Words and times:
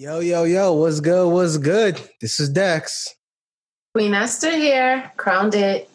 Yo, 0.00 0.20
yo, 0.20 0.44
yo, 0.44 0.72
what's 0.74 1.00
good? 1.00 1.28
What's 1.28 1.56
good? 1.56 2.00
This 2.20 2.38
is 2.38 2.48
Dex. 2.48 3.16
Queen 3.92 4.14
Esther 4.14 4.52
here, 4.52 5.10
crowned 5.16 5.56
it. 5.56 5.90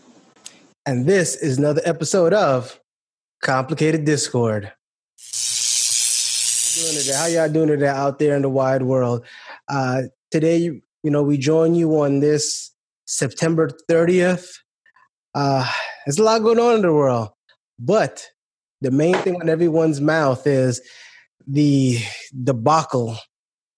And 0.85 1.05
this 1.05 1.37
is 1.37 1.57
another 1.57 1.81
episode 1.85 2.33
of 2.33 2.81
Complicated 3.41 4.03
Discord. 4.03 4.63
Doing 6.75 6.97
today? 6.97 7.13
How 7.15 7.27
y'all 7.27 7.47
doing 7.47 7.69
today 7.69 7.87
out 7.87 8.19
there 8.19 8.35
in 8.35 8.41
the 8.41 8.49
wide 8.49 8.83
world? 8.83 9.25
Uh, 9.69 10.01
today, 10.31 10.57
you 10.57 10.81
know, 11.09 11.23
we 11.23 11.37
join 11.37 11.73
you 11.73 11.97
on 12.01 12.19
this 12.19 12.71
September 13.05 13.69
30th. 13.89 14.49
Uh, 15.33 15.65
there's 16.05 16.19
a 16.19 16.23
lot 16.23 16.43
going 16.43 16.59
on 16.59 16.75
in 16.75 16.81
the 16.81 16.91
world, 16.91 17.29
but 17.79 18.27
the 18.81 18.91
main 18.91 19.15
thing 19.19 19.37
on 19.37 19.47
everyone's 19.47 20.01
mouth 20.01 20.45
is 20.45 20.81
the 21.47 21.99
debacle 22.43 23.15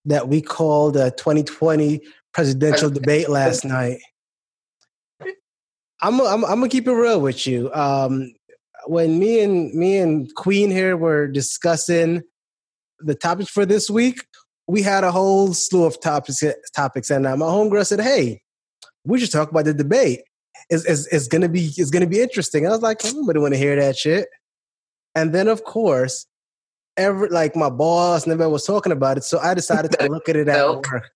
that 0.06 0.28
we 0.28 0.42
called 0.42 0.96
the 0.96 1.12
2020 1.12 2.02
presidential 2.34 2.90
debate 2.90 3.30
last 3.30 3.66
night. 3.66 4.00
I'm 6.02 6.20
I'm, 6.22 6.44
I'm 6.46 6.60
gonna 6.60 6.70
keep 6.70 6.88
it 6.88 6.94
real 6.94 7.22
with 7.22 7.48
you. 7.48 7.74
Um, 7.74 8.34
when 8.86 9.18
me 9.18 9.40
and 9.40 9.74
me 9.74 9.98
and 9.98 10.34
Queen 10.36 10.70
here 10.70 10.98
were 10.98 11.28
discussing 11.28 12.22
the 13.00 13.16
topics 13.16 13.50
for 13.50 13.66
this 13.66 13.90
week, 13.90 14.26
we 14.68 14.82
had 14.82 15.04
a 15.04 15.12
whole 15.12 15.54
slew 15.54 15.86
of 15.86 16.00
topics. 16.02 16.44
Topics, 16.76 17.10
and 17.10 17.26
uh, 17.26 17.38
my 17.38 17.46
homegirl 17.46 17.86
said, 17.86 18.02
"Hey, 18.02 18.42
we 19.06 19.20
should 19.20 19.32
talk 19.32 19.50
about 19.50 19.66
the 19.66 19.74
debate. 19.74 20.22
It's, 20.70 20.86
it's, 20.86 21.08
it's 21.08 21.28
gonna 21.28 21.50
be 21.50 21.72
it's 21.78 21.92
gonna 21.92 22.08
be 22.08 22.22
interesting." 22.22 22.66
And 22.66 22.74
I 22.74 22.76
was 22.76 22.84
like, 22.84 23.02
"Nobody 23.04 23.40
want 23.40 23.54
to 23.54 23.60
hear 23.60 23.76
that 23.76 23.96
shit." 23.96 24.28
And 25.16 25.34
then, 25.34 25.48
of 25.48 25.64
course, 25.64 26.28
every 26.98 27.30
like 27.30 27.56
my 27.56 27.70
boss 27.70 28.24
and 28.24 28.32
everybody 28.34 28.52
was 28.52 28.66
talking 28.66 28.92
about 28.92 29.18
it, 29.18 29.24
so 29.24 29.40
I 29.40 29.54
decided 29.54 29.92
to 29.94 30.08
look 30.10 30.28
at 30.30 30.36
it 30.36 30.48
at 30.48 30.68
work. 30.68 31.12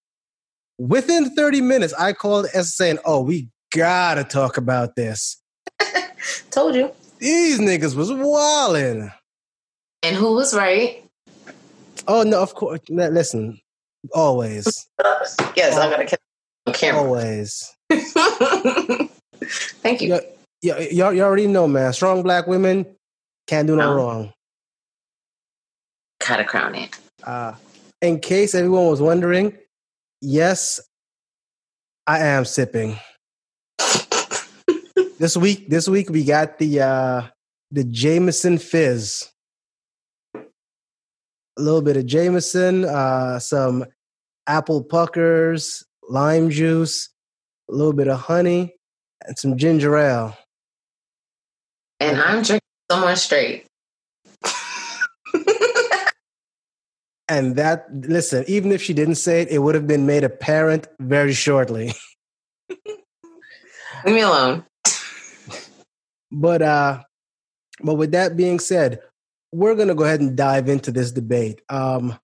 Within 0.78 1.36
30 1.36 1.62
minutes, 1.62 1.94
I 1.94 2.14
called 2.14 2.48
S 2.54 2.76
saying, 2.76 3.00
"Oh, 3.06 3.22
we 3.22 3.50
gotta 3.76 4.24
talk 4.24 4.58
about 4.58 4.96
this." 4.96 5.42
Told 6.52 6.76
you. 6.76 6.92
These 7.20 7.60
niggas 7.60 7.96
was 7.96 8.12
walling. 8.14 9.12
And 10.04 10.16
who 10.16 10.34
was 10.34 10.54
right? 10.56 11.04
Oh 12.08 12.24
no, 12.24 12.42
of 12.42 12.56
course. 12.56 12.80
Listen, 12.90 13.60
always. 14.14 14.88
yes, 15.56 15.78
I'm 15.78 15.92
gonna 15.92 16.06
catch 16.06 16.20
on 16.66 16.74
camera. 16.74 17.02
Always. 17.02 17.76
Thank 19.82 20.02
you. 20.02 20.20
Yeah, 20.62 20.80
y'all, 20.80 21.14
you 21.14 21.22
already 21.24 21.48
know, 21.48 21.68
man. 21.68 21.92
Strong 21.94 22.24
black 22.24 22.48
women 22.48 22.86
can't 23.48 23.68
do 23.68 23.76
no 23.76 23.92
Oh. 23.92 23.96
wrong. 23.96 24.34
Gotta 26.30 26.46
crown 26.46 26.76
it. 26.76 26.96
Uh, 27.24 27.56
in 28.04 28.20
case 28.20 28.54
everyone 28.54 28.86
was 28.86 29.02
wondering, 29.02 29.58
yes, 30.22 30.80
I 32.06 32.20
am 32.20 32.46
sipping. 32.46 33.00
this 35.18 35.36
week, 35.36 35.70
this 35.70 35.90
week 35.90 36.12
we 36.12 36.24
got 36.24 36.60
the 36.60 36.82
uh, 36.82 37.22
the 37.72 37.84
Jameson 37.84 38.60
Fizz. 38.60 39.28
A 40.36 40.42
little 41.58 41.82
bit 41.82 41.98
of 41.98 42.06
Jameson, 42.06 42.86
uh, 42.86 43.40
some 43.40 43.86
apple 44.46 44.84
puckers, 44.84 45.84
lime 46.10 46.52
juice, 46.52 47.10
a 47.72 47.74
little 47.74 47.94
bit 47.94 48.08
of 48.08 48.20
honey, 48.20 48.76
and 49.26 49.36
some 49.40 49.58
ginger 49.58 49.98
ale. 49.98 50.38
And 52.00 52.22
I'm 52.22 52.44
drinking 52.44 52.62
someone 52.92 53.16
straight. 53.16 53.66
And 57.30 57.56
that, 57.58 57.86
listen, 57.94 58.44
even 58.48 58.72
if 58.72 58.82
she 58.82 58.94
didn't 58.94 59.16
say 59.16 59.42
it, 59.42 59.50
it 59.50 59.60
would 59.60 59.76
have 59.76 59.86
been 59.88 60.06
made 60.08 60.24
apparent 60.24 60.88
very 61.00 61.34
shortly. 61.34 61.94
Leave 64.06 64.16
me 64.16 64.22
alone. 64.22 64.66
But 66.32 66.62
uh 66.62 67.04
but 67.82 67.96
with 67.96 68.12
that 68.12 68.36
being 68.38 68.60
said, 68.60 69.00
we're 69.52 69.76
gonna 69.76 69.96
go 69.96 70.04
ahead 70.04 70.22
and 70.22 70.36
dive 70.38 70.70
into 70.70 70.92
this 70.92 71.12
debate. 71.12 71.62
Um 71.70 72.18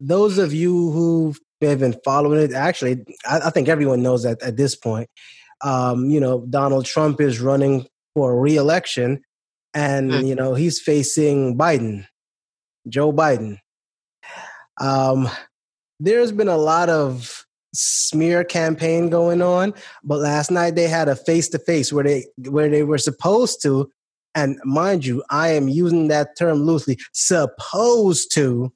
those 0.00 0.38
of 0.38 0.52
you 0.52 0.90
who 0.90 1.34
have 1.62 1.80
been 1.80 1.96
following 2.04 2.40
it, 2.40 2.52
actually, 2.52 3.04
I, 3.28 3.40
I 3.46 3.50
think 3.50 3.68
everyone 3.68 4.02
knows 4.02 4.22
that 4.22 4.40
at 4.42 4.56
this 4.56 4.74
point. 4.74 5.08
Um, 5.62 6.08
you 6.08 6.20
know, 6.20 6.46
Donald 6.48 6.86
Trump 6.86 7.20
is 7.20 7.38
running 7.40 7.86
for 8.14 8.40
re-election, 8.40 9.22
and 9.74 10.10
Mm. 10.10 10.26
you 10.26 10.34
know 10.34 10.54
he's 10.54 10.80
facing 10.80 11.58
Biden, 11.58 12.06
Joe 12.88 13.12
Biden. 13.12 13.58
Um, 14.80 15.28
there's 15.98 16.32
been 16.32 16.48
a 16.48 16.56
lot 16.56 16.88
of 16.88 17.46
smear 17.72 18.42
campaign 18.42 19.10
going 19.10 19.42
on, 19.42 19.74
but 20.02 20.18
last 20.18 20.50
night 20.50 20.74
they 20.74 20.88
had 20.88 21.08
a 21.08 21.16
face 21.16 21.48
to 21.50 21.58
face 21.58 21.92
where 21.92 22.04
they 22.04 22.26
where 22.48 22.68
they 22.68 22.82
were 22.82 22.98
supposed 22.98 23.62
to, 23.62 23.90
and 24.34 24.58
mind 24.64 25.04
you, 25.04 25.22
I 25.30 25.50
am 25.50 25.68
using 25.68 26.08
that 26.08 26.36
term 26.36 26.62
loosely, 26.62 26.98
supposed 27.12 28.32
to 28.34 28.72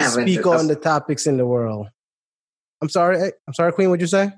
speak 0.00 0.46
on 0.46 0.68
the 0.68 0.76
topics 0.76 1.26
in 1.26 1.36
the 1.36 1.46
world. 1.46 1.88
I'm 2.80 2.88
sorry, 2.88 3.20
eh, 3.20 3.30
I'm 3.46 3.54
sorry, 3.54 3.72
Queen. 3.72 3.90
What'd 3.90 4.00
you 4.00 4.06
say? 4.06 4.32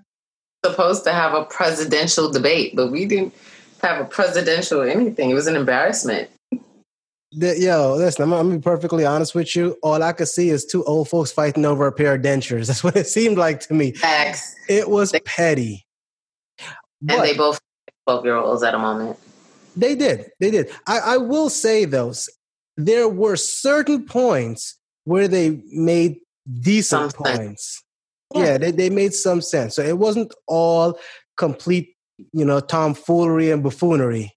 supposed 0.64 1.04
to 1.04 1.12
have 1.12 1.34
a 1.34 1.44
presidential 1.44 2.30
debate, 2.30 2.74
but 2.76 2.90
we 2.90 3.06
didn't 3.06 3.34
have 3.82 4.00
a 4.00 4.04
presidential 4.04 4.82
anything. 4.82 5.30
It 5.30 5.34
was 5.34 5.46
an 5.46 5.56
embarrassment. 5.56 6.30
The, 7.32 7.58
yo, 7.58 7.94
listen, 7.96 8.24
I'm, 8.24 8.32
I'm 8.32 8.46
gonna 8.48 8.58
be 8.58 8.62
perfectly 8.62 9.06
honest 9.06 9.34
with 9.34 9.54
you. 9.54 9.76
All 9.82 10.02
I 10.02 10.12
could 10.12 10.28
see 10.28 10.50
is 10.50 10.64
two 10.64 10.84
old 10.84 11.08
folks 11.08 11.30
fighting 11.30 11.64
over 11.64 11.86
a 11.86 11.92
pair 11.92 12.14
of 12.14 12.22
dentures. 12.22 12.66
That's 12.68 12.82
what 12.82 12.96
it 12.96 13.06
seemed 13.06 13.38
like 13.38 13.60
to 13.60 13.74
me. 13.74 13.92
Facts. 13.92 14.56
It 14.68 14.90
was 14.90 15.14
petty. 15.24 15.86
But 17.00 17.16
And 17.16 17.24
they 17.24 17.36
both 17.36 17.60
12 18.06 18.24
year 18.24 18.36
olds 18.36 18.62
at 18.62 18.74
a 18.74 18.78
moment. 18.78 19.18
They 19.76 19.94
did. 19.94 20.30
They 20.40 20.50
did. 20.50 20.70
I, 20.86 20.98
I 20.98 21.16
will 21.18 21.48
say 21.48 21.84
though, 21.84 22.12
there 22.76 23.08
were 23.08 23.36
certain 23.36 24.04
points 24.06 24.76
where 25.04 25.28
they 25.28 25.62
made 25.70 26.18
decent 26.60 27.12
Some 27.12 27.24
points. 27.24 27.82
Yeah. 28.34 28.44
Yeah, 28.44 28.58
they, 28.58 28.70
they 28.70 28.90
made 28.90 29.14
some 29.14 29.40
sense. 29.40 29.76
So 29.76 29.82
it 29.82 29.98
wasn't 29.98 30.34
all 30.46 30.98
complete, 31.36 31.96
you 32.32 32.44
know, 32.44 32.60
tomfoolery 32.60 33.50
and 33.50 33.62
buffoonery. 33.62 34.32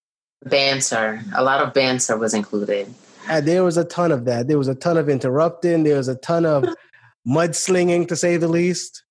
Banter. 0.45 1.21
A 1.35 1.43
lot 1.43 1.61
of 1.61 1.73
banter 1.73 2.17
was 2.17 2.33
included. 2.33 2.93
And 3.29 3.47
there 3.47 3.63
was 3.63 3.77
a 3.77 3.85
ton 3.85 4.11
of 4.11 4.25
that. 4.25 4.47
There 4.47 4.57
was 4.57 4.67
a 4.67 4.75
ton 4.75 4.97
of 4.97 5.09
interrupting. 5.09 5.83
There 5.83 5.97
was 5.97 6.07
a 6.07 6.15
ton 6.15 6.45
of 6.45 6.65
mudslinging, 7.27 8.07
to 8.09 8.15
say 8.15 8.37
the 8.37 8.47
least. 8.47 9.03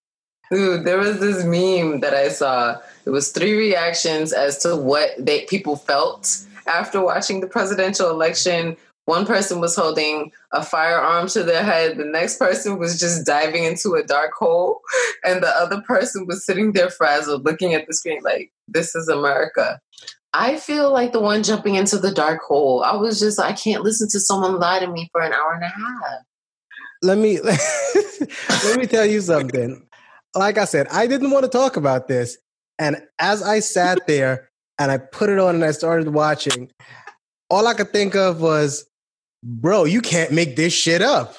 Dude, 0.50 0.84
there 0.84 0.98
was 0.98 1.18
this 1.18 1.44
meme 1.44 2.00
that 2.00 2.12
I 2.12 2.28
saw. 2.28 2.76
It 3.06 3.10
was 3.10 3.32
three 3.32 3.56
reactions 3.56 4.32
as 4.34 4.58
to 4.58 4.76
what 4.76 5.12
they 5.18 5.46
people 5.46 5.76
felt 5.76 6.44
after 6.66 7.00
watching 7.00 7.40
the 7.40 7.46
presidential 7.46 8.10
election. 8.10 8.76
One 9.06 9.26
person 9.26 9.60
was 9.60 9.74
holding 9.74 10.30
a 10.52 10.62
firearm 10.62 11.26
to 11.28 11.42
their 11.42 11.64
head. 11.64 11.96
The 11.96 12.04
next 12.04 12.38
person 12.38 12.78
was 12.78 13.00
just 13.00 13.26
diving 13.26 13.64
into 13.64 13.94
a 13.94 14.04
dark 14.04 14.32
hole. 14.32 14.80
And 15.24 15.42
the 15.42 15.48
other 15.48 15.80
person 15.80 16.26
was 16.26 16.44
sitting 16.44 16.72
there 16.72 16.90
frazzled, 16.90 17.44
looking 17.44 17.74
at 17.74 17.86
the 17.86 17.94
screen 17.94 18.20
like, 18.22 18.52
this 18.68 18.94
is 18.94 19.08
America. 19.08 19.80
I 20.34 20.56
feel 20.56 20.90
like 20.90 21.12
the 21.12 21.20
one 21.20 21.42
jumping 21.42 21.74
into 21.74 21.98
the 21.98 22.10
dark 22.10 22.40
hole. 22.42 22.82
I 22.82 22.96
was 22.96 23.20
just, 23.20 23.38
I 23.38 23.52
can't 23.52 23.82
listen 23.82 24.08
to 24.10 24.20
someone 24.20 24.58
lie 24.58 24.80
to 24.80 24.86
me 24.86 25.08
for 25.12 25.20
an 25.20 25.32
hour 25.32 25.52
and 25.52 25.62
a 25.62 25.68
half. 25.68 26.24
Let 27.02 27.18
me 27.18 27.40
let 27.40 28.78
me 28.78 28.86
tell 28.86 29.04
you 29.04 29.20
something. 29.20 29.86
Like 30.34 30.56
I 30.56 30.64
said, 30.64 30.86
I 30.88 31.06
didn't 31.06 31.30
want 31.30 31.44
to 31.44 31.50
talk 31.50 31.76
about 31.76 32.08
this. 32.08 32.38
And 32.78 33.02
as 33.18 33.42
I 33.42 33.60
sat 33.60 34.06
there 34.06 34.48
and 34.78 34.90
I 34.90 34.98
put 34.98 35.28
it 35.28 35.38
on 35.38 35.56
and 35.56 35.64
I 35.64 35.72
started 35.72 36.08
watching, 36.08 36.70
all 37.50 37.66
I 37.66 37.74
could 37.74 37.92
think 37.92 38.14
of 38.14 38.40
was, 38.40 38.86
bro, 39.42 39.84
you 39.84 40.00
can't 40.00 40.32
make 40.32 40.56
this 40.56 40.72
shit 40.72 41.02
up. 41.02 41.36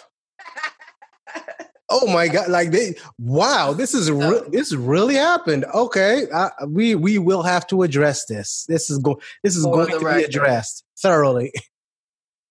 Oh 1.96 2.08
my 2.12 2.28
god! 2.28 2.50
Like 2.50 2.72
they, 2.72 2.96
wow, 3.20 3.72
this 3.74 3.94
is 3.94 4.10
re- 4.12 4.42
this 4.50 4.74
really 4.74 5.14
happened. 5.14 5.64
Okay, 5.76 6.26
uh, 6.34 6.50
we 6.68 6.96
we 6.96 7.20
will 7.20 7.44
have 7.44 7.68
to 7.68 7.84
address 7.84 8.26
this. 8.26 8.66
This 8.68 8.90
is 8.90 8.98
go. 8.98 9.22
This 9.44 9.56
is 9.56 9.64
going 9.64 9.90
to 9.92 10.00
be 10.00 10.24
addressed 10.24 10.84
thoroughly. 11.00 11.54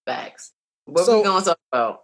Facts. 0.07 0.53
What 0.85 1.07
So- 1.07 1.19
we 1.19 1.25
going 1.25 1.41
to 1.43 1.49
talk 1.51 1.59
about? 1.73 1.99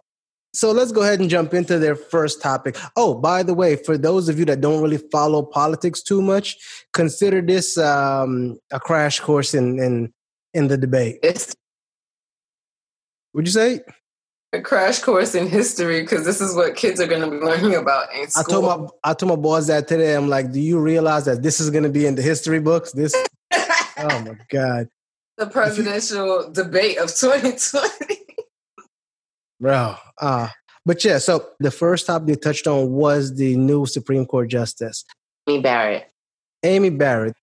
So 0.51 0.71
let's 0.71 0.91
go 0.91 1.03
ahead 1.03 1.19
and 1.19 1.29
jump 1.29 1.53
into 1.53 1.77
their 1.77 1.95
first 1.95 2.41
topic. 2.41 2.75
Oh, 2.95 3.13
by 3.13 3.43
the 3.43 3.53
way, 3.53 3.75
for 3.75 3.99
those 3.99 4.29
of 4.29 4.39
you 4.39 4.45
that 4.45 4.61
don't 4.61 4.81
really 4.81 4.97
follow 4.97 5.43
politics 5.43 6.01
too 6.01 6.23
much, 6.23 6.57
consider 6.91 7.39
this 7.39 7.77
um, 7.77 8.57
a 8.71 8.79
crash 8.79 9.19
course 9.19 9.53
in 9.53 9.79
in 9.79 10.11
in 10.55 10.67
the 10.67 10.75
debate. 10.77 11.19
It's 11.21 11.55
Would 13.33 13.45
you 13.45 13.53
say? 13.53 13.81
A 14.53 14.61
crash 14.61 14.99
course 14.99 15.35
in 15.35 15.47
history 15.47 16.01
because 16.01 16.25
this 16.25 16.41
is 16.41 16.55
what 16.55 16.75
kids 16.75 16.99
are 16.99 17.07
going 17.07 17.21
to 17.21 17.29
be 17.29 17.37
learning 17.37 17.75
about 17.75 18.13
in 18.13 18.27
school. 18.29 18.43
I 18.43 18.49
told 18.49 18.81
my 18.81 18.87
I 19.03 19.13
told 19.13 19.29
my 19.29 19.35
boys 19.35 19.67
that 19.67 19.87
today. 19.87 20.15
I'm 20.15 20.27
like, 20.27 20.51
do 20.51 20.59
you 20.59 20.79
realize 20.79 21.25
that 21.25 21.43
this 21.43 21.59
is 21.59 21.69
going 21.69 21.83
to 21.83 21.89
be 21.89 22.05
in 22.05 22.15
the 22.15 22.21
history 22.21 22.59
books? 22.59 22.91
This. 22.91 23.13
oh 23.53 24.21
my 24.21 24.37
god, 24.49 24.89
the 25.37 25.47
presidential 25.47 26.51
debate 26.51 26.97
of 26.97 27.09
2020. 27.13 28.15
bro. 29.59 29.95
Uh, 30.19 30.49
But 30.85 31.03
yeah, 31.03 31.19
so 31.19 31.47
the 31.59 31.71
first 31.71 32.07
topic 32.07 32.27
they 32.27 32.35
touched 32.35 32.65
on 32.65 32.91
was 32.91 33.35
the 33.35 33.55
new 33.55 33.85
Supreme 33.85 34.25
Court 34.25 34.49
justice, 34.49 35.05
Amy 35.47 35.61
Barrett. 35.61 36.09
Amy 36.63 36.89
Barrett. 36.89 37.35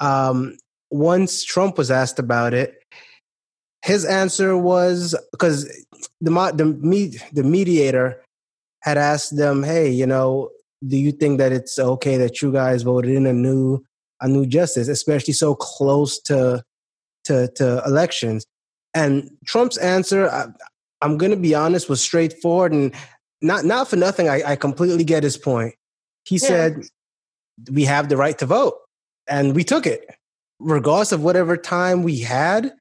Um, 0.00 0.56
once 0.90 1.44
Trump 1.44 1.78
was 1.78 1.90
asked 1.90 2.18
about 2.18 2.52
it, 2.52 2.82
his 3.82 4.04
answer 4.04 4.56
was 4.56 5.14
because 5.30 5.70
the 6.20 6.30
the 6.54 6.64
me, 6.64 7.16
the 7.32 7.42
mediator 7.42 8.22
had 8.80 8.98
asked 8.98 9.36
them, 9.36 9.62
"Hey, 9.62 9.90
you 9.90 10.06
know, 10.06 10.50
do 10.86 10.96
you 10.96 11.12
think 11.12 11.38
that 11.38 11.52
it's 11.52 11.78
okay 11.78 12.16
that 12.16 12.42
you 12.42 12.52
guys 12.52 12.82
voted 12.82 13.12
in 13.12 13.26
a 13.26 13.32
new 13.32 13.84
a 14.20 14.28
new 14.28 14.46
justice, 14.46 14.88
especially 14.88 15.34
so 15.34 15.54
close 15.54 16.20
to 16.22 16.62
to 17.24 17.48
to 17.56 17.82
elections?" 17.86 18.46
And 18.94 19.30
Trump's 19.46 19.76
answer, 19.76 20.28
I, 20.28 20.46
am 21.04 21.16
going 21.16 21.30
to 21.30 21.36
be 21.36 21.54
honest, 21.54 21.88
was 21.88 22.02
straightforward 22.02 22.72
and 22.72 22.94
not 23.42 23.64
not 23.64 23.88
for 23.88 23.96
nothing. 23.96 24.28
I, 24.28 24.42
I 24.52 24.56
completely 24.56 25.04
get 25.04 25.22
his 25.22 25.36
point. 25.36 25.74
He 26.24 26.36
yeah. 26.36 26.48
said, 26.48 26.82
"We 27.70 27.84
have 27.84 28.08
the 28.08 28.16
right 28.16 28.38
to 28.38 28.46
vote, 28.46 28.78
and 29.28 29.54
we 29.54 29.64
took 29.64 29.86
it, 29.86 30.06
regardless 30.58 31.12
of 31.12 31.22
whatever 31.22 31.56
time 31.56 32.02
we 32.02 32.20
had." 32.20 32.72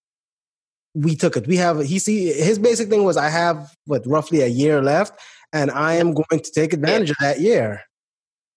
We 1.00 1.16
took 1.16 1.38
it. 1.38 1.48
We 1.48 1.58
have. 1.58 1.80
He 1.82 2.00
see 2.00 2.34
his 2.34 2.60
basic 2.60 2.90
thing 2.90 3.04
was, 3.04 3.18
I 3.18 3.30
have 3.30 3.70
what 3.86 4.06
roughly 4.06 4.42
a 4.42 4.48
year 4.48 4.82
left, 4.82 5.20
and 5.54 5.72
I 5.72 5.94
am 5.96 6.14
going 6.14 6.42
to 6.42 6.52
take 6.52 6.74
advantage 6.74 7.10
yeah. 7.10 7.14
of 7.30 7.36
that 7.36 7.42
year. 7.42 7.82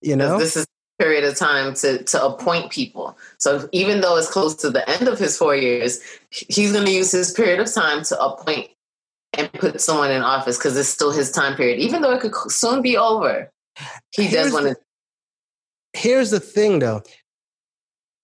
You 0.00 0.16
know, 0.16 0.38
this 0.38 0.56
is 0.56 0.66
period 0.98 1.24
of 1.24 1.36
time 1.36 1.74
to 1.74 2.02
to 2.04 2.24
appoint 2.24 2.70
people. 2.70 3.16
So 3.38 3.68
even 3.72 4.00
though 4.00 4.16
it's 4.16 4.30
close 4.30 4.54
to 4.56 4.70
the 4.70 4.88
end 4.88 5.08
of 5.08 5.18
his 5.18 5.36
four 5.36 5.56
years, 5.56 6.00
he's 6.30 6.72
going 6.72 6.86
to 6.86 6.92
use 6.92 7.10
his 7.10 7.32
period 7.32 7.60
of 7.60 7.72
time 7.72 8.04
to 8.04 8.20
appoint 8.20 8.70
and 9.34 9.52
put 9.54 9.80
someone 9.80 10.10
in 10.10 10.22
office 10.22 10.58
because 10.58 10.76
it's 10.76 10.88
still 10.88 11.10
his 11.10 11.30
time 11.30 11.56
period, 11.56 11.78
even 11.78 12.02
though 12.02 12.12
it 12.12 12.20
could 12.20 12.34
soon 12.50 12.82
be 12.82 12.96
over. 12.96 13.50
He 14.14 14.24
here's 14.24 14.44
does 14.44 14.52
want 14.52 14.66
to. 14.66 14.76
Here's 15.94 16.30
the 16.30 16.40
thing, 16.40 16.78
though. 16.78 17.02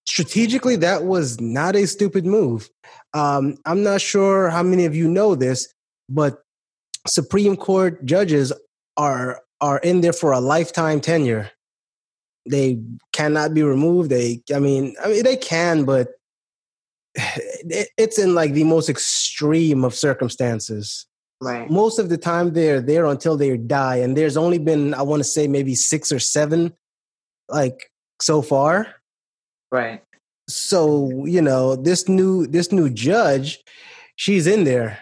Strategically, 0.09 0.77
that 0.77 1.05
was 1.05 1.39
not 1.39 1.77
a 1.77 1.87
stupid 1.87 2.25
move. 2.25 2.71
Um, 3.13 3.59
I'm 3.67 3.83
not 3.83 4.01
sure 4.01 4.49
how 4.49 4.63
many 4.63 4.87
of 4.87 4.95
you 4.95 5.07
know 5.07 5.35
this, 5.35 5.69
but 6.09 6.39
Supreme 7.07 7.59
Court 7.59 8.03
judges 8.07 8.51
are 8.97 9.43
are 9.61 9.79
in 9.81 10.01
there 10.01 10.15
for 10.15 10.33
a 10.33 10.41
lifetime 10.41 11.03
tenure. 11.03 11.51
They 12.49 12.81
cannot 13.13 13.53
be 13.53 13.63
removed. 13.63 14.09
They, 14.09 14.41
I 14.55 14.61
mean, 14.61 14.95
I 15.05 15.09
mean, 15.09 15.25
they 15.25 15.37
can, 15.37 15.85
but 15.85 16.09
it's 17.15 18.19
in 18.19 18.35
like 18.35 18.55
the 18.55 18.65
most 18.65 18.89
extreme 18.89 19.85
of 19.85 19.95
circumstances. 19.95 21.07
Right. 21.43 21.71
Most 21.71 21.99
of 21.99 22.09
the 22.09 22.17
time, 22.17 22.55
they're 22.55 22.81
there 22.81 23.05
until 23.05 23.37
they 23.37 23.59
die, 23.59 23.97
and 23.97 24.17
there's 24.17 24.39
only 24.39 24.59
been, 24.59 24.95
I 24.95 25.03
want 25.03 25.21
to 25.21 25.29
say, 25.29 25.49
maybe 25.49 25.75
six 25.75 26.11
or 26.11 26.19
seven, 26.19 26.73
like 27.51 27.91
so 28.23 28.41
far. 28.41 28.95
Right. 29.71 30.03
So 30.49 31.25
you 31.27 31.43
know, 31.43 31.77
this 31.77 32.09
new 32.09 32.47
this 32.47 32.73
new 32.73 32.89
judge, 32.89 33.59
she's 34.17 34.47
in 34.47 34.65
there 34.65 34.99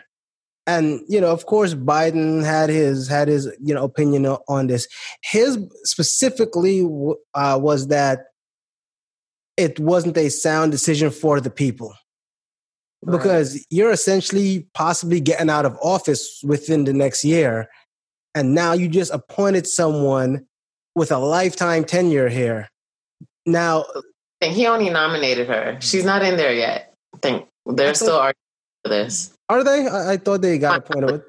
and 0.67 1.01
you 1.09 1.21
know 1.21 1.31
of 1.31 1.47
course 1.47 1.75
biden 1.75 2.45
had 2.45 2.69
his 2.69 3.09
had 3.09 3.29
his 3.29 3.51
you 3.63 3.75
know 3.75 3.85
opinion 3.85 4.27
on 4.27 4.67
this 4.67 4.89
his 5.23 5.59
specifically 5.85 6.83
uh, 7.35 7.59
was 7.61 7.89
that 7.89 8.27
it 9.57 9.79
wasn't 9.79 10.17
a 10.17 10.29
sound 10.29 10.73
decision 10.73 11.11
for 11.11 11.41
the 11.41 11.51
people 11.51 11.95
right. 13.03 13.17
because 13.17 13.65
you're 13.71 13.93
essentially 13.93 14.69
possibly 14.75 15.21
getting 15.21 15.49
out 15.49 15.65
of 15.65 15.79
office 15.83 16.41
within 16.45 16.85
the 16.85 16.93
next 16.93 17.25
year 17.25 17.69
and 18.35 18.55
now 18.55 18.73
you 18.73 18.89
just 18.89 19.13
appointed 19.15 19.67
someone 19.67 20.45
with 20.95 21.13
a 21.13 21.19
lifetime 21.19 21.85
tenure 21.85 22.29
here 22.29 22.69
now 23.47 23.85
and 24.41 24.53
he 24.53 24.67
only 24.67 24.91
nominated 24.91 25.49
her 25.49 25.79
she's 25.81 26.05
not 26.05 26.23
in 26.23 26.37
there 26.37 26.53
yet 26.53 26.93
i 27.15 27.19
think 27.19 27.47
they're 27.67 27.95
still 27.95 28.17
arguing 28.17 28.35
for 28.85 28.91
this 28.91 29.33
are 29.49 29.63
they? 29.63 29.87
I, 29.87 30.13
I 30.13 30.17
thought 30.17 30.43
they 30.43 30.59
got 30.59 30.79
appointed. 30.79 31.23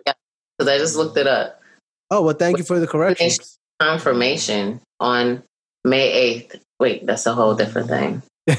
Because 0.58 0.68
I 0.74 0.78
just 0.78 0.96
looked 0.96 1.18
it 1.18 1.28
up. 1.28 1.62
Oh 2.10 2.24
well, 2.24 2.36
thank 2.36 2.58
you 2.58 2.64
for 2.64 2.80
the 2.80 2.88
correction. 2.88 3.30
Confirmation 3.80 4.82
on 5.00 5.44
May 5.84 6.12
eighth. 6.12 6.56
Wait, 6.80 7.06
that's 7.06 7.26
a 7.26 7.34
whole 7.34 7.54
different 7.54 7.90
thing. 7.90 8.24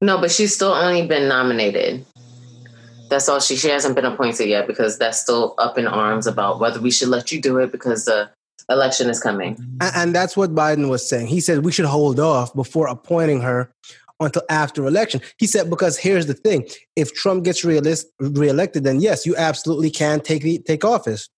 no, 0.00 0.18
but 0.18 0.30
she's 0.30 0.54
still 0.54 0.72
only 0.72 1.06
been 1.06 1.28
nominated. 1.28 2.04
That's 3.08 3.28
all 3.28 3.40
she 3.40 3.56
she 3.56 3.68
hasn't 3.68 3.94
been 3.94 4.04
appointed 4.04 4.48
yet 4.48 4.66
because 4.66 4.98
that's 4.98 5.20
still 5.20 5.54
up 5.58 5.78
in 5.78 5.86
arms 5.86 6.26
about 6.26 6.60
whether 6.60 6.80
we 6.80 6.90
should 6.90 7.08
let 7.08 7.30
you 7.30 7.40
do 7.40 7.58
it 7.58 7.70
because 7.72 8.04
the 8.04 8.30
election 8.68 9.10
is 9.10 9.20
coming. 9.20 9.56
And, 9.80 9.92
and 9.96 10.14
that's 10.14 10.36
what 10.36 10.54
Biden 10.54 10.88
was 10.88 11.08
saying. 11.08 11.26
He 11.26 11.40
said 11.40 11.64
we 11.64 11.72
should 11.72 11.84
hold 11.84 12.20
off 12.20 12.54
before 12.54 12.86
appointing 12.86 13.40
her 13.40 13.72
until 14.20 14.42
after 14.48 14.86
election. 14.86 15.20
He 15.38 15.46
said, 15.46 15.70
because 15.70 15.98
here's 15.98 16.26
the 16.26 16.34
thing: 16.34 16.68
if 16.96 17.14
Trump 17.14 17.44
gets 17.44 17.64
realist, 17.64 18.06
reelected, 18.18 18.84
then 18.84 19.00
yes, 19.00 19.26
you 19.26 19.36
absolutely 19.36 19.90
can 19.90 20.20
take 20.20 20.42
the, 20.42 20.58
take 20.58 20.84
office. 20.84 21.28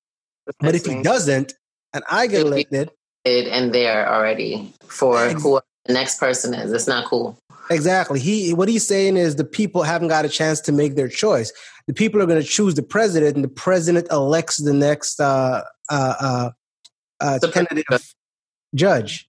but 0.60 0.74
if 0.74 0.84
he 0.86 1.02
doesn't, 1.02 1.54
and 1.92 2.04
I 2.10 2.26
get 2.26 2.46
elected, 2.46 2.90
and 3.24 3.72
there 3.72 4.08
already 4.08 4.72
for 4.86 5.28
who 5.30 5.60
the 5.86 5.92
next 5.92 6.18
person 6.18 6.54
is, 6.54 6.72
it's 6.72 6.86
not 6.86 7.06
cool. 7.06 7.38
Exactly. 7.70 8.20
He 8.20 8.54
what 8.54 8.68
he's 8.68 8.86
saying 8.86 9.16
is 9.16 9.36
the 9.36 9.44
people 9.44 9.82
haven't 9.82 10.08
got 10.08 10.24
a 10.24 10.28
chance 10.28 10.60
to 10.62 10.72
make 10.72 10.94
their 10.94 11.08
choice. 11.08 11.52
The 11.86 11.94
people 11.94 12.22
are 12.22 12.26
going 12.26 12.40
to 12.40 12.46
choose 12.46 12.74
the 12.74 12.82
president, 12.82 13.34
and 13.34 13.44
the 13.44 13.48
president 13.48 14.08
elects 14.10 14.58
the 14.58 14.72
next 14.72 15.20
uh, 15.20 15.62
uh, 15.90 16.14
uh, 16.20 16.50
uh 17.20 17.38
tentative 17.38 17.84
judge. 18.74 19.28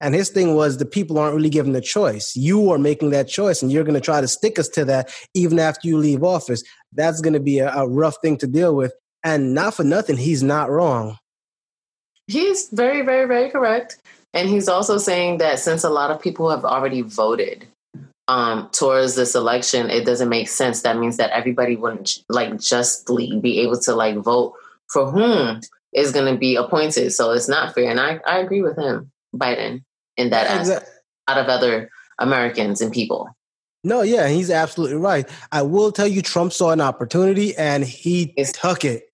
And 0.00 0.14
his 0.14 0.28
thing 0.28 0.54
was 0.54 0.76
the 0.76 0.84
people 0.84 1.18
aren't 1.18 1.34
really 1.34 1.48
given 1.48 1.72
the 1.72 1.80
choice. 1.80 2.36
You 2.36 2.70
are 2.70 2.78
making 2.78 3.10
that 3.10 3.28
choice, 3.28 3.62
and 3.62 3.72
you're 3.72 3.84
going 3.84 3.94
to 3.94 4.00
try 4.00 4.20
to 4.20 4.28
stick 4.28 4.58
us 4.58 4.68
to 4.70 4.84
that 4.84 5.10
even 5.32 5.58
after 5.58 5.88
you 5.88 5.96
leave 5.96 6.22
office. 6.22 6.62
That's 6.92 7.20
going 7.20 7.32
to 7.32 7.40
be 7.40 7.60
a, 7.60 7.72
a 7.72 7.88
rough 7.88 8.16
thing 8.20 8.36
to 8.38 8.46
deal 8.46 8.74
with. 8.74 8.92
And 9.24 9.54
not 9.54 9.74
for 9.74 9.84
nothing, 9.84 10.18
he's 10.18 10.42
not 10.42 10.70
wrong. 10.70 11.16
He's 12.26 12.68
very, 12.70 13.02
very, 13.02 13.26
very 13.26 13.50
correct. 13.50 13.98
And 14.34 14.48
he's 14.48 14.68
also 14.68 14.98
saying 14.98 15.38
that 15.38 15.58
since 15.58 15.82
a 15.82 15.88
lot 15.88 16.10
of 16.10 16.20
people 16.20 16.50
have 16.50 16.64
already 16.64 17.00
voted 17.00 17.66
um, 18.28 18.68
towards 18.72 19.14
this 19.14 19.34
election, 19.34 19.88
it 19.88 20.04
doesn't 20.04 20.28
make 20.28 20.48
sense. 20.48 20.82
That 20.82 20.98
means 20.98 21.16
that 21.16 21.30
everybody 21.30 21.74
wouldn't 21.74 22.22
like 22.28 22.60
justly 22.60 23.40
be 23.40 23.60
able 23.60 23.78
to 23.80 23.94
like 23.94 24.16
vote 24.16 24.54
for 24.92 25.10
whom 25.10 25.60
is 25.92 26.12
going 26.12 26.32
to 26.32 26.38
be 26.38 26.56
appointed. 26.56 27.10
So 27.12 27.32
it's 27.32 27.48
not 27.48 27.74
fair. 27.74 27.90
And 27.90 28.00
I, 28.00 28.20
I 28.26 28.38
agree 28.38 28.62
with 28.62 28.76
him. 28.76 29.10
Biden 29.34 29.82
in 30.16 30.30
that 30.30 30.46
aspect, 30.46 30.88
out 31.28 31.38
of 31.38 31.46
other 31.46 31.90
Americans 32.18 32.80
and 32.80 32.92
people. 32.92 33.28
No, 33.84 34.02
yeah, 34.02 34.28
he's 34.28 34.50
absolutely 34.50 34.96
right. 34.96 35.28
I 35.52 35.62
will 35.62 35.92
tell 35.92 36.08
you, 36.08 36.22
Trump 36.22 36.52
saw 36.52 36.70
an 36.70 36.80
opportunity 36.80 37.56
and 37.56 37.84
he 37.84 38.34
it's 38.36 38.52
took 38.52 38.84
it. 38.84 39.04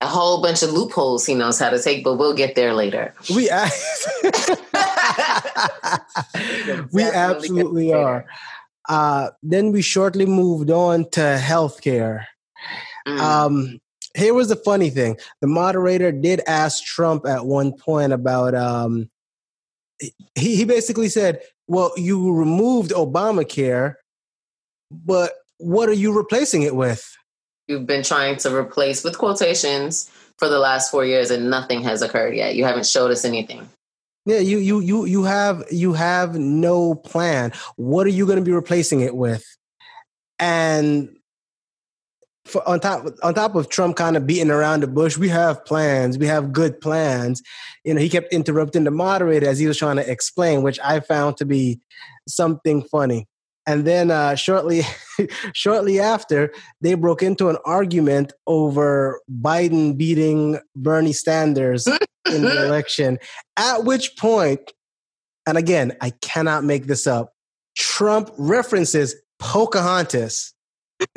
A 0.00 0.06
whole 0.06 0.42
bunch 0.42 0.62
of 0.62 0.70
loopholes 0.70 1.26
he 1.26 1.34
knows 1.34 1.58
how 1.58 1.70
to 1.70 1.80
take, 1.80 2.04
but 2.04 2.16
we'll 2.16 2.34
get 2.34 2.54
there 2.54 2.74
later. 2.74 3.14
We, 3.30 3.44
we 6.92 7.02
absolutely 7.02 7.92
are. 7.92 8.26
Uh, 8.88 9.30
then 9.42 9.70
we 9.72 9.80
shortly 9.82 10.26
moved 10.26 10.70
on 10.70 11.08
to 11.10 11.20
healthcare. 11.20 12.26
Mm. 13.06 13.18
Um, 13.18 13.80
here 14.14 14.34
was 14.34 14.48
the 14.48 14.56
funny 14.56 14.90
thing: 14.90 15.16
the 15.40 15.46
moderator 15.46 16.12
did 16.12 16.42
ask 16.46 16.84
Trump 16.84 17.26
at 17.26 17.46
one 17.46 17.72
point 17.72 18.12
about 18.12 18.54
um, 18.54 19.10
he, 20.34 20.56
he 20.56 20.64
basically 20.64 21.08
said, 21.08 21.40
well, 21.66 21.92
you 21.96 22.32
removed 22.34 22.90
Obamacare, 22.90 23.94
but 24.90 25.32
what 25.58 25.88
are 25.88 25.94
you 25.94 26.12
replacing 26.12 26.62
it 26.62 26.74
with? 26.74 27.16
You've 27.68 27.86
been 27.86 28.02
trying 28.02 28.36
to 28.38 28.54
replace 28.54 29.04
with 29.04 29.16
quotations 29.18 30.10
for 30.38 30.48
the 30.48 30.58
last 30.58 30.90
four 30.90 31.04
years 31.04 31.30
and 31.30 31.48
nothing 31.48 31.82
has 31.82 32.02
occurred 32.02 32.34
yet. 32.34 32.56
You 32.56 32.64
haven't 32.64 32.86
showed 32.86 33.10
us 33.10 33.24
anything. 33.24 33.68
Yeah, 34.24 34.38
you 34.38 34.58
you 34.58 34.80
you 34.80 35.04
you 35.04 35.24
have 35.24 35.64
you 35.70 35.94
have 35.94 36.36
no 36.36 36.94
plan. 36.94 37.52
What 37.74 38.06
are 38.06 38.10
you 38.10 38.24
going 38.24 38.38
to 38.38 38.44
be 38.44 38.52
replacing 38.52 39.00
it 39.00 39.16
with? 39.16 39.44
And 40.38 41.16
for, 42.44 42.66
on 42.68 42.80
top 42.80 43.06
on 43.22 43.34
top 43.34 43.54
of 43.54 43.68
Trump 43.68 43.96
kind 43.96 44.16
of 44.16 44.26
beating 44.26 44.50
around 44.50 44.82
the 44.82 44.86
bush, 44.86 45.16
we 45.16 45.28
have 45.28 45.64
plans. 45.64 46.18
We 46.18 46.26
have 46.26 46.52
good 46.52 46.80
plans. 46.80 47.42
You 47.84 47.94
know, 47.94 48.00
he 48.00 48.08
kept 48.08 48.32
interrupting 48.32 48.84
the 48.84 48.90
moderator 48.90 49.48
as 49.48 49.58
he 49.58 49.66
was 49.66 49.78
trying 49.78 49.96
to 49.96 50.10
explain, 50.10 50.62
which 50.62 50.80
I 50.80 51.00
found 51.00 51.36
to 51.38 51.44
be 51.44 51.80
something 52.26 52.82
funny. 52.82 53.28
And 53.66 53.86
then 53.86 54.10
uh, 54.10 54.34
shortly, 54.34 54.82
shortly 55.52 56.00
after, 56.00 56.52
they 56.80 56.94
broke 56.94 57.22
into 57.22 57.48
an 57.48 57.58
argument 57.64 58.32
over 58.46 59.20
Biden 59.30 59.96
beating 59.96 60.58
Bernie 60.74 61.12
Sanders 61.12 61.86
in 61.86 62.42
the 62.42 62.64
election. 62.66 63.18
At 63.56 63.84
which 63.84 64.16
point, 64.16 64.72
and 65.46 65.56
again, 65.56 65.96
I 66.00 66.10
cannot 66.10 66.64
make 66.64 66.86
this 66.86 67.06
up. 67.06 67.34
Trump 67.76 68.30
references 68.36 69.14
Pocahontas 69.38 70.54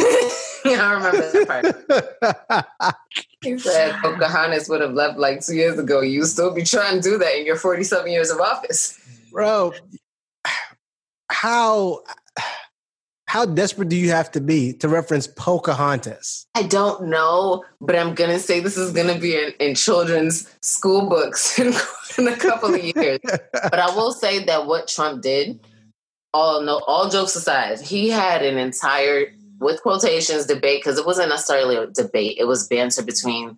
I 0.81 0.93
remember 0.93 1.31
that 1.31 2.65
part. 2.79 2.95
he 3.41 3.57
said 3.59 3.95
Pocahontas 4.01 4.67
would 4.67 4.81
have 4.81 4.93
left 4.93 5.19
like 5.19 5.45
two 5.45 5.53
years 5.53 5.77
ago. 5.77 6.01
You 6.01 6.25
still 6.25 6.53
be 6.53 6.63
trying 6.63 7.01
to 7.01 7.01
do 7.01 7.17
that 7.19 7.37
in 7.37 7.45
your 7.45 7.55
47 7.55 8.11
years 8.11 8.31
of 8.31 8.39
office. 8.39 8.99
Bro, 9.31 9.73
how 11.29 12.01
how 13.27 13.45
desperate 13.45 13.89
do 13.89 13.95
you 13.95 14.09
have 14.09 14.31
to 14.31 14.41
be 14.41 14.73
to 14.73 14.87
reference 14.87 15.27
Pocahontas? 15.27 16.47
I 16.55 16.63
don't 16.63 17.07
know, 17.09 17.63
but 17.81 17.95
I'm 17.95 18.15
gonna 18.15 18.39
say 18.39 18.59
this 18.59 18.77
is 18.77 18.91
gonna 18.91 19.19
be 19.19 19.35
in, 19.35 19.53
in 19.59 19.75
children's 19.75 20.49
school 20.61 21.07
books 21.09 21.59
in, 21.59 21.73
in 22.17 22.27
a 22.27 22.37
couple 22.37 22.73
of 22.73 22.83
years. 22.83 23.19
but 23.51 23.77
I 23.77 23.93
will 23.95 24.13
say 24.13 24.43
that 24.45 24.65
what 24.65 24.87
Trump 24.87 25.21
did, 25.21 25.59
all 26.33 26.61
no, 26.61 26.79
all 26.87 27.09
jokes 27.09 27.35
aside, 27.35 27.81
he 27.81 28.09
had 28.09 28.43
an 28.43 28.57
entire 28.57 29.34
with 29.59 29.81
quotations 29.81 30.45
debate 30.45 30.81
because 30.81 30.97
it 30.97 31.05
wasn't 31.05 31.29
necessarily 31.29 31.75
a 31.75 31.87
debate; 31.87 32.37
it 32.39 32.45
was 32.45 32.67
banter 32.67 33.03
between 33.03 33.57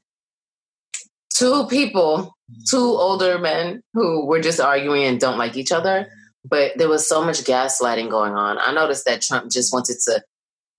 two 1.33 1.67
people, 1.67 2.35
two 2.69 2.77
older 2.77 3.37
men 3.37 3.81
who 3.93 4.25
were 4.25 4.41
just 4.41 4.59
arguing 4.59 5.03
and 5.03 5.19
don't 5.19 5.37
like 5.37 5.55
each 5.55 5.71
other 5.71 6.07
but 6.49 6.77
there 6.77 6.89
was 6.89 7.07
so 7.07 7.23
much 7.23 7.43
gaslighting 7.43 8.09
going 8.09 8.33
on. 8.33 8.57
I 8.59 8.71
noticed 8.71 9.05
that 9.05 9.21
Trump 9.21 9.51
just 9.51 9.73
wanted 9.73 9.97
to 10.05 10.23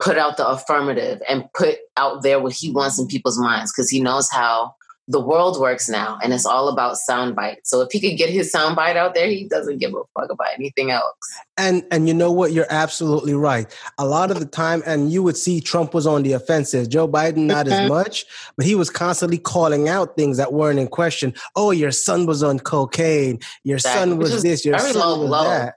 put 0.00 0.16
out 0.16 0.36
the 0.36 0.46
affirmative 0.46 1.20
and 1.28 1.44
put 1.54 1.78
out 1.96 2.22
there 2.22 2.40
what 2.40 2.52
he 2.52 2.70
wants 2.70 2.98
in 2.98 3.06
people's 3.06 3.38
minds 3.38 3.72
because 3.72 3.90
he 3.90 4.00
knows 4.00 4.30
how 4.30 4.74
the 5.08 5.20
world 5.20 5.58
works 5.58 5.88
now 5.88 6.18
and 6.22 6.34
it's 6.34 6.44
all 6.44 6.68
about 6.68 6.98
sound 6.98 7.34
bites. 7.34 7.70
So 7.70 7.80
if 7.80 7.90
he 7.90 7.98
could 7.98 8.18
get 8.18 8.28
his 8.28 8.52
sound 8.52 8.76
bite 8.76 8.96
out 8.96 9.14
there, 9.14 9.26
he 9.26 9.48
doesn't 9.48 9.78
give 9.78 9.94
a 9.94 10.02
fuck 10.14 10.30
about 10.30 10.48
anything 10.54 10.90
else. 10.90 11.16
And 11.56 11.82
and 11.90 12.06
you 12.06 12.12
know 12.12 12.30
what? 12.30 12.52
You're 12.52 12.66
absolutely 12.68 13.32
right. 13.32 13.74
A 13.96 14.06
lot 14.06 14.30
of 14.30 14.38
the 14.38 14.46
time, 14.46 14.82
and 14.86 15.10
you 15.10 15.22
would 15.22 15.36
see 15.36 15.60
Trump 15.60 15.94
was 15.94 16.06
on 16.06 16.22
the 16.22 16.34
offensive. 16.34 16.90
Joe 16.90 17.08
Biden 17.08 17.46
not 17.46 17.66
as 17.66 17.72
mm-hmm. 17.72 17.88
much, 17.88 18.26
but 18.56 18.66
he 18.66 18.74
was 18.74 18.90
constantly 18.90 19.38
calling 19.38 19.88
out 19.88 20.14
things 20.14 20.36
that 20.36 20.52
weren't 20.52 20.78
in 20.78 20.88
question. 20.88 21.32
Oh, 21.56 21.70
your 21.70 21.90
son 21.90 22.26
was 22.26 22.42
on 22.42 22.58
cocaine. 22.58 23.40
Your 23.64 23.76
exactly. 23.76 24.10
son 24.10 24.18
was 24.18 24.42
this. 24.42 24.64
Your 24.64 24.78
son 24.78 24.94
low 24.94 25.20
was 25.20 25.28
blow. 25.28 25.44
that. 25.44 25.74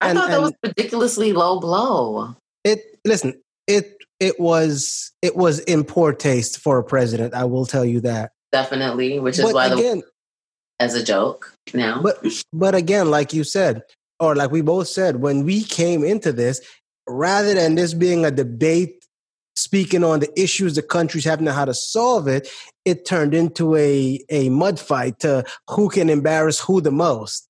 I 0.00 0.10
and, 0.10 0.18
thought 0.18 0.30
that 0.30 0.40
was 0.40 0.52
ridiculously 0.64 1.32
low 1.32 1.60
blow. 1.60 2.34
It 2.64 2.98
listen, 3.04 3.40
it 3.66 3.96
it 4.18 4.40
was 4.40 5.12
it 5.20 5.36
was 5.36 5.58
in 5.60 5.84
poor 5.84 6.12
taste 6.12 6.58
for 6.58 6.78
a 6.78 6.84
president. 6.84 7.34
I 7.34 7.44
will 7.44 7.66
tell 7.66 7.84
you 7.84 8.00
that 8.00 8.32
definitely, 8.52 9.18
which 9.18 9.38
is 9.38 9.44
but 9.44 9.54
why 9.54 9.66
again, 9.66 9.98
the, 9.98 10.84
as 10.84 10.94
a 10.94 11.02
joke 11.02 11.56
now. 11.74 12.00
But 12.02 12.24
but 12.52 12.74
again, 12.74 13.10
like 13.10 13.32
you 13.32 13.44
said, 13.44 13.82
or 14.20 14.36
like 14.36 14.50
we 14.50 14.60
both 14.60 14.88
said, 14.88 15.16
when 15.16 15.44
we 15.44 15.64
came 15.64 16.04
into 16.04 16.32
this, 16.32 16.60
rather 17.08 17.54
than 17.54 17.74
this 17.74 17.94
being 17.94 18.24
a 18.24 18.30
debate 18.30 19.04
speaking 19.54 20.02
on 20.02 20.20
the 20.20 20.40
issues 20.40 20.74
the 20.74 20.82
country's 20.82 21.24
having 21.24 21.46
and 21.46 21.56
how 21.56 21.64
to 21.64 21.74
solve 21.74 22.28
it, 22.28 22.48
it 22.84 23.04
turned 23.04 23.34
into 23.34 23.74
a 23.76 24.20
a 24.28 24.48
mud 24.50 24.78
fight 24.78 25.18
to 25.20 25.44
who 25.68 25.88
can 25.88 26.08
embarrass 26.08 26.60
who 26.60 26.80
the 26.80 26.92
most. 26.92 27.48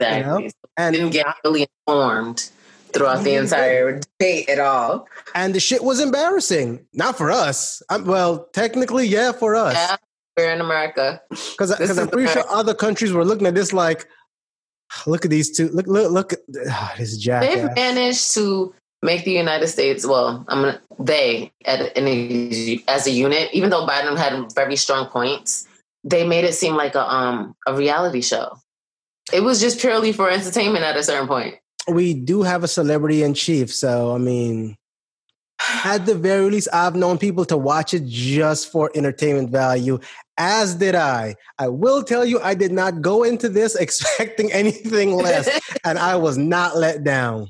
Exactly. 0.00 0.18
You 0.18 0.46
know? 0.46 0.50
And 0.76 0.94
didn't 0.94 1.10
get 1.10 1.26
really 1.44 1.68
informed 1.86 2.50
throughout 2.92 3.24
the 3.24 3.34
entire 3.34 4.00
debate 4.00 4.48
at 4.48 4.60
all. 4.60 5.08
And 5.34 5.54
the 5.54 5.60
shit 5.60 5.82
was 5.82 6.00
embarrassing. 6.00 6.86
Not 6.92 7.18
for 7.18 7.30
us. 7.30 7.82
I'm, 7.90 8.04
well, 8.04 8.48
technically, 8.52 9.06
yeah, 9.06 9.32
for 9.32 9.56
us. 9.56 9.74
Yeah, 9.74 9.96
we're 10.36 10.52
in 10.52 10.60
America. 10.60 11.20
Because 11.30 11.70
I'm 11.70 12.08
pretty 12.08 12.28
America. 12.28 12.32
sure 12.32 12.44
other 12.50 12.74
countries 12.74 13.12
were 13.12 13.24
looking 13.24 13.46
at 13.46 13.54
this 13.54 13.72
like, 13.72 14.06
look 15.06 15.24
at 15.24 15.30
these 15.30 15.56
two. 15.56 15.68
Look, 15.68 15.86
look, 15.86 16.10
look 16.10 16.32
at 16.32 16.40
oh, 16.68 16.92
this 16.98 17.16
jackass. 17.16 17.54
They've 17.54 17.74
managed 17.74 18.34
to 18.34 18.74
make 19.02 19.24
the 19.24 19.32
United 19.32 19.68
States. 19.68 20.06
Well, 20.06 20.44
I'm 20.48 20.62
gonna 20.62 20.80
they 20.98 21.52
at 21.64 21.80
a, 21.96 22.82
as 22.88 23.06
a 23.06 23.10
unit, 23.10 23.50
even 23.52 23.70
though 23.70 23.86
Biden 23.86 24.16
had 24.16 24.52
very 24.54 24.76
strong 24.76 25.06
points, 25.06 25.66
they 26.02 26.26
made 26.26 26.44
it 26.44 26.54
seem 26.54 26.74
like 26.74 26.94
a 26.94 27.06
um 27.08 27.54
a 27.66 27.74
reality 27.74 28.22
show. 28.22 28.58
It 29.32 29.42
was 29.42 29.60
just 29.60 29.80
purely 29.80 30.12
for 30.12 30.30
entertainment 30.30 30.84
at 30.84 30.96
a 30.96 31.02
certain 31.02 31.28
point. 31.28 31.56
We 31.88 32.14
do 32.14 32.42
have 32.42 32.64
a 32.64 32.68
celebrity 32.68 33.22
in 33.22 33.34
chief, 33.34 33.72
so 33.72 34.14
I 34.14 34.18
mean, 34.18 34.76
at 35.84 36.06
the 36.06 36.14
very 36.14 36.50
least, 36.50 36.68
I've 36.72 36.94
known 36.94 37.18
people 37.18 37.44
to 37.46 37.56
watch 37.56 37.94
it 37.94 38.04
just 38.06 38.70
for 38.70 38.90
entertainment 38.94 39.50
value, 39.50 39.98
as 40.36 40.74
did 40.74 40.94
I. 40.94 41.36
I 41.58 41.68
will 41.68 42.02
tell 42.02 42.24
you, 42.24 42.40
I 42.40 42.54
did 42.54 42.72
not 42.72 43.00
go 43.00 43.22
into 43.22 43.48
this 43.48 43.74
expecting 43.80 44.52
anything 44.52 45.14
less, 45.14 45.48
and 45.84 45.98
I 45.98 46.16
was 46.16 46.36
not 46.36 46.76
let 46.76 47.04
down. 47.04 47.48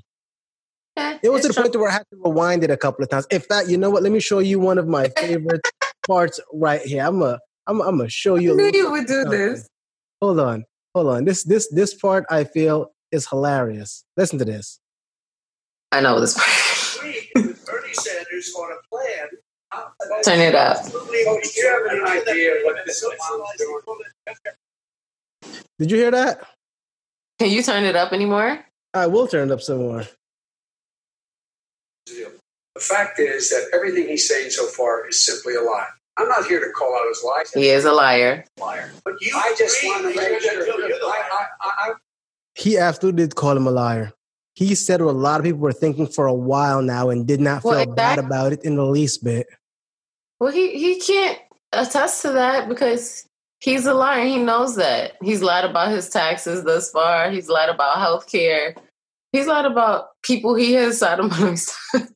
It 0.96 1.30
was 1.30 1.42
to 1.42 1.48
the 1.48 1.54
point 1.54 1.74
where 1.74 1.88
I 1.88 1.92
had 1.92 2.06
to 2.10 2.16
rewind 2.24 2.62
it 2.62 2.70
a 2.70 2.76
couple 2.76 3.02
of 3.02 3.10
times. 3.10 3.26
In 3.30 3.40
fact, 3.40 3.68
you 3.68 3.76
know 3.76 3.90
what? 3.90 4.02
Let 4.02 4.12
me 4.12 4.20
show 4.20 4.38
you 4.38 4.60
one 4.60 4.78
of 4.78 4.86
my 4.86 5.08
favorite 5.08 5.62
parts 6.06 6.38
right 6.52 6.80
here. 6.82 7.04
I'm 7.04 7.20
a, 7.22 7.40
I'm, 7.66 7.80
I'm 7.80 7.96
gonna 7.96 8.08
show 8.08 8.36
you. 8.36 8.52
I 8.52 8.56
knew 8.56 8.70
you 8.72 8.90
would 8.90 9.06
do 9.06 9.22
something. 9.22 9.30
this. 9.30 9.68
Hold 10.20 10.38
on, 10.38 10.64
hold 10.94 11.08
on. 11.08 11.24
This, 11.24 11.42
this, 11.44 11.68
this 11.72 11.94
part 11.94 12.24
I 12.30 12.44
feel 12.44 12.92
is 13.10 13.28
hilarious. 13.28 14.04
Listen 14.16 14.38
to 14.38 14.44
this. 14.44 14.78
I 15.90 16.00
know 16.00 16.20
this 16.20 16.34
part. 16.34 16.73
Bernie 18.52 18.52
Sanders 18.52 18.54
on 18.54 18.70
a 18.72 18.80
plan. 18.90 19.28
Turn 20.24 20.40
it 20.40 20.54
up. 20.54 20.84
Did 25.78 25.90
you 25.90 25.96
hear 25.96 26.10
that? 26.10 26.46
Can 27.38 27.50
you 27.50 27.62
turn 27.62 27.84
it 27.84 27.96
up 27.96 28.12
anymore? 28.12 28.64
I 28.92 29.06
will 29.08 29.26
turn 29.26 29.50
it 29.50 29.52
up 29.52 29.60
some 29.60 29.78
more. 29.78 30.04
The 32.06 32.80
fact 32.80 33.18
is 33.18 33.50
that 33.50 33.70
everything 33.72 34.06
he's 34.08 34.28
saying 34.28 34.50
so 34.50 34.66
far 34.66 35.08
is 35.08 35.20
simply 35.20 35.54
a 35.56 35.62
lie. 35.62 35.88
I'm 36.16 36.28
not 36.28 36.46
here 36.46 36.60
to 36.60 36.70
call 36.70 36.94
out 36.94 37.08
his 37.08 37.24
lies. 37.24 37.52
He 37.52 37.70
is 37.70 37.84
a 37.84 37.92
liar. 37.92 38.44
Liar. 38.60 38.92
But 39.04 39.20
you, 39.20 39.32
I 39.34 39.52
just 39.58 39.84
want 39.84 40.02
to 40.02 40.08
make 40.08 40.40
sure. 40.40 40.62
I, 40.72 41.24
I, 41.32 41.46
I, 41.60 41.92
he 42.54 42.78
absolutely 42.78 43.24
did 43.24 43.34
call 43.34 43.56
him 43.56 43.66
a 43.66 43.72
liar 43.72 44.12
he 44.54 44.74
said 44.74 45.02
what 45.02 45.14
a 45.14 45.18
lot 45.18 45.40
of 45.40 45.44
people 45.44 45.60
were 45.60 45.72
thinking 45.72 46.06
for 46.06 46.26
a 46.26 46.34
while 46.34 46.80
now 46.80 47.10
and 47.10 47.26
did 47.26 47.40
not 47.40 47.62
feel 47.62 47.72
well, 47.72 47.86
bad 47.86 48.18
about 48.18 48.52
it 48.52 48.64
in 48.64 48.76
the 48.76 48.86
least 48.86 49.24
bit. 49.24 49.48
Well, 50.38 50.52
he, 50.52 50.78
he 50.78 51.00
can't 51.00 51.38
attest 51.72 52.22
to 52.22 52.32
that 52.32 52.68
because 52.68 53.28
he's 53.60 53.84
a 53.84 53.94
liar. 53.94 54.24
He 54.24 54.38
knows 54.38 54.76
that. 54.76 55.14
He's 55.22 55.42
lied 55.42 55.64
about 55.64 55.90
his 55.90 56.08
taxes 56.08 56.62
thus 56.64 56.90
far. 56.90 57.30
He's 57.30 57.48
lied 57.48 57.68
about 57.68 57.98
health 57.98 58.30
care. 58.30 58.76
He's 59.32 59.48
lied 59.48 59.64
about 59.64 60.10
people 60.22 60.54
he 60.54 60.74
has 60.74 61.00
sodomized, 61.00 61.74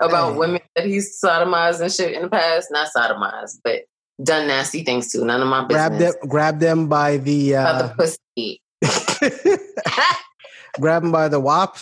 about 0.00 0.32
hey. 0.32 0.38
women 0.38 0.60
that 0.74 0.86
he's 0.86 1.20
sodomized 1.24 1.80
and 1.80 1.92
shit 1.92 2.14
in 2.14 2.22
the 2.22 2.28
past. 2.28 2.72
Not 2.72 2.88
sodomized, 2.96 3.60
but 3.62 3.82
done 4.20 4.48
nasty 4.48 4.82
things 4.82 5.12
to. 5.12 5.24
None 5.24 5.40
of 5.40 5.46
my 5.46 5.64
business. 5.64 5.86
Grab 5.86 5.98
them, 5.98 6.28
grab 6.28 6.58
them 6.58 6.88
by 6.88 7.18
the, 7.18 7.54
uh... 7.54 7.72
by 7.72 7.82
the 7.82 7.94
pussy. 7.94 8.60
grab 10.80 11.04
him 11.04 11.12
by 11.12 11.28
the 11.28 11.40
wop. 11.40 11.78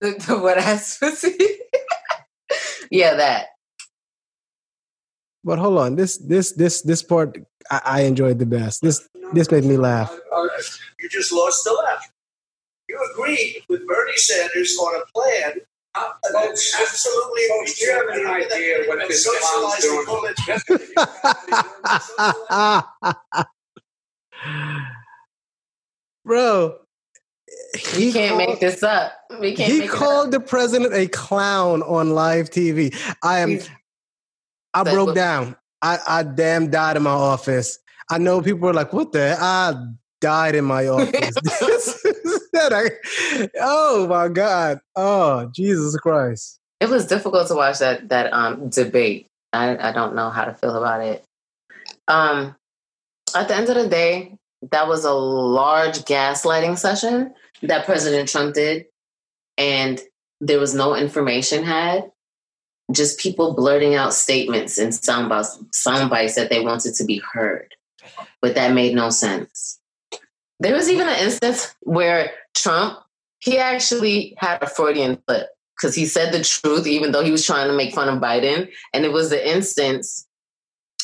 The, 0.00 0.12
the 0.26 0.38
what 0.38 0.58
ass 0.58 0.98
pussy? 1.00 1.36
yeah, 2.90 3.14
that. 3.14 3.46
But 5.44 5.58
hold 5.58 5.78
on, 5.78 5.96
this 5.96 6.18
this 6.18 6.52
this 6.52 6.82
this 6.82 7.02
part 7.02 7.36
I, 7.70 7.80
I 7.84 8.00
enjoyed 8.02 8.38
the 8.38 8.46
best. 8.46 8.82
This 8.82 9.08
this 9.32 9.50
made 9.50 9.64
me 9.64 9.76
laugh. 9.76 10.16
You 11.00 11.08
just 11.08 11.32
lost 11.32 11.64
the 11.64 11.72
laugh. 11.72 12.12
You 12.88 12.98
agreed 13.12 13.64
with 13.68 13.86
Bernie 13.86 14.16
Sanders 14.16 14.76
on 14.78 15.00
a 15.00 15.04
plan 15.12 15.60
uh, 15.94 16.10
that's 16.32 16.74
absolutely. 16.80 17.42
Do 17.66 17.84
you 17.84 17.92
have 17.92 18.06
any 18.12 18.24
idea 18.44 18.84
what 18.86 19.06
this 19.08 19.28
clown's 19.28 19.76
doing? 19.82 20.06
Bro, 26.24 26.78
he 27.74 28.12
can't 28.12 28.36
called, 28.36 28.48
make 28.48 28.60
this 28.60 28.82
up. 28.82 29.12
We 29.40 29.54
can't. 29.54 29.72
He 29.72 29.86
called 29.86 30.30
the 30.30 30.40
president 30.40 30.92
a 30.92 31.08
clown 31.08 31.82
on 31.82 32.10
live 32.10 32.50
TV. 32.50 32.94
I 33.22 33.40
am. 33.40 33.50
He's, 33.50 33.70
I 34.74 34.84
broke 34.84 35.14
down. 35.14 35.56
I, 35.80 35.98
I 36.06 36.22
damn 36.22 36.70
died 36.70 36.96
in 36.96 37.02
my 37.02 37.10
office. 37.10 37.78
I 38.10 38.18
know 38.18 38.42
people 38.42 38.68
are 38.68 38.74
like, 38.74 38.92
"What 38.92 39.12
the?" 39.12 39.36
I 39.38 39.74
died 40.20 40.54
in 40.54 40.64
my 40.64 40.86
office. 40.88 41.34
oh 43.60 44.06
my 44.08 44.28
god! 44.28 44.80
Oh 44.96 45.46
Jesus 45.54 45.96
Christ! 45.96 46.60
It 46.80 46.88
was 46.88 47.06
difficult 47.06 47.48
to 47.48 47.54
watch 47.54 47.78
that 47.78 48.08
that 48.10 48.32
um 48.32 48.68
debate. 48.68 49.28
I 49.52 49.88
I 49.88 49.92
don't 49.92 50.14
know 50.14 50.30
how 50.30 50.44
to 50.44 50.54
feel 50.54 50.76
about 50.76 51.00
it. 51.00 51.24
Um, 52.08 52.54
at 53.34 53.48
the 53.48 53.56
end 53.56 53.68
of 53.68 53.76
the 53.76 53.88
day, 53.88 54.36
that 54.70 54.88
was 54.88 55.04
a 55.04 55.12
large 55.12 56.00
gaslighting 56.00 56.78
session 56.78 57.34
that 57.62 57.84
President 57.84 58.28
Trump 58.28 58.54
did, 58.54 58.86
and 59.56 60.00
there 60.40 60.58
was 60.58 60.74
no 60.74 60.94
information 60.94 61.64
had. 61.64 62.10
Just 62.90 63.20
people 63.20 63.54
blurting 63.54 63.94
out 63.94 64.12
statements 64.12 64.76
and 64.76 64.94
sound 64.94 65.28
bites, 65.28 65.58
sound 65.72 66.10
bites 66.10 66.34
that 66.34 66.50
they 66.50 66.60
wanted 66.60 66.94
to 66.96 67.04
be 67.04 67.22
heard, 67.32 67.74
but 68.42 68.54
that 68.56 68.74
made 68.74 68.94
no 68.94 69.08
sense. 69.08 69.78
There 70.60 70.74
was 70.74 70.90
even 70.90 71.08
an 71.08 71.18
instance 71.18 71.74
where 71.80 72.32
Trump 72.54 72.98
he 73.42 73.58
actually 73.58 74.34
had 74.38 74.62
a 74.62 74.68
Freudian 74.68 75.18
slip 75.26 75.48
because 75.76 75.96
he 75.96 76.06
said 76.06 76.32
the 76.32 76.44
truth, 76.44 76.86
even 76.86 77.10
though 77.10 77.24
he 77.24 77.32
was 77.32 77.44
trying 77.44 77.66
to 77.66 77.76
make 77.76 77.92
fun 77.92 78.08
of 78.08 78.22
Biden. 78.22 78.70
And 78.94 79.04
it 79.04 79.10
was 79.10 79.30
the 79.30 79.50
instance 79.50 80.28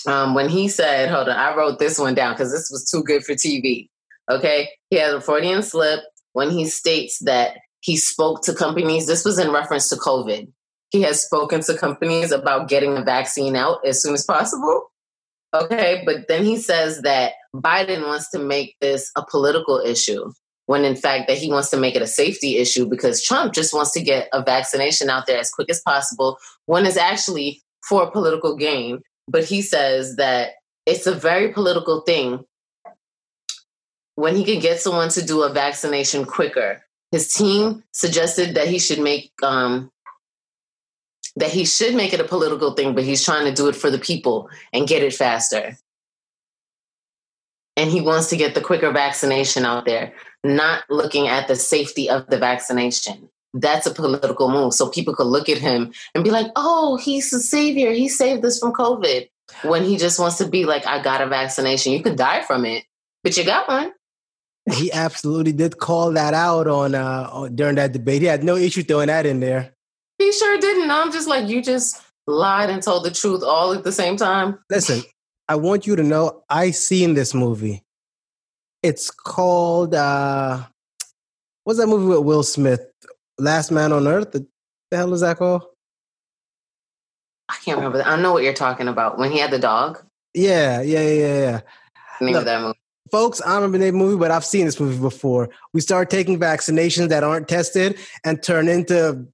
um, 0.06 0.34
when 0.34 0.48
he 0.48 0.68
said, 0.68 1.10
hold 1.10 1.28
on, 1.28 1.36
I 1.36 1.56
wrote 1.56 1.80
this 1.80 1.98
one 1.98 2.14
down 2.14 2.34
because 2.34 2.52
this 2.52 2.70
was 2.70 2.88
too 2.88 3.02
good 3.02 3.24
for 3.24 3.32
TV. 3.32 3.88
Okay. 4.30 4.70
He 4.88 4.96
had 4.96 5.14
a 5.14 5.20
Freudian 5.20 5.62
slip 5.62 6.00
when 6.38 6.50
he 6.50 6.66
states 6.66 7.18
that 7.24 7.56
he 7.80 7.96
spoke 7.96 8.42
to 8.42 8.54
companies. 8.54 9.08
This 9.08 9.24
was 9.24 9.40
in 9.40 9.50
reference 9.50 9.88
to 9.88 9.96
COVID. 9.96 10.46
He 10.90 11.02
has 11.02 11.20
spoken 11.20 11.62
to 11.62 11.76
companies 11.76 12.30
about 12.30 12.68
getting 12.68 12.96
a 12.96 13.02
vaccine 13.02 13.56
out 13.56 13.80
as 13.84 14.00
soon 14.00 14.14
as 14.14 14.24
possible. 14.24 14.84
Okay. 15.52 16.04
But 16.06 16.28
then 16.28 16.44
he 16.44 16.56
says 16.56 17.02
that 17.02 17.32
Biden 17.52 18.06
wants 18.06 18.30
to 18.30 18.38
make 18.38 18.76
this 18.80 19.10
a 19.16 19.24
political 19.28 19.80
issue 19.80 20.30
when 20.66 20.84
in 20.84 20.94
fact 20.94 21.26
that 21.26 21.38
he 21.38 21.50
wants 21.50 21.70
to 21.70 21.76
make 21.76 21.96
it 21.96 22.02
a 22.02 22.06
safety 22.06 22.58
issue 22.58 22.86
because 22.86 23.20
Trump 23.20 23.52
just 23.52 23.74
wants 23.74 23.90
to 23.92 24.00
get 24.00 24.28
a 24.32 24.40
vaccination 24.40 25.10
out 25.10 25.26
there 25.26 25.40
as 25.40 25.50
quick 25.50 25.68
as 25.70 25.80
possible 25.80 26.38
when 26.66 26.86
it's 26.86 26.96
actually 26.96 27.60
for 27.88 28.04
a 28.04 28.10
political 28.12 28.54
gain. 28.54 29.00
But 29.26 29.42
he 29.42 29.60
says 29.60 30.14
that 30.16 30.52
it's 30.86 31.08
a 31.08 31.14
very 31.14 31.52
political 31.52 32.02
thing 32.02 32.44
when 34.18 34.34
he 34.34 34.44
could 34.44 34.60
get 34.60 34.80
someone 34.80 35.08
to 35.08 35.24
do 35.24 35.44
a 35.44 35.48
vaccination 35.48 36.24
quicker. 36.24 36.82
His 37.12 37.32
team 37.32 37.84
suggested 37.92 38.56
that 38.56 38.66
he 38.66 38.80
should 38.80 38.98
make 38.98 39.30
um, 39.44 39.92
that 41.36 41.50
he 41.50 41.64
should 41.64 41.94
make 41.94 42.12
it 42.12 42.18
a 42.18 42.24
political 42.24 42.72
thing, 42.72 42.96
but 42.96 43.04
he's 43.04 43.24
trying 43.24 43.44
to 43.44 43.54
do 43.54 43.68
it 43.68 43.76
for 43.76 43.92
the 43.92 43.98
people 43.98 44.50
and 44.72 44.88
get 44.88 45.04
it 45.04 45.14
faster. 45.14 45.78
And 47.76 47.92
he 47.92 48.00
wants 48.00 48.28
to 48.30 48.36
get 48.36 48.56
the 48.56 48.60
quicker 48.60 48.90
vaccination 48.90 49.64
out 49.64 49.86
there 49.86 50.12
not 50.42 50.82
looking 50.90 51.28
at 51.28 51.46
the 51.46 51.54
safety 51.54 52.10
of 52.10 52.26
the 52.26 52.38
vaccination. 52.38 53.28
That's 53.54 53.86
a 53.86 53.94
political 53.94 54.50
move. 54.50 54.74
So 54.74 54.88
people 54.88 55.14
could 55.14 55.28
look 55.28 55.48
at 55.48 55.58
him 55.58 55.92
and 56.16 56.24
be 56.24 56.32
like, 56.32 56.48
oh, 56.56 56.96
he's 56.96 57.30
the 57.30 57.38
savior. 57.38 57.92
He 57.92 58.08
saved 58.08 58.44
us 58.44 58.58
from 58.58 58.72
COVID. 58.72 59.28
When 59.62 59.84
he 59.84 59.96
just 59.96 60.18
wants 60.18 60.38
to 60.38 60.48
be 60.48 60.64
like, 60.64 60.88
I 60.88 61.00
got 61.00 61.20
a 61.20 61.28
vaccination. 61.28 61.92
You 61.92 62.02
could 62.02 62.16
die 62.16 62.42
from 62.42 62.64
it, 62.64 62.82
but 63.22 63.36
you 63.36 63.44
got 63.44 63.68
one. 63.68 63.92
He 64.72 64.92
absolutely 64.92 65.52
did 65.52 65.78
call 65.78 66.12
that 66.12 66.34
out 66.34 66.66
on 66.66 66.94
uh 66.94 67.48
during 67.54 67.76
that 67.76 67.92
debate. 67.92 68.22
He 68.22 68.28
had 68.28 68.44
no 68.44 68.56
issue 68.56 68.82
throwing 68.82 69.06
that 69.06 69.26
in 69.26 69.40
there. 69.40 69.72
He 70.18 70.32
sure 70.32 70.58
didn't. 70.58 70.90
I'm 70.90 71.12
just 71.12 71.28
like, 71.28 71.48
you 71.48 71.62
just 71.62 72.02
lied 72.26 72.70
and 72.70 72.82
told 72.82 73.04
the 73.04 73.10
truth 73.10 73.42
all 73.42 73.72
at 73.72 73.84
the 73.84 73.92
same 73.92 74.16
time. 74.16 74.58
Listen, 74.68 75.02
I 75.48 75.54
want 75.54 75.86
you 75.86 75.96
to 75.96 76.02
know 76.02 76.42
I 76.50 76.72
seen 76.72 77.14
this 77.14 77.34
movie. 77.34 77.82
It's 78.82 79.10
called 79.10 79.94
uh 79.94 80.64
what's 81.64 81.78
that 81.78 81.86
movie 81.86 82.06
with 82.06 82.24
Will 82.24 82.42
Smith? 82.42 82.84
Last 83.38 83.70
Man 83.70 83.92
on 83.92 84.06
Earth? 84.06 84.32
The, 84.32 84.46
the 84.90 84.96
hell 84.96 85.14
is 85.14 85.20
that 85.20 85.38
called? 85.38 85.62
I 87.48 87.56
can't 87.64 87.78
remember. 87.78 88.02
I 88.02 88.20
know 88.20 88.32
what 88.32 88.42
you're 88.42 88.52
talking 88.52 88.88
about. 88.88 89.18
When 89.18 89.30
he 89.30 89.38
had 89.38 89.50
the 89.50 89.58
dog. 89.58 90.04
Yeah, 90.34 90.82
yeah, 90.82 91.00
yeah, 91.00 91.40
yeah. 91.40 91.60
Name 92.20 92.32
Look, 92.32 92.40
of 92.40 92.46
that 92.46 92.60
movie. 92.60 92.78
Folks, 93.10 93.40
I 93.40 93.56
remember 93.56 93.78
the 93.78 93.92
movie, 93.92 94.18
but 94.18 94.30
I've 94.30 94.44
seen 94.44 94.66
this 94.66 94.78
movie 94.78 95.00
before. 95.00 95.48
We 95.72 95.80
start 95.80 96.10
taking 96.10 96.38
vaccinations 96.38 97.08
that 97.08 97.24
aren't 97.24 97.48
tested 97.48 97.98
and 98.24 98.42
turn 98.42 98.68
into 98.68 99.26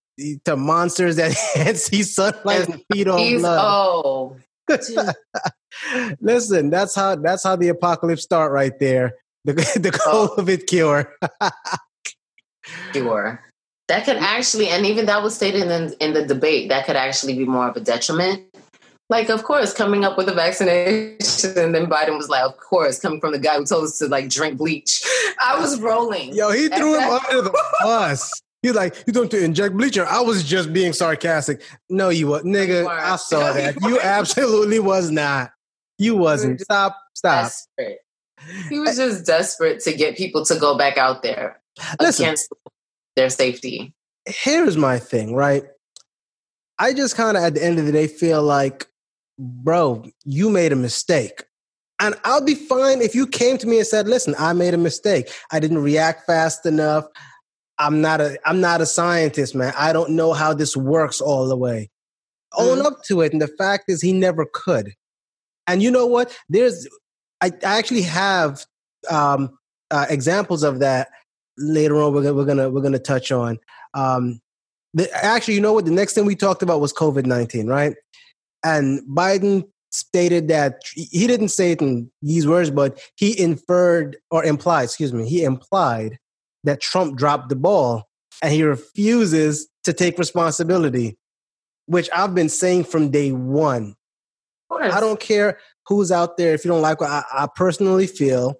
to 0.45 0.57
monsters 0.57 1.16
that 1.16 1.33
see 1.76 2.02
sunlight 2.02 2.69
and 2.69 2.83
feed 2.93 3.09
on 3.09 3.38
blood. 3.38 3.59
Oh, 3.61 4.37
listen, 6.21 6.71
that's 6.71 6.95
how 6.95 7.16
that's 7.16 7.43
how 7.43 7.57
the 7.57 7.69
apocalypse 7.69 8.23
start 8.23 8.52
right 8.52 8.78
there. 8.78 9.14
The 9.45 9.52
the 9.76 9.99
oh. 10.07 10.35
COVID 10.37 10.61
oh. 10.62 10.64
cure. 10.66 11.14
cure. 12.93 13.43
That 13.88 14.07
could 14.07 14.16
actually, 14.16 14.69
and 14.69 14.87
even 14.87 15.07
that 15.07 15.23
was 15.23 15.35
stated 15.35 15.71
in 15.71 15.93
in 16.00 16.14
the 16.14 16.25
debate, 16.25 16.71
that 16.71 16.87
could 16.87 16.97
actually 16.97 17.37
be 17.37 17.45
more 17.45 17.69
of 17.69 17.76
a 17.76 17.81
detriment. 17.81 18.45
Like, 19.11 19.29
of 19.29 19.45
course, 19.45 19.75
coming 19.75 20.05
up 20.05 20.17
with 20.17 20.29
a 20.29 20.35
vaccination, 20.35 21.59
and 21.59 21.75
then 21.75 21.87
Biden 21.87 22.17
was 22.17 22.29
like, 22.29 22.43
"Of 22.43 22.57
course," 22.57 22.99
coming 22.99 23.21
from 23.21 23.33
the 23.33 23.39
guy 23.39 23.57
who 23.57 23.67
told 23.67 23.85
us 23.85 23.99
to 23.99 24.09
like 24.09 24.31
drink 24.31 24.57
bleach. 24.57 25.03
I 25.45 25.61
was 25.61 25.79
rolling. 25.81 26.35
Yo, 26.35 26.51
he 26.51 26.69
threw 26.69 26.99
him 26.99 27.11
under 27.31 27.43
the 27.43 27.64
bus. 27.81 28.43
He's 28.64 28.75
like, 28.75 28.97
you 29.07 29.12
don't 29.12 29.31
to 29.31 29.45
inject 29.45 29.77
bleacher. 29.77 30.07
I 30.07 30.23
was 30.23 30.43
just 30.43 30.73
being 30.73 30.95
sarcastic. 30.95 31.61
No, 31.90 32.09
you 32.09 32.29
was 32.29 32.45
nigga. 32.45 32.87
I 32.87 33.17
saw 33.17 33.53
that. 33.53 33.77
You 33.83 34.01
absolutely 34.01 34.79
was 34.79 35.11
not. 35.11 35.51
You 35.99 36.17
wasn't. 36.17 36.62
Stop. 36.62 36.99
Stop. 37.12 37.45
Desperate. 37.45 37.99
He 38.71 38.81
was 38.81 38.97
just 38.97 39.27
desperate 39.27 39.81
to 39.81 39.93
get 39.93 40.17
people 40.17 40.47
to 40.47 40.59
go 40.59 40.79
back 40.79 40.97
out 40.97 41.23
there 41.23 41.61
Listen, 42.01 42.25
against 42.25 42.53
their 43.17 43.29
safety. 43.29 43.93
Here's 44.25 44.79
my 44.79 44.99
thing, 44.99 45.35
right? 45.35 45.64
I 46.79 46.95
just 46.95 47.17
kind 47.17 47.37
of 47.37 47.43
at 47.43 47.55
the 47.55 47.62
end 47.62 47.79
of 47.79 47.85
the 47.85 47.93
day 47.93 48.07
feel 48.07 48.43
like, 48.43 48.87
bro, 49.38 50.05
you 50.25 50.51
made 50.51 50.73
a 50.73 50.77
mistake. 50.77 51.44
And 52.01 52.14
I'll 52.25 52.44
be 52.44 52.55
fine 52.55 53.01
if 53.01 53.14
you 53.14 53.27
came 53.27 53.57
to 53.59 53.66
me 53.66 53.79
and 53.79 53.87
said, 53.87 54.09
listen, 54.09 54.35
I 54.38 54.53
made 54.53 54.75
a 54.75 54.79
mistake. 54.79 55.31
I 55.53 55.61
didn't 55.61 55.79
react 55.79 56.27
fast 56.27 56.66
enough. 56.66 57.07
I'm 57.79 58.01
not 58.01 58.20
a 58.20 58.38
I'm 58.44 58.61
not 58.61 58.81
a 58.81 58.87
scientist, 58.87 59.55
man. 59.55 59.73
I 59.77 59.92
don't 59.92 60.11
know 60.11 60.33
how 60.33 60.55
this 60.55 60.77
works 60.77 61.20
all 61.20 61.49
the 61.49 61.57
way. 61.57 61.90
Mm. 62.55 62.79
Own 62.79 62.87
up 62.87 63.03
to 63.05 63.20
it. 63.20 63.33
And 63.33 63.42
the 63.42 63.49
fact 63.49 63.85
is 63.88 64.01
he 64.01 64.12
never 64.12 64.47
could. 64.53 64.94
And 65.66 65.83
you 65.83 65.90
know 65.90 66.07
what? 66.07 66.37
There's 66.49 66.87
I, 67.40 67.51
I 67.64 67.79
actually 67.79 68.03
have 68.03 68.64
um, 69.11 69.59
uh, 69.90 70.07
examples 70.09 70.62
of 70.62 70.81
that 70.81 71.09
later 71.59 72.01
on. 72.01 72.12
We're 72.12 72.23
gonna, 72.23 72.35
we're 72.35 72.44
gonna 72.44 72.70
we're 72.70 72.83
gonna 72.83 72.99
touch 72.99 73.33
on. 73.33 73.59
Um, 73.94 74.40
the, 74.94 75.11
actually, 75.12 75.55
you 75.55 75.61
know 75.61 75.73
what? 75.73 75.85
The 75.85 75.90
next 75.90 76.14
thing 76.14 76.27
we 76.27 76.37
talked 76.37 76.62
about 76.62 76.81
was 76.81 76.92
COVID 76.92 77.27
nineteen, 77.27 77.66
right? 77.66 77.94
And 78.64 79.03
Biden 79.09 79.64
stated 79.90 80.48
that 80.48 80.81
he 80.94 81.27
didn't 81.27 81.50
say 81.50 81.72
it 81.72 81.81
in 81.81 82.11
these 82.22 82.46
words, 82.46 82.70
but 82.70 83.00
he 83.16 83.38
inferred 83.38 84.16
or 84.31 84.44
implied, 84.44 84.85
excuse 84.85 85.12
me, 85.12 85.29
he 85.29 85.44
implied 85.44 86.18
that 86.64 86.81
Trump 86.81 87.16
dropped 87.16 87.48
the 87.48 87.57
ball 87.57 88.09
and 88.42 88.53
he 88.53 88.64
refuses 88.64 89.68
to 89.85 89.92
take 89.92 90.18
responsibility, 90.18 91.16
which 91.87 92.09
I've 92.12 92.35
been 92.35 92.48
saying 92.48 92.85
from 92.85 93.11
day 93.11 93.31
one. 93.33 93.94
I 94.70 94.98
don't 94.98 95.20
care 95.20 95.59
who's 95.87 96.11
out 96.11 96.37
there. 96.37 96.55
If 96.55 96.64
you 96.64 96.70
don't 96.70 96.83
like 96.83 97.00
what 97.00 97.11
I, 97.11 97.22
I 97.33 97.48
personally 97.55 98.09
feel 98.09 98.57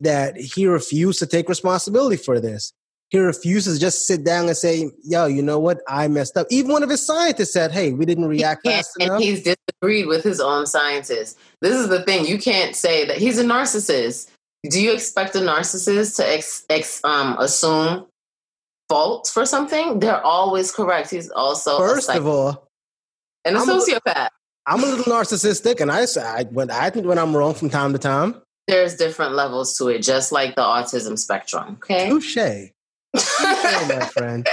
that 0.00 0.36
he 0.36 0.66
refused 0.66 1.20
to 1.20 1.26
take 1.26 1.48
responsibility 1.48 2.16
for 2.16 2.40
this. 2.40 2.72
He 3.14 3.20
refuses 3.20 3.78
to 3.78 3.80
just 3.80 4.08
sit 4.08 4.24
down 4.24 4.48
and 4.48 4.56
say, 4.56 4.90
yo, 5.04 5.26
you 5.26 5.40
know 5.40 5.60
what? 5.60 5.80
I 5.86 6.08
messed 6.08 6.36
up. 6.36 6.48
Even 6.50 6.72
one 6.72 6.82
of 6.82 6.90
his 6.90 7.06
scientists 7.06 7.52
said, 7.52 7.70
hey, 7.70 7.92
we 7.92 8.04
didn't 8.04 8.24
react 8.24 8.66
fast 8.66 8.90
and 8.98 9.06
enough. 9.06 9.20
he's 9.20 9.40
disagreed 9.44 10.08
with 10.08 10.24
his 10.24 10.40
own 10.40 10.66
scientists. 10.66 11.36
This 11.60 11.76
is 11.76 11.88
the 11.88 12.02
thing. 12.02 12.26
You 12.26 12.38
can't 12.38 12.74
say 12.74 13.04
that 13.04 13.16
he's 13.16 13.38
a 13.38 13.44
narcissist. 13.44 14.32
Do 14.68 14.82
you 14.82 14.92
expect 14.92 15.36
a 15.36 15.38
narcissist 15.38 16.16
to 16.16 16.28
ex, 16.28 16.64
ex, 16.68 17.04
um, 17.04 17.36
assume 17.38 18.06
fault 18.88 19.30
for 19.32 19.46
something? 19.46 20.00
They're 20.00 20.20
always 20.20 20.72
correct. 20.72 21.12
He's 21.12 21.30
also 21.30 21.78
first 21.78 22.10
of 22.10 22.26
all, 22.26 22.66
and 23.44 23.54
a 23.54 23.60
I'm 23.60 23.68
sociopath. 23.68 24.30
I'm 24.66 24.82
a 24.82 24.86
little 24.86 25.04
narcissistic, 25.04 25.80
and 25.80 25.92
I, 25.92 26.04
I 26.20 26.42
when 26.50 26.68
I 26.68 26.90
think 26.90 27.06
when 27.06 27.20
I'm 27.20 27.36
wrong 27.36 27.54
from 27.54 27.70
time 27.70 27.92
to 27.92 27.98
time. 28.00 28.42
There's 28.66 28.96
different 28.96 29.34
levels 29.34 29.76
to 29.78 29.86
it, 29.86 30.00
just 30.00 30.32
like 30.32 30.56
the 30.56 30.62
autism 30.62 31.16
spectrum. 31.16 31.78
Okay, 31.84 32.08
touche, 32.08 32.72
my 33.14 34.08
friend. 34.12 34.48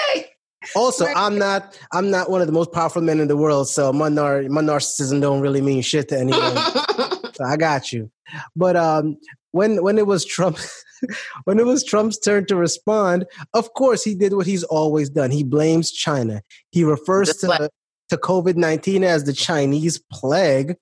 Also, 0.76 1.06
I'm 1.08 1.38
not 1.38 1.78
I'm 1.91 2.12
not 2.12 2.30
one 2.30 2.41
of 2.41 2.47
the 2.47 2.54
most 2.54 2.71
powerful 2.71 3.02
men 3.02 3.19
in 3.19 3.28
the 3.28 3.38
world, 3.38 3.67
so 3.67 3.91
my 3.91 4.10
nar- 4.10 4.43
my 4.43 4.62
narcissism 4.62 5.19
don't 5.21 5.41
really 5.41 5.62
mean 5.62 5.82
shit 5.82 6.08
to 6.10 6.19
anyone. 6.19 6.56
so 7.34 7.43
I 7.43 7.58
got 7.58 7.91
you. 7.91 8.12
But 8.56 8.76
um, 8.76 9.17
when 9.52 9.82
when 9.84 9.97
it 9.97 10.06
was 10.06 10.24
Trump, 10.24 10.60
when 11.45 11.60
it 11.60 11.65
was 11.65 11.84
Trump's 11.84 12.19
turn 12.19 12.45
to 12.45 12.56
respond, 12.56 13.26
of 13.54 13.74
course 13.74 14.04
he 14.04 14.13
did 14.13 14.34
what 14.34 14.45
he's 14.45 14.63
always 14.63 15.10
done. 15.10 15.32
He 15.32 15.43
blames 15.43 15.91
China. 15.91 16.41
He 16.69 16.84
refers 16.84 17.30
Just 17.30 17.39
to 17.41 17.47
like- 17.47 17.71
to 18.10 18.17
COVID 18.17 18.56
19 18.56 19.04
as 19.04 19.24
the 19.24 19.34
Chinese 19.34 20.00
plague. 20.12 20.76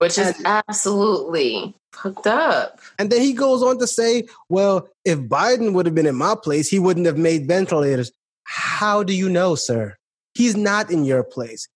Which 0.00 0.16
is 0.16 0.36
and, 0.36 0.46
absolutely 0.46 1.74
fucked 1.92 2.26
up. 2.26 2.80
And 2.98 3.10
then 3.10 3.20
he 3.20 3.34
goes 3.34 3.62
on 3.62 3.78
to 3.78 3.86
say, 3.86 4.26
well, 4.48 4.88
if 5.04 5.18
Biden 5.18 5.74
would 5.74 5.84
have 5.84 5.94
been 5.94 6.06
in 6.06 6.16
my 6.16 6.34
place, 6.42 6.68
he 6.68 6.78
wouldn't 6.78 7.04
have 7.04 7.18
made 7.18 7.46
ventilators. 7.46 8.10
How 8.44 9.02
do 9.02 9.14
you 9.14 9.28
know, 9.28 9.54
sir? 9.54 9.96
He's 10.34 10.56
not 10.56 10.90
in 10.90 11.04
your 11.04 11.22
place. 11.22 11.68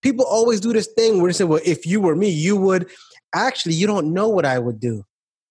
People 0.00 0.24
always 0.24 0.60
do 0.60 0.72
this 0.72 0.88
thing 0.96 1.20
where 1.20 1.30
they 1.30 1.36
say, 1.36 1.44
well, 1.44 1.60
if 1.64 1.84
you 1.84 2.00
were 2.00 2.14
me, 2.14 2.28
you 2.30 2.56
would. 2.56 2.88
Actually, 3.34 3.74
you 3.74 3.86
don't 3.86 4.12
know 4.12 4.28
what 4.28 4.44
I 4.44 4.58
would 4.58 4.78
do. 4.78 5.04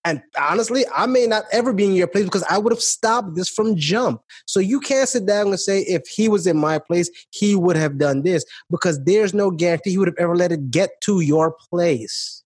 And 0.03 0.21
honestly, 0.39 0.83
I 0.95 1.05
may 1.05 1.27
not 1.27 1.43
ever 1.51 1.73
be 1.73 1.85
in 1.85 1.93
your 1.93 2.07
place 2.07 2.25
because 2.25 2.43
I 2.49 2.57
would 2.57 2.73
have 2.73 2.81
stopped 2.81 3.35
this 3.35 3.47
from 3.47 3.75
jump. 3.75 4.21
So 4.47 4.59
you 4.59 4.79
can't 4.79 5.07
sit 5.07 5.27
down 5.27 5.47
and 5.47 5.59
say, 5.59 5.81
if 5.81 6.07
he 6.07 6.27
was 6.27 6.47
in 6.47 6.57
my 6.57 6.79
place, 6.79 7.09
he 7.29 7.55
would 7.55 7.75
have 7.75 7.99
done 7.99 8.23
this 8.23 8.43
because 8.71 9.03
there's 9.03 9.33
no 9.33 9.51
guarantee 9.51 9.91
he 9.91 9.97
would 9.99 10.07
have 10.07 10.17
ever 10.17 10.35
let 10.35 10.51
it 10.51 10.71
get 10.71 11.01
to 11.01 11.21
your 11.21 11.51
place. 11.69 12.43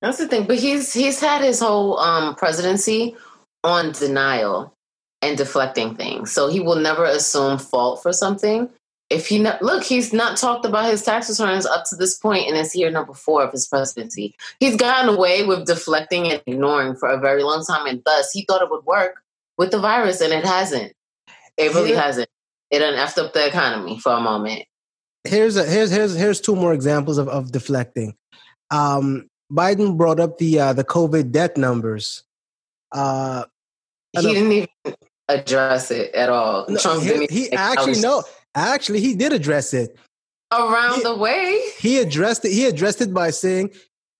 That's 0.00 0.18
the 0.18 0.28
thing. 0.28 0.46
But 0.46 0.58
he's 0.58 0.92
he's 0.92 1.18
had 1.18 1.42
his 1.42 1.60
whole 1.60 1.98
um, 1.98 2.34
presidency 2.34 3.16
on 3.64 3.92
denial 3.92 4.76
and 5.22 5.38
deflecting 5.38 5.96
things. 5.96 6.30
So 6.30 6.48
he 6.48 6.60
will 6.60 6.76
never 6.76 7.04
assume 7.04 7.58
fault 7.58 8.02
for 8.02 8.12
something 8.12 8.68
if 9.14 9.28
he 9.28 9.38
not, 9.38 9.62
look, 9.62 9.84
he's 9.84 10.12
not 10.12 10.36
talked 10.36 10.66
about 10.66 10.90
his 10.90 11.02
tax 11.02 11.30
returns 11.30 11.64
up 11.64 11.84
to 11.88 11.96
this 11.96 12.18
point 12.18 12.48
in 12.48 12.54
his 12.54 12.74
year 12.74 12.90
number 12.90 13.14
four 13.14 13.44
of 13.44 13.52
his 13.52 13.66
presidency. 13.66 14.34
He's 14.58 14.76
gotten 14.76 15.14
away 15.14 15.46
with 15.46 15.66
deflecting 15.66 16.26
and 16.30 16.42
ignoring 16.46 16.96
for 16.96 17.08
a 17.08 17.20
very 17.20 17.44
long 17.44 17.64
time, 17.64 17.86
and 17.86 18.02
thus 18.04 18.32
he 18.32 18.44
thought 18.44 18.62
it 18.62 18.70
would 18.70 18.84
work 18.84 19.22
with 19.56 19.70
the 19.70 19.78
virus, 19.78 20.20
and 20.20 20.32
it 20.32 20.44
hasn't. 20.44 20.92
It 21.56 21.72
really 21.74 21.92
yeah. 21.92 22.02
hasn't. 22.02 22.28
It 22.70 22.80
done 22.80 22.94
effed 22.94 23.24
up 23.24 23.32
the 23.32 23.46
economy 23.46 24.00
for 24.00 24.12
a 24.12 24.20
moment. 24.20 24.64
Here's 25.22 25.56
a 25.56 25.64
here's 25.64 25.90
here's 25.90 26.14
here's 26.14 26.40
two 26.40 26.56
more 26.56 26.74
examples 26.74 27.18
of, 27.18 27.28
of 27.28 27.52
deflecting. 27.52 28.16
Um, 28.70 29.28
Biden 29.50 29.96
brought 29.96 30.18
up 30.18 30.38
the 30.38 30.58
uh, 30.58 30.72
the 30.72 30.84
COVID 30.84 31.30
death 31.30 31.56
numbers. 31.56 32.24
Uh, 32.90 33.44
he 34.12 34.22
didn't 34.22 34.52
even 34.52 34.96
address 35.28 35.90
it 35.90 36.14
at 36.14 36.28
all. 36.28 36.66
No, 36.68 36.78
Trump 36.78 37.02
he, 37.02 37.26
he 37.30 37.52
actually 37.52 38.00
no 38.00 38.24
Actually, 38.54 39.00
he 39.00 39.14
did 39.14 39.32
address 39.32 39.74
it 39.74 39.96
around 40.52 40.96
he, 40.96 41.02
the 41.02 41.16
way. 41.16 41.60
He 41.78 41.98
addressed 41.98 42.44
it. 42.44 42.52
He 42.52 42.66
addressed 42.66 43.00
it 43.00 43.12
by 43.12 43.30
saying, 43.30 43.70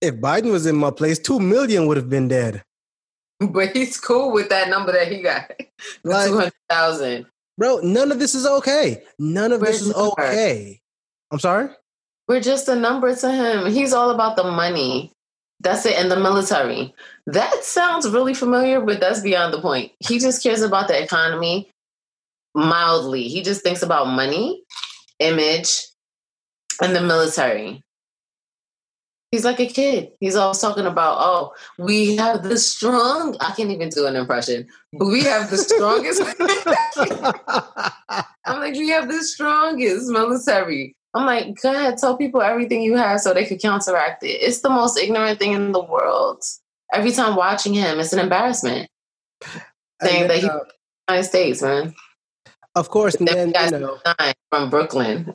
"If 0.00 0.16
Biden 0.16 0.50
was 0.50 0.66
in 0.66 0.76
my 0.76 0.90
place, 0.90 1.18
two 1.18 1.38
million 1.38 1.86
would 1.86 1.96
have 1.96 2.08
been 2.08 2.28
dead." 2.28 2.62
But 3.40 3.76
he's 3.76 4.00
cool 4.00 4.32
with 4.32 4.48
that 4.48 4.68
number 4.68 4.92
that 4.92 5.08
he 5.08 5.22
got, 5.22 5.50
like, 6.04 6.28
two 6.28 6.36
hundred 6.36 6.52
thousand. 6.68 7.26
Bro, 7.58 7.80
none 7.82 8.10
of 8.10 8.18
this 8.18 8.34
is 8.34 8.46
okay. 8.46 9.02
None 9.18 9.52
of 9.52 9.60
We're 9.60 9.68
this 9.68 9.82
is 9.82 9.94
okay. 9.94 10.80
I'm 11.30 11.38
sorry. 11.38 11.68
We're 12.26 12.40
just 12.40 12.68
a 12.68 12.74
number 12.74 13.14
to 13.14 13.30
him. 13.30 13.70
He's 13.70 13.92
all 13.92 14.10
about 14.10 14.36
the 14.36 14.44
money. 14.44 15.12
That's 15.60 15.86
it. 15.86 15.96
And 15.96 16.10
the 16.10 16.16
military. 16.16 16.94
That 17.26 17.64
sounds 17.64 18.08
really 18.10 18.34
familiar, 18.34 18.80
but 18.80 18.98
that's 19.00 19.20
beyond 19.20 19.54
the 19.54 19.60
point. 19.60 19.92
He 20.00 20.18
just 20.18 20.42
cares 20.42 20.62
about 20.62 20.88
the 20.88 21.00
economy 21.00 21.70
mildly. 22.54 23.28
He 23.28 23.42
just 23.42 23.62
thinks 23.62 23.82
about 23.82 24.08
money, 24.08 24.62
image, 25.18 25.82
and 26.82 26.94
the 26.94 27.00
military. 27.00 27.82
He's 29.30 29.44
like 29.44 29.58
a 29.58 29.66
kid. 29.66 30.12
He's 30.20 30.36
always 30.36 30.60
talking 30.60 30.86
about, 30.86 31.16
oh, 31.18 31.54
we 31.76 32.14
have 32.16 32.44
the 32.44 32.56
strong. 32.56 33.36
I 33.40 33.50
can't 33.50 33.72
even 33.72 33.88
do 33.88 34.06
an 34.06 34.14
impression, 34.14 34.68
but 34.92 35.06
we 35.06 35.24
have 35.24 35.50
the 35.50 35.58
strongest. 35.58 36.22
I'm 38.46 38.60
like, 38.60 38.74
we 38.74 38.90
have 38.90 39.08
the 39.08 39.24
strongest 39.24 40.08
military. 40.08 40.94
I'm 41.14 41.26
like, 41.26 41.60
go 41.60 41.72
ahead, 41.72 41.98
tell 41.98 42.16
people 42.16 42.42
everything 42.42 42.82
you 42.82 42.96
have 42.96 43.20
so 43.20 43.34
they 43.34 43.44
could 43.44 43.60
counteract 43.60 44.22
it. 44.22 44.38
It's 44.40 44.60
the 44.60 44.70
most 44.70 44.98
ignorant 44.98 45.40
thing 45.40 45.52
in 45.52 45.72
the 45.72 45.82
world. 45.82 46.44
Every 46.92 47.10
time 47.10 47.34
watching 47.34 47.74
him, 47.74 47.98
it's 47.98 48.12
an 48.12 48.20
embarrassment. 48.20 48.88
Saying 50.00 50.28
that 50.28 50.36
he's 50.36 50.44
uh, 50.44 50.60
United 51.08 51.28
States, 51.28 51.62
man. 51.62 51.94
Of 52.76 52.88
course, 52.90 53.14
and 53.14 53.28
then, 53.28 53.52
you 53.54 53.78
know, 53.78 53.98
from 54.50 54.68
Brooklyn, 54.68 55.34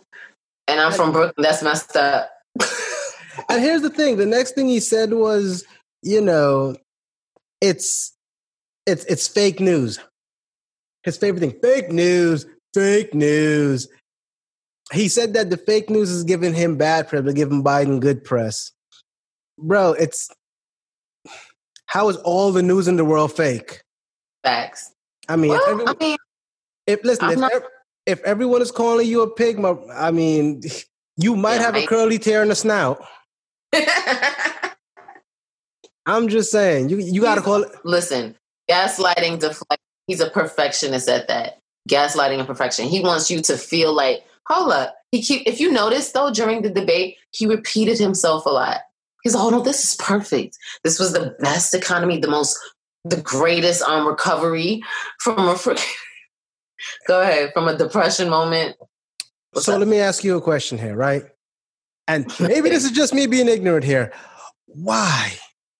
and 0.67 0.79
I'm 0.79 0.91
from 0.91 1.13
Brooklyn. 1.13 1.35
That's 1.37 1.63
messed 1.63 1.95
up. 1.95 2.29
and 3.49 3.61
here's 3.61 3.81
the 3.81 3.89
thing: 3.89 4.17
the 4.17 4.25
next 4.25 4.55
thing 4.55 4.67
he 4.67 4.81
said 4.81 5.13
was, 5.13 5.63
you 6.03 6.19
know, 6.19 6.75
it's 7.61 8.13
it's 8.85 9.05
it's 9.05 9.27
fake 9.27 9.61
news. 9.61 9.99
His 11.03 11.15
favorite 11.15 11.39
thing: 11.39 11.57
fake 11.61 11.91
news, 11.91 12.45
fake 12.73 13.13
news. 13.13 13.87
He 14.91 15.07
said 15.07 15.33
that 15.35 15.49
the 15.49 15.57
fake 15.57 15.89
news 15.89 16.09
is 16.09 16.23
giving 16.23 16.53
him 16.53 16.75
bad 16.75 17.07
press, 17.07 17.21
but 17.21 17.35
giving 17.35 17.63
Biden 17.63 17.99
good 17.99 18.23
press. 18.23 18.71
Bro, 19.57 19.93
it's 19.93 20.29
how 21.85 22.09
is 22.09 22.17
all 22.17 22.51
the 22.51 22.63
news 22.63 22.87
in 22.87 22.97
the 22.97 23.05
world 23.05 23.31
fake? 23.31 23.81
Facts. 24.43 24.91
I 25.27 25.35
mean, 25.35 25.51
well, 25.51 25.61
everyone, 25.67 25.95
I 25.99 26.03
mean, 26.03 26.17
if 26.89 27.03
listen, 27.03 27.29
if, 27.29 27.37
not, 27.37 27.51
if, 28.05 28.21
everyone 28.23 28.61
is 28.61 28.71
calling 28.71 29.07
you 29.07 29.21
a 29.21 29.29
pig, 29.29 29.59
my, 29.59 29.75
I 29.93 30.11
mean, 30.11 30.61
you 31.17 31.35
might 31.35 31.55
yeah, 31.55 31.61
have 31.61 31.75
a 31.75 31.85
curly 31.85 32.17
tear 32.17 32.41
in 32.41 32.49
the 32.49 32.55
snout. 32.55 33.05
I'm 36.05 36.27
just 36.27 36.51
saying, 36.51 36.89
you 36.89 36.97
you 36.97 37.21
got 37.21 37.35
to 37.35 37.41
call 37.41 37.63
it. 37.63 37.71
Listen, 37.85 38.35
gaslighting, 38.69 39.39
deflect. 39.39 39.81
He's 40.07 40.21
a 40.21 40.29
perfectionist 40.29 41.07
at 41.07 41.27
that. 41.27 41.59
Gaslighting 41.87 42.39
and 42.39 42.47
perfection. 42.47 42.87
He 42.87 43.01
wants 43.01 43.29
you 43.29 43.41
to 43.43 43.55
feel 43.57 43.93
like, 43.93 44.23
hold 44.47 44.71
up. 44.71 44.95
He 45.11 45.21
keep. 45.21 45.43
If 45.45 45.59
you 45.59 45.71
notice 45.71 46.11
though, 46.11 46.31
during 46.33 46.63
the 46.63 46.71
debate, 46.71 47.17
he 47.31 47.45
repeated 47.45 47.99
himself 47.99 48.47
a 48.47 48.49
lot. 48.49 48.81
He's, 49.23 49.35
like, 49.35 49.43
oh 49.43 49.49
no, 49.51 49.61
this 49.61 49.83
is 49.83 49.95
perfect. 49.97 50.57
This 50.83 50.97
was 50.97 51.13
the 51.13 51.35
best 51.41 51.75
economy, 51.75 52.17
the 52.17 52.29
most, 52.29 52.57
the 53.05 53.21
greatest 53.21 53.83
um 53.83 54.07
recovery 54.07 54.81
from 55.19 55.37
a. 55.37 55.55
Go 57.07 57.21
ahead. 57.21 57.51
From 57.53 57.67
a 57.67 57.77
depression 57.77 58.29
moment. 58.29 58.75
So 59.55 59.77
let 59.77 59.87
me 59.87 59.99
ask 59.99 60.23
you 60.23 60.37
a 60.37 60.41
question 60.41 60.77
here, 60.77 60.95
right? 60.95 61.23
And 62.07 62.31
maybe 62.39 62.69
this 62.69 62.85
is 62.85 62.91
just 62.91 63.13
me 63.13 63.27
being 63.27 63.47
ignorant 63.47 63.83
here. 63.83 64.11
Why? 64.67 65.33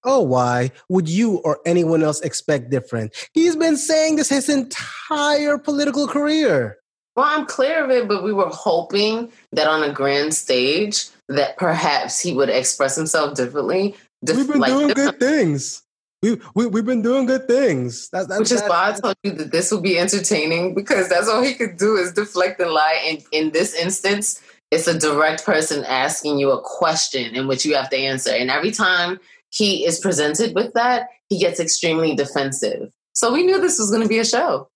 Oh, 0.04 0.22
why 0.22 0.72
would 0.88 1.10
you 1.10 1.38
or 1.38 1.60
anyone 1.66 2.04
else 2.04 2.22
expect 2.22 2.70
different? 2.70 3.14
He's 3.34 3.56
been 3.56 3.76
saying 3.76 4.16
this 4.16 4.30
his 4.30 4.48
entire 4.48 5.58
political 5.58 6.08
career. 6.08 6.78
Well, 7.16 7.26
I'm 7.28 7.46
clear 7.46 7.84
of 7.84 7.92
it, 7.92 8.08
but 8.08 8.24
we 8.24 8.32
were 8.32 8.48
hoping 8.48 9.32
that 9.52 9.68
on 9.68 9.84
a 9.84 9.92
grand 9.92 10.34
stage 10.34 11.08
that 11.28 11.58
perhaps 11.58 12.20
he 12.20 12.34
would 12.34 12.50
express 12.50 12.96
himself 12.96 13.36
differently. 13.36 13.96
We've 14.22 14.48
been 14.48 14.60
like, 14.60 14.72
doing 14.72 14.90
good 14.90 15.20
things 15.20 15.84
we, 16.22 16.38
we 16.54 16.68
we've 16.68 16.86
been 16.86 17.02
doing 17.02 17.26
good 17.26 17.48
things. 17.48 18.10
That's, 18.10 18.28
that's 18.28 18.40
Which 18.40 18.52
is 18.52 18.62
why 18.64 18.90
I 18.90 19.00
told 19.00 19.16
you 19.24 19.32
that 19.32 19.52
this 19.52 19.72
will 19.72 19.82
be 19.82 19.98
entertaining 19.98 20.76
because 20.76 21.08
that's 21.10 21.30
all 21.30 21.42
he 21.42 21.54
could 21.54 21.78
do 21.78 21.96
is 21.96 22.14
deflect 22.14 22.60
and 22.60 22.72
lie. 22.72 23.02
And 23.06 23.24
in 23.32 23.52
this 23.52 23.74
instance, 23.74 24.42
it's 24.72 24.88
a 24.88 24.98
direct 24.98 25.46
person 25.46 25.84
asking 25.86 26.38
you 26.38 26.52
a 26.52 26.62
question 26.62 27.36
in 27.36 27.48
which 27.48 27.66
you 27.66 27.76
have 27.76 27.90
to 27.90 27.98
answer. 27.98 28.32
And 28.32 28.52
every 28.52 28.72
time 28.72 29.20
he 29.50 29.86
is 29.86 30.00
presented 30.00 30.54
with 30.56 30.74
that, 30.74 31.08
he 31.30 31.40
gets 31.40 31.60
extremely 31.60 32.16
defensive. 32.16 32.92
So 33.14 33.34
we 33.34 33.44
knew 33.44 33.60
this 33.60 33.80
was 33.80 33.90
going 33.90 34.04
to 34.04 34.10
be 34.10 34.20
a 34.20 34.26
show. 34.26 34.70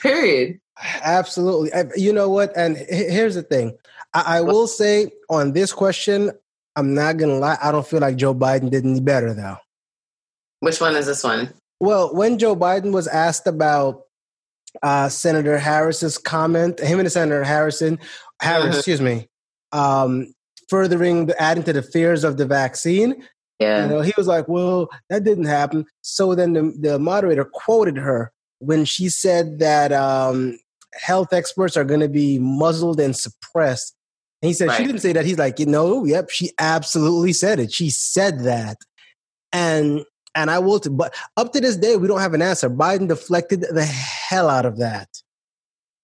Period. 0.00 0.60
Absolutely. 1.02 1.70
You 1.96 2.12
know 2.12 2.28
what? 2.28 2.56
And 2.56 2.76
here's 2.76 3.36
the 3.36 3.42
thing. 3.42 3.76
I, 4.14 4.38
I 4.38 4.40
will 4.40 4.66
say 4.66 5.12
on 5.30 5.52
this 5.52 5.72
question, 5.72 6.32
I'm 6.76 6.94
not 6.94 7.16
going 7.18 7.30
to 7.30 7.38
lie. 7.38 7.58
I 7.62 7.70
don't 7.72 7.86
feel 7.86 8.00
like 8.00 8.16
Joe 8.16 8.34
Biden 8.34 8.70
did 8.70 8.84
any 8.84 9.00
better, 9.00 9.32
though. 9.32 9.56
Which 10.62 10.80
one 10.80 10.94
is 10.94 11.06
this 11.06 11.24
one? 11.24 11.52
Well, 11.80 12.14
when 12.14 12.38
Joe 12.38 12.54
Biden 12.54 12.92
was 12.92 13.08
asked 13.08 13.48
about 13.48 14.02
uh, 14.80 15.08
Senator 15.08 15.58
Harris's 15.58 16.18
comment, 16.18 16.78
him 16.78 17.00
and 17.00 17.10
Senator 17.10 17.42
Harrison, 17.42 17.98
Harris, 18.40 18.66
mm-hmm. 18.66 18.76
excuse 18.76 19.00
me, 19.00 19.28
um, 19.72 20.32
furthering 20.68 21.26
the, 21.26 21.42
adding 21.42 21.64
to 21.64 21.72
the 21.72 21.82
fears 21.82 22.22
of 22.22 22.36
the 22.36 22.46
vaccine. 22.46 23.26
Yeah. 23.58 23.82
You 23.82 23.88
know, 23.88 24.00
he 24.02 24.12
was 24.16 24.28
like, 24.28 24.46
"Well, 24.46 24.88
that 25.10 25.24
didn't 25.24 25.46
happen." 25.46 25.84
So 26.02 26.36
then 26.36 26.52
the, 26.52 26.72
the 26.78 26.98
moderator 27.00 27.44
quoted 27.44 27.96
her 27.96 28.30
when 28.60 28.84
she 28.84 29.08
said 29.08 29.58
that 29.58 29.90
um, 29.90 30.60
health 30.94 31.32
experts 31.32 31.76
are 31.76 31.84
going 31.84 31.98
to 31.98 32.08
be 32.08 32.38
muzzled 32.38 33.00
and 33.00 33.16
suppressed. 33.16 33.96
And 34.40 34.46
he 34.46 34.54
said 34.54 34.68
right. 34.68 34.76
she 34.76 34.86
didn't 34.86 35.00
say 35.00 35.12
that. 35.12 35.26
He's 35.26 35.38
like, 35.38 35.58
you 35.58 35.66
know, 35.66 36.04
yep, 36.04 36.30
she 36.30 36.52
absolutely 36.60 37.32
said 37.32 37.58
it. 37.58 37.72
She 37.72 37.90
said 37.90 38.44
that. 38.44 38.76
And 39.52 40.04
and 40.34 40.50
I 40.50 40.58
will, 40.58 40.80
t- 40.80 40.90
but 40.90 41.14
up 41.36 41.52
to 41.52 41.60
this 41.60 41.76
day, 41.76 41.96
we 41.96 42.08
don't 42.08 42.20
have 42.20 42.34
an 42.34 42.42
answer. 42.42 42.70
Biden 42.70 43.08
deflected 43.08 43.62
the 43.62 43.84
hell 43.84 44.48
out 44.48 44.66
of 44.66 44.78
that. 44.78 45.08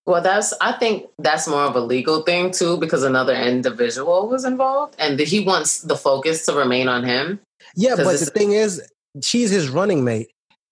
Well, 0.07 0.23
that's, 0.23 0.55
I 0.61 0.73
think 0.73 1.07
that's 1.19 1.47
more 1.47 1.64
of 1.64 1.77
a 1.77 1.81
legal 1.81 2.23
thing 2.23 2.51
too, 2.51 2.79
because 2.79 3.03
another 3.03 3.35
individual 3.35 4.29
was 4.29 4.45
involved 4.45 4.97
and 4.99 5.21
he 5.21 5.41
wants 5.41 5.83
the 5.83 5.97
focus 5.97 6.47
to 6.47 6.55
remain 6.55 6.88
on 6.88 7.05
him. 7.05 7.41
Yeah, 7.75 7.97
but 7.97 8.19
the 8.19 8.27
thing 8.27 8.53
is, 8.53 8.81
she's 9.23 9.51
his 9.51 9.69
running 9.69 10.05
mate. 10.05 10.29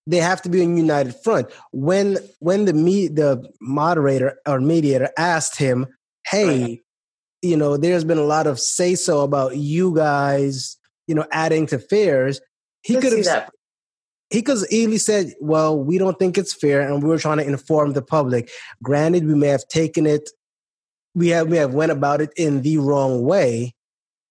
They 0.07 0.19
have 0.19 0.41
to 0.43 0.49
be 0.49 0.63
in 0.63 0.77
united 0.77 1.17
front. 1.17 1.51
When 1.73 2.19
when 2.39 2.65
the 2.65 2.73
me 2.73 3.09
the 3.09 3.47
moderator 3.61 4.39
or 4.47 4.61
mediator 4.61 5.11
asked 5.19 5.59
him, 5.59 5.87
"Hey, 6.27 6.63
right. 6.63 6.81
you 7.43 7.57
know, 7.57 7.77
there's 7.77 8.05
been 8.05 8.19
a 8.19 8.23
lot 8.23 8.47
of 8.47 8.61
say 8.61 8.95
so 8.95 9.23
about 9.23 9.57
you 9.57 9.95
guys, 9.95 10.77
you 11.09 11.15
know, 11.17 11.27
adding 11.33 11.67
to 11.67 11.79
fares," 11.81 12.41
he 12.87 12.97
could 13.01 13.27
have 13.27 13.51
he 14.31 14.43
could 14.43 14.59
easily 14.71 14.99
said, 14.99 15.35
"Well, 15.41 15.79
we 15.79 15.99
don't 15.99 16.19
think 16.19 16.37
it's 16.37 16.55
fair, 16.55 16.81
and 16.81 17.03
we 17.03 17.09
were 17.09 17.19
trying 17.19 17.39
to 17.39 17.47
inform 17.47 17.93
the 17.93 18.03
public." 18.03 18.51
Granted, 18.83 19.27
we 19.27 19.35
may 19.35 19.49
have 19.49 19.67
taken 19.69 20.07
it, 20.07 20.31
we 21.15 21.29
have 21.29 21.49
we 21.49 21.57
have 21.57 21.75
went 21.75 21.93
about 21.93 22.21
it 22.21 22.31
in 22.37 22.63
the 22.63 22.79
wrong 22.79 23.23
way, 23.23 23.75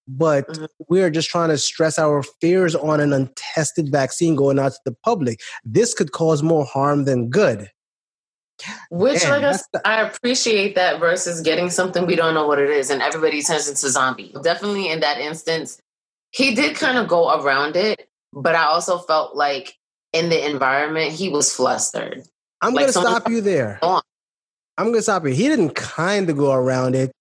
but 0.06 0.46
mm-hmm. 0.48 0.66
we're 0.88 1.10
just 1.10 1.28
trying 1.28 1.48
to 1.48 1.58
stress 1.58 1.98
our 1.98 2.22
fears 2.40 2.74
on 2.74 3.00
an 3.00 3.12
untested 3.12 3.90
vaccine 3.90 4.36
going 4.36 4.58
out 4.58 4.72
to 4.72 4.80
the 4.84 4.96
public. 5.02 5.40
This 5.64 5.94
could 5.94 6.12
cause 6.12 6.42
more 6.42 6.64
harm 6.64 7.04
than 7.04 7.28
good. 7.28 7.70
Which, 8.90 9.24
like 9.24 9.42
I, 9.42 9.52
the- 9.72 9.82
I 9.84 10.00
appreciate 10.02 10.76
that 10.76 11.00
versus 11.00 11.40
getting 11.40 11.70
something 11.70 12.06
we 12.06 12.16
don't 12.16 12.34
know 12.34 12.46
what 12.46 12.58
it 12.58 12.70
is, 12.70 12.90
and 12.90 13.02
everybody 13.02 13.42
turns 13.42 13.68
into 13.68 13.88
zombie. 13.90 14.34
Definitely 14.42 14.88
in 14.88 15.00
that 15.00 15.18
instance, 15.18 15.78
he 16.30 16.54
did 16.54 16.76
kind 16.76 16.98
of 16.98 17.08
go 17.08 17.40
around 17.40 17.76
it 17.76 18.08
but 18.36 18.54
I 18.54 18.66
also 18.66 18.98
felt 18.98 19.34
like 19.34 19.76
in 20.12 20.28
the 20.28 20.48
environment 20.48 21.12
he 21.12 21.28
was 21.28 21.52
flustered. 21.52 22.22
I'm 22.60 22.74
like, 22.74 22.82
gonna 22.82 22.92
stop 22.92 23.28
you 23.28 23.40
there. 23.40 23.78
I'm 23.82 24.02
gonna 24.78 25.02
stop 25.02 25.24
you. 25.24 25.32
He 25.32 25.48
didn't 25.48 25.74
kind 25.74 26.28
of 26.28 26.36
go 26.36 26.52
around 26.52 26.94
it. 26.94 27.12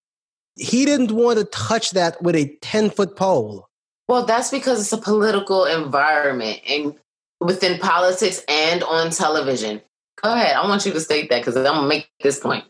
he 0.57 0.85
didn't 0.85 1.11
want 1.11 1.37
to 1.39 1.45
touch 1.45 1.91
that 1.91 2.21
with 2.21 2.35
a 2.35 2.55
10 2.61 2.89
foot 2.89 3.15
pole. 3.15 3.67
Well, 4.07 4.25
that's 4.25 4.51
because 4.51 4.79
it's 4.81 4.93
a 4.93 4.97
political 4.97 5.65
environment 5.65 6.61
and 6.67 6.95
within 7.39 7.79
politics 7.79 8.43
and 8.47 8.83
on 8.83 9.09
television. 9.09 9.81
Go 10.21 10.33
ahead. 10.33 10.55
I 10.55 10.67
want 10.67 10.85
you 10.85 10.93
to 10.93 10.99
state 11.01 11.29
that 11.29 11.39
because 11.39 11.57
I'm 11.57 11.63
gonna 11.63 11.87
make 11.87 12.09
this 12.21 12.39
point. 12.39 12.63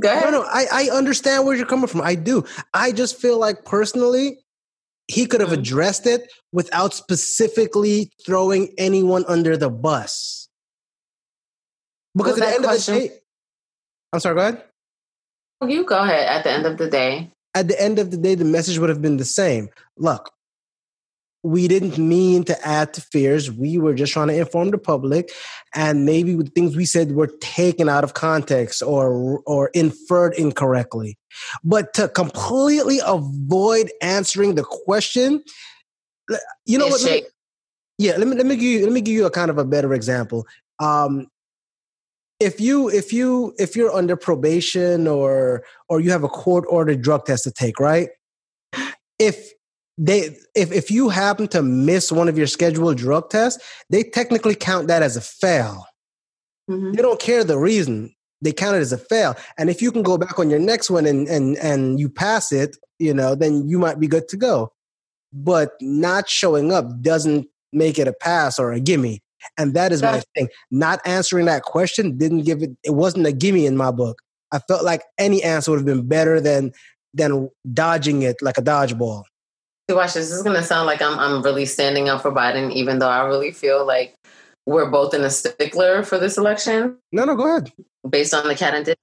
Go 0.00 0.10
ahead. 0.10 0.24
No, 0.24 0.42
no, 0.42 0.42
I, 0.42 0.66
I 0.72 0.96
understand 0.96 1.46
where 1.46 1.54
you're 1.54 1.66
coming 1.66 1.86
from. 1.86 2.00
I 2.00 2.16
do. 2.16 2.44
I 2.72 2.90
just 2.90 3.20
feel 3.20 3.38
like 3.38 3.64
personally, 3.64 4.38
he 5.08 5.26
could 5.26 5.40
have 5.40 5.50
Mhm. 5.50 5.58
addressed 5.58 6.06
it 6.06 6.32
without 6.52 6.94
specifically 6.94 8.10
throwing 8.24 8.72
anyone 8.78 9.24
under 9.28 9.56
the 9.56 9.70
bus. 9.70 10.48
Because 12.14 12.38
at 12.40 12.46
the 12.48 12.54
end 12.54 12.64
question- 12.64 12.94
of 12.94 13.02
the 13.02 13.08
day, 13.08 13.20
I'm 14.12 14.20
sorry, 14.20 14.34
go 14.36 14.40
ahead. 14.40 14.64
You 15.66 15.84
go 15.84 15.98
ahead. 15.98 16.28
At 16.28 16.44
the 16.44 16.50
end 16.50 16.66
of 16.66 16.78
the 16.78 16.88
day, 16.88 17.30
At 17.56 17.68
the 17.68 17.80
end 17.80 18.00
of 18.00 18.10
the 18.10 18.16
day, 18.16 18.34
the 18.34 18.44
message 18.44 18.78
would 18.78 18.88
have 18.88 19.00
been 19.00 19.16
the 19.16 19.24
same. 19.24 19.68
Look, 19.96 20.33
we 21.44 21.68
didn't 21.68 21.98
mean 21.98 22.42
to 22.44 22.66
add 22.66 22.94
to 22.94 23.02
fears. 23.02 23.52
We 23.52 23.76
were 23.76 23.92
just 23.92 24.14
trying 24.14 24.28
to 24.28 24.36
inform 24.36 24.70
the 24.70 24.78
public, 24.78 25.30
and 25.74 26.06
maybe 26.06 26.34
with 26.34 26.54
things 26.54 26.74
we 26.74 26.86
said 26.86 27.12
were 27.12 27.30
taken 27.40 27.88
out 27.88 28.02
of 28.02 28.14
context 28.14 28.82
or 28.82 29.40
or 29.46 29.68
inferred 29.74 30.34
incorrectly. 30.34 31.18
But 31.62 31.92
to 31.94 32.08
completely 32.08 33.00
avoid 33.04 33.92
answering 34.00 34.54
the 34.54 34.64
question, 34.64 35.44
you 36.64 36.78
know 36.78 36.86
It's 36.86 37.04
what? 37.04 37.10
Let 37.10 37.22
me- 37.24 37.28
yeah, 37.98 38.16
let 38.16 38.26
me 38.26 38.36
let 38.36 38.46
me 38.46 38.56
give 38.56 38.64
you 38.64 38.82
let 38.84 38.92
me 38.92 39.02
give 39.02 39.14
you 39.14 39.26
a 39.26 39.30
kind 39.30 39.50
of 39.50 39.58
a 39.58 39.64
better 39.64 39.92
example. 39.92 40.46
Um, 40.80 41.28
if 42.40 42.58
you 42.60 42.88
if 42.88 43.12
you 43.12 43.54
if 43.58 43.76
you're 43.76 43.92
under 43.92 44.16
probation 44.16 45.06
or 45.06 45.62
or 45.88 46.00
you 46.00 46.10
have 46.10 46.24
a 46.24 46.28
court 46.28 46.64
ordered 46.68 47.02
drug 47.02 47.26
test 47.26 47.44
to 47.44 47.52
take, 47.52 47.78
right? 47.78 48.08
If 49.18 49.52
they 49.96 50.36
if 50.54 50.72
if 50.72 50.90
you 50.90 51.08
happen 51.08 51.48
to 51.48 51.62
miss 51.62 52.10
one 52.10 52.28
of 52.28 52.36
your 52.36 52.46
scheduled 52.46 52.96
drug 52.96 53.30
tests, 53.30 53.62
they 53.90 54.02
technically 54.02 54.54
count 54.54 54.88
that 54.88 55.02
as 55.02 55.16
a 55.16 55.20
fail. 55.20 55.86
Mhm. 56.68 56.96
They 56.96 57.02
don't 57.02 57.20
care 57.20 57.44
the 57.44 57.58
reason. 57.58 58.14
They 58.40 58.52
count 58.52 58.76
it 58.76 58.80
as 58.80 58.92
a 58.92 58.98
fail. 58.98 59.36
And 59.56 59.70
if 59.70 59.80
you 59.80 59.92
can 59.92 60.02
go 60.02 60.18
back 60.18 60.38
on 60.38 60.50
your 60.50 60.58
next 60.58 60.90
one 60.90 61.06
and 61.06 61.28
and 61.28 61.56
and 61.58 62.00
you 62.00 62.08
pass 62.08 62.52
it, 62.52 62.76
you 62.98 63.14
know, 63.14 63.34
then 63.34 63.68
you 63.68 63.78
might 63.78 64.00
be 64.00 64.08
good 64.08 64.28
to 64.28 64.36
go. 64.36 64.72
But 65.32 65.72
not 65.80 66.28
showing 66.28 66.72
up 66.72 67.00
doesn't 67.00 67.48
make 67.72 67.98
it 67.98 68.08
a 68.08 68.12
pass 68.12 68.58
or 68.58 68.72
a 68.72 68.80
gimme. 68.80 69.20
And 69.58 69.74
that 69.74 69.92
is 69.92 70.00
my 70.02 70.22
thing. 70.34 70.48
Not 70.70 71.00
answering 71.04 71.46
that 71.46 71.62
question 71.62 72.16
didn't 72.16 72.42
give 72.42 72.62
it 72.62 72.70
it 72.82 72.92
wasn't 72.94 73.26
a 73.26 73.32
gimme 73.32 73.66
in 73.66 73.76
my 73.76 73.90
book. 73.90 74.20
I 74.52 74.58
felt 74.58 74.84
like 74.84 75.02
any 75.18 75.42
answer 75.42 75.70
would 75.70 75.78
have 75.78 75.86
been 75.86 76.06
better 76.06 76.40
than 76.40 76.72
than 77.12 77.50
dodging 77.72 78.22
it 78.22 78.36
like 78.42 78.58
a 78.58 78.62
dodgeball. 78.62 79.24
See, 79.88 79.94
watch 79.94 80.14
this. 80.14 80.28
This 80.28 80.38
is 80.38 80.42
gonna 80.42 80.62
sound 80.62 80.86
like 80.86 81.02
I'm 81.02 81.18
I'm 81.18 81.42
really 81.42 81.66
standing 81.66 82.08
up 82.08 82.22
for 82.22 82.32
Biden, 82.32 82.72
even 82.72 82.98
though 82.98 83.08
I 83.08 83.26
really 83.26 83.52
feel 83.52 83.86
like 83.86 84.14
we're 84.66 84.90
both 84.90 85.12
in 85.12 85.22
a 85.22 85.30
stickler 85.30 86.02
for 86.02 86.18
this 86.18 86.38
election 86.38 86.96
No, 87.12 87.26
no, 87.26 87.36
go 87.36 87.46
ahead. 87.46 87.70
based 88.08 88.32
on 88.32 88.48
the 88.48 88.54
candidate 88.54 88.98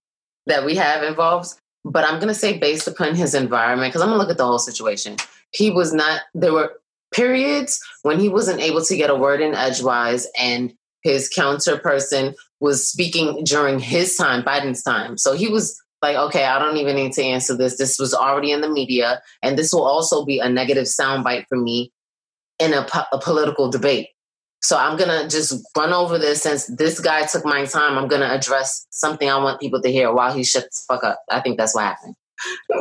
that 0.48 0.66
we 0.66 0.76
have 0.76 1.04
involved. 1.04 1.54
But 1.86 2.04
I'm 2.04 2.20
gonna 2.20 2.34
say 2.34 2.58
based 2.58 2.88
upon 2.88 3.16
his 3.16 3.36
environment, 3.36 3.92
because 3.92 4.02
I'm 4.02 4.10
gonna 4.10 4.20
look 4.20 4.32
at 4.32 4.38
the 4.38 4.46
whole 4.46 4.60
situation. 4.60 5.18
He 5.52 5.70
was 5.70 5.94
not 5.94 6.22
there 6.34 6.54
were 6.54 6.74
periods 7.14 7.80
when 8.02 8.20
he 8.20 8.30
wasn't 8.30 8.62
able 8.62 8.84
to 8.84 8.96
get 8.96 9.10
a 9.10 9.16
word 9.16 9.42
in 9.42 9.54
edgewise 9.54 10.28
and 10.40 10.74
his 11.04 11.30
counter 11.30 11.78
person 11.78 12.34
was 12.60 12.88
speaking 12.88 13.44
during 13.44 13.80
his 13.80 14.16
time, 14.16 14.44
Biden's 14.44 14.82
time. 14.84 15.18
So 15.18 15.34
he 15.34 15.48
was 15.48 15.80
like, 16.02 16.16
okay, 16.16 16.46
I 16.46 16.60
don't 16.60 16.78
even 16.78 16.96
need 16.96 17.14
to 17.14 17.24
answer 17.24 17.56
this. 17.56 17.78
This 17.78 18.00
was 18.00 18.14
already 18.14 18.52
in 18.52 18.62
the 18.62 18.70
media, 18.70 19.22
and 19.42 19.58
this 19.58 19.72
will 19.72 19.84
also 19.84 20.26
be 20.26 20.40
a 20.40 20.50
negative 20.50 20.86
soundbite 20.86 21.46
for 21.48 21.58
me 21.58 21.92
in 22.60 22.74
a, 22.74 22.84
po- 22.84 23.06
a 23.12 23.20
political 23.20 23.70
debate. 23.70 24.10
So 24.64 24.78
I'm 24.78 24.96
gonna 24.96 25.28
just 25.28 25.66
run 25.76 25.92
over 25.92 26.20
this 26.20 26.44
since 26.44 26.68
this 26.68 27.00
guy 27.00 27.26
took 27.26 27.44
my 27.44 27.66
time. 27.66 27.98
I'm 27.98 28.08
gonna 28.08 28.28
address 28.28 28.86
something 28.92 29.28
I 29.28 29.38
want 29.38 29.60
people 29.60 29.82
to 29.82 29.92
hear 29.92 30.14
while 30.14 30.34
he 30.34 30.44
shuts 30.44 30.86
the 30.86 30.94
fuck 30.94 31.04
up. 31.04 31.20
I 31.32 31.40
think 31.40 31.58
that's 31.58 31.74
what 31.74 31.86
happened. 31.86 32.16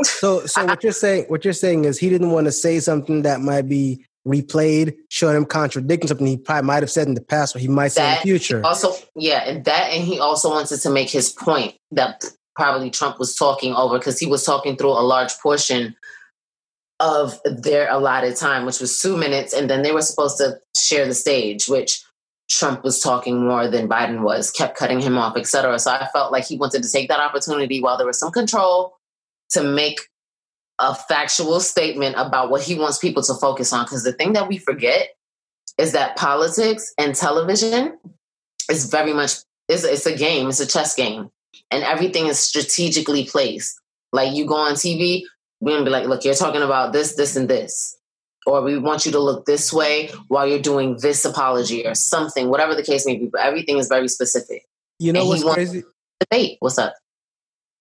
So 0.04 0.44
so 0.46 0.66
what 0.66 0.82
you're 0.82 0.92
saying 0.92 1.24
what 1.28 1.44
you're 1.44 1.54
saying 1.54 1.86
is 1.86 1.98
he 1.98 2.10
didn't 2.10 2.30
want 2.30 2.46
to 2.46 2.52
say 2.52 2.80
something 2.80 3.22
that 3.22 3.40
might 3.40 3.68
be 3.68 4.04
replayed, 4.26 4.94
showing 5.08 5.36
him 5.36 5.44
contradicting 5.46 6.08
something 6.08 6.26
he 6.26 6.36
probably 6.36 6.66
might 6.66 6.82
have 6.82 6.90
said 6.90 7.08
in 7.08 7.14
the 7.14 7.22
past 7.22 7.56
or 7.56 7.58
he 7.58 7.68
might 7.68 7.88
say 7.88 8.06
in 8.06 8.14
the 8.16 8.22
future. 8.22 8.64
Also, 8.64 8.92
yeah, 9.14 9.44
and 9.46 9.64
that, 9.64 9.90
and 9.92 10.04
he 10.04 10.18
also 10.18 10.50
wanted 10.50 10.78
to 10.78 10.90
make 10.90 11.08
his 11.08 11.30
point 11.30 11.74
that 11.92 12.24
probably 12.60 12.90
Trump 12.90 13.18
was 13.18 13.34
talking 13.34 13.74
over 13.74 13.98
because 13.98 14.18
he 14.18 14.26
was 14.26 14.44
talking 14.44 14.76
through 14.76 14.90
a 14.90 15.00
large 15.00 15.32
portion 15.38 15.96
of 17.00 17.40
their 17.46 17.90
allotted 17.90 18.36
time, 18.36 18.66
which 18.66 18.80
was 18.80 19.00
two 19.00 19.16
minutes, 19.16 19.54
and 19.54 19.70
then 19.70 19.80
they 19.80 19.92
were 19.92 20.02
supposed 20.02 20.36
to 20.36 20.60
share 20.76 21.06
the 21.06 21.14
stage, 21.14 21.68
which 21.68 22.02
Trump 22.50 22.84
was 22.84 23.00
talking 23.00 23.46
more 23.46 23.66
than 23.66 23.88
Biden 23.88 24.20
was, 24.20 24.50
kept 24.50 24.76
cutting 24.76 25.00
him 25.00 25.16
off, 25.16 25.38
etc. 25.38 25.78
So 25.78 25.90
I 25.90 26.06
felt 26.12 26.32
like 26.32 26.44
he 26.44 26.58
wanted 26.58 26.82
to 26.82 26.92
take 26.92 27.08
that 27.08 27.18
opportunity 27.18 27.80
while 27.80 27.96
there 27.96 28.06
was 28.06 28.20
some 28.20 28.30
control 28.30 28.98
to 29.52 29.62
make 29.62 30.00
a 30.78 30.94
factual 30.94 31.60
statement 31.60 32.14
about 32.18 32.50
what 32.50 32.60
he 32.60 32.74
wants 32.74 32.98
people 32.98 33.22
to 33.22 33.34
focus 33.36 33.72
on. 33.72 33.86
Because 33.86 34.04
the 34.04 34.12
thing 34.12 34.34
that 34.34 34.48
we 34.48 34.58
forget 34.58 35.08
is 35.78 35.92
that 35.92 36.14
politics 36.16 36.92
and 36.98 37.14
television 37.14 37.98
is 38.70 38.90
very 38.90 39.14
much 39.14 39.36
it's, 39.68 39.84
it's 39.84 40.04
a 40.04 40.14
game 40.14 40.48
it's 40.48 40.60
a 40.60 40.66
chess 40.66 40.94
game 40.94 41.30
and 41.70 41.84
everything 41.84 42.26
is 42.26 42.38
strategically 42.38 43.24
placed 43.24 43.80
like 44.12 44.34
you 44.34 44.46
go 44.46 44.56
on 44.56 44.74
tv 44.74 45.22
we're 45.60 45.72
gonna 45.72 45.84
be 45.84 45.90
like 45.90 46.06
look 46.06 46.24
you're 46.24 46.34
talking 46.34 46.62
about 46.62 46.92
this 46.92 47.14
this 47.14 47.36
and 47.36 47.48
this 47.48 47.96
or 48.46 48.62
we 48.62 48.78
want 48.78 49.04
you 49.04 49.12
to 49.12 49.18
look 49.18 49.44
this 49.44 49.72
way 49.72 50.08
while 50.28 50.46
you're 50.46 50.58
doing 50.58 50.96
this 51.00 51.24
apology 51.24 51.86
or 51.86 51.94
something 51.94 52.48
whatever 52.48 52.74
the 52.74 52.82
case 52.82 53.06
may 53.06 53.16
be 53.16 53.26
but 53.26 53.40
everything 53.40 53.78
is 53.78 53.88
very 53.88 54.08
specific 54.08 54.64
You 54.98 55.12
know 55.12 55.20
and 55.20 55.28
what's 55.28 55.54
crazy? 55.54 55.82
debate 56.20 56.56
what's 56.60 56.78
up 56.78 56.94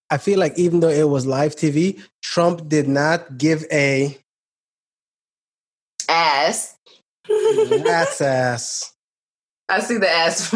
I 0.10 0.18
feel 0.18 0.40
like 0.40 0.58
even 0.58 0.80
though 0.80 0.90
it 0.90 1.08
was 1.08 1.28
live 1.28 1.56
TV, 1.56 2.02
Trump 2.24 2.68
did 2.68 2.88
not 2.88 3.38
give 3.38 3.64
a 3.72 4.18
ass 6.10 6.76
rat's 7.30 8.20
ass. 8.22 8.94
I 9.70 9.80
see 9.82 9.98
the 9.98 10.10
ass. 10.10 10.54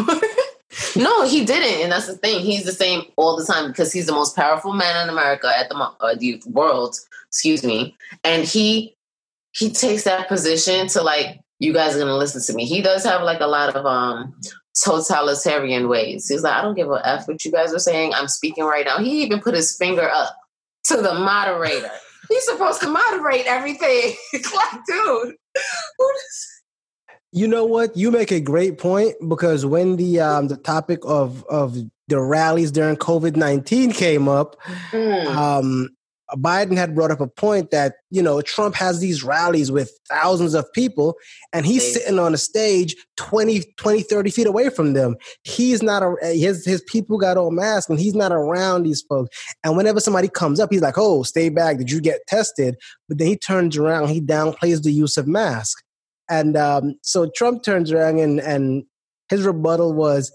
No, 0.96 1.26
he 1.26 1.44
didn't, 1.44 1.82
and 1.82 1.92
that's 1.92 2.06
the 2.06 2.16
thing. 2.16 2.40
He's 2.40 2.64
the 2.64 2.72
same 2.72 3.02
all 3.16 3.36
the 3.36 3.44
time 3.44 3.68
because 3.68 3.92
he's 3.92 4.06
the 4.06 4.12
most 4.12 4.36
powerful 4.36 4.72
man 4.72 5.04
in 5.04 5.08
America 5.08 5.50
at 5.56 5.68
the 5.68 5.76
uh, 5.76 6.14
the 6.14 6.42
world. 6.46 6.96
Excuse 7.28 7.64
me, 7.64 7.96
and 8.22 8.44
he 8.44 8.96
he 9.52 9.70
takes 9.70 10.04
that 10.04 10.28
position 10.28 10.86
to 10.88 11.02
like 11.02 11.40
you 11.58 11.72
guys 11.72 11.96
are 11.96 11.98
gonna 11.98 12.16
listen 12.16 12.42
to 12.42 12.52
me. 12.56 12.64
He 12.66 12.80
does 12.82 13.04
have 13.04 13.22
like 13.22 13.40
a 13.40 13.46
lot 13.46 13.74
of 13.74 13.86
um 13.86 14.34
totalitarian 14.82 15.88
ways. 15.88 16.28
He's 16.28 16.42
like, 16.42 16.54
I 16.54 16.62
don't 16.62 16.74
give 16.74 16.90
a 16.90 17.00
f 17.06 17.28
what 17.28 17.44
you 17.44 17.52
guys 17.52 17.72
are 17.72 17.78
saying. 17.78 18.12
I'm 18.14 18.28
speaking 18.28 18.64
right 18.64 18.84
now. 18.84 18.98
He 18.98 19.22
even 19.22 19.40
put 19.40 19.54
his 19.54 19.76
finger 19.76 20.08
up 20.08 20.36
to 20.84 20.96
the 20.96 21.14
moderator. 21.14 21.90
He's 22.28 22.44
supposed 22.44 22.80
to 22.80 22.88
moderate 22.88 23.46
everything. 23.46 24.14
like, 24.32 24.84
dude, 24.86 25.34
who 25.98 26.12
does- 26.12 26.53
You 27.34 27.48
know 27.48 27.64
what? 27.64 27.96
You 27.96 28.10
make 28.12 28.30
a 28.30 28.40
great 28.40 28.78
point 28.78 29.16
because 29.28 29.66
when 29.66 29.96
the 29.96 30.20
um 30.20 30.48
the 30.48 30.56
topic 30.56 31.00
of 31.04 31.44
of 31.46 31.76
the 32.08 32.20
rallies 32.20 32.70
during 32.70 32.96
COVID 32.96 33.36
nineteen 33.36 33.90
came 33.92 34.28
up, 34.28 34.56
Hmm. 34.92 35.26
um, 35.28 35.88
Biden 36.36 36.76
had 36.76 36.94
brought 36.94 37.10
up 37.10 37.20
a 37.20 37.26
point 37.26 37.70
that 37.70 37.96
you 38.10 38.22
know 38.22 38.40
Trump 38.40 38.74
has 38.76 39.00
these 39.00 39.22
rallies 39.22 39.70
with 39.70 39.90
thousands 40.08 40.54
of 40.54 40.72
people, 40.72 41.16
and 41.52 41.66
he's 41.66 41.92
sitting 41.92 42.18
on 42.18 42.32
a 42.34 42.38
stage 42.38 42.96
20, 43.16 43.62
20, 43.76 44.02
30 44.02 44.30
feet 44.30 44.46
away 44.46 44.68
from 44.70 44.94
them. 44.94 45.16
He's 45.42 45.82
not 45.82 46.02
a, 46.02 46.14
his 46.34 46.64
his 46.64 46.82
people 46.82 47.18
got 47.18 47.36
all 47.36 47.50
masks, 47.50 47.90
and 47.90 48.00
he's 48.00 48.14
not 48.14 48.32
around 48.32 48.84
these 48.84 49.02
folks. 49.02 49.36
And 49.64 49.76
whenever 49.76 50.00
somebody 50.00 50.28
comes 50.28 50.60
up, 50.60 50.70
he's 50.72 50.80
like, 50.82 50.96
"Oh, 50.96 51.24
stay 51.24 51.50
back! 51.50 51.78
Did 51.78 51.90
you 51.90 52.00
get 52.00 52.26
tested?" 52.26 52.76
But 53.08 53.18
then 53.18 53.26
he 53.28 53.36
turns 53.36 53.76
around, 53.76 54.08
he 54.08 54.20
downplays 54.20 54.82
the 54.82 54.92
use 54.92 55.16
of 55.18 55.26
mask, 55.28 55.83
and 56.28 56.56
um, 56.56 56.94
so 57.02 57.30
Trump 57.34 57.62
turns 57.62 57.92
around 57.92 58.18
and 58.18 58.40
and 58.40 58.84
his 59.28 59.42
rebuttal 59.42 59.92
was, 59.92 60.32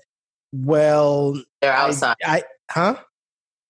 "Well, 0.52 1.42
They're 1.62 1.74
I- 1.74 1.88
outside. 1.88 2.16
I 2.26 2.44
huh." 2.70 2.98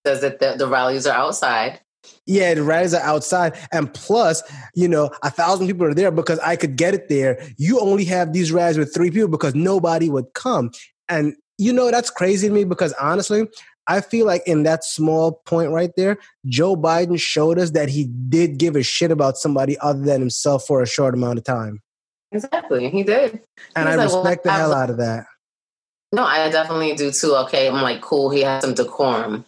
says 0.05 0.21
that 0.21 0.39
the, 0.39 0.55
the 0.58 0.67
rallies 0.67 1.05
are 1.05 1.15
outside. 1.17 1.82
Yeah, 2.25 2.53
the 2.53 2.63
rallies 2.63 2.93
are 2.93 3.01
outside. 3.01 3.58
And 3.73 3.93
plus, 3.93 4.41
you 4.73 4.88
know, 4.88 5.12
a 5.23 5.29
thousand 5.29 5.67
people 5.67 5.86
are 5.86 5.93
there 5.93 6.10
because 6.12 6.39
I 6.39 6.55
could 6.55 6.77
get 6.77 6.93
it 6.93 7.10
there. 7.10 7.43
You 7.58 7.79
only 7.82 8.05
have 8.05 8.32
these 8.32 8.51
rallies 8.51 8.77
with 8.77 8.93
three 8.93 9.12
people 9.12 9.27
because 9.27 9.55
nobody 9.55 10.10
would 10.10 10.34
come. 10.34 10.71
And 11.10 11.36
you 11.58 11.73
know, 11.73 11.91
that's 11.91 12.10
crazy 12.10 12.47
to 12.47 12.53
me 12.53 12.63
because 12.63 12.93
honestly, 12.93 13.45
I 13.88 13.99
feel 14.01 14.25
like 14.25 14.43
in 14.45 14.63
that 14.63 14.86
small 14.86 15.41
point 15.45 15.71
right 15.71 15.91
there, 15.97 16.17
Joe 16.45 16.75
Biden 16.75 17.19
showed 17.19 17.60
us 17.60 17.71
that 17.71 17.89
he 17.89 18.05
did 18.29 18.58
give 18.58 18.75
a 18.77 18.84
shit 18.84 19.12
about 19.12 19.36
somebody 19.36 19.77
other 19.79 19.99
than 19.99 20.21
himself 20.21 20.65
for 20.65 20.82
a 20.82 20.88
short 20.88 21.13
amount 21.15 21.39
of 21.39 21.43
time. 21.43 21.82
Exactly, 22.31 22.89
he 22.89 23.03
did. 23.03 23.41
And 23.75 23.87
He's 23.87 23.93
I 23.93 23.95
like, 23.95 24.09
well, 24.09 24.23
respect 24.23 24.43
the 24.43 24.51
hell 24.51 24.73
out 24.73 24.89
of 24.89 24.97
that. 24.97 25.25
No, 26.11 26.23
I 26.23 26.49
definitely 26.49 26.95
do 26.95 27.11
too. 27.11 27.35
Okay, 27.45 27.67
I'm 27.67 27.81
like, 27.81 28.01
cool. 28.01 28.29
He 28.29 28.41
has 28.41 28.63
some 28.63 28.73
decorum. 28.73 29.45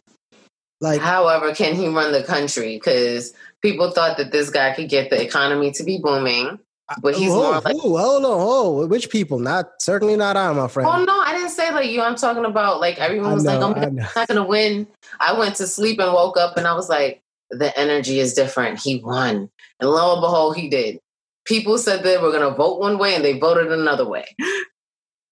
Like, 0.80 1.02
however, 1.02 1.54
can 1.54 1.76
he 1.76 1.88
run 1.88 2.12
the 2.12 2.24
country? 2.24 2.76
Because 2.76 3.34
people 3.62 3.91
thought 3.91 4.17
that 4.17 4.32
this 4.32 4.50
guy 4.50 4.74
could 4.74 4.89
get 4.89 5.10
the 5.10 5.22
economy 5.22 5.72
to 5.72 5.84
be 5.84 6.00
booming, 6.00 6.60
uh, 6.89 6.96
but 7.02 7.15
he's 7.15 7.32
oh, 7.32 7.36
more 7.36 7.62
like. 7.62 7.76
oh, 7.76 7.98
hold 7.98 8.26
on, 8.26 8.32
oh, 8.32 8.88
which 8.88 9.10
people? 9.10 9.39
Not 9.39 9.70
certainly 9.80 10.15
not 10.15 10.38
I, 10.38 10.52
my 10.54 10.67
friend. 10.67 10.89
Oh 10.89 11.04
no, 11.04 11.20
I 11.20 11.34
didn't 11.34 11.52
say 11.52 11.72
like 11.72 11.89
you. 11.89 12.02
I'm 12.02 12.15
talking 12.15 12.46
about 12.46 12.80
like 12.80 13.00
everyone 13.00 13.34
was 13.34 13.44
know, 13.44 13.60
like, 13.60 13.78
"I'm 13.78 13.96
not 13.96 14.28
gonna 14.28 14.44
win." 14.44 14.88
I 15.20 15.38
went 15.38 15.56
to 15.58 15.67
sleep 15.67 16.00
and 16.00 16.13
woke 16.13 16.38
up, 16.38 16.58
and 16.58 16.67
I 16.67 16.74
was 16.74 16.89
like, 16.89 17.22
"The 17.52 17.78
energy 17.80 18.20
is 18.20 18.34
different." 18.34 18.80
He 18.80 19.00
won, 19.00 19.50
and 19.80 19.89
lo 19.89 20.13
and 20.13 20.22
behold, 20.22 20.58
he 20.58 20.67
did. 20.67 21.00
People 21.46 21.78
said 21.78 22.04
they 22.04 22.18
were 22.18 22.32
gonna 22.32 22.56
vote 22.56 22.80
one 22.80 22.98
way, 22.98 23.16
and 23.16 23.24
they 23.24 23.40
voted 23.40 23.72
another 23.72 24.08
way. 24.08 24.26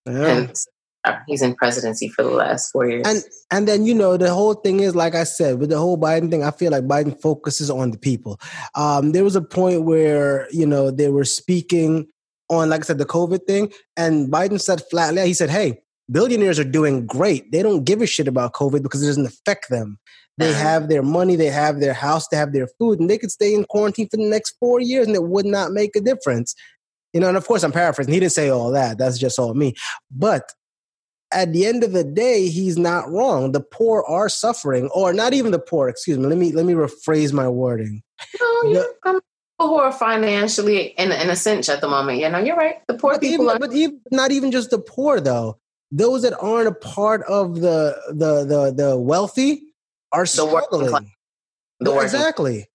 Yeah. 0.05 0.25
And 0.25 0.55
uh, 1.05 1.17
he's 1.27 1.41
in 1.41 1.55
presidency 1.55 2.09
for 2.09 2.23
the 2.23 2.29
last 2.29 2.71
four 2.71 2.87
years. 2.87 3.05
And 3.07 3.23
and 3.51 3.67
then 3.67 3.85
you 3.85 3.93
know 3.93 4.17
the 4.17 4.33
whole 4.33 4.53
thing 4.53 4.79
is 4.79 4.95
like 4.95 5.15
I 5.15 5.23
said 5.23 5.59
with 5.59 5.69
the 5.69 5.77
whole 5.77 5.97
Biden 5.97 6.29
thing. 6.29 6.43
I 6.43 6.51
feel 6.51 6.71
like 6.71 6.85
Biden 6.85 7.19
focuses 7.21 7.69
on 7.69 7.91
the 7.91 7.97
people. 7.97 8.39
Um, 8.75 9.11
there 9.11 9.23
was 9.23 9.35
a 9.35 9.41
point 9.41 9.83
where 9.83 10.47
you 10.51 10.65
know 10.65 10.91
they 10.91 11.09
were 11.09 11.25
speaking 11.25 12.07
on, 12.49 12.69
like 12.69 12.81
I 12.81 12.83
said, 12.83 12.97
the 12.97 13.05
COVID 13.05 13.45
thing, 13.45 13.71
and 13.95 14.31
Biden 14.31 14.59
said 14.59 14.81
flatly, 14.89 15.25
he 15.25 15.33
said, 15.33 15.49
"Hey, 15.49 15.81
billionaires 16.11 16.59
are 16.59 16.63
doing 16.63 17.05
great. 17.05 17.51
They 17.51 17.61
don't 17.61 17.83
give 17.83 18.01
a 18.01 18.07
shit 18.07 18.27
about 18.27 18.53
COVID 18.53 18.83
because 18.83 19.03
it 19.03 19.07
doesn't 19.07 19.25
affect 19.25 19.69
them. 19.69 19.99
They 20.37 20.53
have 20.53 20.87
their 20.87 21.03
money, 21.03 21.35
they 21.35 21.47
have 21.49 21.81
their 21.81 21.93
house, 21.93 22.27
they 22.29 22.37
have 22.37 22.53
their 22.53 22.67
food, 22.79 22.99
and 23.01 23.09
they 23.09 23.17
could 23.17 23.31
stay 23.31 23.53
in 23.53 23.65
quarantine 23.65 24.07
for 24.09 24.15
the 24.15 24.29
next 24.29 24.55
four 24.57 24.79
years, 24.79 25.05
and 25.05 25.15
it 25.15 25.23
would 25.23 25.45
not 25.45 25.73
make 25.73 25.97
a 25.97 26.01
difference." 26.01 26.55
You 27.13 27.19
know, 27.19 27.27
and 27.27 27.35
of 27.35 27.45
course, 27.45 27.63
I'm 27.63 27.73
paraphrasing. 27.73 28.13
He 28.13 28.19
didn't 28.21 28.31
say 28.31 28.49
all 28.49 28.71
that. 28.71 28.97
That's 28.97 29.17
just 29.17 29.37
all 29.37 29.53
me. 29.53 29.73
But 30.09 30.53
at 31.31 31.51
the 31.51 31.65
end 31.65 31.83
of 31.83 31.91
the 31.91 32.05
day, 32.05 32.47
he's 32.47 32.77
not 32.77 33.09
wrong. 33.09 33.51
The 33.51 33.59
poor 33.59 34.03
are 34.07 34.29
suffering, 34.29 34.87
or 34.93 35.11
not 35.11 35.33
even 35.33 35.51
the 35.51 35.59
poor. 35.59 35.89
Excuse 35.89 36.17
me. 36.17 36.27
Let 36.27 36.37
me 36.37 36.53
let 36.53 36.65
me 36.65 36.73
rephrase 36.73 37.33
my 37.33 37.49
wording. 37.49 38.01
no, 38.39 38.61
the- 38.63 38.69
yeah, 38.69 39.11
um, 39.11 39.21
people 39.59 39.75
who 39.75 39.75
are 39.75 39.91
financially 39.91 40.87
in 40.97 41.11
in 41.11 41.29
a 41.29 41.35
cinch 41.35 41.67
at 41.67 41.81
the 41.81 41.89
moment. 41.89 42.19
You 42.19 42.29
know, 42.29 42.39
you're 42.39 42.55
right. 42.55 42.75
The 42.87 42.93
poor 42.93 43.19
people 43.19 43.45
even, 43.45 43.49
are. 43.49 43.59
but 43.59 43.73
even 43.73 43.99
not 44.09 44.31
even 44.31 44.51
just 44.51 44.69
the 44.69 44.79
poor 44.79 45.19
though. 45.19 45.59
Those 45.91 46.21
that 46.21 46.37
aren't 46.39 46.67
a 46.67 46.73
part 46.73 47.23
of 47.23 47.55
the 47.55 47.97
the 48.09 48.45
the 48.45 48.73
the 48.75 48.97
wealthy 48.97 49.63
are 50.11 50.25
struggling. 50.25 50.89
class. 50.89 51.03
The 51.79 51.91
working- 51.91 52.03
exactly. 52.05 52.69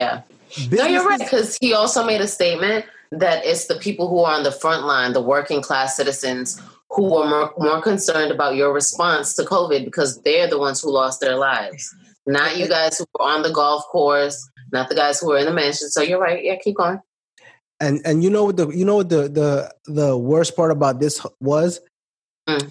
Yeah. 0.00 0.22
No, 0.70 0.86
you're 0.86 1.06
right 1.06 1.18
because 1.18 1.56
he 1.60 1.74
also 1.74 2.04
made 2.04 2.20
a 2.20 2.28
statement 2.28 2.84
that 3.12 3.44
it's 3.44 3.66
the 3.66 3.76
people 3.76 4.08
who 4.08 4.20
are 4.20 4.34
on 4.36 4.42
the 4.42 4.52
front 4.52 4.84
line, 4.84 5.12
the 5.12 5.20
working 5.20 5.60
class 5.62 5.96
citizens, 5.96 6.60
who 6.90 7.16
are 7.16 7.28
more, 7.28 7.52
more 7.58 7.82
concerned 7.82 8.30
about 8.30 8.54
your 8.56 8.72
response 8.72 9.34
to 9.34 9.42
COVID 9.42 9.84
because 9.84 10.20
they're 10.22 10.48
the 10.48 10.58
ones 10.58 10.80
who 10.80 10.90
lost 10.90 11.20
their 11.20 11.36
lives, 11.36 11.94
not 12.26 12.56
you 12.56 12.68
guys 12.68 12.98
who 12.98 13.04
were 13.18 13.26
on 13.26 13.42
the 13.42 13.52
golf 13.52 13.84
course, 13.86 14.48
not 14.72 14.88
the 14.88 14.94
guys 14.94 15.20
who 15.20 15.28
were 15.28 15.38
in 15.38 15.46
the 15.46 15.52
mansion. 15.52 15.88
So 15.88 16.00
you're 16.02 16.20
right. 16.20 16.42
Yeah, 16.42 16.56
keep 16.56 16.76
going. 16.76 17.00
And 17.80 18.00
and 18.06 18.24
you 18.24 18.30
know 18.30 18.44
what 18.44 18.56
the 18.56 18.68
you 18.70 18.84
know 18.84 18.96
what 18.96 19.10
the 19.10 19.28
the 19.28 19.74
the 19.84 20.16
worst 20.16 20.56
part 20.56 20.70
about 20.70 20.98
this 21.00 21.24
was 21.40 21.80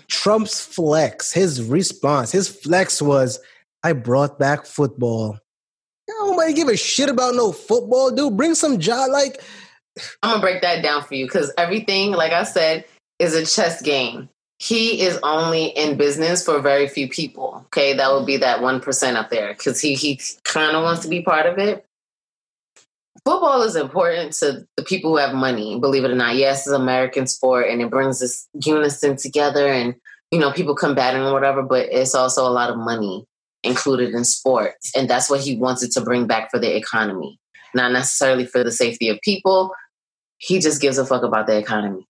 Trump's 0.08 0.62
flex, 0.62 1.34
his 1.34 1.64
response, 1.64 2.32
his 2.32 2.48
flex 2.48 3.02
was, 3.02 3.40
"I 3.84 3.94
brought 3.94 4.40
back 4.40 4.66
football." 4.66 5.40
Nobody 6.08 6.54
give 6.54 6.68
a 6.68 6.78
shit 6.78 7.10
about 7.10 7.36
no 7.36 7.52
football, 7.52 8.12
dude. 8.12 8.38
Bring 8.38 8.56
some 8.56 8.80
job, 8.80 9.10
like 9.12 9.42
I'm 10.24 10.32
gonna 10.32 10.42
break 10.42 10.62
that 10.62 10.82
down 10.82 11.04
for 11.04 11.16
you 11.16 11.26
because 11.26 11.52
everything, 11.58 12.12
like 12.12 12.32
I 12.32 12.44
said, 12.44 12.86
is 13.20 13.34
a 13.34 13.46
chess 13.46 13.82
game. 13.82 14.30
He 14.60 15.02
is 15.02 15.20
only 15.22 15.66
in 15.66 15.98
business 15.98 16.46
for 16.46 16.62
very 16.62 16.88
few 16.88 17.10
people. 17.10 17.64
Okay, 17.66 17.94
that 17.94 18.14
would 18.14 18.26
be 18.26 18.38
that 18.38 18.62
one 18.62 18.80
percent 18.80 19.18
up 19.18 19.30
there 19.30 19.54
because 19.54 19.82
he 19.82 19.96
he 19.96 20.20
kind 20.44 20.76
of 20.76 20.84
wants 20.84 21.02
to 21.02 21.10
be 21.10 21.22
part 21.22 21.46
of 21.46 21.58
it. 21.58 21.86
Football 23.26 23.64
is 23.64 23.76
important 23.76 24.34
to 24.34 24.66
the 24.78 24.84
people 24.84 25.12
who 25.12 25.18
have 25.18 25.34
money. 25.34 25.80
Believe 25.80 26.06
it 26.06 26.12
or 26.12 26.16
not, 26.16 26.36
yes, 26.36 26.60
it's 26.60 26.68
an 26.68 26.82
American 26.82 27.26
sport 27.26 27.68
and 27.70 27.82
it 27.82 27.90
brings 27.90 28.20
this 28.20 28.48
unison 28.54 29.18
together, 29.18 29.68
and 29.68 29.96
you 30.32 30.40
know 30.40 30.52
people 30.52 30.76
combating 30.76 31.22
or 31.22 31.34
whatever. 31.34 31.64
But 31.64 31.90
it's 31.92 32.16
also 32.16 32.48
a 32.48 32.54
lot 32.54 32.70
of 32.70 32.78
money 32.78 33.26
included 33.64 34.14
in 34.14 34.24
sports, 34.24 34.92
and 34.96 35.10
that's 35.10 35.30
what 35.30 35.42
he 35.42 35.58
wanted 35.58 35.92
to 35.92 36.02
bring 36.02 36.28
back 36.28 36.52
for 36.52 36.60
the 36.60 36.78
economy, 36.78 37.40
not 37.74 37.92
necessarily 37.92 38.46
for 38.46 38.64
the 38.64 38.72
safety 38.72 39.10
of 39.10 39.20
people 39.22 39.72
he 40.38 40.60
just 40.60 40.82
gives 40.82 40.98
a 40.98 41.06
fuck 41.06 41.24
about 41.24 41.48
the 41.48 41.58
economy. 41.58 42.08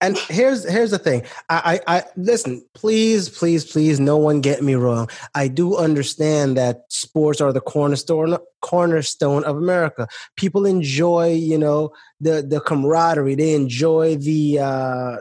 And 0.00 0.18
here's 0.18 0.68
here's 0.68 0.90
the 0.90 0.98
thing. 0.98 1.22
I, 1.48 1.80
I 1.86 1.96
I 1.96 2.02
listen. 2.16 2.64
Please, 2.74 3.28
please, 3.28 3.64
please. 3.64 4.00
No 4.00 4.16
one 4.16 4.40
get 4.40 4.62
me 4.62 4.74
wrong. 4.74 5.08
I 5.34 5.48
do 5.48 5.76
understand 5.76 6.56
that 6.56 6.84
sports 6.88 7.40
are 7.40 7.52
the 7.52 7.60
cornerstone 7.60 8.36
cornerstone 8.60 9.44
of 9.44 9.56
America. 9.56 10.06
People 10.36 10.66
enjoy, 10.66 11.32
you 11.32 11.56
know, 11.56 11.92
the 12.20 12.42
the 12.42 12.60
camaraderie. 12.60 13.36
They 13.36 13.54
enjoy 13.54 14.16
the 14.16 14.58
uh, 14.58 15.16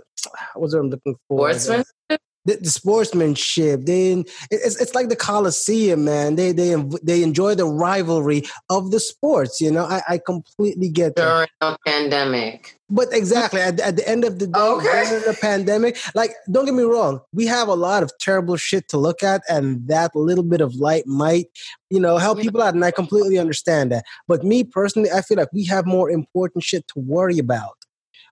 what's 0.55 0.73
what 0.73 0.79
I'm 0.79 0.89
looking 0.89 1.15
for? 1.27 1.53
Sportsman? 1.53 1.86
The, 2.45 2.58
the 2.58 2.69
sportsmanship. 2.69 3.86
They 3.86 4.12
it's 4.51 4.79
it's 4.82 4.93
like 4.93 5.08
the 5.08 5.15
Coliseum, 5.15 6.03
man. 6.03 6.36
They 6.36 6.51
they 6.51 6.75
they 7.01 7.23
enjoy 7.23 7.56
the 7.56 7.65
rivalry 7.65 8.43
of 8.69 8.91
the 8.91 8.99
sports. 8.99 9.62
You 9.62 9.71
know, 9.71 9.86
I, 9.86 10.01
I 10.10 10.17
completely 10.17 10.89
get 10.89 11.15
that. 11.15 11.23
During 11.23 11.47
a 11.62 11.77
pandemic. 11.88 12.77
But 12.89 13.08
exactly 13.13 13.62
at, 13.62 13.79
at 13.79 13.95
the 13.95 14.08
end 14.08 14.25
of 14.25 14.39
the 14.39 14.47
day, 14.47 14.60
Okay. 14.60 15.06
during 15.10 15.23
the 15.23 15.38
pandemic, 15.39 15.97
like 16.15 16.32
don't 16.51 16.65
get 16.65 16.73
me 16.73 16.84
wrong, 16.84 17.21
we 17.32 17.45
have 17.45 17.69
a 17.69 17.75
lot 17.75 18.03
of 18.03 18.12
terrible 18.19 18.58
shit 18.58 18.89
to 18.89 18.97
look 18.97 19.23
at, 19.23 19.41
and 19.49 19.88
that 19.88 20.13
little 20.13 20.43
bit 20.43 20.60
of 20.60 20.75
light 20.75 21.08
might, 21.08 21.45
you 21.89 21.99
know, 21.99 22.17
help 22.17 22.39
people 22.41 22.62
out, 22.62 22.73
and 22.75 22.84
I 22.84 22.91
completely 22.91 23.39
understand 23.39 23.91
that. 23.93 24.03
But 24.27 24.43
me 24.43 24.65
personally, 24.65 25.10
I 25.12 25.21
feel 25.21 25.38
like 25.38 25.51
we 25.53 25.63
have 25.67 25.86
more 25.86 26.12
important 26.12 26.65
shit 26.65 26.88
to 26.89 26.99
worry 26.99 27.39
about. 27.39 27.77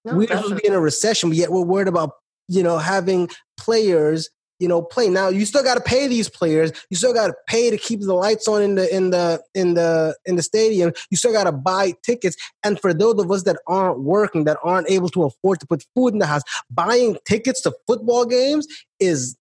No, 0.03 0.15
we're 0.15 0.27
supposed 0.27 0.49
to 0.49 0.55
be 0.55 0.67
in 0.67 0.73
a 0.73 0.79
recession, 0.81 1.29
but 1.29 1.37
yet 1.37 1.51
we're 1.51 1.61
worried 1.61 1.87
about, 1.87 2.11
you 2.51 2.61
know, 2.63 2.77
having 2.77 3.29
players, 3.57 4.29
you 4.59 4.67
know, 4.67 4.81
play. 4.81 5.09
Now 5.09 5.29
you 5.29 5.45
still 5.45 5.63
got 5.63 5.75
to 5.75 5.81
pay 5.81 6.07
these 6.07 6.29
players. 6.29 6.71
You 6.89 6.97
still 6.97 7.13
got 7.13 7.27
to 7.27 7.33
pay 7.47 7.69
to 7.71 7.77
keep 7.77 8.01
the 8.01 8.13
lights 8.13 8.47
on 8.47 8.61
in 8.61 8.75
the 8.75 8.93
in 8.93 9.09
the 9.11 9.41
in 9.55 9.73
the 9.75 10.15
in 10.25 10.35
the 10.35 10.43
stadium. 10.43 10.91
You 11.09 11.17
still 11.17 11.31
got 11.31 11.45
to 11.45 11.53
buy 11.53 11.93
tickets. 12.03 12.35
And 12.61 12.79
for 12.79 12.93
those 12.93 13.19
of 13.19 13.31
us 13.31 13.43
that 13.43 13.57
aren't 13.67 14.01
working, 14.01 14.43
that 14.43 14.57
aren't 14.63 14.89
able 14.89 15.09
to 15.09 15.23
afford 15.23 15.61
to 15.61 15.65
put 15.67 15.85
food 15.95 16.11
in 16.13 16.19
the 16.19 16.25
house, 16.25 16.43
buying 16.69 17.17
tickets 17.25 17.61
to 17.61 17.73
football 17.87 18.25
games 18.25 18.67
is 18.99 19.37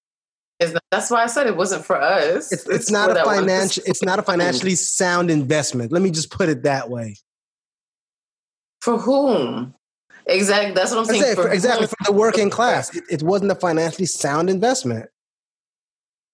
It's 0.61 0.73
not- 0.73 0.83
that's 0.93 1.11
why 1.11 1.23
I 1.25 1.27
said 1.27 1.47
it 1.49 1.57
wasn't 1.57 1.85
for 1.85 2.01
us. 2.01 2.53
it's, 2.53 2.67
it's 2.69 2.91
not 2.91 3.11
a 3.11 3.25
financial 3.25 3.83
it's 3.87 4.03
not 4.05 4.21
a 4.21 4.23
financially 4.23 4.77
sound 4.77 5.31
investment. 5.31 5.91
Let 5.91 6.03
me 6.03 6.11
just 6.13 6.31
put 6.31 6.49
it 6.49 6.63
that 6.63 6.89
way. 6.89 7.17
For 8.81 8.97
whom? 8.99 9.75
Exactly. 10.31 10.73
That's 10.73 10.93
what 10.93 11.01
I'm 11.01 11.05
saying. 11.07 11.35
for, 11.35 11.51
exactly 11.51 11.87
for 11.87 11.97
the 12.05 12.13
working 12.13 12.51
class. 12.59 12.95
It, 12.95 13.05
it 13.11 13.23
wasn't 13.23 13.51
a 13.51 13.55
financially 13.55 14.07
sound 14.07 14.49
investment. 14.49 15.11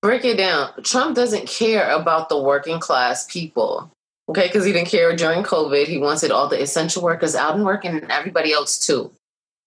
Break 0.03 0.25
it 0.25 0.37
down. 0.37 0.71
Trump 0.83 1.17
doesn't 1.17 1.49
care 1.49 1.91
about 1.91 2.29
the 2.29 2.41
working 2.41 2.79
class 2.79 3.27
people. 3.27 3.91
Okay, 4.29 4.49
because 4.49 4.65
he 4.65 4.73
didn't 4.73 4.89
care 4.89 5.15
during 5.17 5.43
COVID. 5.43 5.87
He 5.87 5.99
wanted 5.99 6.31
all 6.31 6.49
the 6.49 6.61
essential 6.61 7.03
workers 7.03 7.35
out 7.35 7.55
and 7.55 7.65
working, 7.65 7.93
and 7.93 8.11
everybody 8.11 8.53
else 8.53 8.79
too. 8.79 9.13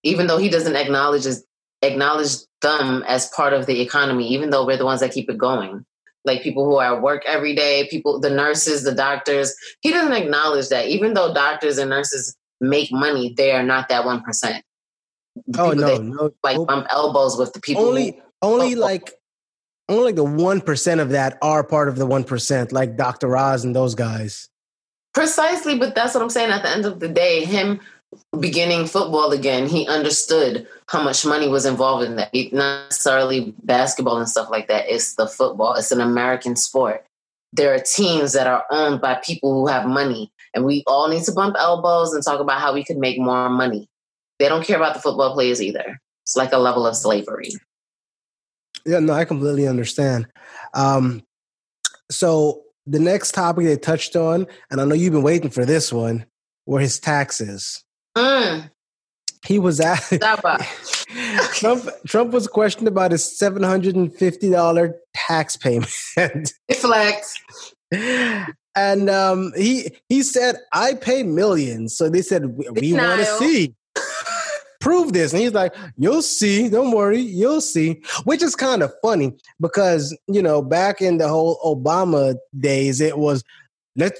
Even 0.03 0.27
though 0.27 0.37
he 0.37 0.49
doesn't 0.49 0.75
acknowledge 0.75 1.25
acknowledge 1.81 2.35
them 2.61 3.03
as 3.07 3.27
part 3.29 3.53
of 3.53 3.65
the 3.65 3.81
economy, 3.81 4.27
even 4.27 4.49
though 4.49 4.65
we're 4.65 4.77
the 4.77 4.85
ones 4.85 4.99
that 4.99 5.13
keep 5.13 5.29
it 5.29 5.37
going. 5.37 5.85
Like 6.25 6.43
people 6.43 6.65
who 6.65 6.77
are 6.77 6.95
at 6.95 7.01
work 7.01 7.23
every 7.25 7.55
day, 7.55 7.87
people, 7.89 8.19
the 8.19 8.29
nurses, 8.29 8.83
the 8.83 8.93
doctors. 8.93 9.55
He 9.81 9.91
doesn't 9.91 10.11
acknowledge 10.11 10.67
that. 10.67 10.87
Even 10.87 11.13
though 11.13 11.33
doctors 11.33 11.77
and 11.77 11.89
nurses 11.89 12.35
make 12.61 12.91
money, 12.91 13.33
they 13.35 13.51
are 13.51 13.63
not 13.63 13.89
that 13.89 14.05
one 14.05 14.21
percent. 14.21 14.63
Oh 15.57 15.71
no, 15.71 15.87
that, 15.87 16.03
no, 16.03 16.31
like 16.43 16.57
bump 16.67 16.87
elbows 16.89 17.37
with 17.37 17.53
the 17.53 17.61
people. 17.61 17.85
only 17.85 18.11
who, 18.11 18.21
only 18.41 18.75
oh, 18.75 18.77
oh, 18.77 18.81
like 18.81 19.13
only 19.87 20.03
like 20.03 20.15
the 20.15 20.23
one 20.23 20.61
percent 20.61 21.01
of 21.01 21.09
that 21.09 21.37
are 21.41 21.63
part 21.63 21.89
of 21.89 21.95
the 21.95 22.05
one 22.05 22.23
percent, 22.23 22.71
like 22.71 22.97
Dr. 22.97 23.35
Oz 23.35 23.63
and 23.63 23.75
those 23.75 23.95
guys. 23.95 24.49
Precisely, 25.13 25.77
but 25.77 25.95
that's 25.95 26.13
what 26.13 26.21
I'm 26.21 26.29
saying. 26.29 26.51
At 26.51 26.61
the 26.61 26.69
end 26.69 26.85
of 26.85 26.99
the 26.99 27.09
day, 27.09 27.43
him 27.45 27.79
beginning 28.39 28.87
football 28.87 29.31
again, 29.31 29.67
he 29.67 29.87
understood 29.87 30.67
how 30.87 31.03
much 31.03 31.25
money 31.25 31.47
was 31.47 31.65
involved 31.65 32.05
in 32.05 32.15
that. 32.15 32.33
Not 32.33 32.85
necessarily 32.85 33.53
basketball 33.63 34.17
and 34.17 34.29
stuff 34.29 34.49
like 34.49 34.67
that. 34.67 34.85
It's 34.87 35.15
the 35.15 35.27
football. 35.27 35.75
It's 35.75 35.91
an 35.91 36.01
American 36.01 36.55
sport. 36.55 37.05
There 37.53 37.73
are 37.73 37.79
teams 37.79 38.33
that 38.33 38.47
are 38.47 38.65
owned 38.69 39.01
by 39.01 39.15
people 39.15 39.53
who 39.53 39.67
have 39.67 39.87
money, 39.87 40.31
and 40.53 40.65
we 40.65 40.83
all 40.87 41.07
need 41.09 41.23
to 41.23 41.31
bump 41.31 41.55
elbows 41.57 42.13
and 42.13 42.23
talk 42.23 42.39
about 42.39 42.59
how 42.59 42.73
we 42.73 42.83
could 42.83 42.97
make 42.97 43.19
more 43.19 43.49
money. 43.49 43.87
They 44.39 44.47
don't 44.47 44.65
care 44.65 44.77
about 44.77 44.93
the 44.93 45.01
football 45.01 45.33
players 45.33 45.61
either. 45.61 45.99
It's 46.23 46.35
like 46.35 46.53
a 46.53 46.57
level 46.57 46.85
of 46.87 46.95
slavery. 46.95 47.49
Yeah, 48.85 48.99
no, 48.99 49.13
I 49.13 49.25
completely 49.25 49.67
understand. 49.67 50.27
Um, 50.73 51.23
so 52.09 52.63
the 52.87 52.99
next 52.99 53.33
topic 53.33 53.65
they 53.65 53.77
touched 53.77 54.15
on, 54.15 54.47
and 54.71 54.79
I 54.79 54.85
know 54.85 54.95
you've 54.95 55.13
been 55.13 55.21
waiting 55.23 55.49
for 55.49 55.65
this 55.65 55.91
one, 55.91 56.25
were 56.65 56.79
his 56.79 56.99
taxes. 56.99 57.83
Mm, 58.17 58.69
He 59.45 59.59
was 59.59 59.79
asked. 59.79 60.13
Trump. 61.53 61.89
Trump 62.07 62.31
was 62.31 62.47
questioned 62.47 62.87
about 62.87 63.11
his 63.11 63.37
seven 63.37 63.63
hundred 63.63 63.95
and 63.95 64.13
fifty 64.13 64.49
dollar 64.49 64.95
tax 65.15 65.55
payment. 65.57 65.89
Deflect. 66.67 67.25
and 68.75 69.09
um, 69.09 69.51
he 69.55 69.91
he 70.07 70.23
said, 70.23 70.57
"I 70.71 70.93
pay 70.93 71.23
millions. 71.23 71.95
So 71.95 72.09
they 72.09 72.21
said, 72.21 72.57
"We, 72.57 72.69
we 72.69 72.93
want 72.93 73.19
to 73.19 73.25
see." 73.25 73.75
Prove 74.79 75.11
this. 75.11 75.33
And 75.33 75.41
he's 75.41 75.53
like, 75.53 75.75
You'll 75.97 76.21
see. 76.21 76.69
Don't 76.69 76.91
worry. 76.91 77.19
You'll 77.19 77.59
see. 77.59 78.01
Which 78.23 78.41
is 78.41 78.55
kind 78.55 78.81
of 78.81 78.93
funny 79.01 79.33
because, 79.59 80.17
you 80.27 80.41
know, 80.41 80.61
back 80.61 81.01
in 81.01 81.17
the 81.17 81.27
whole 81.27 81.59
Obama 81.65 82.35
days, 82.57 83.01
it 83.01 83.17
was, 83.17 83.43
Let, 83.97 84.17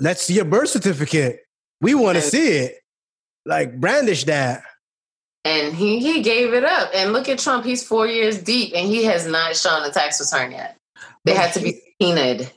let's 0.00 0.22
see 0.22 0.34
your 0.34 0.44
birth 0.44 0.70
certificate. 0.70 1.40
We 1.80 1.94
want 1.94 2.16
to 2.16 2.22
see 2.22 2.48
it. 2.48 2.78
Like, 3.46 3.78
brandish 3.78 4.24
that. 4.24 4.64
And 5.44 5.74
he, 5.74 6.00
he 6.00 6.22
gave 6.22 6.52
it 6.52 6.64
up. 6.64 6.90
And 6.94 7.12
look 7.12 7.28
at 7.28 7.38
Trump. 7.38 7.64
He's 7.64 7.86
four 7.86 8.06
years 8.08 8.42
deep 8.42 8.72
and 8.74 8.88
he 8.88 9.04
has 9.04 9.26
not 9.26 9.56
shown 9.56 9.84
a 9.84 9.90
tax 9.90 10.20
return 10.20 10.50
yet. 10.50 10.76
They 11.24 11.34
but 11.34 11.36
had 11.36 11.52
to 11.54 11.60
be 11.60 11.80
subpoenaed. 12.00 12.50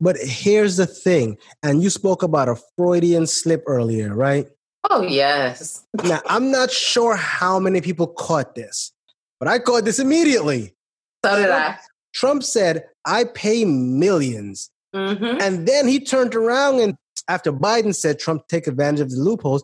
But 0.00 0.16
here's 0.18 0.76
the 0.76 0.86
thing, 0.86 1.38
and 1.62 1.82
you 1.82 1.90
spoke 1.90 2.22
about 2.22 2.48
a 2.48 2.56
Freudian 2.76 3.26
slip 3.26 3.64
earlier, 3.66 4.14
right? 4.14 4.48
Oh, 4.90 5.02
yes. 5.02 5.84
now, 6.04 6.20
I'm 6.26 6.50
not 6.50 6.70
sure 6.70 7.16
how 7.16 7.58
many 7.58 7.80
people 7.80 8.06
caught 8.06 8.54
this, 8.54 8.92
but 9.38 9.48
I 9.48 9.58
caught 9.58 9.84
this 9.84 9.98
immediately. 9.98 10.74
So 11.24 11.36
did 11.36 11.46
Trump, 11.46 11.64
I. 11.64 11.78
Trump 12.12 12.42
said, 12.42 12.84
I 13.04 13.24
pay 13.24 13.64
1000000s 13.64 14.68
mm-hmm. 14.94 15.40
And 15.40 15.66
then 15.66 15.88
he 15.88 16.00
turned 16.00 16.34
around 16.34 16.80
and 16.80 16.96
after 17.28 17.52
Biden 17.52 17.94
said 17.94 18.18
Trump 18.18 18.48
take 18.48 18.66
advantage 18.66 19.00
of 19.00 19.10
the 19.10 19.16
loopholes, 19.16 19.62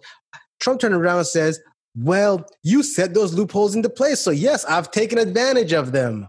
Trump 0.60 0.80
turned 0.80 0.94
around 0.94 1.18
and 1.18 1.26
says, 1.26 1.60
Well, 1.96 2.46
you 2.62 2.82
set 2.82 3.14
those 3.14 3.34
loopholes 3.34 3.74
into 3.74 3.90
place. 3.90 4.20
So, 4.20 4.30
yes, 4.30 4.64
I've 4.64 4.90
taken 4.90 5.18
advantage 5.18 5.72
of 5.72 5.92
them. 5.92 6.28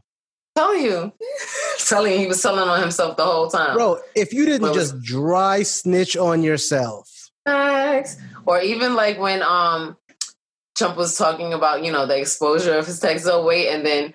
Tell 0.60 0.76
you. 0.76 1.14
telling 1.88 2.12
you 2.12 2.20
he 2.20 2.28
was 2.28 2.41
telling 2.41 2.68
on 2.68 2.82
himself 2.82 3.16
the 3.16 3.24
whole 3.24 3.49
time. 3.49 3.78
Bro, 3.78 3.99
if 4.14 4.34
you 4.34 4.45
didn't 4.45 4.74
just 4.74 5.01
dry 5.01 5.64
snitch 5.64 6.18
on 6.18 6.43
yourself. 6.43 7.32
Or 8.45 8.60
even 8.60 8.95
like 8.95 9.18
when 9.20 9.41
um 9.41 9.95
Trump 10.78 10.97
was 10.97 11.18
talking 11.18 11.53
about, 11.53 11.86
you 11.86 11.93
know, 11.93 12.05
the 12.05 12.18
exposure 12.18 12.78
of 12.78 12.88
his 12.88 12.99
tax. 12.99 13.26
Oh, 13.26 13.45
wait. 13.45 13.70
And 13.70 13.86
then 13.86 14.14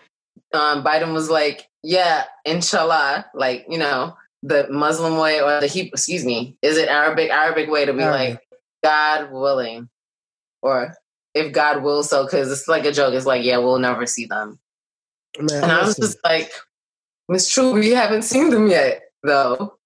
um, 0.52 0.84
Biden 0.84 1.14
was 1.14 1.30
like, 1.30 1.66
yeah, 1.82 2.24
inshallah, 2.44 3.26
like, 3.34 3.64
you 3.68 3.78
know, 3.78 4.14
the 4.42 4.68
Muslim 4.70 5.16
way 5.16 5.40
or 5.40 5.60
the 5.60 5.66
Hebrew, 5.66 5.92
excuse 5.92 6.24
me, 6.24 6.56
is 6.60 6.76
it 6.76 6.88
Arabic, 6.88 7.30
Arabic 7.30 7.70
way 7.70 7.86
to 7.86 7.92
be 7.94 8.02
Arabic. 8.02 8.30
like, 8.30 8.40
God 8.82 9.32
willing, 9.32 9.88
or 10.60 10.94
if 11.34 11.52
God 11.52 11.82
wills 11.82 12.10
so, 12.10 12.24
because 12.24 12.52
it's 12.52 12.68
like 12.68 12.84
a 12.84 12.92
joke. 12.92 13.14
It's 13.14 13.26
like, 13.26 13.44
yeah, 13.44 13.58
we'll 13.58 13.78
never 13.78 14.06
see 14.06 14.26
them. 14.26 14.58
Man, 15.38 15.64
and 15.64 15.72
I 15.72 15.84
was 15.84 15.96
just 15.96 16.18
like, 16.24 16.52
it's 17.28 17.50
true, 17.50 17.72
we 17.72 17.90
haven't 17.90 18.22
seen 18.22 18.50
them 18.50 18.68
yet, 18.68 19.02
though. 19.22 19.78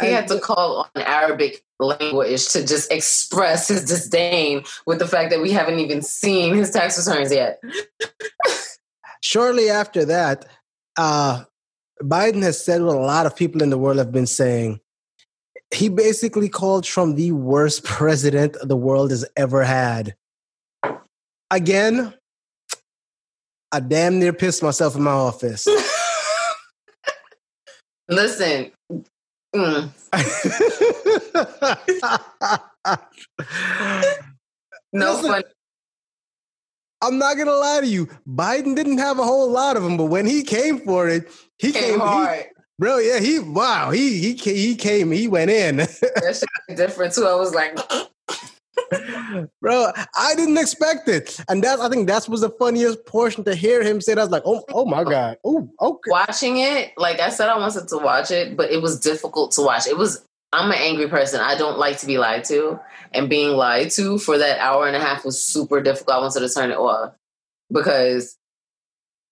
He 0.00 0.06
had 0.06 0.28
to 0.28 0.40
call 0.40 0.88
on 0.94 1.02
Arabic 1.02 1.62
language 1.78 2.48
to 2.50 2.66
just 2.66 2.90
express 2.90 3.68
his 3.68 3.84
disdain 3.84 4.64
with 4.86 4.98
the 4.98 5.06
fact 5.06 5.30
that 5.30 5.40
we 5.40 5.50
haven't 5.50 5.78
even 5.78 6.02
seen 6.02 6.54
his 6.54 6.70
tax 6.70 6.96
returns 6.98 7.32
yet. 7.32 7.60
Shortly 9.20 9.68
after 9.68 10.04
that, 10.06 10.46
uh, 10.96 11.44
Biden 12.02 12.42
has 12.42 12.62
said 12.62 12.82
what 12.82 12.96
a 12.96 13.00
lot 13.00 13.26
of 13.26 13.36
people 13.36 13.62
in 13.62 13.70
the 13.70 13.78
world 13.78 13.98
have 13.98 14.12
been 14.12 14.26
saying. 14.26 14.80
He 15.72 15.88
basically 15.88 16.48
called 16.48 16.84
Trump 16.84 17.16
the 17.16 17.32
worst 17.32 17.84
president 17.84 18.56
the 18.62 18.76
world 18.76 19.10
has 19.10 19.24
ever 19.36 19.62
had. 19.62 20.14
Again, 21.50 22.14
I 23.72 23.80
damn 23.80 24.18
near 24.18 24.32
pissed 24.32 24.62
myself 24.62 24.96
in 24.96 25.02
my 25.02 25.12
office. 25.12 25.66
Listen, 28.08 28.72
mm. 29.54 29.90
no 34.92 35.12
Listen, 35.12 35.30
fun. 35.30 35.42
I'm 37.02 37.18
not 37.18 37.36
gonna 37.36 37.52
lie 37.52 37.80
to 37.80 37.86
you. 37.86 38.06
Biden 38.28 38.74
didn't 38.74 38.98
have 38.98 39.20
a 39.20 39.22
whole 39.22 39.48
lot 39.48 39.76
of 39.76 39.84
them, 39.84 39.96
but 39.96 40.06
when 40.06 40.26
he 40.26 40.42
came 40.42 40.80
for 40.80 41.08
it, 41.08 41.30
he 41.58 41.70
came, 41.70 41.90
came 41.90 42.00
hard. 42.00 42.38
He, 42.38 42.44
bro, 42.80 42.98
yeah, 42.98 43.20
he 43.20 43.38
wow, 43.38 43.92
he 43.92 44.18
he 44.18 44.34
he 44.34 44.74
came, 44.74 45.12
he 45.12 45.28
went 45.28 45.52
in. 45.52 45.76
That's 45.76 46.42
different 46.74 47.14
too. 47.14 47.26
I 47.26 47.36
was 47.36 47.54
like, 47.54 47.78
Bro, 49.60 49.92
I 50.16 50.34
didn't 50.34 50.58
expect 50.58 51.08
it. 51.08 51.38
And 51.48 51.62
that's 51.62 51.80
I 51.80 51.88
think 51.88 52.08
that 52.08 52.28
was 52.28 52.40
the 52.40 52.50
funniest 52.50 53.04
portion 53.06 53.44
to 53.44 53.54
hear 53.54 53.82
him 53.82 54.00
say 54.00 54.14
that. 54.14 54.20
I 54.20 54.24
was 54.24 54.32
like, 54.32 54.42
oh, 54.44 54.64
oh 54.72 54.84
my 54.84 55.04
God. 55.04 55.38
Oh, 55.44 55.70
okay. 55.80 56.10
Watching 56.10 56.58
it, 56.58 56.92
like 56.96 57.20
I 57.20 57.30
said, 57.30 57.48
I 57.48 57.58
wanted 57.58 57.88
to 57.88 57.98
watch 57.98 58.30
it, 58.30 58.56
but 58.56 58.70
it 58.70 58.82
was 58.82 58.98
difficult 58.98 59.52
to 59.52 59.62
watch. 59.62 59.86
It 59.86 59.96
was 59.96 60.24
I'm 60.52 60.70
an 60.70 60.78
angry 60.78 61.08
person. 61.08 61.40
I 61.40 61.56
don't 61.56 61.78
like 61.78 61.98
to 61.98 62.06
be 62.06 62.18
lied 62.18 62.44
to. 62.44 62.80
And 63.12 63.28
being 63.28 63.56
lied 63.56 63.90
to 63.92 64.18
for 64.18 64.38
that 64.38 64.58
hour 64.58 64.86
and 64.86 64.96
a 64.96 65.00
half 65.00 65.24
was 65.24 65.42
super 65.44 65.80
difficult. 65.80 66.16
I 66.16 66.20
wanted 66.20 66.40
to 66.40 66.48
turn 66.48 66.70
it 66.70 66.76
off 66.76 67.14
because 67.72 68.36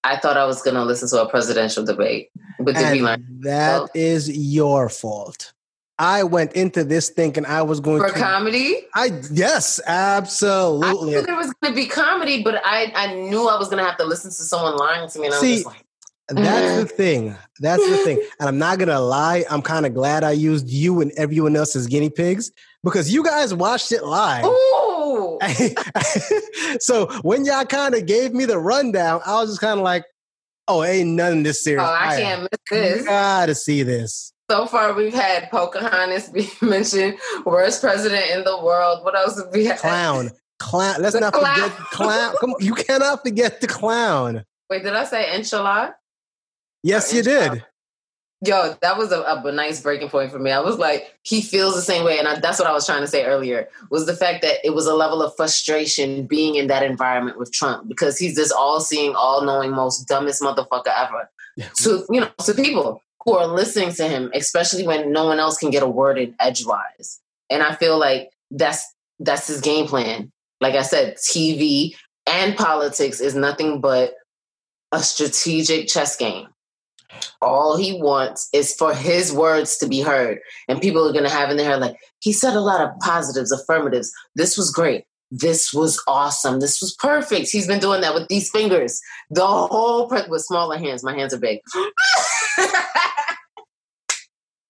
I 0.05 0.17
thought 0.17 0.37
I 0.37 0.47
was 0.47 0.63
gonna 0.63 0.85
listen 0.85 1.09
to 1.11 1.23
a 1.23 1.29
presidential 1.29 1.85
debate. 1.85 2.31
But 2.61 2.77
did 2.77 2.93
we 2.93 3.03
learn? 3.03 3.25
That 3.41 3.83
oh. 3.83 3.89
is 3.95 4.29
your 4.31 4.89
fault. 4.89 5.53
I 5.99 6.23
went 6.23 6.53
into 6.53 6.85
this 6.85 7.11
thinking 7.11 7.45
I 7.45 7.63
was 7.63 7.81
going 7.81 8.01
to 8.01 8.09
for 8.09 8.15
to 8.15 8.21
comedy. 8.21 8.87
I 8.95 9.21
yes, 9.33 9.81
absolutely. 9.87 11.17
I 11.17 11.21
knew 11.21 11.27
there 11.27 11.37
was 11.37 11.53
going 11.61 11.75
to 11.75 11.77
be 11.77 11.87
comedy, 11.87 12.43
but 12.43 12.61
I 12.65 12.93
I 12.95 13.15
knew 13.15 13.49
I 13.49 13.59
was 13.59 13.69
going 13.69 13.79
to 13.79 13.85
have 13.85 13.99
to 13.99 14.05
listen 14.05 14.31
to 14.31 14.37
someone 14.37 14.77
lying 14.77 15.09
to 15.09 15.19
me, 15.19 15.27
and 15.27 15.35
I 15.35 15.41
was 15.41 15.51
just 15.51 15.67
like. 15.67 15.85
That's 16.31 16.83
the 16.83 16.89
thing. 16.95 17.35
That's 17.61 17.83
the 17.89 17.97
thing. 17.99 18.23
And 18.39 18.51
I'm 18.51 18.59
not 18.59 18.79
gonna 18.79 19.01
lie, 19.01 19.47
I'm 19.49 19.63
kind 19.63 19.87
of 19.87 19.95
glad 19.95 20.25
I 20.25 20.33
used 20.33 20.69
you 20.69 21.01
and 21.01 21.11
everyone 21.17 21.57
else 21.57 21.75
as 21.75 21.87
guinea 21.87 22.11
pigs 22.11 22.53
because 22.85 23.11
you 23.11 23.25
guys 23.25 23.55
watched 23.55 23.93
it 23.93 24.05
live. 24.05 24.45
Ooh. 24.45 25.39
so 26.81 27.07
when 27.23 27.47
y'all 27.47 27.65
kind 27.65 27.95
of 27.95 28.05
gave 28.05 28.35
me 28.35 28.45
the 28.45 28.59
rundown, 28.59 29.23
I 29.25 29.41
was 29.41 29.51
just 29.51 29.61
kind 29.63 29.81
of 29.81 29.85
like, 29.85 30.05
oh, 30.67 30.85
ain't 30.85 31.11
nothing 31.11 31.45
this 31.45 31.65
serious. 31.65 31.83
Oh, 31.83 31.91
I, 31.91 32.09
I 32.09 32.21
can't 32.21 32.43
miss 32.43 32.61
this. 32.71 33.05
Gotta 33.07 33.55
see 33.55 33.83
this. 33.83 34.35
So 34.51 34.65
far, 34.65 34.95
we've 34.95 35.13
had 35.13 35.51
Pocahontas 35.51 36.31
be 36.31 36.49
mentioned, 36.67 37.19
worst 37.45 37.83
president 37.83 38.31
in 38.31 38.45
the 38.45 38.59
world. 38.65 39.05
What 39.05 39.15
else 39.15 39.39
have 39.39 39.53
we 39.53 39.67
had? 39.67 39.79
Clown. 39.79 40.31
Clown. 40.59 41.03
Let's 41.03 41.15
the 41.15 41.21
not 41.21 41.35
clown. 41.35 41.55
forget 41.55 41.77
clown. 41.91 42.35
Come 42.41 42.51
on, 42.53 42.65
you 42.65 42.75
cannot 42.75 43.23
forget 43.23 43.61
the 43.61 43.67
clown. 43.67 44.45
Wait, 44.71 44.83
did 44.83 44.95
I 44.95 45.05
say 45.05 45.35
inshallah? 45.37 45.97
Yes, 46.83 47.13
you 47.13 47.23
did. 47.23 47.65
Yo, 48.47 48.77
that 48.81 48.97
was 48.97 49.11
a, 49.13 49.21
a, 49.23 49.53
nice 49.53 49.83
breaking 49.83 50.09
point 50.09 50.31
for 50.31 50.39
me. 50.39 50.53
I 50.53 50.61
was 50.61 50.79
like, 50.79 51.13
he 51.25 51.43
feels 51.43 51.75
the 51.75 51.83
same 51.83 52.05
way, 52.05 52.19
and 52.19 52.29
I, 52.29 52.39
that's 52.39 52.59
what 52.59 52.69
I 52.69 52.73
was 52.73 52.87
trying 52.87 53.01
to 53.01 53.09
say 53.09 53.25
earlier. 53.25 53.69
Was 53.91 54.07
the 54.07 54.15
fact 54.15 54.43
that 54.43 54.65
it 54.65 54.75
was 54.75 54.87
a 54.87 54.95
level 54.95 55.23
of 55.23 55.35
frustration 55.37 56.25
being 56.25 56.55
in 56.55 56.69
that 56.69 56.85
environment 56.85 57.37
with 57.37 57.53
Trump 57.53 57.89
because 57.89 58.17
he's 58.17 58.37
this 58.37 58.53
all-seeing, 58.53 59.17
all-knowing, 59.17 59.73
most 59.73 60.07
dumbest 60.07 60.41
motherfucker 60.41 60.93
ever. 60.97 61.29
to 61.83 62.07
you 62.09 62.21
know, 62.21 62.31
to 62.45 62.55
people 62.55 63.03
who 63.29 63.37
are 63.37 63.47
listening 63.47 63.93
to 63.93 64.09
him, 64.09 64.31
especially 64.35 64.87
when 64.87 65.13
no 65.13 65.27
one 65.27 65.39
else 65.39 65.59
can 65.59 65.71
get 65.71 65.83
a 65.83 65.89
word 65.89 66.19
in 66.19 66.35
edgewise. 66.41 67.21
And 67.51 67.63
I 67.63 67.75
feel 67.75 67.99
like 67.99 68.31
that's 68.51 68.83
that's 69.19 69.49
his 69.49 69.61
game 69.61 69.87
plan. 69.87 70.33
Like 70.61 70.75
I 70.75 70.83
said, 70.83 71.17
TV 71.17 71.95
and 72.27 72.57
politics 72.57 73.21
is 73.21 73.35
nothing 73.35 73.81
but 73.81 74.15
a 74.93 75.01
strategic 75.01 75.89
chess 75.89 76.17
game. 76.17 76.47
All 77.43 77.77
he 77.77 78.01
wants 78.01 78.49
is 78.53 78.75
for 78.75 78.95
his 78.95 79.33
words 79.33 79.77
to 79.79 79.87
be 79.87 80.01
heard. 80.01 80.41
And 80.69 80.81
people 80.81 81.07
are 81.07 81.13
going 81.13 81.25
to 81.25 81.31
have 81.31 81.51
in 81.51 81.57
their 81.57 81.69
head, 81.71 81.81
like, 81.81 81.97
he 82.21 82.33
said 82.33 82.55
a 82.55 82.61
lot 82.61 82.81
of 82.81 82.99
positives, 83.01 83.53
affirmatives. 83.53 84.11
This 84.35 84.57
was 84.57 84.71
great. 84.71 85.05
This 85.31 85.73
was 85.73 86.03
awesome. 86.07 86.61
This 86.61 86.81
was 86.81 86.95
perfect. 86.99 87.51
He's 87.51 87.67
been 87.67 87.81
doing 87.81 88.01
that 88.01 88.15
with 88.15 88.29
these 88.29 88.51
fingers. 88.51 89.01
The 89.31 89.47
whole, 89.47 90.09
pre- 90.09 90.29
with 90.29 90.43
smaller 90.43 90.79
hands. 90.79 91.03
My 91.03 91.15
hands 91.15 91.35
are 91.35 91.39
big. 91.39 91.61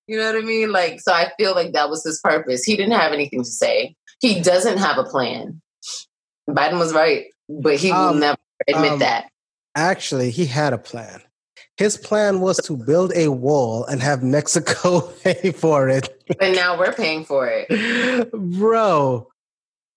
You 0.09 0.17
know 0.17 0.33
what 0.33 0.43
I 0.43 0.45
mean? 0.45 0.73
Like, 0.73 1.01
so 1.01 1.13
I 1.13 1.31
feel 1.39 1.55
like 1.55 1.73
that 1.73 1.91
was 1.91 2.03
his 2.03 2.19
purpose. 2.21 2.65
He 2.65 2.77
didn't 2.77 2.99
have 2.99 3.13
anything 3.13 3.45
to 3.45 3.51
say. 3.51 3.95
He 4.21 4.41
doesn't 4.41 4.79
have 4.79 4.97
a 4.97 5.05
plan. 5.05 5.61
Biden 6.49 6.79
was 6.79 6.95
right, 6.95 7.27
but 7.49 7.77
he 7.77 7.93
will 7.93 7.99
um, 7.99 8.21
never 8.21 8.39
admit 8.67 8.93
um, 8.93 8.99
that. 9.01 9.29
Actually, 9.77 10.31
he 10.31 10.47
had 10.47 10.73
a 10.73 10.79
plan. 10.79 11.21
His 11.77 11.97
plan 11.99 12.41
was 12.41 12.57
to 12.65 12.77
build 12.77 13.13
a 13.15 13.29
wall 13.29 13.85
and 13.85 14.03
have 14.03 14.23
Mexico 14.23 15.01
pay 15.23 15.53
for 15.53 15.89
it. 15.89 16.09
And 16.41 16.57
now 16.57 16.79
we're 16.79 16.95
paying 16.95 17.25
for 17.25 17.49
it. 17.49 18.31
Bro. 18.33 19.29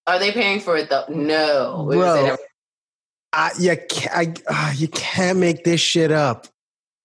Are 0.08 0.20
they 0.20 0.32
paying 0.32 0.60
for 0.60 0.76
it 0.76 0.90
though? 0.90 1.06
No. 1.08 1.88
Bro. 1.90 2.36
I, 3.34 3.52
you, 3.58 3.78
can't, 3.90 4.14
I, 4.14 4.34
uh, 4.48 4.74
you 4.76 4.90
can't 4.90 5.40
make 5.40 5.64
this 5.64 5.80
shit 5.80 6.12
up. 6.12 6.48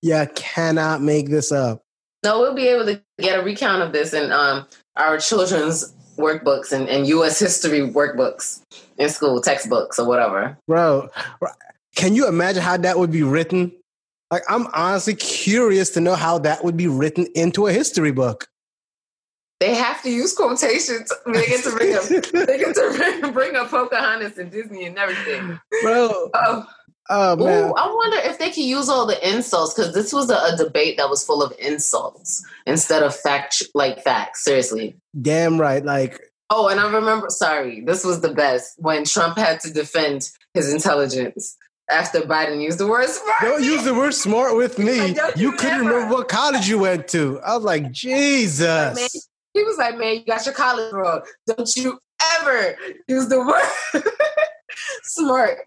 You 0.03 0.27
cannot 0.35 1.01
make 1.01 1.31
this 1.31 1.53
up. 1.53 1.86
No, 2.27 2.41
we'll 2.41 2.55
be 2.55 2.67
able 2.67 2.87
to 2.87 3.01
get 3.21 3.39
a 3.39 3.43
recount 3.45 3.83
of 3.83 3.93
this 3.93 4.13
in 4.13 4.33
um, 4.33 4.67
our 4.97 5.17
children's 5.19 5.95
workbooks 6.17 6.73
and, 6.73 6.89
and 6.89 7.07
U.S. 7.07 7.39
history 7.39 7.79
workbooks 7.83 8.63
in 8.99 9.09
school, 9.11 9.41
textbooks 9.41 9.97
or 10.01 10.09
whatever. 10.09 10.59
Bro, 10.67 11.11
can 11.95 12.17
you 12.17 12.27
imagine 12.27 12.63
how 12.63 12.79
that 12.79 12.99
would 12.99 13.13
be 13.13 13.23
written? 13.23 13.71
Like, 14.33 14.43
I'm 14.49 14.67
honestly 14.75 15.15
curious 15.15 15.91
to 15.91 16.01
know 16.01 16.17
how 16.17 16.39
that 16.39 16.65
would 16.65 16.77
be 16.77 16.89
written 16.89 17.29
into 17.37 17.69
a 17.69 17.73
history 17.73 18.11
book. 18.11 18.49
They 19.61 19.77
have 19.77 20.03
to 20.03 20.11
use 20.11 20.35
quotations. 20.35 21.13
They 21.27 21.47
get 21.47 21.63
to 21.63 21.71
bring 21.77 21.95
up. 21.95 22.03
they 22.09 22.59
get 22.59 22.75
to 22.75 23.21
bring, 23.21 23.33
bring 23.35 23.55
up 23.55 23.71
Pocahontas 23.71 24.37
and 24.37 24.51
Disney 24.51 24.87
and 24.87 24.99
everything, 24.99 25.61
bro. 25.81 26.31
Oh, 26.35 26.67
oh 27.11 27.37
man. 27.37 27.71
Ooh, 27.71 27.75
I 27.75 27.93
wonder 27.93 28.17
if 28.19 28.39
they 28.39 28.51
can 28.51 28.65
use 28.65 28.89
all 28.89 29.07
the 29.07 29.29
insults 29.29 29.75
because 29.75 29.95
this 29.95 30.13
was 30.13 30.31
a, 30.31 30.37
a, 30.37 30.57
debate 30.57 30.97
that 30.97 31.11
was 31.11 31.25
full 31.25 31.43
of 31.43 31.53
insults 31.59 32.45
instead 32.67 33.03
of 33.03 33.15
fact, 33.15 33.63
like 33.75 34.03
facts. 34.03 34.45
Seriously. 34.45 34.97
Damn 35.21 35.61
right. 35.61 35.85
Like. 35.85 36.21
Oh, 36.49 36.69
and 36.69 36.79
I 36.79 36.91
remember. 36.91 37.29
Sorry, 37.31 37.81
this 37.81 38.05
was 38.05 38.21
the 38.21 38.33
best 38.33 38.75
when 38.79 39.05
Trump 39.05 39.37
had 39.37 39.61
to 39.61 39.73
defend 39.73 40.31
his 40.55 40.73
intelligence 40.73 41.57
after 41.91 42.21
Biden 42.21 42.63
used 42.63 42.79
the 42.79 42.87
word 42.87 43.09
smart. 43.09 43.37
Don't 43.41 43.63
use 43.63 43.85
the 43.85 43.95
word 43.95 44.15
smart 44.15 44.57
with 44.57 44.79
me. 44.81 45.09
you, 45.09 45.23
you 45.37 45.53
couldn't 45.53 45.87
remember 45.87 46.15
what 46.15 46.29
college 46.29 46.69
you 46.69 46.79
went 46.79 47.09
to. 47.09 47.41
I 47.41 47.55
was 47.55 47.65
like, 47.65 47.91
Jesus. 47.91 49.29
He 49.55 49.63
was 49.63 49.79
like, 49.79 49.97
man, 49.97 50.17
you 50.17 50.25
got 50.25 50.45
your 50.45 50.55
college 50.55 50.93
wrong. 50.93 51.23
Don't 51.47 51.75
you 51.77 51.99
ever 52.41 52.77
use 53.09 53.29
the 53.29 53.41
word 53.41 54.03
smart 55.03 55.61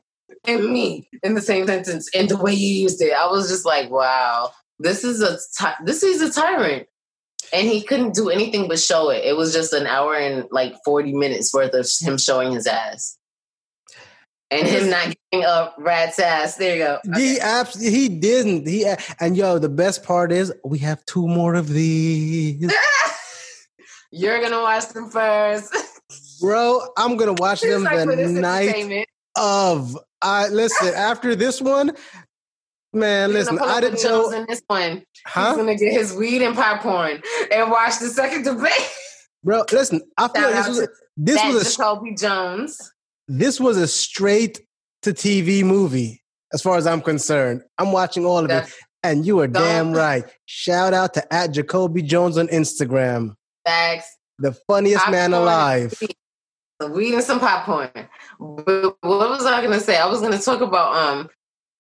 and 0.45 0.71
me 0.71 1.09
in 1.23 1.33
the 1.33 1.41
same 1.41 1.67
sentence 1.67 2.09
and 2.15 2.29
the 2.29 2.37
way 2.37 2.53
you 2.53 2.83
used 2.83 3.01
it. 3.01 3.13
I 3.13 3.27
was 3.27 3.49
just 3.49 3.65
like, 3.65 3.89
wow, 3.89 4.51
this 4.79 5.03
is 5.03 5.21
a 5.21 5.37
ty- 5.57 5.77
this 5.83 6.03
is 6.03 6.21
a 6.21 6.31
tyrant. 6.31 6.87
And 7.51 7.67
he 7.67 7.81
couldn't 7.81 8.13
do 8.13 8.29
anything 8.29 8.67
but 8.67 8.79
show 8.79 9.09
it. 9.09 9.25
It 9.25 9.35
was 9.35 9.53
just 9.53 9.73
an 9.73 9.87
hour 9.87 10.13
and 10.15 10.45
like 10.51 10.75
40 10.85 11.13
minutes 11.13 11.53
worth 11.53 11.73
of 11.73 11.87
him 11.99 12.17
showing 12.17 12.51
his 12.51 12.67
ass. 12.67 13.17
And 14.51 14.67
him 14.67 14.89
not 14.89 15.15
getting 15.31 15.45
up 15.45 15.75
rat's 15.77 16.17
ass. 16.19 16.55
There 16.55 16.75
you 16.75 16.83
go. 16.83 16.99
Okay. 17.07 17.21
He 17.21 17.39
abs- 17.39 17.79
he 17.79 18.09
didn't. 18.09 18.67
He 18.67 18.85
and 19.19 19.37
yo, 19.37 19.59
the 19.59 19.69
best 19.69 20.03
part 20.03 20.31
is 20.31 20.51
we 20.63 20.79
have 20.79 21.05
two 21.05 21.27
more 21.27 21.53
of 21.53 21.69
these. 21.69 22.71
You're 24.11 24.41
gonna 24.41 24.61
watch 24.61 24.89
them 24.89 25.11
first, 25.11 25.71
bro. 26.41 26.81
I'm 26.97 27.15
gonna 27.15 27.33
watch 27.33 27.61
them 27.61 27.83
the 27.83 28.27
night 28.41 29.07
of. 29.35 29.97
I 30.21 30.47
listen 30.49 30.93
after 30.93 31.35
this 31.35 31.61
one. 31.61 31.91
Man, 32.91 33.29
He's 33.29 33.37
listen, 33.37 33.59
I 33.59 33.81
didn't 33.81 34.03
know 34.03 34.31
in 34.31 34.45
this 34.47 34.63
one. 34.67 35.03
Huh? 35.25 35.49
He's 35.49 35.57
gonna 35.57 35.75
get 35.75 35.93
his 35.93 36.13
weed 36.13 36.41
and 36.41 36.55
popcorn 36.55 37.21
and 37.51 37.69
watch 37.69 37.99
the 37.99 38.07
second 38.07 38.43
debate. 38.43 38.71
Bro, 39.43 39.65
listen, 39.71 40.01
I 40.17 40.27
feel 40.27 40.41
like 40.43 40.53
this 40.53 40.67
was 40.67 40.79
a, 40.79 40.87
this 41.15 41.43
was 41.45 41.67
a 41.67 41.77
Jacoby 41.77 42.15
Jones. 42.15 42.91
This 43.27 43.59
was 43.59 43.77
a 43.77 43.87
straight 43.87 44.61
to 45.03 45.13
TV 45.13 45.63
movie, 45.63 46.21
as 46.51 46.61
far 46.61 46.77
as 46.77 46.87
I'm 46.87 47.01
concerned. 47.01 47.61
I'm 47.77 47.91
watching 47.91 48.25
all 48.25 48.39
of 48.39 48.47
That's, 48.47 48.69
it, 48.69 48.75
and 49.03 49.25
you 49.25 49.39
are 49.39 49.47
damn 49.47 49.93
right. 49.93 50.25
Shout 50.45 50.93
out 50.93 51.13
to 51.13 51.33
at 51.33 51.51
Jacoby 51.51 52.01
Jones 52.01 52.37
on 52.37 52.47
Instagram. 52.47 53.35
Thanks. 53.65 54.05
The 54.39 54.53
funniest 54.67 55.05
popcorn, 55.05 55.11
man 55.11 55.33
alive. 55.33 55.93
Weed 56.87 57.13
and 57.13 57.23
some 57.23 57.39
popcorn. 57.39 57.89
But 58.39 58.95
what 59.01 59.29
was 59.29 59.45
I 59.45 59.61
gonna 59.61 59.79
say? 59.79 59.97
I 59.97 60.07
was 60.07 60.21
gonna 60.21 60.39
talk 60.39 60.61
about 60.61 60.95
um 60.95 61.29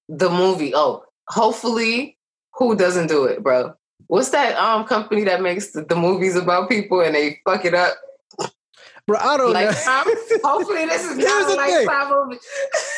the 0.09 0.29
movie. 0.29 0.73
Oh, 0.75 1.03
hopefully, 1.27 2.17
who 2.55 2.75
doesn't 2.75 3.07
do 3.07 3.25
it, 3.25 3.41
bro? 3.41 3.73
What's 4.07 4.29
that 4.31 4.57
um 4.57 4.85
company 4.85 5.23
that 5.23 5.41
makes 5.41 5.71
the, 5.71 5.83
the 5.83 5.95
movies 5.95 6.35
about 6.35 6.69
people 6.69 7.01
and 7.01 7.15
they 7.15 7.39
fuck 7.45 7.63
it 7.63 7.73
up? 7.73 7.95
Bro, 9.09 9.17
I 9.21 9.37
don't 9.37 9.53
lifetime? 9.53 10.05
know. 10.05 10.39
Hopefully, 10.43 10.85
this 10.85 11.03
is 11.03 11.17
not 11.25 11.51
a 11.51 11.55
lifetime 11.55 12.11
movie. 12.11 12.39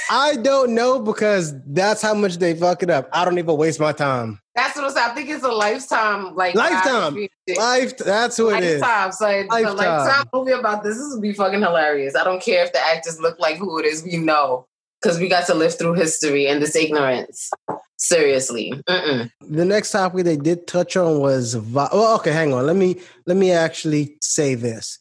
I 0.10 0.36
don't 0.36 0.76
know 0.76 1.00
because 1.00 1.54
that's 1.66 2.02
how 2.02 2.14
much 2.14 2.36
they 2.36 2.54
fuck 2.54 2.84
it 2.84 2.90
up. 2.90 3.08
I 3.14 3.24
don't 3.24 3.40
even 3.40 3.56
waste 3.56 3.80
my 3.80 3.94
time. 3.94 4.42
That's 4.54 4.76
what 4.76 4.84
I'm 4.84 4.92
saying. 4.92 5.10
I 5.10 5.14
think 5.14 5.30
it's 5.30 5.46
a 5.46 5.48
lifetime, 5.48 6.36
like 6.36 6.54
lifetime. 6.54 7.16
Life. 7.56 7.98
That's 7.98 8.36
who 8.36 8.50
it 8.50 8.62
is. 8.62 8.82
lifetime. 8.82 9.12
So 9.14 9.26
it's 9.28 9.50
lifetime. 9.50 9.72
a 9.72 9.74
lifetime 9.74 10.26
movie 10.34 10.52
about 10.52 10.84
this. 10.84 10.98
This 10.98 11.14
would 11.14 11.22
be 11.22 11.32
fucking 11.32 11.62
hilarious. 11.62 12.14
I 12.18 12.26
don't 12.26 12.42
care 12.42 12.66
if 12.66 12.74
the 12.74 12.80
actors 12.80 13.18
look 13.22 13.40
like 13.40 13.56
who 13.56 13.80
it 13.80 13.86
is. 13.86 14.04
We 14.04 14.18
know 14.18 14.68
because 15.02 15.18
we 15.18 15.30
got 15.30 15.46
to 15.46 15.54
live 15.54 15.78
through 15.78 15.94
history 15.94 16.46
and 16.48 16.62
this 16.62 16.76
ignorance. 16.76 17.52
Seriously. 17.96 18.74
Mm-mm. 18.90 19.32
The 19.48 19.64
next 19.64 19.92
topic 19.92 20.26
they 20.26 20.36
did 20.36 20.68
touch 20.68 20.98
on 20.98 21.20
was. 21.20 21.54
Vi- 21.54 21.90
well, 21.94 22.16
okay, 22.16 22.34
hang 22.34 22.54
on. 22.54 22.66
Let 22.66 22.76
me 22.76 23.00
let 23.26 23.38
me 23.38 23.52
actually 23.54 24.18
say 24.22 24.56
this. 24.56 25.00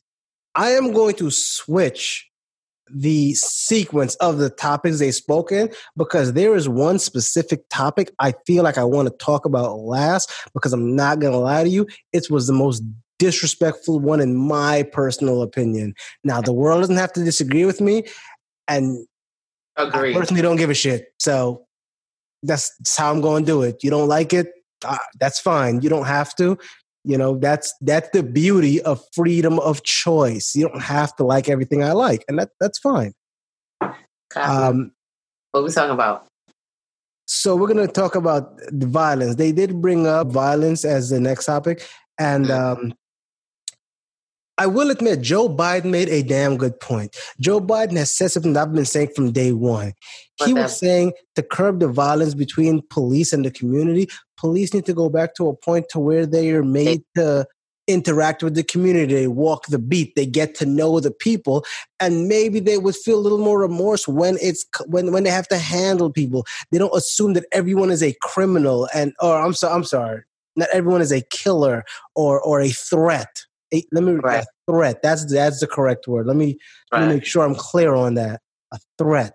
I 0.55 0.71
am 0.71 0.93
going 0.93 1.15
to 1.17 1.31
switch 1.31 2.31
the 2.93 3.35
sequence 3.35 4.17
of 4.17 4.39
the 4.39 4.51
topics 4.51 4.99
they 4.99 5.13
spoke 5.13 5.53
in 5.53 5.73
because 5.97 6.33
there 6.33 6.55
is 6.57 6.69
one 6.69 6.99
specific 6.99 7.63
topic 7.71 8.11
I 8.19 8.35
feel 8.47 8.65
like 8.65 8.79
I 8.79 8.85
want 8.85 9.09
to 9.09 9.25
talk 9.25 9.45
about 9.45 9.79
last 9.79 10.31
because 10.55 10.73
I'm 10.73 10.97
not 10.97 11.21
going 11.21 11.33
to 11.33 11.39
lie 11.39 11.63
to 11.63 11.71
you. 11.71 11.87
It 12.13 12.27
was 12.31 12.47
the 12.47 12.53
most 12.53 12.83
disrespectful 13.19 14.01
one 14.01 14.21
in 14.21 14.35
my 14.35 14.83
personal 14.83 15.43
opinion. 15.43 15.95
Now, 16.25 16.41
the 16.41 16.53
world 16.53 16.81
doesn't 16.81 16.97
have 16.97 17.13
to 17.13 17.25
disagree 17.25 17.65
with 17.65 17.81
me. 17.81 18.05
And 18.67 19.07
Agreed. 19.77 20.17
I 20.17 20.19
personally 20.19 20.43
don't 20.43 20.57
give 20.57 20.71
a 20.71 20.75
shit. 20.75 21.13
So 21.19 21.67
that's, 22.43 22.75
that's 22.79 22.97
how 22.97 23.13
I'm 23.13 23.21
going 23.21 23.45
to 23.45 23.53
do 23.53 23.63
it. 23.63 23.85
You 23.85 23.91
don't 23.91 24.09
like 24.09 24.33
it? 24.33 24.49
Uh, 24.85 24.97
that's 25.21 25.39
fine. 25.39 25.83
You 25.83 25.91
don't 25.91 26.07
have 26.07 26.35
to. 26.37 26.59
You 27.05 27.17
know, 27.17 27.39
that's 27.39 27.75
that's 27.81 28.11
the 28.11 28.23
beauty 28.23 28.81
of 28.83 29.03
freedom 29.15 29.59
of 29.61 29.83
choice. 29.83 30.55
You 30.55 30.69
don't 30.69 30.83
have 30.83 31.17
to 31.17 31.25
like 31.25 31.49
everything 31.49 31.83
I 31.83 31.93
like, 31.93 32.25
and 32.29 32.39
that 32.39 32.51
that's 32.61 32.79
fine. 32.79 33.15
Um, 34.37 34.93
what 35.51 35.61
are 35.61 35.65
we 35.65 35.71
talking 35.71 35.95
about? 35.95 36.27
So 37.27 37.57
we're 37.57 37.73
going 37.73 37.87
to 37.87 37.93
talk 37.93 38.17
about 38.17 38.59
the 38.73 38.87
violence. 38.87 39.37
They 39.37 39.53
did 39.53 39.81
bring 39.81 40.07
up 40.07 40.29
violence 40.29 40.85
as 40.85 41.11
the 41.11 41.21
next 41.21 41.47
topic, 41.47 41.87
and 42.19 42.47
mm-hmm. 42.47 42.87
um, 42.87 42.95
I 44.61 44.67
will 44.67 44.91
admit, 44.91 45.23
Joe 45.23 45.49
Biden 45.49 45.87
made 45.87 46.11
a 46.11 46.23
damn 46.23 46.59
good 46.59 46.79
point. 46.81 47.17
Joe 47.41 47.63
Biden 47.63 47.97
has 47.97 48.13
said 48.13 48.31
something 48.31 48.53
that 48.53 48.69
I've 48.69 48.75
been 48.75 48.85
saying 48.85 49.13
from 49.17 49.33
day 49.33 49.53
one. 49.53 49.95
He 50.45 50.53
was 50.53 50.79
saying 50.79 51.15
to 51.35 51.43
curb 51.43 51.81
the 51.81 51.89
violence 51.89 52.35
between 52.35 52.83
police 52.91 53.33
and 53.33 53.43
the 53.43 53.51
community, 53.51 54.07
police 54.37 54.75
need 54.75 54.85
to 54.85 54.93
go 54.93 55.09
back 55.09 55.35
to 55.37 55.49
a 55.49 55.57
point 55.57 55.89
to 55.91 55.99
where 55.99 56.27
they 56.27 56.51
are 56.51 56.63
made 56.63 57.03
to 57.17 57.47
interact 57.87 58.43
with 58.43 58.55
the 58.55 58.63
community. 58.63 59.15
They 59.15 59.29
walk 59.29 59.69
the 59.69 59.79
beat. 59.79 60.15
They 60.15 60.27
get 60.27 60.55
to 60.57 60.67
know 60.67 61.01
the 61.01 61.11
people, 61.11 61.65
and 61.99 62.29
maybe 62.29 62.61
they 62.61 62.77
would 62.77 62.97
feel 62.97 63.19
a 63.19 63.25
little 63.25 63.39
more 63.39 63.59
remorse 63.59 64.07
when 64.07 64.37
it's 64.43 64.67
when 64.85 65.11
when 65.11 65.23
they 65.23 65.31
have 65.31 65.49
to 65.49 65.59
handle 65.59 66.11
people. 66.11 66.45
They 66.71 66.77
don't 66.77 66.95
assume 66.95 67.33
that 67.33 67.47
everyone 67.51 67.91
is 67.91 68.03
a 68.03 68.15
criminal, 68.21 68.91
and 68.95 69.15
or 69.21 69.41
I'm 69.41 69.55
sorry, 69.55 69.75
I'm 69.75 69.85
sorry, 69.85 70.23
not 70.55 70.69
everyone 70.71 71.01
is 71.01 71.13
a 71.13 71.23
killer 71.23 71.83
or 72.15 72.43
or 72.43 72.61
a 72.61 72.69
threat 72.69 73.47
a, 73.73 73.85
let 73.93 74.05
me 74.05 74.19
a 74.25 74.45
threat. 74.69 75.03
That's 75.03 75.31
that's 75.33 75.61
the 75.61 75.67
correct 75.67 76.09
word. 76.09 76.27
Let 76.27 76.37
me 76.37 76.59
right. 76.93 77.01
let 77.01 77.09
me 77.09 77.15
make 77.15 77.25
sure 77.25 77.45
I'm 77.45 77.55
clear 77.55 77.95
on 77.95 78.15
that. 78.15 78.41
A 78.73 78.79
threat. 78.99 79.35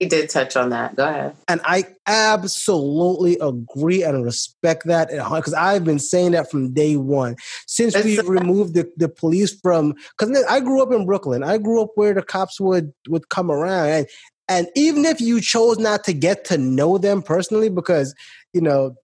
He 0.00 0.06
did 0.06 0.28
touch 0.28 0.56
on 0.56 0.70
that. 0.70 0.96
Go 0.96 1.08
ahead. 1.08 1.36
And 1.46 1.60
I 1.64 1.84
absolutely 2.06 3.38
agree 3.40 4.02
and 4.02 4.24
respect 4.24 4.86
that 4.86 5.08
because 5.08 5.54
I've 5.54 5.84
been 5.84 6.00
saying 6.00 6.32
that 6.32 6.50
from 6.50 6.74
day 6.74 6.96
one. 6.96 7.36
Since 7.66 7.94
we 8.02 8.20
removed 8.20 8.74
the, 8.74 8.90
the 8.96 9.08
police 9.08 9.58
from, 9.60 9.94
because 10.18 10.44
I 10.50 10.58
grew 10.60 10.82
up 10.82 10.92
in 10.92 11.06
Brooklyn. 11.06 11.44
I 11.44 11.58
grew 11.58 11.80
up 11.80 11.90
where 11.94 12.12
the 12.12 12.22
cops 12.22 12.60
would 12.60 12.92
would 13.08 13.28
come 13.28 13.50
around, 13.50 13.88
and 13.88 14.06
and 14.48 14.68
even 14.74 15.04
if 15.04 15.20
you 15.20 15.40
chose 15.40 15.78
not 15.78 16.04
to 16.04 16.12
get 16.12 16.44
to 16.46 16.58
know 16.58 16.98
them 16.98 17.22
personally, 17.22 17.68
because 17.68 18.14
you 18.52 18.60
know 18.60 18.96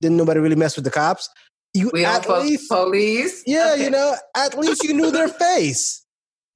didn't 0.00 0.16
nobody 0.16 0.40
really 0.40 0.56
mess 0.56 0.76
with 0.76 0.84
the 0.84 0.90
cops, 0.90 1.28
you 1.74 1.90
we 1.92 2.04
at 2.04 2.28
least 2.28 2.68
police. 2.70 3.42
Yeah, 3.46 3.72
okay. 3.74 3.84
you 3.84 3.90
know, 3.90 4.14
at 4.36 4.58
least 4.58 4.84
you 4.84 4.94
knew 4.94 5.10
their 5.10 5.28
face. 5.44 6.04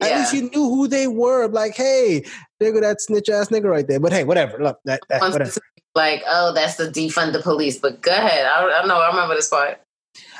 At 0.01 0.09
yeah. 0.09 0.19
least 0.19 0.33
you 0.33 0.49
knew 0.49 0.69
who 0.69 0.87
they 0.87 1.07
were. 1.07 1.47
Like, 1.47 1.75
hey, 1.75 2.25
go 2.59 2.79
that 2.81 3.01
snitch 3.01 3.29
ass 3.29 3.49
nigga 3.49 3.69
right 3.69 3.87
there. 3.87 3.99
But 3.99 4.11
hey, 4.11 4.23
whatever. 4.23 4.61
Look, 4.61 4.79
that, 4.85 5.01
that 5.09 5.21
whatever. 5.21 5.59
Like, 5.95 6.23
oh, 6.27 6.53
that's 6.53 6.75
the 6.75 6.85
defund 6.85 7.33
the 7.33 7.39
police. 7.39 7.77
But 7.77 8.01
go 8.01 8.11
ahead. 8.11 8.45
I, 8.45 8.81
I 8.81 8.85
know. 8.85 8.99
I 8.99 9.07
remember 9.09 9.35
this 9.35 9.49
part. 9.49 9.79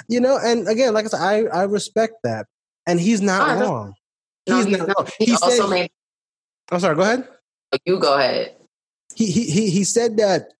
You 0.07 0.19
know, 0.19 0.37
and 0.43 0.67
again, 0.67 0.93
like 0.93 1.05
I 1.05 1.07
said, 1.09 1.19
I, 1.19 1.61
I 1.61 1.63
respect 1.63 2.15
that, 2.23 2.47
and 2.87 2.99
he's 2.99 3.21
not 3.21 3.59
wrong. 3.59 3.93
No, 4.47 4.57
he's, 4.57 4.65
he's 4.65 4.77
not. 4.77 4.87
No, 4.87 5.07
he, 5.19 5.25
he 5.25 5.31
also 5.33 5.49
said, 5.49 5.69
made. 5.69 5.91
I'm 6.71 6.79
sorry. 6.79 6.95
Go 6.95 7.01
ahead. 7.01 7.27
Oh, 7.71 7.77
you 7.85 7.99
go 7.99 8.17
ahead. 8.17 8.55
He 9.15 9.27
he 9.27 9.69
he 9.69 9.83
said 9.83 10.17
that 10.17 10.53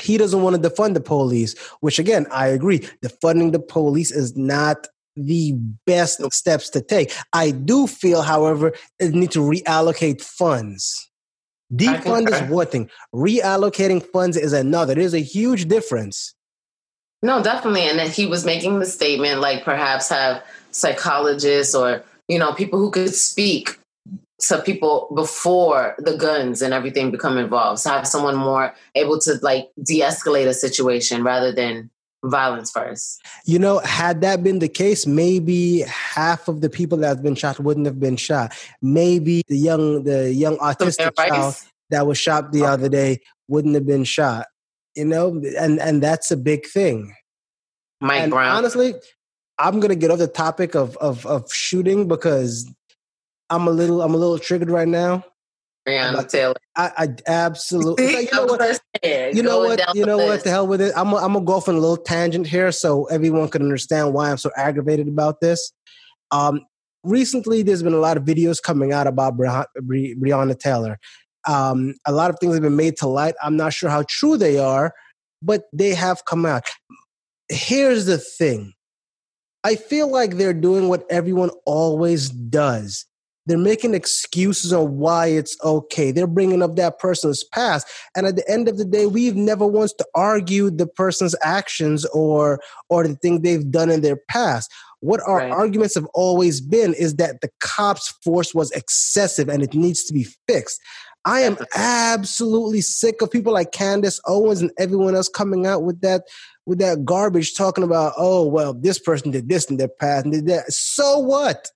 he 0.00 0.18
doesn't 0.18 0.42
want 0.42 0.60
to 0.60 0.70
defund 0.70 0.94
the 0.94 1.00
police, 1.00 1.58
which 1.80 1.98
again, 1.98 2.26
I 2.30 2.48
agree. 2.48 2.80
Defunding 3.04 3.52
the 3.52 3.60
police 3.60 4.10
is 4.10 4.36
not 4.36 4.86
the 5.16 5.52
best 5.86 6.20
steps 6.32 6.70
to 6.70 6.80
take. 6.80 7.12
I 7.32 7.50
do 7.50 7.86
feel, 7.86 8.22
however, 8.22 8.72
it 8.98 9.14
need 9.14 9.32
to 9.32 9.40
reallocate 9.40 10.22
funds. 10.22 11.10
Defund 11.72 12.30
is 12.30 12.40
one 12.50 12.66
thing. 12.66 12.90
Reallocating 13.14 14.02
funds 14.02 14.36
is 14.36 14.52
another. 14.52 14.94
There's 14.94 15.14
a 15.14 15.18
huge 15.18 15.68
difference. 15.68 16.34
No, 17.22 17.42
definitely. 17.42 17.82
And 17.82 17.98
then 17.98 18.10
he 18.10 18.26
was 18.26 18.44
making 18.44 18.78
the 18.78 18.86
statement 18.86 19.40
like 19.40 19.64
perhaps 19.64 20.08
have 20.08 20.42
psychologists 20.70 21.74
or, 21.74 22.04
you 22.28 22.38
know, 22.38 22.52
people 22.54 22.78
who 22.78 22.90
could 22.90 23.14
speak 23.14 23.78
to 24.40 24.62
people 24.62 25.10
before 25.14 25.96
the 25.98 26.16
guns 26.16 26.62
and 26.62 26.72
everything 26.72 27.10
become 27.10 27.38
involved. 27.38 27.80
So 27.80 27.90
have 27.90 28.06
someone 28.06 28.36
more 28.36 28.74
able 28.94 29.18
to 29.20 29.38
like 29.42 29.68
de-escalate 29.82 30.46
a 30.46 30.54
situation 30.54 31.24
rather 31.24 31.52
than 31.52 31.90
violence 32.24 32.70
first. 32.70 33.20
You 33.44 33.58
know, 33.58 33.78
had 33.78 34.20
that 34.22 34.42
been 34.42 34.58
the 34.58 34.68
case, 34.68 35.06
maybe 35.06 35.80
half 35.82 36.48
of 36.48 36.60
the 36.60 36.70
people 36.70 36.98
that 36.98 37.08
have 37.08 37.22
been 37.22 37.34
shot 37.34 37.58
wouldn't 37.60 37.86
have 37.86 38.00
been 38.00 38.16
shot. 38.16 38.56
Maybe 38.82 39.42
the 39.48 39.56
young 39.56 40.04
the 40.04 40.32
young 40.32 40.56
autistic 40.58 41.16
child 41.16 41.56
that 41.90 42.06
was 42.06 42.18
shot 42.18 42.52
the 42.52 42.62
oh. 42.62 42.66
other 42.66 42.88
day 42.88 43.20
wouldn't 43.48 43.74
have 43.74 43.86
been 43.86 44.04
shot. 44.04 44.46
You 44.94 45.04
know, 45.04 45.40
and 45.58 45.80
and 45.80 46.02
that's 46.02 46.30
a 46.30 46.36
big 46.36 46.66
thing. 46.66 47.14
Michael 48.00 48.30
Brown. 48.30 48.56
Honestly, 48.56 48.94
I'm 49.58 49.80
gonna 49.80 49.96
get 49.96 50.10
off 50.10 50.18
the 50.18 50.28
topic 50.28 50.74
of 50.74 50.96
of 50.98 51.24
of 51.26 51.52
shooting 51.52 52.08
because 52.08 52.68
I'm 53.50 53.66
a 53.66 53.70
little 53.70 54.02
I'm 54.02 54.14
a 54.14 54.16
little 54.16 54.38
triggered 54.38 54.70
right 54.70 54.88
now. 54.88 55.24
Breonna 55.88 56.28
Taylor. 56.28 56.54
I, 56.76 56.92
I 56.96 57.08
absolutely. 57.26 58.04
you 58.22 58.28
know 58.32 58.44
what? 58.46 58.80
You 59.02 59.42
know 59.42 59.58
what? 59.60 59.96
You 59.96 60.04
know 60.04 60.18
what? 60.18 60.44
The 60.44 60.50
hell 60.50 60.66
with 60.66 60.80
it. 60.80 60.92
I'm 60.96 61.14
I'm 61.14 61.32
gonna 61.32 61.44
go 61.44 61.54
off 61.54 61.68
on 61.68 61.76
a 61.76 61.80
little 61.80 61.96
tangent 61.96 62.46
here 62.46 62.70
so 62.72 63.06
everyone 63.06 63.48
can 63.48 63.62
understand 63.62 64.12
why 64.12 64.30
I'm 64.30 64.36
so 64.38 64.50
aggravated 64.56 65.08
about 65.08 65.40
this. 65.40 65.72
Um, 66.30 66.60
recently, 67.04 67.62
there's 67.62 67.82
been 67.82 67.94
a 67.94 67.98
lot 67.98 68.16
of 68.16 68.24
videos 68.24 68.62
coming 68.62 68.92
out 68.92 69.06
about 69.06 69.36
Bre- 69.36 69.64
Bre- 69.80 70.14
Breonna 70.18 70.58
Taylor. 70.58 70.98
Um, 71.46 71.94
a 72.06 72.12
lot 72.12 72.30
of 72.30 72.36
things 72.38 72.54
have 72.54 72.62
been 72.62 72.76
made 72.76 72.98
to 72.98 73.06
light. 73.06 73.34
I'm 73.42 73.56
not 73.56 73.72
sure 73.72 73.88
how 73.88 74.04
true 74.08 74.36
they 74.36 74.58
are, 74.58 74.92
but 75.40 75.62
they 75.72 75.94
have 75.94 76.24
come 76.26 76.44
out. 76.44 76.64
Here's 77.48 78.04
the 78.04 78.18
thing. 78.18 78.74
I 79.64 79.76
feel 79.76 80.10
like 80.10 80.32
they're 80.32 80.52
doing 80.52 80.88
what 80.88 81.04
everyone 81.10 81.50
always 81.64 82.28
does 82.28 83.07
they're 83.48 83.56
making 83.56 83.94
excuses 83.94 84.74
on 84.74 84.98
why 84.98 85.28
it's 85.28 85.56
okay. 85.64 86.12
They're 86.12 86.26
bringing 86.26 86.62
up 86.62 86.76
that 86.76 86.98
person's 86.98 87.42
past. 87.42 87.88
And 88.14 88.26
at 88.26 88.36
the 88.36 88.48
end 88.48 88.68
of 88.68 88.76
the 88.76 88.84
day, 88.84 89.06
we've 89.06 89.36
never 89.36 89.66
once 89.66 89.94
to 89.94 90.06
argue 90.14 90.70
the 90.70 90.86
person's 90.86 91.34
actions 91.42 92.04
or, 92.12 92.60
or 92.90 93.08
the 93.08 93.14
thing 93.16 93.40
they've 93.40 93.68
done 93.70 93.90
in 93.90 94.02
their 94.02 94.18
past. 94.28 94.70
What 95.00 95.20
our 95.26 95.38
right. 95.38 95.50
arguments 95.50 95.94
have 95.94 96.06
always 96.12 96.60
been 96.60 96.92
is 96.92 97.16
that 97.16 97.40
the 97.40 97.48
cops' 97.60 98.14
force 98.22 98.54
was 98.54 98.70
excessive 98.72 99.48
and 99.48 99.62
it 99.62 99.72
needs 99.72 100.04
to 100.04 100.12
be 100.12 100.26
fixed. 100.46 100.78
I 101.24 101.40
am 101.40 101.56
absolutely 101.74 102.82
sick 102.82 103.22
of 103.22 103.30
people 103.30 103.52
like 103.52 103.72
Candace 103.72 104.20
Owens 104.26 104.60
and 104.60 104.70
everyone 104.78 105.14
else 105.14 105.28
coming 105.28 105.66
out 105.66 105.84
with 105.84 106.00
that 106.02 106.22
with 106.66 106.78
that 106.80 107.06
garbage 107.06 107.54
talking 107.54 107.82
about, 107.82 108.12
oh 108.18 108.46
well, 108.46 108.74
this 108.74 108.98
person 108.98 109.30
did 109.30 109.48
this 109.48 109.64
in 109.66 109.78
their 109.78 109.88
past 109.88 110.26
and 110.26 110.34
did 110.34 110.46
that. 110.46 110.70
So 110.70 111.18
what? 111.18 111.70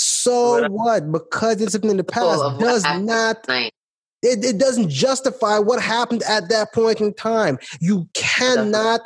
So 0.00 0.68
what? 0.68 1.10
Because 1.10 1.60
it's 1.60 1.72
something 1.72 1.90
in 1.90 1.96
the 1.96 2.04
past 2.04 2.40
does 2.60 2.84
not. 3.00 3.48
It, 3.48 4.44
it 4.44 4.58
doesn't 4.58 4.90
justify 4.90 5.58
what 5.58 5.82
happened 5.82 6.22
at 6.28 6.48
that 6.50 6.72
point 6.72 7.00
in 7.00 7.14
time. 7.14 7.58
You 7.80 8.08
cannot. 8.14 9.00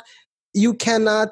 You 0.53 0.75
cannot. 0.75 1.29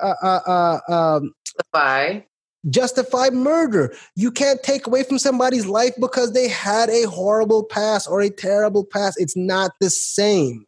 Uh, 0.00 0.14
uh, 0.22 0.40
uh, 0.88 0.92
um, 0.92 1.32
justify 1.44 2.20
justify 2.68 3.30
murder. 3.30 3.94
You 4.16 4.30
can't 4.30 4.62
take 4.62 4.86
away 4.86 5.02
from 5.04 5.18
somebody's 5.18 5.66
life 5.66 5.94
because 5.98 6.32
they 6.32 6.48
had 6.48 6.90
a 6.90 7.04
horrible 7.04 7.64
past 7.64 8.06
or 8.08 8.20
a 8.20 8.28
terrible 8.28 8.84
past. 8.84 9.18
It's 9.18 9.36
not 9.36 9.72
the 9.80 9.88
same. 9.88 10.66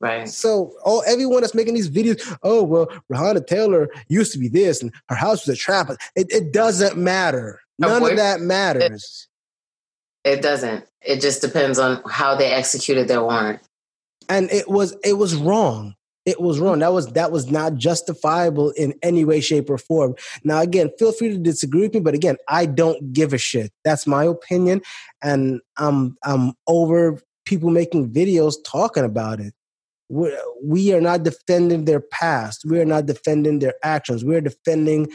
Right. 0.00 0.28
So, 0.28 0.74
oh, 0.84 1.00
everyone 1.06 1.40
that's 1.40 1.54
making 1.54 1.74
these 1.74 1.90
videos, 1.90 2.38
oh 2.42 2.62
well, 2.62 2.86
Breonna 3.10 3.44
Taylor 3.44 3.88
used 4.08 4.32
to 4.32 4.38
be 4.38 4.48
this, 4.48 4.80
and 4.80 4.92
her 5.08 5.16
house 5.16 5.46
was 5.46 5.56
a 5.56 5.58
trap. 5.58 5.90
It, 6.14 6.30
it 6.30 6.52
doesn't 6.52 6.96
matter. 6.96 7.60
None 7.78 8.02
of 8.02 8.16
that 8.16 8.40
matters. 8.40 9.28
It, 10.24 10.38
it 10.38 10.42
doesn't. 10.42 10.84
It 11.00 11.20
just 11.20 11.40
depends 11.40 11.78
on 11.78 12.02
how 12.08 12.34
they 12.34 12.50
executed 12.50 13.08
their 13.08 13.22
warrant. 13.22 13.60
And 14.28 14.50
it 14.52 14.68
was 14.68 14.96
it 15.02 15.14
was 15.14 15.34
wrong. 15.34 15.94
It 16.26 16.40
was 16.40 16.60
wrong. 16.60 16.80
That 16.80 16.92
was 16.92 17.06
that 17.12 17.32
was 17.32 17.50
not 17.50 17.76
justifiable 17.76 18.70
in 18.70 18.94
any 19.02 19.24
way, 19.24 19.40
shape, 19.40 19.70
or 19.70 19.78
form. 19.78 20.14
Now, 20.44 20.60
again, 20.60 20.90
feel 20.98 21.10
free 21.10 21.30
to 21.30 21.38
disagree 21.38 21.82
with 21.82 21.94
me, 21.94 22.00
but 22.00 22.14
again, 22.14 22.36
I 22.48 22.66
don't 22.66 23.12
give 23.12 23.32
a 23.32 23.38
shit. 23.38 23.72
That's 23.84 24.06
my 24.06 24.24
opinion, 24.24 24.82
and 25.22 25.60
I'm 25.76 26.18
I'm 26.24 26.52
over 26.66 27.20
people 27.46 27.70
making 27.70 28.10
videos 28.10 28.56
talking 28.64 29.04
about 29.04 29.40
it 29.40 29.54
we're, 30.08 30.38
we 30.62 30.92
are 30.94 31.00
not 31.00 31.22
defending 31.22 31.84
their 31.84 32.00
past. 32.00 32.64
We 32.64 32.80
are 32.80 32.84
not 32.84 33.06
defending 33.06 33.58
their 33.58 33.74
actions. 33.82 34.24
We're 34.24 34.40
defending 34.40 35.08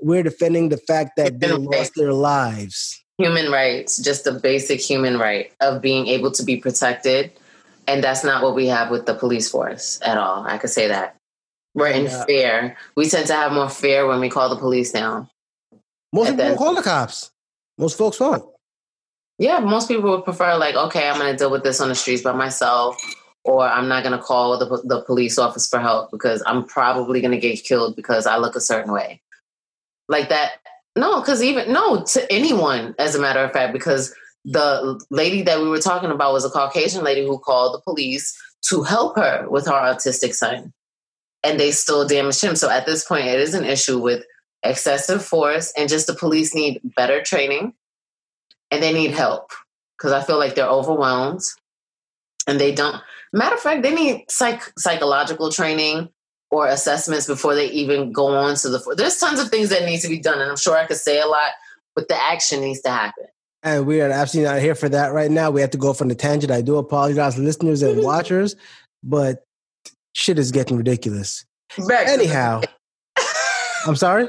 we're 0.00 0.22
defending 0.22 0.68
the 0.68 0.76
fact 0.76 1.12
that 1.16 1.40
they 1.40 1.52
lost 1.52 1.92
their 1.96 2.12
lives. 2.12 3.02
Human 3.18 3.50
rights, 3.50 3.96
just 3.96 4.24
the 4.24 4.32
basic 4.32 4.80
human 4.80 5.18
right 5.18 5.50
of 5.60 5.80
being 5.80 6.06
able 6.06 6.30
to 6.32 6.42
be 6.42 6.58
protected. 6.58 7.32
And 7.88 8.04
that's 8.04 8.24
not 8.24 8.42
what 8.42 8.54
we 8.54 8.66
have 8.66 8.90
with 8.90 9.06
the 9.06 9.14
police 9.14 9.48
force 9.48 9.98
at 10.02 10.18
all. 10.18 10.44
I 10.46 10.58
could 10.58 10.70
say 10.70 10.88
that. 10.88 11.16
We're 11.74 11.88
in 11.88 12.04
yeah. 12.04 12.24
fear. 12.24 12.76
We 12.94 13.08
tend 13.08 13.26
to 13.28 13.34
have 13.34 13.52
more 13.52 13.68
fear 13.68 14.06
when 14.06 14.20
we 14.20 14.28
call 14.28 14.48
the 14.48 14.56
police 14.56 14.92
now. 14.92 15.28
Most 16.12 16.30
people 16.30 16.44
then, 16.44 16.56
call 16.56 16.74
the 16.74 16.82
cops. 16.82 17.30
Most 17.78 17.98
folks 17.98 18.18
won't. 18.18 18.44
Yeah, 19.38 19.60
most 19.60 19.88
people 19.88 20.10
would 20.10 20.24
prefer 20.24 20.56
like, 20.56 20.74
okay, 20.74 21.08
I'm 21.08 21.18
going 21.18 21.32
to 21.32 21.36
deal 21.36 21.50
with 21.50 21.62
this 21.62 21.80
on 21.80 21.90
the 21.90 21.94
streets 21.94 22.22
by 22.22 22.32
myself, 22.32 22.96
or 23.46 23.66
I'm 23.66 23.88
not 23.88 24.02
going 24.02 24.16
to 24.16 24.22
call 24.22 24.58
the, 24.58 24.82
the 24.84 25.02
police 25.02 25.38
office 25.38 25.68
for 25.68 25.78
help 25.78 26.10
because 26.10 26.42
I'm 26.46 26.64
probably 26.64 27.20
going 27.20 27.32
to 27.32 27.38
get 27.38 27.62
killed 27.64 27.94
because 27.94 28.26
I 28.26 28.38
look 28.38 28.56
a 28.56 28.60
certain 28.60 28.92
way. 28.92 29.22
Like 30.08 30.28
that. 30.28 30.54
No, 30.96 31.20
because 31.20 31.42
even, 31.42 31.72
no, 31.72 32.02
to 32.04 32.32
anyone, 32.32 32.94
as 32.98 33.14
a 33.14 33.20
matter 33.20 33.40
of 33.40 33.52
fact, 33.52 33.72
because 33.72 34.14
the 34.44 35.00
lady 35.10 35.42
that 35.42 35.60
we 35.60 35.68
were 35.68 35.80
talking 35.80 36.10
about 36.10 36.32
was 36.32 36.44
a 36.44 36.50
Caucasian 36.50 37.04
lady 37.04 37.24
who 37.24 37.38
called 37.38 37.74
the 37.74 37.80
police 37.82 38.36
to 38.68 38.82
help 38.82 39.16
her 39.16 39.46
with 39.48 39.66
her 39.66 39.72
autistic 39.72 40.34
son. 40.34 40.72
And 41.44 41.60
they 41.60 41.70
still 41.70 42.06
damaged 42.06 42.42
him. 42.42 42.56
So 42.56 42.68
at 42.68 42.86
this 42.86 43.04
point, 43.04 43.26
it 43.26 43.38
is 43.38 43.54
an 43.54 43.64
issue 43.64 43.98
with 44.00 44.24
excessive 44.64 45.24
force 45.24 45.72
and 45.76 45.88
just 45.88 46.08
the 46.08 46.14
police 46.14 46.54
need 46.54 46.80
better 46.96 47.22
training 47.22 47.74
and 48.70 48.82
they 48.82 48.92
need 48.92 49.12
help 49.12 49.50
because 49.96 50.12
I 50.12 50.22
feel 50.22 50.38
like 50.38 50.54
they're 50.54 50.66
overwhelmed 50.66 51.42
and 52.46 52.60
they 52.60 52.74
don't 52.74 53.00
Matter 53.32 53.54
of 53.54 53.60
fact, 53.60 53.82
they 53.82 53.94
need 53.94 54.24
psych 54.28 54.62
psychological 54.78 55.50
training 55.50 56.08
or 56.50 56.68
assessments 56.68 57.26
before 57.26 57.54
they 57.54 57.66
even 57.70 58.12
go 58.12 58.28
on 58.28 58.56
to 58.56 58.68
the. 58.68 58.94
There's 58.96 59.18
tons 59.18 59.40
of 59.40 59.48
things 59.48 59.68
that 59.70 59.84
need 59.84 60.00
to 60.00 60.08
be 60.08 60.18
done, 60.18 60.40
and 60.40 60.50
I'm 60.50 60.56
sure 60.56 60.76
I 60.76 60.86
could 60.86 60.96
say 60.96 61.20
a 61.20 61.26
lot, 61.26 61.50
but 61.94 62.08
the 62.08 62.16
action 62.16 62.60
needs 62.60 62.80
to 62.82 62.90
happen. 62.90 63.24
And 63.62 63.86
we 63.86 64.00
are 64.00 64.10
absolutely 64.10 64.52
not 64.52 64.60
here 64.60 64.74
for 64.74 64.88
that 64.90 65.12
right 65.12 65.30
now. 65.30 65.50
We 65.50 65.60
have 65.60 65.70
to 65.70 65.78
go 65.78 65.92
from 65.92 66.08
the 66.08 66.14
tangent. 66.14 66.52
I 66.52 66.62
do 66.62 66.76
apologize, 66.76 67.36
listeners 67.36 67.82
and 67.82 67.96
mm-hmm. 67.96 68.04
watchers, 68.04 68.54
but 69.02 69.44
shit 70.12 70.38
is 70.38 70.52
getting 70.52 70.76
ridiculous. 70.76 71.44
Back 71.88 72.06
Anyhow, 72.06 72.62
I'm 73.86 73.96
sorry. 73.96 74.28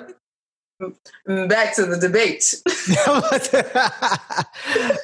Mm, 1.27 1.49
back 1.49 1.75
to 1.75 1.85
the 1.85 1.97
debate. 1.97 2.53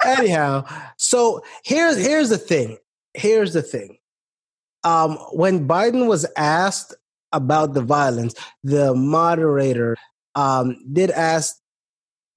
Anyhow, 0.20 0.66
so 0.98 1.44
here's 1.64 1.98
here's 1.98 2.30
the 2.30 2.38
thing 2.38 2.78
here's 3.14 3.54
the 3.54 3.62
thing. 3.62 3.98
Um, 4.84 5.18
when 5.32 5.68
Biden 5.68 6.08
was 6.08 6.26
asked 6.36 6.94
about 7.32 7.74
the 7.74 7.82
violence, 7.82 8.34
the 8.64 8.94
moderator 8.94 9.96
um, 10.36 10.76
did 10.92 11.12
ask 11.12 11.56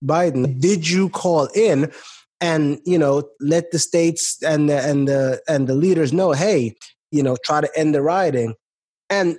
Biden, 0.04 0.60
"Did 0.60 0.88
you 0.88 1.08
call 1.08 1.46
in 1.54 1.92
and 2.40 2.78
you 2.84 2.98
know 2.98 3.28
let 3.40 3.70
the 3.70 3.78
states 3.78 4.42
and 4.42 4.68
the 4.68 4.78
and 4.80 5.08
the 5.08 5.42
and 5.48 5.66
the 5.66 5.74
leaders 5.74 6.12
know, 6.12 6.32
hey, 6.32 6.74
you 7.10 7.22
know, 7.22 7.36
try 7.44 7.60
to 7.60 7.70
end 7.78 7.94
the 7.94 8.02
rioting?" 8.02 8.54
And 9.10 9.38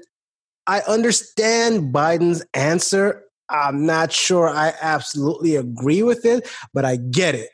I 0.65 0.81
understand 0.81 1.93
Biden's 1.93 2.43
answer. 2.53 3.23
I'm 3.49 3.85
not 3.85 4.11
sure 4.11 4.49
I 4.49 4.73
absolutely 4.81 5.55
agree 5.55 6.03
with 6.03 6.25
it, 6.25 6.49
but 6.73 6.83
I 6.83 6.97
get 6.97 7.35
it. 7.35 7.49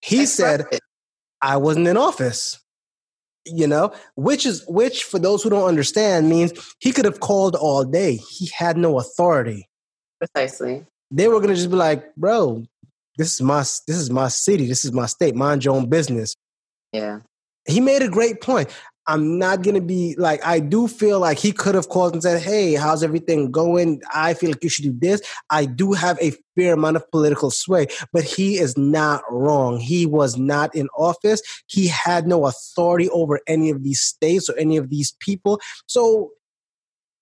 He 0.00 0.26
said, 0.26 0.66
"I 1.40 1.56
wasn't 1.56 1.88
in 1.88 1.96
office." 1.96 2.61
You 3.44 3.66
know 3.66 3.92
which 4.14 4.46
is 4.46 4.64
which 4.68 5.04
for 5.04 5.18
those 5.18 5.42
who 5.42 5.50
don't 5.50 5.68
understand 5.68 6.28
means 6.28 6.52
he 6.78 6.92
could 6.92 7.04
have 7.04 7.20
called 7.20 7.56
all 7.56 7.84
day. 7.84 8.16
He 8.16 8.50
had 8.54 8.76
no 8.76 8.98
authority. 8.98 9.68
Precisely. 10.18 10.86
They 11.10 11.28
were 11.28 11.40
gonna 11.40 11.54
just 11.54 11.70
be 11.70 11.76
like 11.76 12.14
bro 12.16 12.64
this 13.18 13.34
is 13.34 13.42
my 13.42 13.60
this 13.60 13.96
is 13.96 14.10
my 14.10 14.28
city. 14.28 14.66
This 14.66 14.84
is 14.84 14.92
my 14.92 15.06
state. 15.06 15.34
Mind 15.34 15.64
your 15.64 15.74
own 15.74 15.88
business. 15.88 16.34
Yeah. 16.92 17.20
He 17.66 17.80
made 17.80 18.02
a 18.02 18.08
great 18.08 18.40
point 18.40 18.70
I'm 19.06 19.38
not 19.38 19.62
gonna 19.62 19.80
be 19.80 20.14
like 20.16 20.44
I 20.46 20.60
do 20.60 20.86
feel 20.86 21.18
like 21.18 21.38
he 21.38 21.52
could 21.52 21.74
have 21.74 21.88
called 21.88 22.12
and 22.12 22.22
said, 22.22 22.40
"Hey, 22.40 22.74
how's 22.74 23.02
everything 23.02 23.50
going? 23.50 24.00
I 24.14 24.34
feel 24.34 24.50
like 24.50 24.62
you 24.62 24.70
should 24.70 24.84
do 24.84 24.94
this." 24.96 25.20
I 25.50 25.64
do 25.64 25.92
have 25.92 26.18
a 26.20 26.32
fair 26.56 26.74
amount 26.74 26.96
of 26.96 27.10
political 27.10 27.50
sway, 27.50 27.88
but 28.12 28.22
he 28.22 28.58
is 28.58 28.78
not 28.78 29.22
wrong. 29.30 29.80
He 29.80 30.06
was 30.06 30.36
not 30.36 30.74
in 30.74 30.88
office. 30.96 31.42
He 31.66 31.88
had 31.88 32.28
no 32.28 32.46
authority 32.46 33.08
over 33.10 33.40
any 33.48 33.70
of 33.70 33.82
these 33.82 34.00
states 34.00 34.48
or 34.48 34.56
any 34.56 34.76
of 34.76 34.88
these 34.88 35.16
people. 35.18 35.60
So 35.86 36.30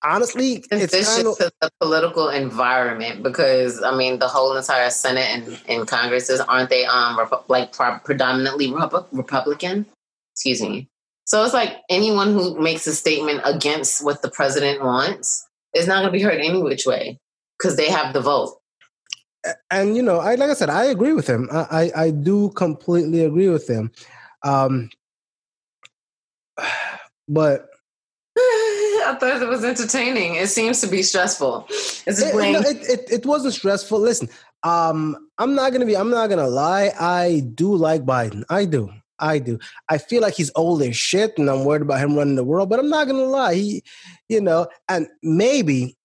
honestly, 0.04 0.64
it's, 0.70 0.92
it's 0.92 1.16
kind 1.16 1.28
of 1.28 1.38
the 1.38 1.70
political 1.80 2.28
environment 2.28 3.22
because 3.22 3.82
I 3.82 3.96
mean 3.96 4.18
the 4.18 4.28
whole 4.28 4.54
entire 4.54 4.90
Senate 4.90 5.28
and, 5.30 5.58
and 5.66 5.88
Congresses 5.88 6.40
aren't 6.40 6.68
they 6.68 6.84
um 6.84 7.18
like 7.48 7.72
predominantly 8.04 8.70
Republican? 9.12 9.86
Excuse 10.34 10.60
me 10.60 10.89
So 11.30 11.44
it's 11.44 11.54
like 11.54 11.76
anyone 11.88 12.32
who 12.32 12.58
makes 12.58 12.88
a 12.88 12.92
statement 12.92 13.42
against 13.44 14.04
what 14.04 14.20
the 14.20 14.28
president 14.28 14.82
wants 14.82 15.46
is 15.76 15.86
not 15.86 16.00
going 16.00 16.12
to 16.12 16.18
be 16.18 16.20
heard 16.20 16.40
any 16.40 16.60
which 16.60 16.86
way 16.86 17.20
because 17.56 17.76
they 17.76 17.88
have 17.88 18.12
the 18.12 18.20
vote. 18.20 18.58
And 19.70 19.94
you 19.96 20.02
know, 20.02 20.18
I 20.18 20.34
like 20.34 20.50
I 20.50 20.54
said, 20.54 20.70
I 20.70 20.86
agree 20.86 21.12
with 21.12 21.28
him. 21.28 21.48
I 21.52 21.92
I, 21.94 22.02
I 22.06 22.10
do 22.10 22.50
completely 22.50 23.24
agree 23.24 23.48
with 23.48 23.70
him. 23.70 23.92
Um, 24.42 24.90
but 27.28 27.68
I 28.36 29.16
thought 29.20 29.40
it 29.40 29.48
was 29.48 29.64
entertaining. 29.64 30.34
It 30.34 30.48
seems 30.48 30.80
to 30.80 30.88
be 30.88 31.04
stressful. 31.04 31.64
Is 31.70 32.20
it, 32.20 32.34
it, 32.34 32.52
no, 32.52 32.58
it, 32.58 32.76
it, 32.88 33.10
it 33.12 33.24
wasn't 33.24 33.54
stressful. 33.54 34.00
Listen, 34.00 34.28
um, 34.64 35.16
I'm 35.38 35.54
not 35.54 35.72
gonna 35.72 35.86
be. 35.86 35.96
I'm 35.96 36.10
not 36.10 36.28
gonna 36.28 36.48
lie. 36.48 36.92
I 36.98 37.44
do 37.54 37.76
like 37.76 38.04
Biden. 38.04 38.42
I 38.50 38.64
do. 38.64 38.90
I 39.20 39.38
do. 39.38 39.58
I 39.88 39.98
feel 39.98 40.22
like 40.22 40.34
he's 40.34 40.50
old 40.56 40.82
as 40.82 40.96
shit, 40.96 41.38
and 41.38 41.48
I'm 41.48 41.64
worried 41.64 41.82
about 41.82 42.00
him 42.00 42.16
running 42.16 42.36
the 42.36 42.44
world. 42.44 42.68
But 42.68 42.78
I'm 42.78 42.88
not 42.88 43.06
gonna 43.06 43.24
lie. 43.24 43.54
He, 43.54 43.82
you 44.28 44.40
know, 44.40 44.68
and 44.88 45.08
maybe, 45.22 45.96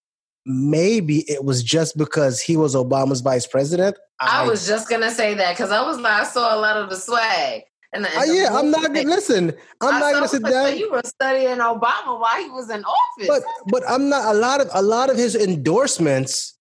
maybe 0.44 1.28
it 1.30 1.44
was 1.44 1.62
just 1.62 1.96
because 1.96 2.40
he 2.40 2.56
was 2.56 2.74
Obama's 2.74 3.20
vice 3.20 3.46
president. 3.46 3.96
I, 4.20 4.42
I 4.42 4.46
was 4.46 4.66
just 4.66 4.88
gonna 4.88 5.10
say 5.10 5.34
that 5.34 5.52
because 5.52 5.70
I 5.70 5.82
was 5.82 5.98
like, 5.98 6.22
I 6.22 6.24
saw 6.24 6.54
a 6.54 6.60
lot 6.60 6.76
of 6.76 6.90
the 6.90 6.96
swag. 6.96 7.62
And, 7.92 8.04
and 8.06 8.16
uh, 8.16 8.32
yeah, 8.32 8.48
I'm 8.52 8.70
not 8.70 8.82
gonna 8.82 9.02
listen. 9.02 9.54
I'm 9.80 9.94
I 9.94 10.00
not 10.00 10.12
gonna 10.12 10.28
sit 10.28 10.44
down. 10.44 10.76
You 10.76 10.90
were 10.90 11.02
studying 11.04 11.58
Obama 11.58 12.20
while 12.20 12.42
he 12.42 12.50
was 12.50 12.68
in 12.70 12.84
office, 12.84 13.28
but 13.28 13.42
but 13.68 13.82
I'm 13.88 14.08
not. 14.08 14.34
A 14.34 14.38
lot 14.38 14.60
of 14.60 14.68
a 14.74 14.82
lot 14.82 15.08
of 15.08 15.16
his 15.16 15.34
endorsements 15.34 16.58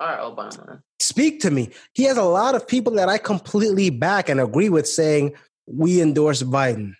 are 0.00 0.18
Obama. 0.18 0.82
Speak 1.00 1.40
to 1.40 1.50
me. 1.50 1.70
He 1.92 2.04
has 2.04 2.16
a 2.16 2.24
lot 2.24 2.54
of 2.54 2.66
people 2.66 2.94
that 2.94 3.08
I 3.08 3.18
completely 3.18 3.90
back 3.90 4.28
and 4.28 4.40
agree 4.40 4.68
with, 4.68 4.88
saying 4.88 5.34
we 5.66 6.00
endorse 6.00 6.42
Biden. 6.42 6.94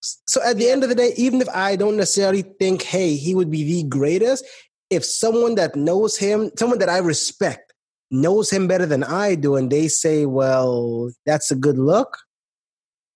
So 0.00 0.42
at 0.42 0.56
the 0.56 0.68
end 0.68 0.82
of 0.82 0.88
the 0.88 0.96
day, 0.96 1.12
even 1.16 1.40
if 1.40 1.48
I 1.48 1.76
don't 1.76 1.96
necessarily 1.96 2.42
think, 2.42 2.82
hey, 2.82 3.14
he 3.14 3.34
would 3.34 3.50
be 3.50 3.62
the 3.62 3.88
greatest, 3.88 4.44
if 4.90 5.04
someone 5.04 5.54
that 5.54 5.76
knows 5.76 6.18
him, 6.18 6.50
someone 6.58 6.80
that 6.80 6.88
I 6.88 6.98
respect, 6.98 7.72
knows 8.10 8.50
him 8.50 8.66
better 8.66 8.84
than 8.84 9.04
I 9.04 9.36
do, 9.36 9.56
and 9.56 9.70
they 9.70 9.88
say, 9.88 10.26
well, 10.26 11.12
that's 11.24 11.50
a 11.50 11.54
good 11.54 11.78
look, 11.78 12.18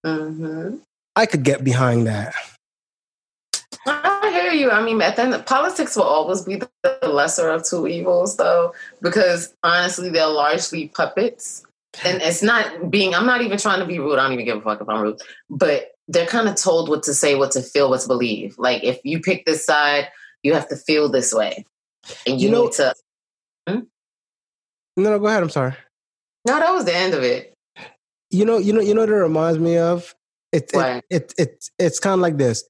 mm-hmm. 0.06 0.76
I 1.14 1.26
could 1.26 1.42
get 1.42 1.64
behind 1.64 2.06
that. 2.06 2.34
I 3.84 4.30
hear 4.30 4.52
you. 4.52 4.70
I 4.70 4.82
mean, 4.82 5.02
at 5.02 5.16
the 5.16 5.22
end, 5.22 5.46
politics 5.46 5.96
will 5.96 6.04
always 6.04 6.42
be 6.42 6.62
the 6.82 7.08
lesser 7.08 7.50
of 7.50 7.64
two 7.64 7.86
evils, 7.86 8.36
though, 8.36 8.72
because 9.02 9.52
honestly, 9.62 10.08
they're 10.08 10.26
largely 10.26 10.88
puppets. 10.88 11.65
And 12.04 12.20
it's 12.22 12.42
not 12.42 12.90
being, 12.90 13.14
I'm 13.14 13.26
not 13.26 13.42
even 13.42 13.58
trying 13.58 13.80
to 13.80 13.86
be 13.86 13.98
rude. 13.98 14.18
I 14.18 14.24
don't 14.24 14.32
even 14.32 14.44
give 14.44 14.58
a 14.58 14.60
fuck 14.60 14.80
if 14.80 14.88
I'm 14.88 15.00
rude. 15.00 15.20
But 15.48 15.92
they're 16.08 16.26
kind 16.26 16.48
of 16.48 16.56
told 16.56 16.88
what 16.88 17.02
to 17.04 17.14
say, 17.14 17.34
what 17.34 17.52
to 17.52 17.62
feel, 17.62 17.90
what 17.90 18.00
to 18.00 18.08
believe. 18.08 18.56
Like, 18.58 18.84
if 18.84 19.00
you 19.04 19.20
pick 19.20 19.44
this 19.44 19.64
side, 19.64 20.08
you 20.42 20.54
have 20.54 20.68
to 20.68 20.76
feel 20.76 21.08
this 21.08 21.32
way. 21.32 21.64
And 22.26 22.40
you, 22.40 22.48
you 22.48 22.54
know, 22.54 22.64
need 22.64 22.72
to. 22.72 22.94
Hmm? 23.68 23.80
No, 24.96 25.10
no, 25.10 25.18
go 25.18 25.26
ahead. 25.26 25.42
I'm 25.42 25.50
sorry. 25.50 25.74
No, 26.46 26.58
that 26.58 26.72
was 26.72 26.84
the 26.84 26.94
end 26.94 27.14
of 27.14 27.22
it. 27.22 27.54
You 28.30 28.44
know, 28.44 28.58
you 28.58 28.72
know, 28.72 28.80
you 28.80 28.94
know 28.94 29.00
what 29.00 29.08
it 29.08 29.14
reminds 29.14 29.58
me 29.58 29.78
of? 29.78 30.14
It, 30.52 30.70
it, 30.72 31.04
it, 31.10 31.34
it, 31.38 31.70
it's 31.78 31.98
kind 31.98 32.14
of 32.14 32.20
like 32.20 32.36
this. 32.36 32.64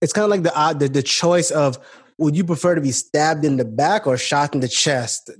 It's 0.00 0.12
kind 0.12 0.24
of 0.24 0.30
like 0.30 0.42
the, 0.42 0.58
uh, 0.58 0.72
the 0.72 0.88
the 0.88 1.02
choice 1.02 1.50
of 1.50 1.78
would 2.18 2.36
you 2.36 2.44
prefer 2.44 2.74
to 2.74 2.80
be 2.80 2.92
stabbed 2.92 3.44
in 3.44 3.56
the 3.56 3.64
back 3.64 4.06
or 4.06 4.16
shot 4.16 4.54
in 4.54 4.60
the 4.60 4.68
chest? 4.68 5.30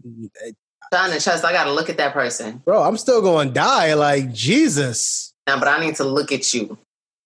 Shot 0.95 1.07
in 1.07 1.15
the 1.15 1.21
chest. 1.21 1.45
I 1.45 1.51
got 1.51 1.65
to 1.65 1.73
look 1.73 1.91
at 1.91 1.97
that 1.97 2.13
person, 2.13 2.63
bro. 2.65 2.81
I'm 2.81 2.97
still 2.97 3.21
going 3.21 3.49
to 3.49 3.55
die. 3.55 3.95
Like 3.95 4.33
Jesus. 4.33 5.35
Now, 5.47 5.59
but 5.59 5.67
I 5.67 5.85
need 5.85 5.97
to 5.97 6.05
look 6.05 6.31
at 6.31 6.55
you 6.55 6.79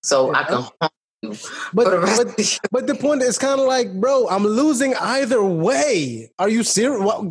so 0.03 0.33
yeah. 0.33 0.39
I 0.39 0.45
can 0.45 0.91
but 1.21 1.41
but, 1.73 2.59
but 2.71 2.87
the 2.87 2.95
point 2.95 3.23
is 3.23 3.37
kind 3.39 3.61
of 3.61 3.67
like, 3.67 3.93
bro, 3.93 4.27
I'm 4.29 4.45
losing 4.45 4.95
either 4.95 5.43
way. 5.43 6.31
Are 6.39 6.49
you 6.49 6.63
serious? 6.63 7.03
Well, 7.03 7.31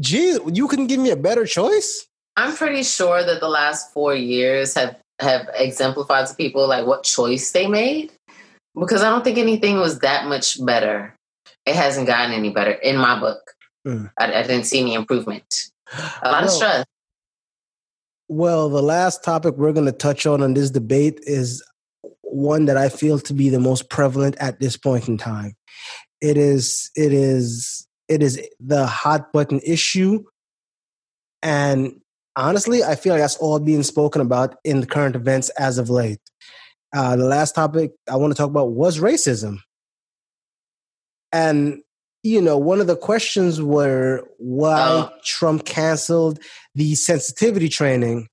gee, 0.00 0.38
you 0.52 0.68
couldn't 0.68 0.86
give 0.86 1.00
me 1.00 1.10
a 1.10 1.16
better 1.16 1.44
choice. 1.44 2.06
I'm 2.36 2.54
pretty 2.56 2.82
sure 2.82 3.22
that 3.24 3.40
the 3.40 3.48
last 3.48 3.92
four 3.92 4.14
years 4.14 4.74
have 4.74 4.96
have 5.20 5.48
exemplified 5.54 6.28
to 6.28 6.34
people 6.34 6.66
like 6.66 6.86
what 6.86 7.02
choice 7.02 7.50
they 7.52 7.66
made, 7.66 8.12
because 8.78 9.02
I 9.02 9.10
don't 9.10 9.22
think 9.22 9.38
anything 9.38 9.76
was 9.76 9.98
that 9.98 10.26
much 10.26 10.64
better. 10.64 11.14
It 11.66 11.74
hasn't 11.74 12.06
gotten 12.06 12.32
any 12.32 12.50
better 12.50 12.72
in 12.72 12.96
my 12.96 13.18
book. 13.18 13.40
Mm. 13.86 14.10
I, 14.18 14.32
I, 14.32 14.42
didn't 14.42 14.64
see 14.64 14.80
any 14.80 14.94
improvement. 14.94 15.44
A 15.92 15.96
lot 15.96 16.32
well, 16.32 16.44
of 16.44 16.50
stress. 16.50 16.84
Well, 18.28 18.68
the 18.68 18.82
last 18.82 19.22
topic 19.22 19.56
we're 19.56 19.72
going 19.72 19.86
to 19.86 19.92
touch 19.92 20.26
on 20.26 20.42
in 20.42 20.54
this 20.54 20.70
debate 20.70 21.20
is 21.22 21.62
one 22.22 22.64
that 22.64 22.76
I 22.76 22.88
feel 22.88 23.18
to 23.20 23.34
be 23.34 23.48
the 23.48 23.60
most 23.60 23.90
prevalent 23.90 24.36
at 24.40 24.60
this 24.60 24.76
point 24.76 25.08
in 25.08 25.18
time. 25.18 25.54
It 26.20 26.36
is 26.36 26.90
it 26.96 27.12
is 27.12 27.86
it 28.08 28.22
is 28.22 28.40
the 28.58 28.86
hot 28.86 29.32
button 29.32 29.60
issue 29.64 30.24
and 31.44 32.00
honestly, 32.36 32.82
I 32.82 32.96
feel 32.96 33.12
like 33.12 33.22
that's 33.22 33.36
all 33.36 33.60
being 33.60 33.82
spoken 33.82 34.20
about 34.20 34.56
in 34.64 34.80
the 34.80 34.86
current 34.86 35.14
events 35.14 35.50
as 35.50 35.78
of 35.78 35.90
late. 35.90 36.20
Uh, 36.96 37.16
the 37.16 37.26
last 37.26 37.54
topic 37.54 37.92
I 38.10 38.16
want 38.16 38.32
to 38.32 38.36
talk 38.36 38.48
about 38.48 38.72
was 38.72 38.98
racism. 38.98 39.58
And, 41.32 41.82
you 42.24 42.42
know, 42.42 42.58
one 42.58 42.80
of 42.80 42.88
the 42.88 42.96
questions 42.96 43.62
were 43.62 44.26
why 44.38 44.80
uh, 44.80 45.10
Trump 45.24 45.64
canceled 45.64 46.40
the 46.74 46.96
sensitivity 46.96 47.68
training 47.68 48.28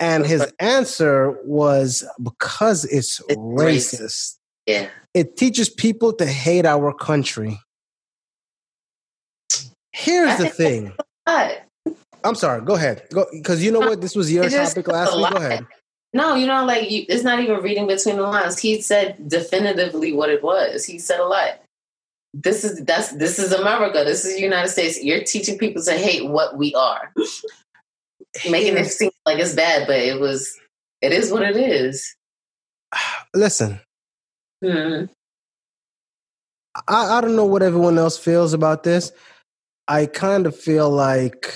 and 0.00 0.26
his 0.26 0.50
answer 0.58 1.38
was 1.44 2.04
because 2.22 2.86
it's, 2.86 3.20
it's 3.28 3.36
racist. 3.36 4.00
racist. 4.00 4.36
Yeah. 4.66 4.88
It 5.12 5.36
teaches 5.36 5.68
people 5.68 6.14
to 6.14 6.26
hate 6.26 6.64
our 6.64 6.94
country. 6.94 7.60
Here's 9.92 10.38
the 10.38 10.48
thing. 10.48 10.94
I'm 11.26 12.34
sorry. 12.34 12.62
Go 12.62 12.74
ahead. 12.74 13.02
Go 13.12 13.26
because 13.30 13.62
you 13.62 13.70
know 13.70 13.80
what? 13.80 14.00
This 14.00 14.16
was 14.16 14.32
your 14.32 14.48
topic 14.48 14.88
last 14.88 15.16
week. 15.16 15.30
Go 15.30 15.36
ahead. 15.36 15.66
No, 16.12 16.34
you 16.34 16.46
know, 16.46 16.64
like 16.64 16.90
you, 16.90 17.04
it's 17.08 17.22
not 17.22 17.40
even 17.40 17.60
reading 17.60 17.86
between 17.86 18.16
the 18.16 18.22
lines. 18.22 18.58
He 18.58 18.80
said 18.80 19.28
definitively 19.28 20.12
what 20.12 20.30
it 20.30 20.42
was. 20.42 20.84
He 20.84 20.98
said 20.98 21.20
a 21.20 21.26
lot. 21.26 21.60
This 22.32 22.64
is 22.64 22.84
that's 22.84 23.12
this 23.12 23.38
is 23.38 23.52
America. 23.52 24.04
This 24.04 24.24
is 24.24 24.36
the 24.36 24.40
United 24.40 24.68
States. 24.68 25.02
You're 25.02 25.24
teaching 25.24 25.58
people 25.58 25.82
to 25.82 25.92
hate 25.92 26.28
what 26.28 26.56
we 26.56 26.74
are 26.74 27.12
making 28.50 28.76
it 28.76 28.86
seem 28.86 29.10
like 29.26 29.38
it's 29.38 29.54
bad, 29.54 29.86
but 29.86 29.98
it 29.98 30.20
was. 30.20 30.56
It 31.00 31.12
is 31.12 31.32
what 31.32 31.42
it 31.42 31.56
is. 31.56 32.14
Listen, 33.34 33.80
hmm 34.62 35.04
I, 36.88 37.18
I 37.18 37.20
don't 37.20 37.36
know 37.36 37.46
what 37.46 37.62
everyone 37.62 37.98
else 37.98 38.18
feels 38.18 38.52
about 38.52 38.82
this. 38.82 39.12
I 39.88 40.06
kind 40.06 40.46
of 40.46 40.56
feel 40.56 40.90
like 40.90 41.54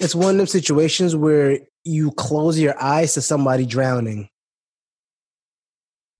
it's 0.00 0.14
one 0.14 0.34
of 0.34 0.38
those 0.38 0.52
situations 0.52 1.14
where 1.14 1.60
you 1.84 2.10
close 2.12 2.58
your 2.58 2.80
eyes 2.82 3.14
to 3.14 3.20
somebody 3.20 3.64
drowning. 3.64 4.28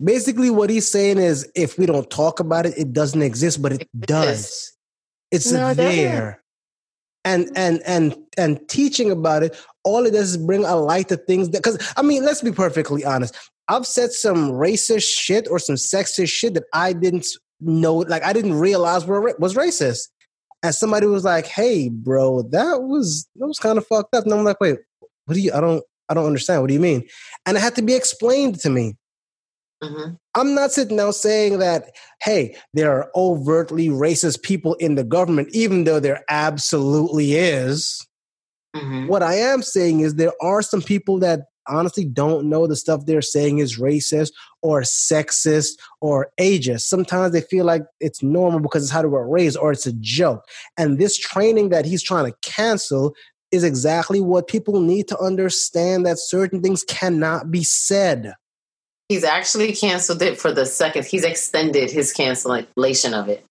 Basically, 0.03 0.51
what 0.51 0.71
he's 0.71 0.91
saying 0.91 1.19
is 1.19 1.51
if 1.55 1.79
we 1.79 1.87
don't 1.87 2.09
talk 2.11 2.41
about 2.41 2.67
it, 2.67 2.75
it 2.77 2.93
doesn't 2.93 3.23
exist, 3.23 3.63
but 3.63 3.73
it, 3.73 3.89
does. 4.01 4.73
It's 5.31 5.51
no, 5.51 5.75
there. 5.75 6.43
And 7.25 7.51
and 7.57 7.81
and 7.87 8.17
and 8.37 8.69
teaching 8.69 9.11
about 9.11 9.43
it 9.43 9.57
all 9.85 10.07
it 10.07 10.13
does 10.13 10.31
is 10.31 10.37
bring 10.37 10.65
a 10.65 10.77
light 10.77 11.09
to 11.09 11.17
things 11.17 11.51
that 11.51 11.63
because 11.63 11.93
i 11.97 12.03
mean 12.03 12.25
let's 12.25 12.43
be 12.43 12.53
perfectly 12.53 13.05
honest. 13.05 13.37
I've 13.69 13.87
said 13.87 14.13
some 14.13 14.51
racist 14.51 15.05
shit 15.05 15.49
or 15.51 15.59
some 15.59 15.77
sexist 15.77 16.29
shit 16.29 16.55
that 16.55 16.65
i 16.73 16.93
didn't 16.93 17.27
know 17.61 17.97
like 17.97 18.25
i 18.25 18.33
didn't 18.33 18.55
realize 18.55 19.07
were, 19.07 19.35
was 19.39 19.55
racist. 19.55 20.09
And 20.63 20.75
somebody 20.75 21.07
was 21.07 21.25
like 21.25 21.47
hey 21.47 21.89
bro 21.89 22.43
that 22.51 22.83
was 22.83 23.29
that 23.37 23.47
was 23.47 23.59
kind 23.59 23.79
of 23.79 23.87
fucked 23.87 24.15
up. 24.15 24.25
And 24.25 24.35
i'm 24.35 24.45
like 24.45 24.61
wait 24.61 24.79
what 25.27 25.35
do 25.35 25.41
you 25.41 25.53
i 25.53 25.61
don't 25.61 25.85
i 26.09 26.15
don't 26.15 26.27
understand. 26.27 26.61
What 26.61 26.69
do 26.69 26.75
you 26.75 26.81
mean? 26.81 27.07
And 27.47 27.57
it 27.57 27.61
had 27.61 27.77
to 27.77 27.83
be 27.83 27.95
explained 27.95 28.61
to 28.61 28.71
me 28.71 28.97
Mm-hmm. 29.85 30.15
I'm 30.35 30.55
not 30.55 30.73
sitting 30.73 30.97
now 30.97 31.11
saying 31.11 31.59
that, 31.59 31.91
hey, 32.23 32.57
there 32.73 32.93
are 32.93 33.11
overtly 33.15 33.89
racist 33.89 34.43
people 34.43 34.75
in 34.75 34.95
the 34.95 35.05
government, 35.05 35.49
even 35.53 35.85
though 35.85 36.01
there 36.01 36.25
absolutely 36.29 37.35
is. 37.35 38.07
Mm-hmm. 38.75 39.07
What 39.07 39.23
I 39.23 39.35
am 39.35 39.63
saying 39.63 40.01
is 40.01 40.15
there 40.15 40.33
are 40.41 40.63
some 40.63 40.83
people 40.83 41.19
that 41.21 41.43
honestly 41.67 42.05
don't 42.05 42.49
know 42.49 42.67
the 42.67 42.77
stuff 42.77 43.07
they're 43.07 43.23
saying 43.23 43.59
is 43.59 43.79
racist 43.79 44.33
or 44.63 44.83
sexist 44.83 45.73
or 46.01 46.31
ageist. 46.39 46.83
Sometimes 46.83 47.33
they 47.33 47.41
feel 47.41 47.65
like 47.65 47.83
it's 48.01 48.23
normal 48.23 48.61
because 48.61 48.83
it's 48.83 48.93
how 48.93 49.03
they 49.03 49.09
were 49.09 49.29
raised 49.29 49.57
or 49.57 49.73
it's 49.73 49.87
a 49.87 49.93
joke. 49.95 50.45
And 50.77 50.99
this 50.99 51.17
training 51.17 51.71
that 51.71 51.87
he's 51.87 52.03
trying 52.03 52.31
to 52.31 52.37
cancel 52.43 53.15
is 53.51 53.65
exactly 53.65 54.21
what 54.21 54.49
people 54.49 54.81
need 54.81 55.09
to 55.09 55.19
understand 55.19 56.05
that 56.05 56.19
certain 56.19 56.61
things 56.61 56.83
cannot 56.85 57.51
be 57.51 57.63
said. 57.63 58.35
He's 59.09 59.25
actually 59.25 59.73
canceled 59.75 60.23
it 60.23 60.39
for 60.39 60.53
the 60.53 60.67
second. 60.67 61.05
He's 61.05 61.25
extended 61.25 61.91
his 61.91 62.13
cancellation 62.13 63.15
of 63.15 63.29
it. 63.29 63.45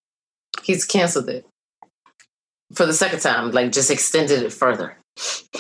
He's 0.64 0.86
canceled 0.86 1.30
it 1.30 1.45
for 2.74 2.86
the 2.86 2.93
second 2.93 3.20
time, 3.20 3.51
like 3.51 3.72
just 3.72 3.91
extended 3.91 4.41
it 4.43 4.51
further. 4.51 4.97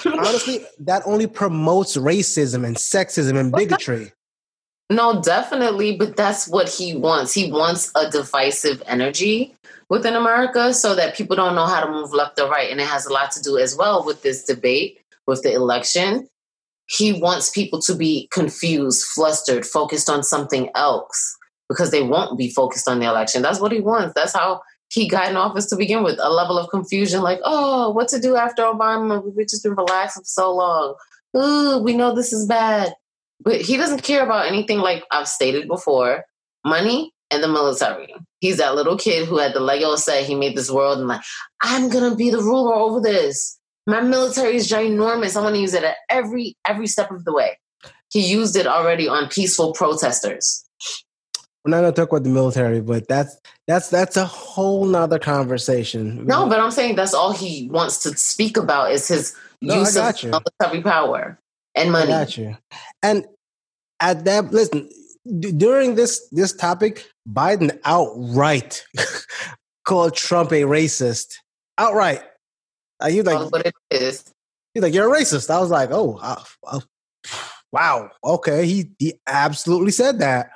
Honestly, 0.05 0.65
that 0.79 1.03
only 1.05 1.27
promotes 1.27 1.95
racism 1.95 2.65
and 2.65 2.75
sexism 2.75 3.39
and 3.39 3.51
bigotry. 3.51 4.11
No, 4.89 5.21
definitely, 5.21 5.95
but 5.95 6.15
that's 6.15 6.47
what 6.47 6.69
he 6.69 6.95
wants. 6.95 7.33
He 7.33 7.51
wants 7.51 7.91
a 7.95 8.09
divisive 8.09 8.83
energy 8.85 9.55
within 9.89 10.15
America 10.15 10.73
so 10.73 10.95
that 10.95 11.15
people 11.15 11.35
don't 11.35 11.55
know 11.55 11.65
how 11.65 11.83
to 11.83 11.91
move 11.91 12.13
left 12.13 12.39
or 12.39 12.49
right. 12.49 12.69
And 12.69 12.81
it 12.81 12.87
has 12.87 13.05
a 13.05 13.13
lot 13.13 13.31
to 13.31 13.41
do 13.41 13.57
as 13.57 13.75
well 13.75 14.03
with 14.03 14.21
this 14.23 14.43
debate, 14.43 14.99
with 15.25 15.41
the 15.43 15.53
election. 15.53 16.27
He 16.87 17.13
wants 17.13 17.49
people 17.49 17.81
to 17.83 17.95
be 17.95 18.27
confused, 18.31 19.05
flustered, 19.05 19.65
focused 19.65 20.09
on 20.09 20.23
something 20.23 20.69
else 20.75 21.37
because 21.69 21.91
they 21.91 22.03
won't 22.03 22.37
be 22.37 22.49
focused 22.49 22.87
on 22.87 22.99
the 22.99 23.05
election. 23.05 23.41
That's 23.41 23.59
what 23.59 23.71
he 23.71 23.79
wants. 23.79 24.13
That's 24.15 24.33
how 24.33 24.61
he 24.89 25.07
got 25.07 25.29
in 25.29 25.35
office 25.35 25.65
to 25.67 25.75
begin 25.75 26.03
with 26.03 26.19
a 26.21 26.29
level 26.29 26.57
of 26.57 26.69
confusion 26.69 27.21
like, 27.21 27.39
oh, 27.43 27.89
what 27.91 28.09
to 28.09 28.19
do 28.19 28.35
after 28.35 28.63
Obama? 28.63 29.23
We've 29.23 29.47
just 29.47 29.63
been 29.63 29.75
relaxed 29.75 30.17
for 30.17 30.23
so 30.23 30.53
long. 30.53 30.95
Ooh, 31.35 31.79
we 31.79 31.95
know 31.95 32.13
this 32.13 32.31
is 32.31 32.45
bad. 32.45 32.93
But 33.39 33.61
he 33.61 33.75
doesn't 33.75 34.03
care 34.03 34.23
about 34.23 34.47
anything 34.47 34.79
like 34.79 35.03
I've 35.11 35.27
stated 35.27 35.67
before 35.67 36.25
money 36.63 37.11
and 37.31 37.43
the 37.43 37.47
military. 37.47 38.13
He's 38.39 38.57
that 38.57 38.75
little 38.75 38.97
kid 38.97 39.27
who 39.27 39.39
had 39.39 39.53
the 39.53 39.59
Lego 39.59 39.95
set. 39.95 40.25
He 40.25 40.35
made 40.35 40.55
this 40.55 40.69
world 40.69 40.99
and 40.99 41.07
like, 41.07 41.21
I'm 41.61 41.89
gonna 41.89 42.15
be 42.15 42.29
the 42.29 42.37
ruler 42.37 42.75
over 42.75 43.01
this. 43.01 43.57
My 43.85 44.01
military 44.01 44.55
is 44.55 44.69
ginormous. 44.69 45.35
I 45.35 45.41
want 45.41 45.55
to 45.55 45.61
use 45.61 45.73
it 45.73 45.83
at 45.83 45.97
every 46.09 46.55
every 46.67 46.87
step 46.87 47.11
of 47.11 47.25
the 47.25 47.33
way. 47.33 47.57
He 48.09 48.25
used 48.25 48.55
it 48.55 48.67
already 48.67 49.07
on 49.07 49.27
peaceful 49.29 49.73
protesters. 49.73 50.63
We're 51.65 51.71
not 51.71 51.81
gonna 51.81 51.91
talk 51.93 52.09
about 52.09 52.23
the 52.23 52.29
military, 52.29 52.81
but 52.81 53.07
that's 53.07 53.39
that's 53.67 53.89
that's 53.89 54.17
a 54.17 54.25
whole 54.25 54.85
nother 54.85 55.19
conversation. 55.19 56.25
No, 56.25 56.47
but 56.47 56.59
I'm 56.59 56.71
saying 56.71 56.95
that's 56.95 57.13
all 57.13 57.31
he 57.31 57.69
wants 57.69 57.99
to 58.03 58.15
speak 58.17 58.57
about 58.57 58.91
is 58.91 59.07
his 59.07 59.35
no, 59.61 59.79
use 59.79 59.95
of 59.95 60.21
you. 60.21 60.29
military 60.29 60.81
power 60.81 61.39
and 61.75 61.91
money. 61.91 62.11
I 62.11 62.25
got 62.25 62.37
you. 62.37 62.57
And 63.01 63.25
at 63.99 64.25
that, 64.25 64.51
listen, 64.51 64.89
during 65.39 65.95
this 65.95 66.27
this 66.31 66.53
topic, 66.53 67.09
Biden 67.27 67.79
outright 67.85 68.85
called 69.85 70.15
Trump 70.15 70.51
a 70.51 70.63
racist. 70.63 71.35
Outright. 71.77 72.21
He's 73.09 73.23
like, 73.23 73.51
what 73.51 73.65
it 73.65 73.75
is. 73.91 74.33
He's 74.73 74.83
like, 74.83 74.93
you're 74.93 75.13
a 75.13 75.19
racist. 75.19 75.49
I 75.49 75.59
was 75.59 75.69
like, 75.69 75.89
oh, 75.91 76.19
wow, 77.71 78.09
okay. 78.23 78.65
He 78.65 78.91
he 78.97 79.13
absolutely 79.27 79.91
said 79.91 80.19
that. 80.19 80.51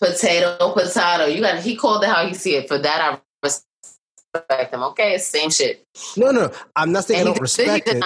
Potato, 0.00 0.72
potato. 0.72 1.26
You 1.26 1.40
got. 1.40 1.60
He 1.60 1.76
called 1.76 2.04
it 2.04 2.08
how 2.08 2.26
he 2.26 2.34
see 2.34 2.56
it. 2.56 2.68
For 2.68 2.78
that, 2.78 3.00
I 3.00 3.20
respect 3.42 4.72
him. 4.72 4.82
Okay, 4.82 5.14
it's 5.14 5.26
same 5.26 5.50
shit. 5.50 5.86
No, 6.16 6.30
no, 6.30 6.50
I'm 6.76 6.92
not 6.92 7.04
saying 7.04 7.20
and 7.20 7.28
I 7.28 7.32
don't 7.32 7.40
respect 7.40 7.88
it. 7.88 8.04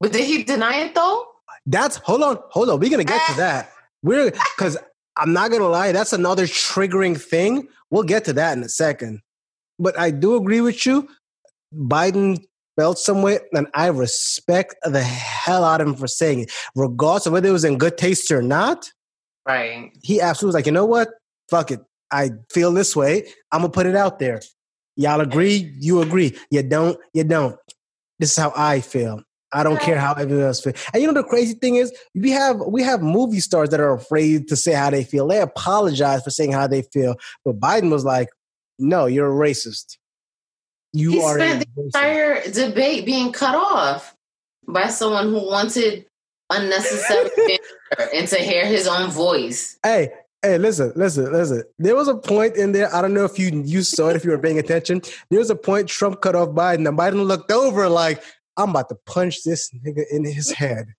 But 0.00 0.12
did 0.12 0.24
he 0.24 0.42
deny 0.42 0.78
it 0.78 0.94
though? 0.94 1.26
That's 1.66 1.96
hold 1.96 2.22
on, 2.22 2.38
hold 2.50 2.70
on. 2.70 2.80
We're 2.80 2.90
gonna 2.90 3.04
get 3.04 3.24
to 3.26 3.32
ah. 3.32 3.36
that. 3.36 3.72
We're 4.02 4.30
because 4.30 4.76
I'm 5.16 5.32
not 5.32 5.50
gonna 5.50 5.68
lie, 5.68 5.92
that's 5.92 6.12
another 6.12 6.46
triggering 6.46 7.20
thing. 7.20 7.68
We'll 7.90 8.02
get 8.02 8.24
to 8.24 8.32
that 8.32 8.56
in 8.56 8.64
a 8.64 8.68
second. 8.68 9.20
But 9.78 9.98
I 9.98 10.10
do 10.10 10.36
agree 10.36 10.60
with 10.60 10.86
you. 10.86 11.08
Biden 11.74 12.44
felt 12.76 12.98
some 12.98 13.22
way, 13.22 13.38
and 13.52 13.66
I 13.74 13.86
respect 13.88 14.74
the 14.82 15.02
hell 15.02 15.64
out 15.64 15.80
of 15.80 15.88
him 15.88 15.94
for 15.94 16.06
saying 16.06 16.40
it, 16.40 16.52
regardless 16.74 17.26
of 17.26 17.32
whether 17.32 17.48
it 17.48 17.52
was 17.52 17.64
in 17.64 17.78
good 17.78 17.98
taste 17.98 18.30
or 18.30 18.42
not. 18.42 18.90
Right. 19.46 19.90
He 20.02 20.20
absolutely 20.20 20.48
was 20.48 20.54
like, 20.54 20.66
you 20.66 20.72
know 20.72 20.86
what? 20.86 21.10
Fuck 21.50 21.70
it. 21.70 21.80
I 22.10 22.30
feel 22.50 22.72
this 22.72 22.94
way. 22.94 23.26
I'm 23.50 23.60
gonna 23.60 23.72
put 23.72 23.86
it 23.86 23.96
out 23.96 24.18
there. 24.18 24.40
Y'all 24.96 25.20
agree? 25.20 25.74
You 25.78 26.02
agree. 26.02 26.36
You 26.50 26.62
don't? 26.62 26.98
You 27.14 27.24
don't. 27.24 27.56
This 28.18 28.30
is 28.30 28.36
how 28.36 28.52
I 28.54 28.80
feel. 28.80 29.22
I 29.54 29.62
don't 29.62 29.80
care 29.80 29.98
how 29.98 30.14
everyone 30.14 30.46
else 30.46 30.60
feels. 30.60 30.76
And 30.92 31.02
you 31.02 31.06
know 31.06 31.14
the 31.14 31.28
crazy 31.28 31.54
thing 31.54 31.76
is, 31.76 31.92
we 32.14 32.30
have 32.30 32.60
we 32.60 32.82
have 32.82 33.02
movie 33.02 33.40
stars 33.40 33.70
that 33.70 33.80
are 33.80 33.92
afraid 33.92 34.48
to 34.48 34.56
say 34.56 34.72
how 34.72 34.90
they 34.90 35.04
feel. 35.04 35.26
They 35.26 35.40
apologize 35.40 36.22
for 36.22 36.30
saying 36.30 36.52
how 36.52 36.66
they 36.66 36.82
feel. 36.82 37.16
But 37.44 37.60
Biden 37.60 37.90
was 37.90 38.04
like, 38.04 38.28
"No, 38.78 39.06
you're 39.06 39.30
a 39.30 39.48
racist. 39.50 39.98
You 40.92 41.12
he 41.12 41.22
are." 41.22 41.34
spent 41.34 41.66
the 41.74 41.82
entire 41.82 42.50
debate 42.50 43.06
being 43.06 43.32
cut 43.32 43.54
off 43.54 44.14
by 44.66 44.88
someone 44.88 45.28
who 45.28 45.46
wanted 45.46 46.06
unnecessary 46.50 47.30
and 48.14 48.28
to 48.28 48.36
hear 48.36 48.66
his 48.66 48.86
own 48.86 49.10
voice. 49.10 49.78
Hey, 49.82 50.10
Hey, 50.44 50.58
listen, 50.58 50.92
listen, 50.96 51.32
listen. 51.32 51.62
There 51.78 51.94
was 51.94 52.08
a 52.08 52.16
point 52.16 52.56
in 52.56 52.72
there. 52.72 52.92
I 52.92 53.00
don't 53.00 53.14
know 53.14 53.24
if 53.24 53.38
you 53.38 53.62
you 53.64 53.82
saw 53.82 54.08
it 54.08 54.16
if 54.16 54.24
you 54.24 54.32
were 54.32 54.38
paying 54.38 54.58
attention. 54.58 55.00
There 55.30 55.38
was 55.38 55.50
a 55.50 55.54
point 55.54 55.88
Trump 55.88 56.20
cut 56.20 56.34
off 56.34 56.48
Biden, 56.48 56.88
and 56.88 56.98
Biden 56.98 57.24
looked 57.26 57.52
over 57.52 57.88
like, 57.88 58.20
I'm 58.56 58.70
about 58.70 58.88
to 58.88 58.96
punch 59.06 59.44
this 59.44 59.70
nigga 59.70 60.02
in 60.10 60.24
his 60.24 60.50
head. 60.50 60.94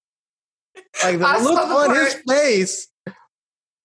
Like 1.03 1.19
the 1.19 1.25
look 1.43 1.55
the 1.55 1.75
on 1.75 1.87
part. 1.87 1.97
his 1.97 2.13
face 2.25 2.87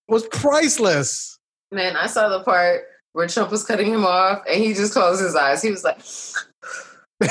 was 0.07 0.29
priceless. 0.29 1.41
Man, 1.73 1.97
I 1.97 2.07
saw 2.07 2.29
the 2.29 2.45
part 2.45 2.85
where 3.13 3.27
Trump 3.27 3.51
was 3.51 3.65
cutting 3.65 3.93
him 3.93 4.05
off 4.05 4.43
and 4.49 4.63
he 4.63 4.75
just 4.75 4.93
closed 4.93 5.23
his 5.23 5.35
eyes. 5.35 5.63
He 5.63 5.71
was 5.71 5.85
like, 5.85 6.01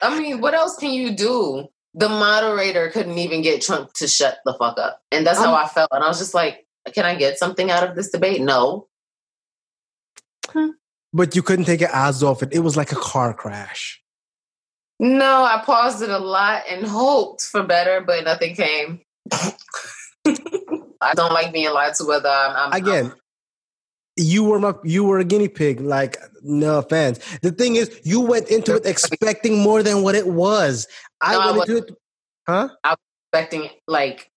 I 0.00 0.18
mean, 0.18 0.40
what 0.40 0.54
else 0.54 0.76
can 0.76 0.92
you 0.92 1.14
do? 1.14 1.68
The 1.94 2.08
moderator 2.08 2.90
couldn't 2.90 3.18
even 3.18 3.42
get 3.42 3.62
Trump 3.62 3.92
to 3.94 4.06
shut 4.06 4.38
the 4.44 4.54
fuck 4.54 4.78
up. 4.78 5.02
And 5.10 5.26
that's 5.26 5.38
how 5.38 5.54
I 5.54 5.66
felt. 5.66 5.90
And 5.92 6.04
I 6.04 6.08
was 6.08 6.18
just 6.18 6.34
like, 6.34 6.66
can 6.94 7.04
I 7.04 7.16
get 7.16 7.38
something 7.38 7.70
out 7.70 7.88
of 7.88 7.96
this 7.96 8.10
debate? 8.10 8.40
No. 8.40 8.86
Hmm 10.48 10.70
but 11.12 11.34
you 11.34 11.42
couldn't 11.42 11.64
take 11.64 11.80
your 11.80 11.94
eyes 11.94 12.22
off 12.22 12.42
it. 12.42 12.52
It 12.52 12.60
was 12.60 12.76
like 12.76 12.92
a 12.92 12.96
car 12.96 13.34
crash. 13.34 14.02
No, 14.98 15.44
I 15.44 15.62
paused 15.64 16.02
it 16.02 16.10
a 16.10 16.18
lot 16.18 16.62
and 16.70 16.86
hoped 16.86 17.42
for 17.42 17.62
better, 17.62 18.00
but 18.00 18.24
nothing 18.24 18.54
came. 18.54 19.00
I 21.00 21.14
don't 21.14 21.32
like 21.32 21.52
being 21.52 21.72
lied 21.72 21.94
to 21.96 22.04
whether 22.04 22.28
I'm, 22.28 22.72
I'm 22.72 22.82
again. 22.82 23.06
I'm, 23.06 23.14
you 24.16 24.44
were 24.44 24.58
my, 24.58 24.74
you 24.84 25.04
were 25.04 25.18
a 25.18 25.24
guinea 25.24 25.48
pig. 25.48 25.80
Like 25.80 26.18
no 26.42 26.78
offense. 26.78 27.18
The 27.42 27.52
thing 27.52 27.76
is, 27.76 28.00
you 28.04 28.20
went 28.20 28.48
into 28.48 28.76
it 28.76 28.86
expecting 28.86 29.58
more 29.60 29.82
than 29.82 30.02
what 30.02 30.14
it 30.14 30.26
was. 30.26 30.86
I 31.20 31.32
no, 31.32 31.38
went 31.38 31.70
I 31.70 31.72
into 31.72 31.76
it, 31.76 31.98
huh? 32.46 32.68
I 32.84 32.90
was 32.90 32.98
expecting 33.32 33.70
like 33.86 34.30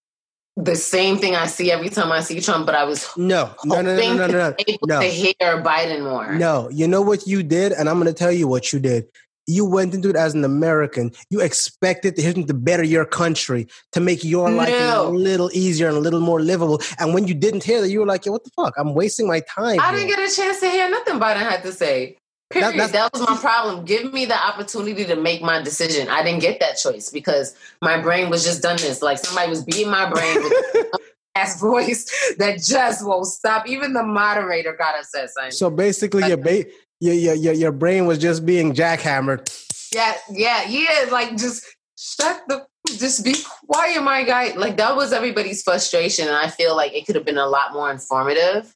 the 0.56 0.76
same 0.76 1.18
thing 1.18 1.36
I 1.36 1.48
see 1.48 1.72
every 1.72 1.90
time 1.90 2.12
I 2.12 2.22
see 2.22 2.40
Trump, 2.40 2.66
but 2.66 2.76
I 2.76 2.84
was 2.84 3.10
no, 3.18 3.54
no, 3.66 3.82
no, 3.82 3.96
no, 3.96 4.16
no, 4.16 4.28
no, 4.28 4.28
no, 4.28 4.56
able 4.68 4.88
no. 4.88 5.02
to 5.02 5.08
hear 5.08 5.34
Biden 5.42 6.04
more. 6.04 6.36
No, 6.36 6.70
you 6.70 6.88
know 6.88 7.02
what 7.02 7.26
you 7.26 7.42
did, 7.44 7.72
and 7.72 7.90
I'm 7.90 8.00
going 8.00 8.08
to 8.08 8.18
tell 8.18 8.32
you 8.32 8.48
what 8.48 8.72
you 8.72 8.80
did. 8.80 9.08
You 9.48 9.66
went 9.66 9.94
into 9.94 10.10
it 10.10 10.16
as 10.16 10.34
an 10.34 10.46
American. 10.46 11.12
You 11.30 11.42
expected 11.42 12.18
him 12.18 12.46
to 12.46 12.54
better 12.54 12.84
your 12.84 13.06
country, 13.06 13.68
to 13.92 14.00
make 14.00 14.24
your 14.24 14.50
life 14.50 14.70
no. 14.70 15.08
a 15.08 15.10
little 15.10 15.50
easier 15.54 15.88
and 15.88 15.98
a 15.98 16.00
little 16.00 16.22
more 16.22 16.42
livable. 16.42 16.82
And 17.00 17.14
when 17.14 17.28
you 17.28 17.34
didn't 17.34 17.64
hear 17.64 17.82
that, 17.82 17.90
you 17.90 18.00
were 18.00 18.06
like, 18.06 18.26
"Yo, 18.26 18.32
what 18.32 18.44
the 18.44 18.52
fuck? 18.56 18.74
I'm 18.78 18.94
wasting 18.94 19.28
my 19.28 19.42
time." 19.42 19.80
I 19.80 19.90
here. 19.90 20.00
didn't 20.00 20.16
get 20.16 20.32
a 20.32 20.36
chance 20.36 20.60
to 20.62 20.70
hear 20.70 20.90
nothing 20.90 21.20
Biden 21.20 21.38
had 21.38 21.64
to 21.64 21.72
say. 21.72 22.18
Period. 22.50 22.80
That, 22.80 22.92
that, 22.92 23.14
was 23.14 23.28
my 23.28 23.36
problem. 23.38 23.84
Give 23.84 24.14
me 24.14 24.26
the 24.26 24.38
opportunity 24.38 25.06
to 25.06 25.16
make 25.16 25.42
my 25.42 25.62
decision. 25.62 26.08
I 26.08 26.22
didn't 26.24 26.42
get 26.42 26.60
that 26.60 26.76
choice 26.78 27.10
because 27.10 27.56
my 27.82 28.00
brain 28.00 28.30
was 28.30 28.44
just 28.44 28.62
done 28.62 28.78
this. 28.78 29.02
Like 29.02 29.18
somebody 29.18 29.50
was 29.50 29.64
beating 29.64 29.90
my 29.90 30.08
brain 30.10 30.36
with 30.36 30.54
a 30.76 31.00
ass 31.36 31.60
voice 31.60 32.06
that 32.38 32.62
just 32.62 33.06
won't 33.06 33.26
stop. 33.26 33.68
Even 33.68 33.94
the 33.94 34.04
moderator 34.04 34.76
got 34.78 35.00
upset. 35.00 35.30
So 35.52 35.70
basically, 35.70 36.28
your, 36.28 36.38
ba- 36.38 36.66
your, 37.04 37.14
your 37.14 37.36
your 37.36 37.54
your 37.54 37.72
brain 37.72 38.06
was 38.06 38.18
just 38.18 38.46
being 38.46 38.74
jackhammered. 38.74 39.52
Yeah, 39.94 40.14
yeah, 40.30 40.64
yeah. 40.68 41.12
Like 41.12 41.36
just 41.38 41.66
shut 41.98 42.42
the 42.48 42.66
just 42.98 43.26
be 43.26 43.36
quiet, 43.68 44.02
my 44.02 44.24
guy. 44.24 44.54
Like 44.56 44.78
that 44.78 44.96
was 44.96 45.12
everybody's 45.12 45.64
frustration, 45.64 46.28
and 46.28 46.36
I 46.36 46.50
feel 46.50 46.76
like 46.76 46.94
it 46.94 47.06
could 47.06 47.16
have 47.16 47.26
been 47.26 47.38
a 47.38 47.48
lot 47.48 47.74
more 47.74 47.92
informative 47.92 48.74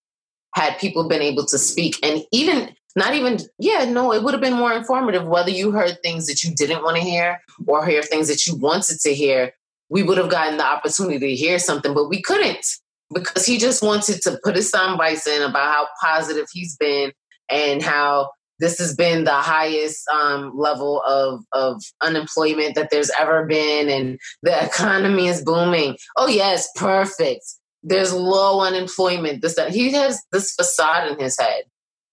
had 0.56 0.78
people 0.78 1.08
been 1.08 1.22
able 1.22 1.46
to 1.46 1.58
speak. 1.58 1.98
And 2.04 2.24
even 2.32 2.76
not 2.98 3.14
even 3.14 3.38
yeah 3.60 3.86
no 3.86 4.12
it 4.12 4.24
would 4.24 4.34
have 4.34 4.42
been 4.42 4.54
more 4.54 4.74
informative 4.74 5.26
whether 5.28 5.52
you 5.52 5.70
heard 5.72 6.02
things 6.02 6.26
that 6.26 6.44
you 6.44 6.54
didn't 6.56 6.82
want 6.82 6.98
to 6.98 7.04
hear 7.04 7.40
or 7.68 7.86
hear 7.86 8.02
things 8.02 8.28
that 8.28 8.48
you 8.48 8.56
wanted 8.56 9.00
to 9.00 9.14
hear 9.14 9.52
we 9.90 10.02
would 10.02 10.18
have 10.18 10.32
gotten 10.32 10.58
the 10.58 10.66
opportunity 10.66 11.20
to 11.20 11.36
hear 11.36 11.60
something 11.60 11.94
but 11.94 12.10
we 12.10 12.24
couldn't 12.24 12.66
because 13.14 13.46
he 13.46 13.60
just 13.60 13.84
wanted 13.84 14.20
to 14.24 14.40
put 14.44 14.56
his 14.56 14.72
sound 14.72 14.98
bites 14.98 15.28
in 15.28 15.44
about 15.44 15.72
how 15.72 15.88
positive 16.02 16.48
he's 16.52 16.76
been 16.78 17.12
and 17.50 17.82
how 17.82 18.30
this 18.60 18.80
has 18.80 18.96
been 18.96 19.24
the 19.24 19.32
highest 19.32 20.08
um, 20.08 20.52
level 20.58 21.02
of, 21.04 21.44
of 21.52 21.82
unemployment 22.02 22.74
that 22.74 22.90
there's 22.90 23.12
ever 23.20 23.46
been 23.46 23.90
and 23.90 24.20
the 24.42 24.66
economy 24.66 25.28
is 25.28 25.44
booming 25.44 25.96
oh 26.18 26.28
yes 26.28 26.68
perfect 26.76 27.44
there's 27.84 28.14
low 28.14 28.62
unemployment 28.62 29.42
this 29.42 29.56
that 29.56 29.72
he 29.72 29.92
has 29.92 30.22
this 30.32 30.54
facade 30.54 31.12
in 31.12 31.20
his 31.20 31.38
head 31.40 31.64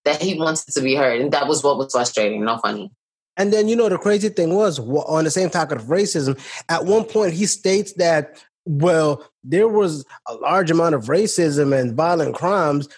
that 0.05 0.21
he 0.21 0.39
wanted 0.39 0.73
to 0.73 0.81
be 0.81 0.95
heard. 0.95 1.21
And 1.21 1.33
that 1.33 1.49
was 1.49 1.63
what 1.63 1.79
was 1.79 1.93
frustrating. 1.93 2.45
No 2.45 2.59
funny. 2.59 2.91
And 3.37 3.53
then, 3.53 3.69
you 3.69 3.75
know, 3.75 3.89
the 3.89 3.99
crazy 3.99 4.29
thing 4.29 4.55
was 4.55 4.79
on 4.79 5.25
the 5.25 5.31
same 5.31 5.51
topic 5.51 5.79
of 5.79 5.87
racism, 5.87 6.39
at 6.69 6.85
one 6.85 7.05
point 7.05 7.35
he 7.35 7.47
states 7.47 7.95
that, 7.95 8.45
well, 8.65 9.29
there 9.43 9.67
was 9.67 10.05
a 10.29 10.35
large 10.35 10.71
amount 10.71 10.95
of 10.95 11.07
racism 11.07 11.79
and 11.79 11.95
violent 11.95 12.35
crimes 12.37 12.89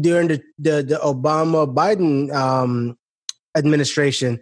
during 0.00 0.28
the, 0.28 0.42
the, 0.58 0.82
the 0.82 1.00
Obama 1.02 1.72
Biden 1.72 2.32
um, 2.32 2.96
administration. 3.56 4.40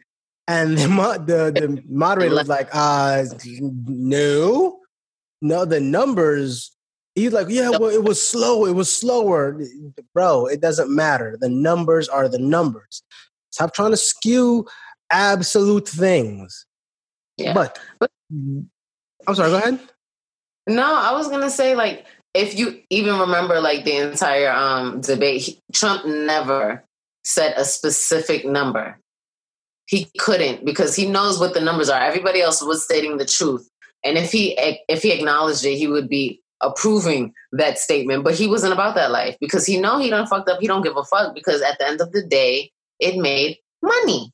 And 0.49 0.77
the, 0.77 0.89
the, 1.27 1.61
the 1.61 1.83
moderator 1.89 2.35
was 2.35 2.49
like, 2.49 2.69
uh, 2.73 3.25
no, 3.61 4.81
no, 5.43 5.65
the 5.65 5.81
numbers. 5.81 6.77
He's 7.15 7.33
like, 7.33 7.49
yeah, 7.49 7.71
well, 7.71 7.91
it 7.91 8.05
was 8.05 8.21
slow. 8.21 8.67
It 8.67 8.75
was 8.75 8.95
slower, 8.95 9.61
bro. 10.15 10.47
It 10.47 10.61
doesn't 10.61 10.95
matter. 10.95 11.37
The 11.39 11.49
numbers 11.49 12.09
are 12.09 12.29
the 12.29 12.39
numbers. 12.39 13.03
Stop 13.51 13.75
trying 13.75 13.91
to 13.91 13.97
skew 13.97 14.67
absolute 15.11 15.89
things. 15.89 16.67
Yeah. 17.37 17.55
But, 17.55 17.79
But- 17.99 18.11
I'm 19.27 19.35
sorry. 19.35 19.51
Go 19.51 19.57
ahead. 19.59 19.81
No, 20.67 20.95
I 20.95 21.13
was 21.13 21.29
gonna 21.29 21.51
say 21.51 21.75
like 21.75 22.07
if 22.35 22.59
you 22.59 22.81
even 22.91 23.19
remember 23.19 23.61
like 23.61 23.85
the 23.85 23.97
entire 23.97 24.51
um 24.51 25.01
debate, 25.01 25.43
he, 25.43 25.61
Trump 25.73 26.07
never 26.07 26.85
said 27.25 27.55
a 27.57 27.65
specific 27.65 28.45
number. 28.45 28.99
He 29.87 30.09
couldn't 30.19 30.65
because 30.65 30.95
he 30.95 31.11
knows 31.11 31.39
what 31.39 31.55
the 31.55 31.61
numbers 31.61 31.89
are. 31.89 32.01
Everybody 32.01 32.41
else 32.41 32.63
was 32.63 32.85
stating 32.85 33.17
the 33.17 33.25
truth, 33.25 33.69
and 34.05 34.17
if 34.17 34.31
he 34.31 34.57
if 34.89 35.03
he 35.03 35.13
acknowledged 35.13 35.65
it, 35.65 35.77
he 35.77 35.87
would 35.87 36.09
be 36.09 36.41
approving 36.61 37.33
that 37.53 37.79
statement. 37.79 38.23
But 38.23 38.35
he 38.35 38.47
wasn't 38.47 38.73
about 38.73 38.95
that 38.95 39.11
life 39.11 39.37
because 39.41 39.67
he 39.67 39.81
know 39.81 39.99
he 39.99 40.11
done 40.11 40.27
fucked 40.27 40.49
up. 40.49 40.61
He 40.61 40.69
don't 40.69 40.83
give 40.83 40.97
a 40.97 41.05
fuck 41.05 41.35
because 41.35 41.63
at 41.63 41.79
the 41.79 41.89
end 41.89 42.01
of 42.01 42.13
the 42.13 42.23
day, 42.23 42.71
it 43.01 43.17
made 43.17 43.59
money. 43.83 44.33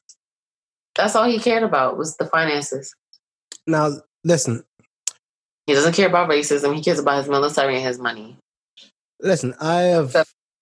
That's 0.94 1.14
all 1.14 1.28
he 1.28 1.38
cared 1.38 1.62
about 1.62 1.96
was 1.96 2.16
the 2.16 2.26
finances. 2.26 2.94
Now, 3.66 3.92
listen, 4.24 4.64
He 5.66 5.74
doesn't 5.74 5.94
care 5.94 6.08
about 6.08 6.30
racism. 6.30 6.74
He 6.74 6.82
cares 6.82 6.98
about 6.98 7.18
his 7.18 7.28
military 7.28 7.76
and 7.76 7.84
his 7.84 7.98
money. 7.98 8.36
listen. 9.20 9.54
I 9.60 9.80
have 9.82 10.14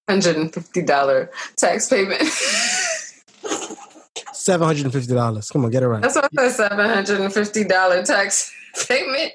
hundred 0.09 0.37
and 0.37 0.53
fifty 0.53 0.83
dollar 0.83 1.31
tax 1.57 1.89
payment. 1.89 2.23
seven 4.33 4.67
hundred 4.67 4.85
and 4.85 4.93
fifty 4.93 5.15
dollars. 5.15 5.51
Come 5.51 5.65
on, 5.65 5.71
get 5.71 5.83
it 5.83 5.89
right. 5.89 6.03
That's 6.03 6.15
what 6.17 6.31
I 6.39 6.49
said. 6.49 6.69
Seven 6.69 6.87
hundred 6.89 7.21
and 7.21 7.33
fifty 7.33 7.65
dollar 7.65 8.03
tax 8.03 8.53
payment, 8.89 9.33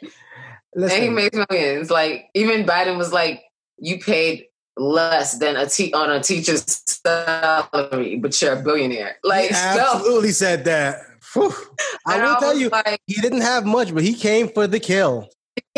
and 0.73 0.91
he 0.91 1.09
makes 1.09 1.37
millions. 1.49 1.89
Like 1.91 2.29
even 2.33 2.65
Biden 2.65 2.97
was 2.97 3.11
like, 3.13 3.43
"You 3.77 3.99
paid 3.99 4.45
less 4.77 5.37
than 5.39 5.55
a 5.55 5.65
te- 5.67 5.93
on 5.93 6.09
a 6.09 6.21
teacher's 6.21 6.63
salary, 6.87 8.17
but 8.17 8.39
you're 8.41 8.53
a 8.53 8.61
billionaire." 8.63 9.17
Like, 9.23 9.49
he 9.49 9.55
absolutely 9.55 10.31
said 10.31 10.65
that. 10.65 11.01
Whew. 11.33 11.53
I 12.07 12.23
will 12.23 12.35
tell 12.37 12.57
you, 12.57 12.69
like, 12.69 13.01
he 13.05 13.21
didn't 13.21 13.41
have 13.41 13.65
much, 13.65 13.93
but 13.93 14.03
he 14.03 14.13
came 14.15 14.47
for 14.49 14.65
the 14.65 14.79
kill. 14.79 15.29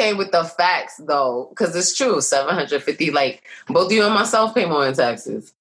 Came 0.02 0.18
with 0.18 0.32
the 0.32 0.44
facts 0.44 0.98
though, 0.98 1.48
because 1.50 1.76
it's 1.76 1.96
true. 1.96 2.22
Seven 2.22 2.56
hundred 2.56 2.84
fifty. 2.84 3.12
Like 3.12 3.44
both 3.68 3.92
you 3.92 4.04
and 4.04 4.14
myself 4.14 4.56
pay 4.56 4.66
more 4.66 4.88
in 4.88 4.94
taxes. 4.94 5.54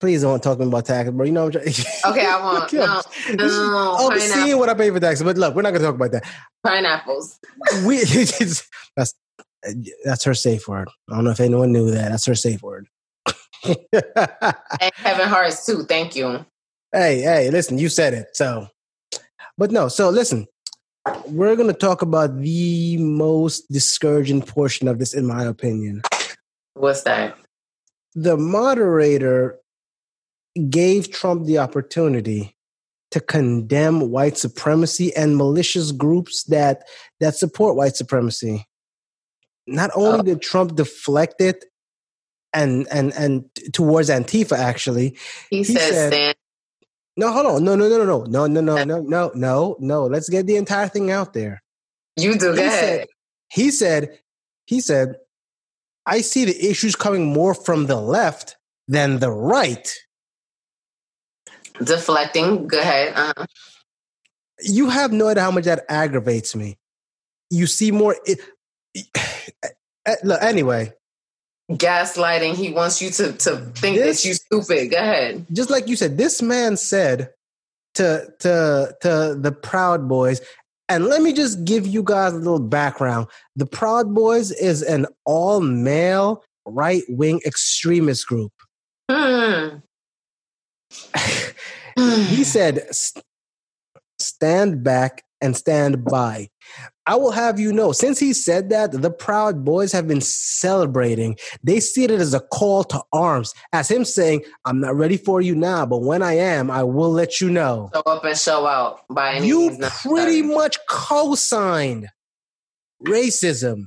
Please 0.00 0.22
don't 0.22 0.40
talk 0.42 0.58
to 0.58 0.64
me 0.64 0.68
about 0.68 0.86
taxes, 0.86 1.14
bro. 1.14 1.26
You 1.26 1.32
know 1.32 1.46
what 1.46 1.56
I'm 1.56 1.62
trying. 1.62 1.74
Okay, 2.06 2.26
I 2.26 2.40
won't. 2.40 2.72
No, 2.72 2.84
no, 2.86 3.96
I'm 3.98 4.10
pineapple. 4.10 4.20
seeing 4.20 4.58
what 4.58 4.68
I 4.68 4.74
pay 4.74 4.90
for 4.90 5.00
taxes, 5.00 5.24
but 5.24 5.36
look, 5.36 5.54
we're 5.54 5.62
not 5.62 5.72
gonna 5.72 5.84
talk 5.84 5.96
about 5.96 6.12
that. 6.12 6.24
pineapples. 6.62 7.38
We 7.84 8.04
that's 8.96 9.14
that's 10.04 10.24
her 10.24 10.34
safe 10.34 10.68
word. 10.68 10.88
I 11.10 11.14
don't 11.14 11.24
know 11.24 11.30
if 11.30 11.40
anyone 11.40 11.72
knew 11.72 11.90
that. 11.90 12.10
That's 12.10 12.26
her 12.26 12.34
safe 12.34 12.62
word. 12.62 12.86
And 13.64 14.92
Kevin 15.02 15.28
Hart's 15.28 15.66
too. 15.66 15.82
Thank 15.84 16.14
you. 16.14 16.44
hey, 16.92 17.20
hey, 17.20 17.50
listen, 17.50 17.78
you 17.78 17.88
said 17.88 18.14
it. 18.14 18.28
So, 18.34 18.68
but 19.56 19.72
no, 19.72 19.88
so 19.88 20.10
listen, 20.10 20.46
we're 21.26 21.56
going 21.56 21.68
to 21.68 21.78
talk 21.78 22.02
about 22.02 22.38
the 22.40 22.96
most 22.98 23.70
discouraging 23.70 24.42
portion 24.42 24.88
of 24.88 24.98
this, 24.98 25.14
in 25.14 25.26
my 25.26 25.44
opinion. 25.44 26.02
What's 26.74 27.02
that? 27.02 27.36
The 28.14 28.36
moderator 28.36 29.58
gave 30.68 31.10
Trump 31.10 31.46
the 31.46 31.58
opportunity 31.58 32.56
to 33.10 33.20
condemn 33.20 34.10
white 34.10 34.36
supremacy 34.36 35.14
and 35.16 35.36
malicious 35.36 35.92
groups 35.92 36.44
that 36.44 36.82
that 37.20 37.34
support 37.36 37.76
white 37.76 37.96
supremacy. 37.96 38.66
Not 39.66 39.90
only 39.94 40.18
Oh. 40.20 40.22
did 40.22 40.42
Trump 40.42 40.74
deflect 40.74 41.40
it 41.40 41.64
and 42.52 42.86
and 42.90 43.12
and 43.14 43.44
towards 43.72 44.08
Antifa 44.10 44.56
actually, 44.58 45.16
He, 45.50 45.58
He 45.58 45.64
says, 45.64 46.12
said-. 46.12 46.36
No, 47.18 47.32
hold 47.32 47.46
on. 47.46 47.64
No, 47.64 47.74
no, 47.74 47.88
no, 47.88 48.04
no, 48.04 48.24
no, 48.26 48.46
no, 48.46 48.60
no, 48.60 48.84
no, 48.84 49.00
no, 49.00 49.32
no, 49.34 49.76
no. 49.80 50.06
Let's 50.06 50.28
get 50.28 50.46
the 50.46 50.54
entire 50.54 50.86
thing 50.86 51.10
out 51.10 51.32
there. 51.32 51.64
You 52.16 52.38
do. 52.38 52.52
He 52.52 52.70
said, 52.70 53.06
he 53.50 53.70
said, 53.72 54.18
he 54.66 54.80
said, 54.80 55.16
I 56.06 56.20
see 56.20 56.44
the 56.44 56.70
issues 56.70 56.94
coming 56.94 57.26
more 57.26 57.54
from 57.54 57.86
the 57.86 57.96
left 58.00 58.56
than 58.86 59.18
the 59.18 59.32
right. 59.32 59.92
Deflecting. 61.82 62.68
Go 62.68 62.78
ahead. 62.78 63.12
Uh-huh. 63.16 63.46
You 64.60 64.88
have 64.88 65.10
no 65.12 65.26
idea 65.26 65.42
how 65.42 65.50
much 65.50 65.64
that 65.64 65.86
aggravates 65.88 66.54
me. 66.54 66.78
You 67.50 67.66
see 67.66 67.90
more. 67.90 68.16
It, 68.26 68.38
eh, 70.06 70.14
look, 70.22 70.40
anyway, 70.40 70.92
Gaslighting. 71.70 72.54
He 72.54 72.72
wants 72.72 73.02
you 73.02 73.10
to, 73.10 73.32
to 73.32 73.56
think 73.76 73.96
This- 73.96 74.22
that 74.22 74.28
you 74.28 74.34
stupid. 74.34 74.90
Go 74.90 74.96
ahead. 74.96 75.46
just 75.52 75.70
like 75.70 75.86
you 75.88 75.96
said, 75.96 76.16
this 76.16 76.40
man 76.40 76.76
said 76.76 77.30
to 77.94 78.26
to 78.40 78.96
to 79.02 79.36
the 79.38 79.52
Proud 79.52 80.08
Boys, 80.08 80.40
and 80.88 81.06
let 81.06 81.20
me 81.22 81.32
just 81.32 81.64
give 81.64 81.86
you 81.86 82.02
guys 82.02 82.32
a 82.32 82.36
little 82.38 82.58
background. 82.58 83.26
The 83.56 83.66
Proud 83.66 84.14
Boys 84.14 84.50
is 84.50 84.82
an 84.82 85.06
all 85.26 85.60
male 85.60 86.42
right 86.64 87.02
wing 87.08 87.40
extremist 87.44 88.26
group. 88.26 88.52
Hmm. 89.10 89.78
he 91.96 92.44
said, 92.44 92.88
"Stand 94.18 94.82
back 94.82 95.22
and 95.40 95.56
stand 95.56 96.04
by." 96.04 96.48
I 97.06 97.14
will 97.16 97.30
have 97.30 97.58
you 97.58 97.72
know, 97.72 97.92
since 97.92 98.18
he 98.18 98.32
said 98.32 98.68
that, 98.70 98.92
the 98.92 99.10
Proud 99.10 99.64
Boys 99.64 99.92
have 99.92 100.06
been 100.06 100.20
celebrating. 100.20 101.36
They 101.62 101.80
see 101.80 102.04
it 102.04 102.10
as 102.10 102.34
a 102.34 102.40
call 102.40 102.84
to 102.84 103.02
arms, 103.12 103.54
as 103.72 103.90
him 103.90 104.04
saying, 104.04 104.44
"I'm 104.64 104.80
not 104.80 104.94
ready 104.94 105.16
for 105.16 105.40
you 105.40 105.54
now, 105.54 105.86
but 105.86 106.02
when 106.02 106.22
I 106.22 106.34
am, 106.34 106.70
I 106.70 106.82
will 106.84 107.10
let 107.10 107.40
you 107.40 107.50
know." 107.50 107.90
Show 107.94 108.02
up 108.06 108.24
and 108.24 108.38
show 108.38 108.66
out 108.66 109.00
by 109.08 109.34
any 109.34 109.48
You 109.48 109.60
means 109.60 109.78
necessary. 109.78 110.14
pretty 110.14 110.42
much 110.42 110.78
co-signed 110.88 112.08
racism. 113.06 113.86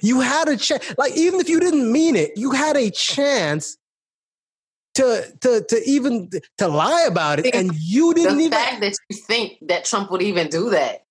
You 0.00 0.20
had 0.20 0.48
a 0.48 0.56
chance, 0.56 0.84
like 0.98 1.14
even 1.16 1.38
if 1.38 1.48
you 1.48 1.60
didn't 1.60 1.90
mean 1.92 2.16
it, 2.16 2.32
you 2.36 2.50
had 2.50 2.76
a 2.76 2.90
chance 2.90 3.76
to 4.94 5.32
to 5.42 5.64
to 5.68 5.82
even 5.86 6.28
to 6.58 6.68
lie 6.68 7.04
about 7.06 7.38
it, 7.38 7.54
and 7.54 7.72
you 7.78 8.12
didn't 8.14 8.38
the 8.38 8.44
even. 8.46 8.58
fact 8.58 8.80
that 8.80 8.94
you 9.08 9.16
think 9.16 9.58
that 9.68 9.84
Trump 9.84 10.10
would 10.10 10.22
even 10.22 10.48
do 10.48 10.70
that. 10.70 11.04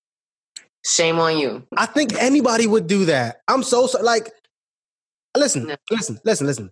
Shame 0.85 1.19
on 1.19 1.37
you. 1.37 1.63
I 1.77 1.85
think 1.85 2.13
anybody 2.21 2.67
would 2.67 2.87
do 2.87 3.05
that. 3.05 3.41
I'm 3.47 3.63
so 3.63 3.87
sorry. 3.87 4.03
Like, 4.03 4.31
listen, 5.37 5.67
No. 5.67 5.75
listen, 5.89 6.19
listen, 6.25 6.47
listen. 6.47 6.71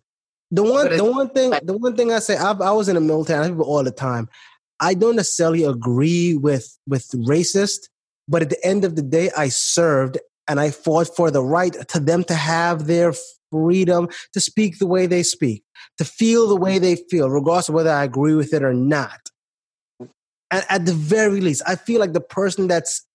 The 0.52 0.64
one, 0.64 0.98
the 0.98 1.04
one 1.04 1.30
thing, 1.30 1.54
the 1.64 1.78
one 1.78 1.96
thing 1.96 2.12
I 2.12 2.20
say, 2.20 2.36
I've, 2.36 2.60
I 2.60 2.72
was 2.72 2.90
in 2.90 2.96
the 2.96 3.02
military. 3.02 3.46
I 3.46 3.50
people 3.50 3.66
all 3.66 3.84
the 3.84 3.92
time. 3.92 4.28
I 4.80 4.96
don't 4.96 5.16
necessarily 5.16 5.64
agree 5.64 6.36
with 6.36 6.78
with 6.88 7.08
racist, 7.12 7.90
but 8.28 8.42
at 8.42 8.50
the 8.50 8.66
end 8.66 8.84
of 8.84 8.96
the 8.96 9.04
day, 9.04 9.30
I 9.38 9.50
served 9.50 10.18
and 10.48 10.60
I 10.60 10.72
fought 10.72 11.16
for 11.16 11.30
the 11.30 11.44
right 11.44 11.76
to 11.90 12.00
them 12.00 12.24
to 12.26 12.34
have 12.34 12.88
their 12.88 13.14
freedom 13.52 14.10
to 14.34 14.40
speak 14.40 14.80
the 14.80 14.88
way 14.88 15.06
they 15.06 15.22
speak, 15.22 15.64
to 16.00 16.06
feel 16.06 16.48
the 16.48 16.56
way 16.56 16.80
they 16.80 16.96
feel, 16.96 17.30
regardless 17.30 17.70
of 17.70 17.76
whether 17.76 17.92
I 17.92 18.04
agree 18.04 18.34
with 18.34 18.54
it 18.54 18.64
or 18.64 18.74
not. 18.74 19.20
And 20.52 20.66
at 20.68 20.86
the 20.86 20.94
very 20.94 21.42
least, 21.42 21.62
I 21.68 21.76
feel 21.76 22.00
like 22.00 22.14
the 22.14 22.22
person 22.22 22.68
that's 22.68 23.06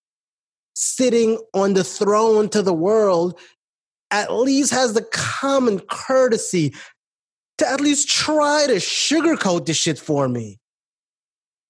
sitting 0.74 1.38
on 1.52 1.74
the 1.74 1.84
throne 1.84 2.48
to 2.50 2.62
the 2.62 2.74
world 2.74 3.38
at 4.10 4.32
least 4.32 4.72
has 4.72 4.92
the 4.94 5.06
common 5.12 5.80
courtesy 5.80 6.74
to 7.58 7.68
at 7.68 7.80
least 7.80 8.08
try 8.08 8.64
to 8.66 8.74
sugarcoat 8.74 9.66
this 9.66 9.76
shit 9.76 9.98
for 9.98 10.28
me. 10.28 10.58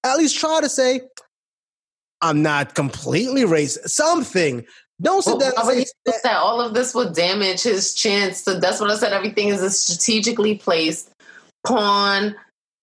At 0.03 0.17
least 0.17 0.39
try 0.39 0.61
to 0.61 0.69
say, 0.69 1.01
I'm 2.21 2.41
not 2.41 2.75
completely 2.75 3.43
racist. 3.43 3.89
Something. 3.89 4.65
Don't 5.01 5.23
sit 5.23 5.37
Well, 5.37 5.65
would 5.65 5.87
say 5.87 6.19
that 6.23 6.37
all 6.37 6.61
of 6.61 6.73
this 6.73 6.95
would 6.95 7.13
damage 7.13 7.63
his 7.63 7.93
chance. 7.93 8.43
So 8.43 8.59
that's 8.59 8.79
what 8.79 8.89
I 8.89 8.95
said. 8.95 9.11
Everything 9.11 9.49
is 9.49 9.61
a 9.61 9.69
strategically 9.69 10.55
placed 10.55 11.11
pawn, 11.65 12.35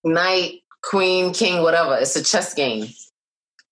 knight, 0.05 0.61
queen, 0.83 1.33
king, 1.33 1.63
whatever. 1.63 1.97
It's 1.97 2.17
a 2.17 2.23
chess 2.23 2.53
game. 2.53 2.89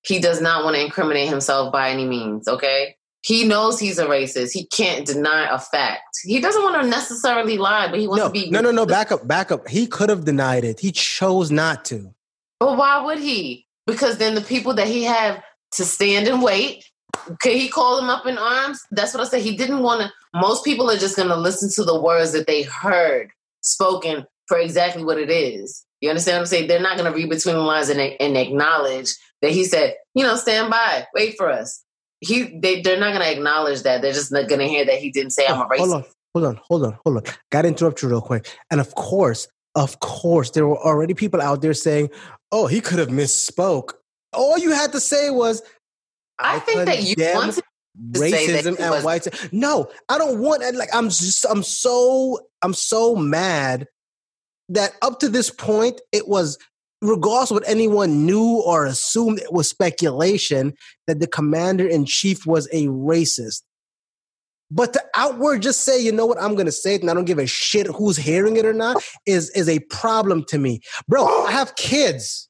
He 0.02 0.18
does 0.18 0.40
not 0.40 0.64
want 0.64 0.76
to 0.76 0.84
incriminate 0.84 1.28
himself 1.28 1.72
by 1.72 1.90
any 1.90 2.06
means. 2.06 2.48
Okay. 2.48 2.96
He 3.22 3.46
knows 3.46 3.78
he's 3.78 3.98
a 3.98 4.06
racist. 4.06 4.52
He 4.52 4.66
can't 4.66 5.06
deny 5.06 5.46
a 5.54 5.58
fact. 5.58 6.20
He 6.24 6.40
doesn't 6.40 6.62
want 6.62 6.82
to 6.82 6.88
necessarily 6.88 7.58
lie, 7.58 7.88
but 7.88 8.00
he 8.00 8.08
wants 8.08 8.22
no, 8.22 8.28
to 8.28 8.32
be. 8.32 8.50
no, 8.50 8.60
no, 8.62 8.70
no. 8.70 8.86
Back 8.86 9.12
up, 9.12 9.28
back 9.28 9.52
up. 9.52 9.68
He 9.68 9.86
could 9.86 10.08
have 10.08 10.24
denied 10.24 10.64
it. 10.64 10.80
He 10.80 10.90
chose 10.90 11.50
not 11.50 11.84
to. 11.86 12.14
But 12.58 12.78
why 12.78 13.04
would 13.04 13.18
he? 13.18 13.66
Because 13.86 14.16
then 14.16 14.34
the 14.34 14.40
people 14.40 14.72
that 14.74 14.86
he 14.86 15.04
have 15.04 15.42
to 15.72 15.84
stand 15.84 16.28
and 16.28 16.42
wait, 16.42 16.84
could 17.40 17.52
he 17.52 17.68
call 17.68 17.96
them 17.96 18.08
up 18.08 18.26
in 18.26 18.38
arms? 18.38 18.80
That's 18.90 19.12
what 19.12 19.22
I 19.22 19.28
said. 19.28 19.42
He 19.42 19.56
didn't 19.56 19.82
want 19.82 20.02
to. 20.02 20.12
Most 20.34 20.64
people 20.64 20.90
are 20.90 20.96
just 20.96 21.16
going 21.16 21.28
to 21.28 21.36
listen 21.36 21.70
to 21.74 21.84
the 21.84 22.00
words 22.00 22.32
that 22.32 22.46
they 22.46 22.62
heard 22.62 23.30
spoken 23.60 24.26
for 24.46 24.58
exactly 24.58 25.04
what 25.04 25.18
it 25.18 25.30
is. 25.30 25.84
You 26.00 26.08
understand 26.08 26.36
what 26.36 26.40
I'm 26.40 26.46
saying? 26.46 26.68
They're 26.68 26.80
not 26.80 26.96
going 26.96 27.10
to 27.10 27.16
read 27.16 27.28
between 27.28 27.56
the 27.56 27.60
lines 27.60 27.90
and, 27.90 28.00
and 28.00 28.36
acknowledge 28.36 29.14
that 29.42 29.50
he 29.52 29.64
said, 29.64 29.94
you 30.14 30.24
know, 30.24 30.36
stand 30.36 30.70
by, 30.70 31.06
wait 31.14 31.36
for 31.36 31.50
us. 31.50 31.82
he 32.20 32.58
they 32.60 32.82
they're 32.82 33.00
not 33.00 33.12
gonna 33.12 33.30
acknowledge 33.30 33.82
that. 33.82 34.02
They're 34.02 34.12
just 34.12 34.32
not 34.32 34.48
gonna 34.48 34.66
hear 34.66 34.84
that 34.84 34.98
he 34.98 35.10
didn't 35.10 35.30
say 35.30 35.46
I'm 35.46 35.60
a 35.60 35.66
racist. 35.66 35.78
Hold 35.78 35.92
on, 35.92 36.04
hold 36.34 36.44
on, 36.44 36.60
hold 36.68 36.84
on, 36.84 36.98
hold 37.04 37.16
on. 37.16 37.34
Got 37.50 37.62
to 37.62 37.68
interrupt 37.68 38.02
you 38.02 38.08
real 38.08 38.20
quick. 38.20 38.48
And 38.70 38.80
of 38.80 38.94
course, 38.94 39.48
of 39.74 40.00
course, 40.00 40.50
there 40.50 40.66
were 40.66 40.78
already 40.78 41.14
people 41.14 41.40
out 41.40 41.62
there 41.62 41.74
saying, 41.74 42.10
"Oh, 42.52 42.66
he 42.66 42.80
could 42.80 42.98
have 42.98 43.08
misspoke." 43.08 43.94
All 44.32 44.58
you 44.58 44.72
had 44.72 44.92
to 44.92 45.00
say 45.00 45.30
was, 45.30 45.62
I, 46.38 46.58
think 46.60 46.84
that 46.84 47.02
you 47.02 47.14
wanted 47.34 47.56
to 47.56 47.62
racism 48.12 48.78
and 48.78 48.90
was- 48.90 49.04
white. 49.04 49.52
No, 49.52 49.90
I 50.08 50.18
don't 50.18 50.40
want. 50.40 50.62
Like, 50.74 50.94
I'm 50.94 51.08
just, 51.08 51.44
I'm 51.48 51.62
so, 51.62 52.38
I'm 52.62 52.74
so 52.74 53.16
mad 53.16 53.86
that 54.68 54.92
up 55.02 55.20
to 55.20 55.28
this 55.28 55.50
point, 55.50 56.00
it 56.12 56.28
was, 56.28 56.58
regardless 57.02 57.50
of 57.50 57.56
what 57.56 57.68
anyone 57.68 58.26
knew 58.26 58.62
or 58.64 58.86
assumed, 58.86 59.38
it 59.38 59.52
was 59.52 59.68
speculation 59.68 60.74
that 61.06 61.20
the 61.20 61.26
commander 61.26 61.86
in 61.86 62.04
chief 62.04 62.46
was 62.46 62.68
a 62.72 62.86
racist. 62.86 63.62
But 64.70 64.92
to 64.92 65.02
outward 65.16 65.62
just 65.62 65.84
say, 65.84 66.00
you 66.00 66.12
know 66.12 66.26
what, 66.26 66.40
I'm 66.40 66.54
gonna 66.54 66.70
say 66.70 66.94
it, 66.94 67.00
and 67.00 67.10
I 67.10 67.14
don't 67.14 67.24
give 67.24 67.38
a 67.38 67.46
shit 67.46 67.88
who's 67.88 68.16
hearing 68.16 68.56
it 68.56 68.64
or 68.64 68.72
not, 68.72 69.02
is 69.26 69.50
is 69.50 69.68
a 69.68 69.80
problem 69.80 70.44
to 70.44 70.58
me, 70.58 70.80
bro. 71.08 71.26
I 71.44 71.50
have 71.50 71.74
kids, 71.74 72.48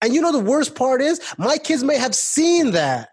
and 0.00 0.14
you 0.14 0.20
know 0.20 0.30
the 0.30 0.38
worst 0.38 0.76
part 0.76 1.02
is, 1.02 1.20
my 1.36 1.58
kids 1.58 1.82
may 1.82 1.98
have 1.98 2.14
seen 2.14 2.72
that. 2.72 3.08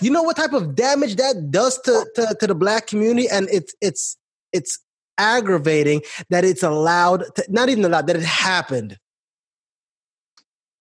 You 0.00 0.10
know 0.10 0.24
what 0.24 0.36
type 0.36 0.52
of 0.52 0.74
damage 0.74 1.14
that 1.16 1.52
does 1.52 1.80
to, 1.82 2.06
to, 2.16 2.36
to 2.40 2.46
the 2.48 2.54
black 2.56 2.88
community, 2.88 3.28
and 3.28 3.48
it's 3.52 3.72
it's 3.80 4.16
it's 4.52 4.80
aggravating 5.18 6.02
that 6.30 6.44
it's 6.44 6.62
allowed, 6.62 7.24
to, 7.36 7.44
not 7.48 7.68
even 7.68 7.84
allowed, 7.84 8.06
that 8.06 8.16
it 8.16 8.22
happened. 8.22 8.98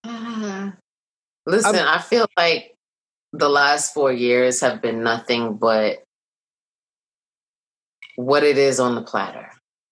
Ah. 0.04 0.74
Listen, 1.46 1.76
I 1.76 2.00
feel 2.00 2.26
like 2.38 2.76
the 3.34 3.50
last 3.50 3.94
four 3.94 4.12
years 4.12 4.62
have 4.62 4.82
been 4.82 5.04
nothing 5.04 5.56
but 5.56 6.04
what 8.16 8.44
it 8.44 8.58
is 8.58 8.80
on 8.80 8.96
the 8.96 9.02
platter. 9.02 9.50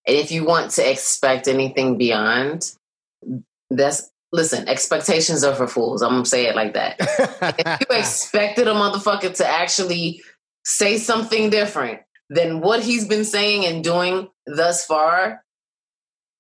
And 0.08 0.18
if 0.18 0.32
you 0.32 0.46
want 0.46 0.72
to 0.72 0.90
expect 0.90 1.48
anything 1.48 1.98
beyond, 1.98 2.72
that's 3.70 4.10
listen, 4.32 4.68
expectations 4.70 5.44
are 5.44 5.56
for 5.56 5.68
fools. 5.68 6.02
I'm 6.02 6.12
gonna 6.12 6.26
say 6.26 6.46
it 6.46 6.56
like 6.56 6.74
that. 6.74 6.98
If 7.60 7.82
you 7.82 7.98
expected 7.98 8.68
a 8.68 8.74
motherfucker 8.74 9.36
to 9.36 9.48
actually 9.48 10.22
say 10.64 10.98
something 10.98 11.50
different 11.50 12.02
than 12.32 12.62
what 12.62 12.82
he's 12.82 13.06
been 13.08 13.26
saying 13.26 13.66
and 13.66 13.84
doing 13.84 14.30
thus 14.48 14.86
far, 14.86 15.44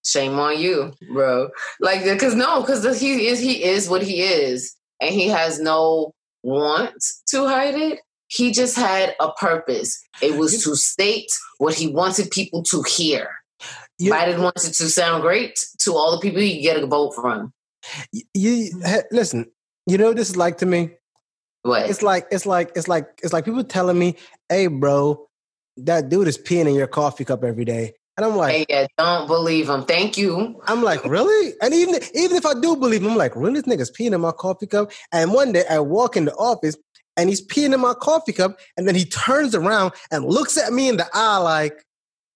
shame 0.05 0.39
on 0.39 0.57
you, 0.57 0.93
bro. 1.11 1.49
Like, 1.79 2.03
because 2.05 2.33
no, 2.33 2.61
because 2.61 2.99
he 2.99 3.27
is 3.27 3.39
he 3.39 3.63
is 3.63 3.89
what 3.89 4.01
he 4.01 4.21
is, 4.21 4.75
and 5.01 5.13
he 5.13 5.27
has 5.27 5.59
no 5.59 6.13
want 6.43 6.95
to 7.27 7.45
hide 7.47 7.75
it. 7.75 7.99
He 8.27 8.51
just 8.51 8.77
had 8.77 9.13
a 9.19 9.31
purpose. 9.33 10.01
It 10.21 10.37
was 10.37 10.63
to 10.63 10.75
state 10.77 11.29
what 11.57 11.73
he 11.73 11.87
wanted 11.87 12.31
people 12.31 12.63
to 12.63 12.81
hear. 12.83 13.27
You- 13.99 14.13
Biden 14.13 14.39
wanted 14.39 14.73
to 14.73 14.89
sound 14.89 15.21
great 15.21 15.59
to 15.81 15.91
all 15.93 16.11
the 16.13 16.21
people 16.21 16.39
he 16.39 16.55
could 16.55 16.63
get 16.63 16.81
a 16.83 16.87
vote 16.87 17.13
from. 17.13 17.51
you, 18.13 18.23
you 18.33 18.53
he- 18.85 19.01
listen. 19.11 19.51
You 19.85 19.97
know 19.97 20.07
what 20.07 20.15
this 20.15 20.29
is 20.29 20.37
like 20.37 20.59
to 20.59 20.65
me. 20.65 20.91
What? 21.63 21.89
It's 21.89 22.01
like 22.01 22.27
it's 22.31 22.45
like 22.45 22.71
it's 22.75 22.87
like 22.87 23.19
it's 23.21 23.33
like 23.33 23.43
people 23.45 23.63
telling 23.63 23.99
me, 23.99 24.15
"Hey, 24.49 24.67
bro, 24.67 25.27
that 25.77 26.09
dude 26.09 26.27
is 26.27 26.37
peeing 26.37 26.67
in 26.67 26.75
your 26.75 26.87
coffee 26.87 27.25
cup 27.25 27.43
every 27.43 27.65
day," 27.65 27.93
and 28.17 28.25
I'm 28.25 28.35
like, 28.35 28.53
hey, 28.53 28.65
yeah, 28.69 28.87
don't 28.97 29.27
believe 29.27 29.69
him. 29.69 29.83
Thank 29.85 30.17
you. 30.17 30.61
I'm 30.67 30.83
like, 30.83 31.03
really? 31.05 31.53
And 31.61 31.73
even 31.73 31.95
even 32.13 32.37
if 32.37 32.45
I 32.45 32.53
do 32.59 32.75
believe 32.75 33.01
him, 33.03 33.11
I'm 33.11 33.17
like, 33.17 33.35
really? 33.35 33.61
This 33.61 33.63
nigga's 33.63 33.91
peeing 33.91 34.13
in 34.13 34.21
my 34.21 34.31
coffee 34.31 34.67
cup. 34.67 34.91
And 35.11 35.31
one 35.33 35.51
day 35.53 35.63
I 35.69 35.79
walk 35.79 36.17
in 36.17 36.25
the 36.25 36.33
office 36.35 36.77
and 37.17 37.29
he's 37.29 37.45
peeing 37.45 37.73
in 37.73 37.79
my 37.79 37.93
coffee 37.93 38.33
cup, 38.33 38.57
and 38.77 38.87
then 38.87 38.95
he 38.95 39.05
turns 39.05 39.53
around 39.55 39.93
and 40.11 40.25
looks 40.25 40.57
at 40.57 40.71
me 40.73 40.87
in 40.89 40.97
the 40.97 41.07
eye 41.13 41.37
like, 41.37 41.83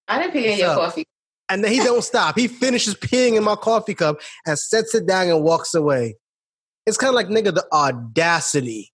I 0.08 0.20
didn't 0.20 0.34
pee 0.34 0.52
in 0.52 0.60
your 0.60 0.70
up? 0.70 0.78
coffee. 0.78 1.06
and 1.50 1.64
then 1.64 1.72
he 1.72 1.80
don't 1.80 2.04
stop. 2.04 2.38
He 2.38 2.48
finishes 2.48 2.96
peeing 2.96 3.36
in 3.38 3.44
my 3.44 3.56
coffee 3.56 3.94
cup 3.94 4.20
and 4.46 4.58
sets 4.60 4.94
it 4.96 5.06
down 5.08 5.30
and 5.30 5.44
walks 5.44 5.74
away. 5.74 6.18
It's 6.86 6.98
kind 6.98 7.10
of 7.10 7.16
like 7.16 7.28
nigga 7.28 7.54
the 7.54 7.66
audacity. 7.72 8.92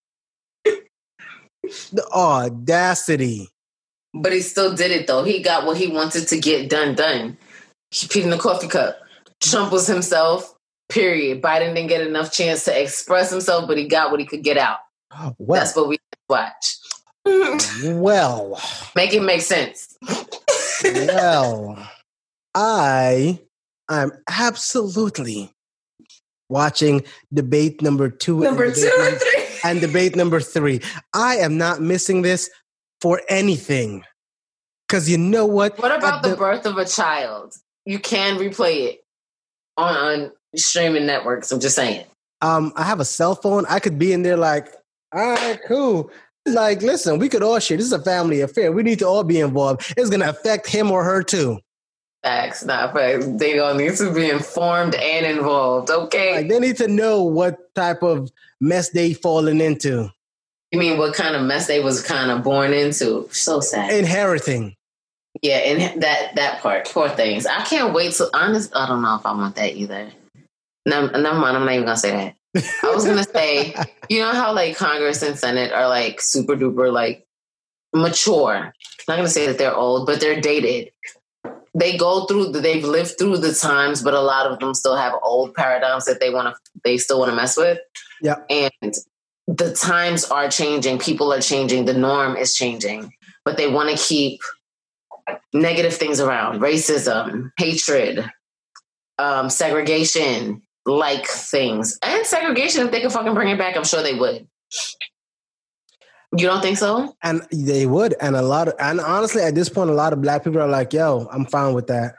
The 0.63 2.07
audacity. 2.13 3.49
But 4.13 4.33
he 4.33 4.41
still 4.41 4.75
did 4.75 4.91
it 4.91 5.07
though. 5.07 5.23
He 5.23 5.41
got 5.41 5.65
what 5.65 5.77
he 5.77 5.87
wanted 5.87 6.27
to 6.27 6.39
get 6.39 6.69
done 6.69 6.95
done. 6.95 7.37
He 7.91 8.07
peed 8.07 8.23
in 8.23 8.29
the 8.29 8.37
coffee 8.37 8.67
cup. 8.67 8.97
Trump 9.41 9.71
was 9.71 9.87
himself. 9.87 10.53
Period. 10.89 11.41
Biden 11.41 11.73
didn't 11.73 11.87
get 11.87 12.05
enough 12.05 12.31
chance 12.31 12.65
to 12.65 12.81
express 12.81 13.31
himself, 13.31 13.67
but 13.67 13.77
he 13.77 13.87
got 13.87 14.11
what 14.11 14.19
he 14.19 14.25
could 14.25 14.43
get 14.43 14.57
out. 14.57 14.77
Oh, 15.17 15.33
well, 15.39 15.59
That's 15.61 15.75
what 15.75 15.87
we 15.87 15.97
watch. 16.29 16.77
well, 17.85 18.59
Make 18.95 19.13
it 19.13 19.21
make 19.21 19.41
sense. 19.41 19.97
well, 20.83 21.77
I 22.55 23.39
am 23.89 24.11
absolutely 24.29 25.51
watching 26.49 27.03
debate 27.33 27.81
number 27.81 28.09
two, 28.09 28.39
Number 28.41 28.67
debate 28.67 28.83
two 28.83 28.97
and 29.01 29.17
three. 29.17 29.45
and 29.63 29.81
debate 29.81 30.15
number 30.15 30.39
three. 30.39 30.81
I 31.13 31.37
am 31.37 31.57
not 31.57 31.81
missing 31.81 32.21
this 32.21 32.49
for 33.01 33.21
anything. 33.27 34.03
Because 34.87 35.09
you 35.09 35.17
know 35.17 35.45
what? 35.45 35.77
What 35.79 35.95
about 35.95 36.25
At 36.25 36.29
the 36.31 36.37
birth 36.37 36.65
of 36.65 36.77
a 36.77 36.85
child? 36.85 37.55
You 37.85 37.99
can 37.99 38.37
replay 38.37 38.87
it 38.89 39.05
on, 39.77 39.95
on 39.95 40.31
streaming 40.55 41.05
networks. 41.05 41.51
I'm 41.51 41.59
just 41.59 41.75
saying. 41.75 42.05
um, 42.41 42.73
I 42.75 42.83
have 42.83 42.99
a 42.99 43.05
cell 43.05 43.35
phone. 43.35 43.65
I 43.69 43.79
could 43.79 43.97
be 43.97 44.11
in 44.13 44.21
there 44.23 44.37
like, 44.37 44.67
all 45.13 45.21
right, 45.21 45.59
cool. 45.67 46.11
Like, 46.45 46.81
listen, 46.81 47.19
we 47.19 47.29
could 47.29 47.43
all 47.43 47.59
share. 47.59 47.77
This 47.77 47.85
is 47.85 47.93
a 47.93 48.01
family 48.01 48.41
affair. 48.41 48.71
We 48.71 48.83
need 48.83 48.99
to 48.99 49.07
all 49.07 49.23
be 49.23 49.39
involved. 49.39 49.93
It's 49.95 50.09
gonna 50.09 50.29
affect 50.29 50.67
him 50.67 50.89
or 50.91 51.03
her 51.03 51.21
too. 51.23 51.59
Facts, 52.23 52.63
not 52.65 52.93
facts. 52.93 53.25
They 53.27 53.55
gonna 53.55 53.77
need 53.79 53.95
to 53.97 54.13
be 54.13 54.29
informed 54.29 54.95
and 54.95 55.25
involved. 55.25 55.89
Okay. 55.89 56.35
Like, 56.37 56.49
they 56.49 56.59
need 56.59 56.77
to 56.77 56.87
know 56.87 57.23
what 57.23 57.73
type 57.75 58.03
of 58.03 58.31
mess 58.59 58.89
they 58.89 59.13
fallen 59.13 59.61
into, 59.61 60.09
You 60.71 60.79
mean 60.79 60.97
what 60.97 61.13
kind 61.13 61.35
of 61.35 61.41
mess 61.43 61.67
they 61.67 61.79
was 61.81 62.01
kind 62.01 62.31
of 62.31 62.43
born 62.43 62.73
into? 62.73 63.27
So 63.31 63.59
sad. 63.59 63.93
inheriting. 63.93 64.75
yeah, 65.41 65.57
and 65.57 66.01
that 66.01 66.35
that 66.35 66.61
part, 66.61 66.89
poor 66.89 67.09
things. 67.09 67.45
I 67.45 67.63
can't 67.63 67.93
wait 67.93 68.13
to 68.13 68.29
honest. 68.33 68.71
I 68.75 68.87
don't 68.87 69.01
know 69.01 69.15
if 69.15 69.25
I 69.25 69.33
want 69.33 69.55
that 69.55 69.75
either. 69.75 70.11
No, 70.85 71.07
never 71.07 71.37
mind. 71.39 71.57
I'm 71.57 71.65
not 71.65 71.73
even 71.73 71.85
gonna 71.85 71.97
say 71.97 72.11
that. 72.11 72.35
I 72.83 72.93
was 72.95 73.05
gonna 73.05 73.23
say, 73.23 73.75
you 74.09 74.19
know 74.21 74.31
how 74.31 74.53
like 74.53 74.77
Congress 74.77 75.21
and 75.21 75.37
Senate 75.37 75.71
are 75.73 75.87
like 75.87 76.21
super 76.21 76.55
duper 76.55 76.91
like 76.91 77.25
mature. 77.93 78.55
I'm 78.55 78.73
not 79.07 79.17
gonna 79.17 79.27
say 79.29 79.47
that 79.47 79.57
they're 79.57 79.75
old, 79.75 80.05
but 80.05 80.19
they're 80.19 80.39
dated. 80.41 80.91
They 81.73 81.97
go 81.97 82.25
through. 82.25 82.51
the- 82.51 82.59
They've 82.59 82.83
lived 82.83 83.17
through 83.17 83.37
the 83.37 83.53
times, 83.53 84.01
but 84.01 84.13
a 84.13 84.19
lot 84.21 84.47
of 84.51 84.59
them 84.59 84.73
still 84.73 84.95
have 84.97 85.13
old 85.23 85.53
paradigms 85.53 86.05
that 86.05 86.19
they 86.19 86.29
want 86.29 86.53
to. 86.53 86.59
They 86.83 86.97
still 86.97 87.19
want 87.19 87.29
to 87.31 87.35
mess 87.35 87.55
with. 87.57 87.79
Yeah. 88.21 88.35
and 88.49 88.93
the 89.47 89.73
times 89.73 90.25
are 90.25 90.49
changing. 90.49 90.99
People 90.99 91.33
are 91.33 91.41
changing. 91.41 91.85
The 91.85 91.93
norm 91.93 92.37
is 92.37 92.55
changing, 92.55 93.13
but 93.43 93.57
they 93.57 93.67
want 93.67 93.95
to 93.95 94.03
keep 94.03 94.39
negative 95.53 95.93
things 95.93 96.19
around: 96.19 96.61
racism, 96.61 97.51
hatred, 97.57 98.29
um, 99.17 99.49
segregation, 99.49 100.61
like 100.85 101.27
things, 101.27 101.97
and 102.03 102.25
segregation. 102.25 102.85
If 102.85 102.91
they 102.91 103.01
could 103.01 103.11
fucking 103.11 103.33
bring 103.33 103.49
it 103.49 103.57
back, 103.57 103.75
I'm 103.75 103.83
sure 103.83 104.03
they 104.03 104.15
would. 104.15 104.47
You 106.37 106.47
don't 106.47 106.61
think 106.61 106.77
so? 106.77 107.13
And 107.23 107.41
they 107.51 107.85
would. 107.85 108.15
And 108.21 108.37
a 108.37 108.41
lot 108.41 108.69
of 108.69 108.75
and 108.79 109.01
honestly, 109.01 109.41
at 109.41 109.53
this 109.53 109.67
point, 109.67 109.89
a 109.89 109.93
lot 109.93 110.13
of 110.13 110.21
black 110.21 110.43
people 110.43 110.61
are 110.61 110.67
like, 110.67 110.93
yo, 110.93 111.27
I'm 111.31 111.45
fine 111.45 111.73
with 111.73 111.87
that. 111.87 112.15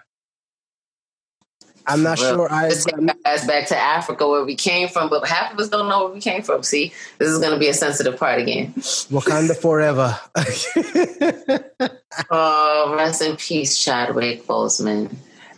I'm 1.87 2.03
not 2.03 2.19
Well, 2.19 2.35
sure 2.37 2.53
I 2.53 2.69
Let's 2.69 2.85
take 2.85 2.95
us 3.27 3.47
back 3.47 3.67
to 3.69 3.77
Africa 3.77 4.29
where 4.29 4.45
we 4.45 4.55
came 4.55 4.89
from, 4.89 5.09
but 5.11 5.27
half 5.27 5.53
of 5.53 5.59
us 5.59 5.69
don't 5.69 5.89
know 5.89 6.05
where 6.05 6.15
we 6.15 6.21
came 6.21 6.43
from. 6.43 6.63
See, 6.63 6.93
this 7.19 7.29
is 7.29 7.39
going 7.39 7.53
to 7.53 7.59
be 7.59 7.69
a 7.69 7.75
sensitive 7.75 8.19
part 8.19 8.41
again. 8.41 8.73
Wakanda 8.75 9.57
forever. 9.57 10.19
Oh, 12.31 12.95
rest 12.97 13.23
in 13.23 13.37
peace, 13.37 13.79
Chadwick 13.83 14.47
Boseman. 14.47 15.15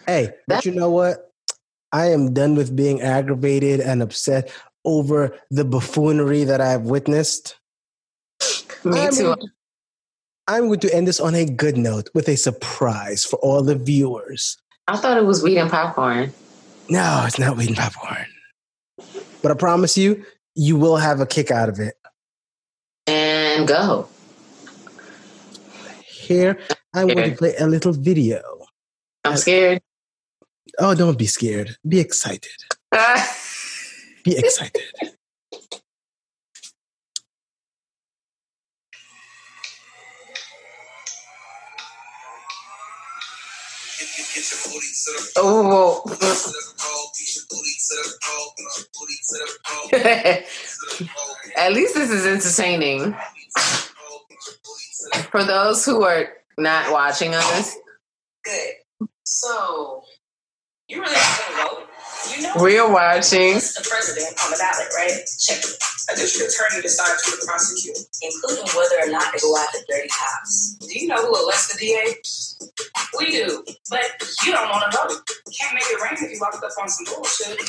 hey, 0.06 0.30
but 0.46 0.64
you 0.64 0.72
know 0.72 0.90
what? 0.90 1.32
I 1.92 2.06
am 2.12 2.32
done 2.32 2.54
with 2.54 2.74
being 2.74 3.02
aggravated 3.02 3.80
and 3.80 4.02
upset 4.02 4.52
over 4.84 5.36
the 5.50 5.64
buffoonery 5.64 6.44
that 6.44 6.60
I've 6.60 6.82
witnessed. 6.82 7.56
Me 8.84 9.00
I'm 9.00 9.12
too. 9.12 9.22
going 9.24 9.38
to- 9.40 9.48
I'm 10.46 10.66
going 10.66 10.80
to 10.80 10.94
end 10.94 11.08
this 11.08 11.20
on 11.20 11.34
a 11.34 11.46
good 11.46 11.78
note 11.78 12.10
with 12.14 12.28
a 12.28 12.36
surprise 12.36 13.24
for 13.24 13.36
all 13.36 13.62
the 13.62 13.74
viewers. 13.76 14.58
I 14.86 14.96
thought 14.96 15.16
it 15.16 15.24
was 15.24 15.42
weed 15.42 15.58
and 15.58 15.70
popcorn. 15.70 16.32
No, 16.88 17.24
it's 17.26 17.38
not 17.38 17.56
weed 17.56 17.68
and 17.68 17.76
popcorn. 17.76 18.26
But 19.42 19.50
I 19.50 19.54
promise 19.54 19.96
you, 19.96 20.24
you 20.54 20.76
will 20.76 20.96
have 20.96 21.20
a 21.20 21.26
kick 21.26 21.50
out 21.50 21.68
of 21.68 21.78
it. 21.78 21.94
And 23.06 23.66
go. 23.66 24.08
Here, 26.06 26.58
I 26.94 27.04
want 27.04 27.18
to 27.18 27.36
play 27.36 27.54
a 27.58 27.66
little 27.66 27.92
video. 27.92 28.40
I'm 29.24 29.36
scared. 29.36 29.82
Oh, 30.78 30.94
don't 30.94 31.18
be 31.18 31.26
scared. 31.26 31.76
Be 31.86 32.00
excited. 32.00 32.50
Be 34.24 34.36
excited. 34.38 34.82
Oh. 45.36 46.02
At 51.56 51.72
least 51.72 51.94
this 51.94 52.10
is 52.10 52.26
entertaining. 52.26 53.14
For 55.30 55.44
those 55.44 55.84
who 55.84 56.02
are 56.02 56.28
not 56.58 56.92
watching 56.92 57.34
us, 57.34 57.76
Good. 58.44 59.08
So, 59.24 60.02
you 60.88 61.00
really 61.00 61.14
going 61.14 61.24
to 61.24 61.76
vote? 61.76 61.88
You 62.30 62.42
know 62.42 62.52
we're 62.56 62.90
watching. 62.90 63.54
the 63.54 63.86
president 63.88 64.32
on 64.42 64.50
the 64.50 64.58
ballot, 64.58 64.88
right? 64.96 65.24
Check 65.40 65.58
it. 65.58 65.76
A 66.12 66.16
district 66.16 66.52
attorney 66.52 66.82
decides 66.82 67.24
who 67.24 67.32
to 67.40 67.46
prosecute, 67.46 67.96
including 68.20 68.66
whether 68.76 69.08
or 69.08 69.10
not 69.10 69.32
to 69.32 69.40
go 69.40 69.56
after 69.56 69.78
dirty 69.88 70.08
cops. 70.08 70.76
Do 70.80 70.98
you 70.98 71.08
know 71.08 71.16
who 71.16 71.34
elects 71.34 71.72
the 71.72 71.78
DA? 71.78 72.20
We 73.18 73.30
do, 73.30 73.64
but 73.88 74.02
you 74.44 74.52
don't 74.52 74.68
want 74.68 74.90
to 74.92 74.98
vote. 74.98 75.30
Can't 75.58 75.74
make 75.74 75.84
it 75.84 76.00
rain 76.02 76.12
if 76.14 76.30
you 76.30 76.38
walk 76.40 76.54
up 76.54 76.62
on 76.78 76.88
some 76.88 77.06
bullshit. 77.14 77.60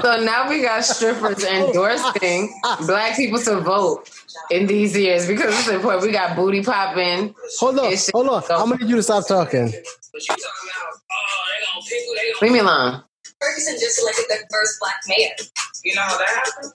So 0.00 0.24
now 0.24 0.48
we 0.48 0.62
got 0.62 0.84
strippers 0.84 1.44
endorsing 1.44 2.52
black 2.86 3.16
people 3.16 3.38
to 3.40 3.60
vote 3.60 4.08
in 4.50 4.66
these 4.66 4.96
years 4.96 5.26
because 5.26 5.58
it's 5.58 5.68
important. 5.68 6.04
We 6.04 6.12
got 6.12 6.36
booty 6.36 6.62
popping. 6.62 7.34
Hold 7.58 7.80
on, 7.80 7.92
hold 8.14 8.28
on. 8.28 8.42
I'm 8.50 8.70
gonna 8.70 8.76
need 8.78 8.88
you 8.88 8.96
to 8.96 9.02
stop 9.02 9.26
talking. 9.26 9.66
But 9.66 10.22
you 10.22 10.28
talking 10.28 10.70
about, 10.70 11.00
oh, 11.12 11.44
they 11.50 11.66
gonna 11.66 11.86
pick 11.86 12.00
who 12.06 12.14
they 12.14 12.32
gonna 12.32 12.42
Leave 12.42 12.52
me 12.52 12.58
alone. 12.60 13.02
Ferguson 13.40 13.74
just 13.80 14.00
elected 14.00 14.26
the 14.28 14.36
first 14.52 14.78
black 14.80 14.96
mayor. 15.08 15.30
You 15.84 15.94
know 15.94 16.02
how 16.02 16.18
that 16.18 16.28
happened? 16.28 16.72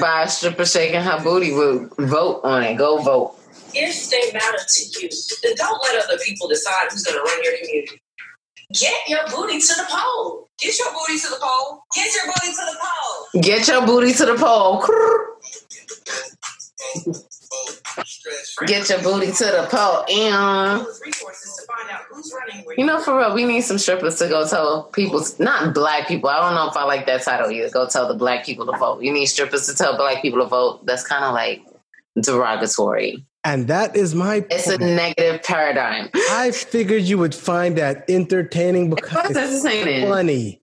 By 0.00 0.22
a 0.22 0.28
stripper 0.28 0.64
shaking 0.64 1.00
her 1.00 1.22
booty, 1.22 1.52
will 1.52 1.88
vote 1.98 2.40
on 2.44 2.62
it. 2.62 2.76
Go 2.76 2.98
vote. 3.02 3.34
if 3.74 4.10
they 4.10 4.32
matter 4.32 4.58
to 4.58 4.82
you, 5.00 5.08
then 5.42 5.54
don't 5.56 5.82
let 5.82 6.04
other 6.04 6.18
people 6.18 6.48
decide 6.48 6.88
who's 6.90 7.04
going 7.04 7.18
to 7.18 7.22
run 7.22 7.44
your 7.44 7.56
community. 7.58 8.00
Get 8.72 9.08
your 9.08 9.26
booty 9.28 9.58
to 9.58 9.74
the 9.76 9.86
poll. 9.88 10.48
Get 10.58 10.78
your 10.78 10.92
booty 10.92 11.18
to 11.18 11.28
the 11.28 11.38
poll. 11.40 11.82
Get 11.94 12.14
your 12.14 12.26
booty 12.26 12.52
to 12.52 12.64
the 12.66 12.76
poll. 12.80 13.42
Get 13.42 13.68
your 13.68 13.86
booty 13.86 14.12
to 14.12 14.26
the 14.26 14.34
pole. 14.34 14.84
Get 18.66 18.88
your 18.88 19.02
booty 19.02 19.32
to 19.32 19.44
the 19.44 19.66
pole. 19.70 20.04
And 20.08 20.80
Those 20.80 21.00
resources 21.04 21.56
to 21.56 21.66
find 21.66 21.90
out 21.90 22.02
who's 22.10 22.32
running 22.38 22.64
where 22.64 22.76
you 22.78 22.84
know, 22.84 23.00
for 23.00 23.18
real, 23.18 23.34
we 23.34 23.44
need 23.44 23.62
some 23.62 23.78
strippers 23.78 24.16
to 24.16 24.28
go 24.28 24.46
tell 24.46 24.84
people, 24.84 25.24
not 25.38 25.74
black 25.74 26.08
people. 26.08 26.28
I 26.28 26.40
don't 26.40 26.54
know 26.54 26.68
if 26.68 26.76
I 26.76 26.84
like 26.84 27.06
that 27.06 27.22
title 27.22 27.50
either. 27.50 27.70
Go 27.70 27.88
tell 27.88 28.08
the 28.08 28.14
black 28.14 28.44
people 28.44 28.66
to 28.66 28.76
vote. 28.78 29.02
You 29.02 29.12
need 29.12 29.26
strippers 29.26 29.66
to 29.66 29.74
tell 29.74 29.96
black 29.96 30.22
people 30.22 30.40
to 30.40 30.46
vote. 30.46 30.84
That's 30.86 31.06
kind 31.06 31.24
of 31.24 31.32
like 31.32 31.64
derogatory. 32.20 33.24
And 33.44 33.68
that 33.68 33.96
is 33.96 34.14
my 34.14 34.44
It's 34.50 34.66
a 34.66 34.78
negative 34.78 35.42
paradigm. 35.42 36.10
I 36.30 36.50
figured 36.50 37.02
you 37.04 37.18
would 37.18 37.34
find 37.34 37.78
that 37.78 38.04
entertaining 38.10 38.92
It 38.92 38.96
because 38.96 39.34
was 39.34 39.64
it's 39.64 40.04
funny. 40.04 40.60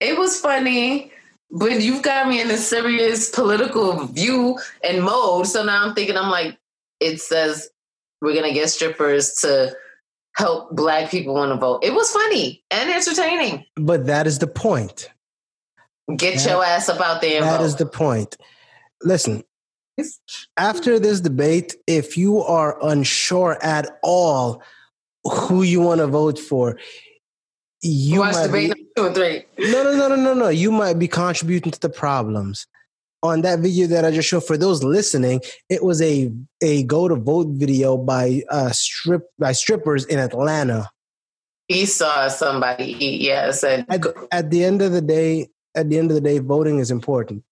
It 0.00 0.16
was 0.16 0.38
funny, 0.40 1.12
but 1.50 1.80
you've 1.80 2.02
got 2.02 2.28
me 2.28 2.40
in 2.40 2.50
a 2.50 2.56
serious 2.56 3.30
political 3.30 4.06
view 4.06 4.58
and 4.84 5.02
mode. 5.02 5.46
So 5.46 5.64
now 5.64 5.84
I'm 5.84 5.94
thinking, 5.94 6.16
I'm 6.16 6.30
like, 6.30 6.56
it 7.00 7.20
says 7.20 7.70
we're 8.20 8.34
gonna 8.34 8.52
get 8.52 8.68
strippers 8.70 9.34
to 9.42 9.74
help 10.36 10.70
black 10.74 11.10
people 11.10 11.34
want 11.34 11.50
to 11.52 11.56
vote. 11.56 11.82
It 11.82 11.92
was 11.94 12.10
funny 12.10 12.62
and 12.70 12.88
entertaining. 12.90 13.64
But 13.76 14.06
that 14.06 14.26
is 14.26 14.38
the 14.38 14.46
point. 14.46 15.10
Get 16.16 16.36
That- 16.38 16.48
your 16.50 16.64
ass 16.64 16.88
up 16.88 17.00
out 17.00 17.20
there 17.20 17.40
That 17.40 17.58
vote. 17.58 17.64
is 17.64 17.76
the 17.76 17.86
point. 17.86 18.36
Listen, 19.02 19.42
after 20.56 20.98
this 20.98 21.20
debate, 21.20 21.74
if 21.86 22.16
you 22.16 22.42
are 22.42 22.78
unsure 22.84 23.58
at 23.62 23.98
all 24.02 24.62
who 25.24 25.62
you 25.62 25.80
want 25.80 25.98
to 25.98 26.06
vote 26.06 26.38
for, 26.38 26.78
you 27.82 28.20
Watch 28.20 28.34
might 28.34 28.46
debate 28.46 28.74
be, 28.74 28.86
two 28.96 29.06
and 29.06 29.14
three. 29.14 29.44
no, 29.58 29.82
no, 29.82 29.96
no, 29.96 30.08
no, 30.08 30.16
no, 30.16 30.34
no. 30.34 30.48
You 30.48 30.70
might 30.70 30.98
be 30.98 31.08
contributing 31.08 31.72
to 31.72 31.80
the 31.80 31.88
problems. 31.88 32.66
On 33.22 33.42
that 33.42 33.58
video 33.60 33.86
that 33.88 34.04
I 34.04 34.10
just 34.10 34.28
showed, 34.28 34.46
for 34.46 34.56
those 34.56 34.82
listening, 34.82 35.40
it 35.68 35.84
was 35.84 36.00
a 36.00 36.32
a 36.62 36.84
go 36.84 37.06
to 37.08 37.16
vote 37.16 37.48
video 37.50 37.96
by 37.98 38.42
uh 38.50 38.70
strip 38.70 39.22
by 39.38 39.52
strippers 39.52 40.06
in 40.06 40.18
Atlanta. 40.18 40.90
He 41.68 41.86
saw 41.86 42.28
somebody 42.28 42.96
eat. 42.98 43.20
Yeah, 43.20 43.50
said 43.52 43.84
At, 43.88 44.04
at 44.32 44.50
the 44.50 44.64
end 44.64 44.82
of 44.82 44.92
the 44.92 45.02
day, 45.02 45.48
at 45.74 45.88
the 45.88 45.98
end 45.98 46.10
of 46.10 46.14
the 46.14 46.20
day, 46.20 46.38
voting 46.38 46.78
is 46.78 46.90
important. 46.90 47.44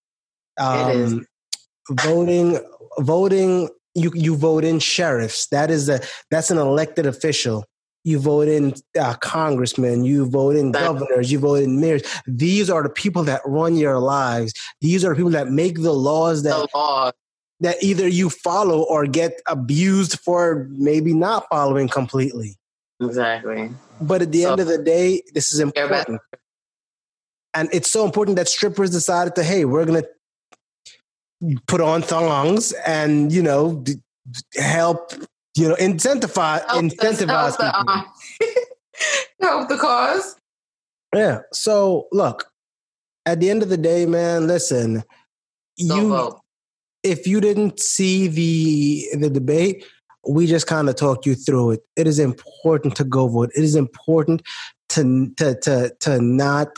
Um, 0.59 0.89
It 0.89 0.95
is. 0.95 1.27
Voting, 1.91 2.59
voting. 2.99 3.69
You 3.95 4.11
you 4.13 4.35
vote 4.35 4.63
in 4.63 4.79
sheriffs. 4.79 5.47
That 5.47 5.71
is 5.71 5.87
a 5.87 6.01
that's 6.31 6.51
an 6.51 6.57
elected 6.57 7.05
official. 7.05 7.65
You 8.03 8.19
vote 8.19 8.47
in 8.47 8.73
uh, 8.99 9.13
congressmen. 9.15 10.05
You 10.05 10.29
vote 10.29 10.55
in 10.55 10.71
governors. 10.71 11.31
You 11.31 11.39
vote 11.39 11.61
in 11.63 11.79
mayors. 11.81 12.01
These 12.25 12.69
are 12.69 12.83
the 12.83 12.89
people 12.89 13.23
that 13.25 13.41
run 13.45 13.75
your 13.75 13.99
lives. 13.99 14.53
These 14.81 15.03
are 15.03 15.09
the 15.09 15.15
people 15.15 15.31
that 15.31 15.49
make 15.49 15.81
the 15.81 15.91
laws 15.93 16.43
that 16.43 16.55
the 16.55 16.67
law. 16.73 17.11
that 17.59 17.75
either 17.83 18.07
you 18.07 18.29
follow 18.29 18.83
or 18.83 19.05
get 19.05 19.41
abused 19.47 20.19
for 20.19 20.67
maybe 20.71 21.13
not 21.13 21.45
following 21.49 21.89
completely. 21.89 22.55
Exactly. 23.01 23.71
But 23.99 24.21
at 24.21 24.31
the 24.31 24.43
So- 24.43 24.51
end 24.51 24.61
of 24.61 24.67
the 24.67 24.77
day, 24.77 25.21
this 25.33 25.51
is 25.53 25.59
important. 25.59 26.21
And 27.53 27.67
it's 27.73 27.91
so 27.91 28.05
important 28.05 28.37
that 28.37 28.47
strippers 28.47 28.91
decided 28.91 29.35
to, 29.35 29.43
hey, 29.43 29.65
we're 29.65 29.85
going 29.85 30.03
to 30.03 31.57
put 31.67 31.81
on 31.81 32.01
thongs 32.01 32.73
and, 32.85 33.31
you 33.31 33.41
know, 33.41 33.83
help, 34.55 35.13
you 35.59 35.67
know, 35.67 35.75
incentivize, 35.75 36.65
Help, 36.67 36.83
incentivize 36.85 37.57
help, 37.57 37.57
the, 37.57 37.73
people. 37.77 37.93
um, 37.93 38.05
help 39.41 39.69
the 39.69 39.77
cause. 39.77 40.35
Yeah. 41.13 41.39
So 41.53 42.07
look, 42.11 42.45
at 43.25 43.39
the 43.39 43.49
end 43.49 43.63
of 43.63 43.69
the 43.69 43.77
day, 43.77 44.05
man, 44.05 44.47
listen, 44.47 45.03
Go 45.87 45.95
you, 45.95 46.09
vote. 46.09 46.39
if 47.03 47.27
you 47.27 47.41
didn't 47.41 47.79
see 47.79 48.27
the 48.27 49.17
the 49.17 49.29
debate, 49.29 49.85
we 50.27 50.45
just 50.47 50.67
kind 50.67 50.89
of 50.89 50.95
talked 50.95 51.25
you 51.25 51.35
through 51.35 51.71
it. 51.71 51.81
It 51.95 52.07
is 52.07 52.19
important 52.19 52.95
to 52.97 53.03
go 53.03 53.27
vote. 53.27 53.51
It 53.55 53.63
is 53.63 53.75
important 53.75 54.41
to 54.89 55.31
to 55.37 55.55
to 55.61 55.95
to 56.01 56.21
not 56.21 56.69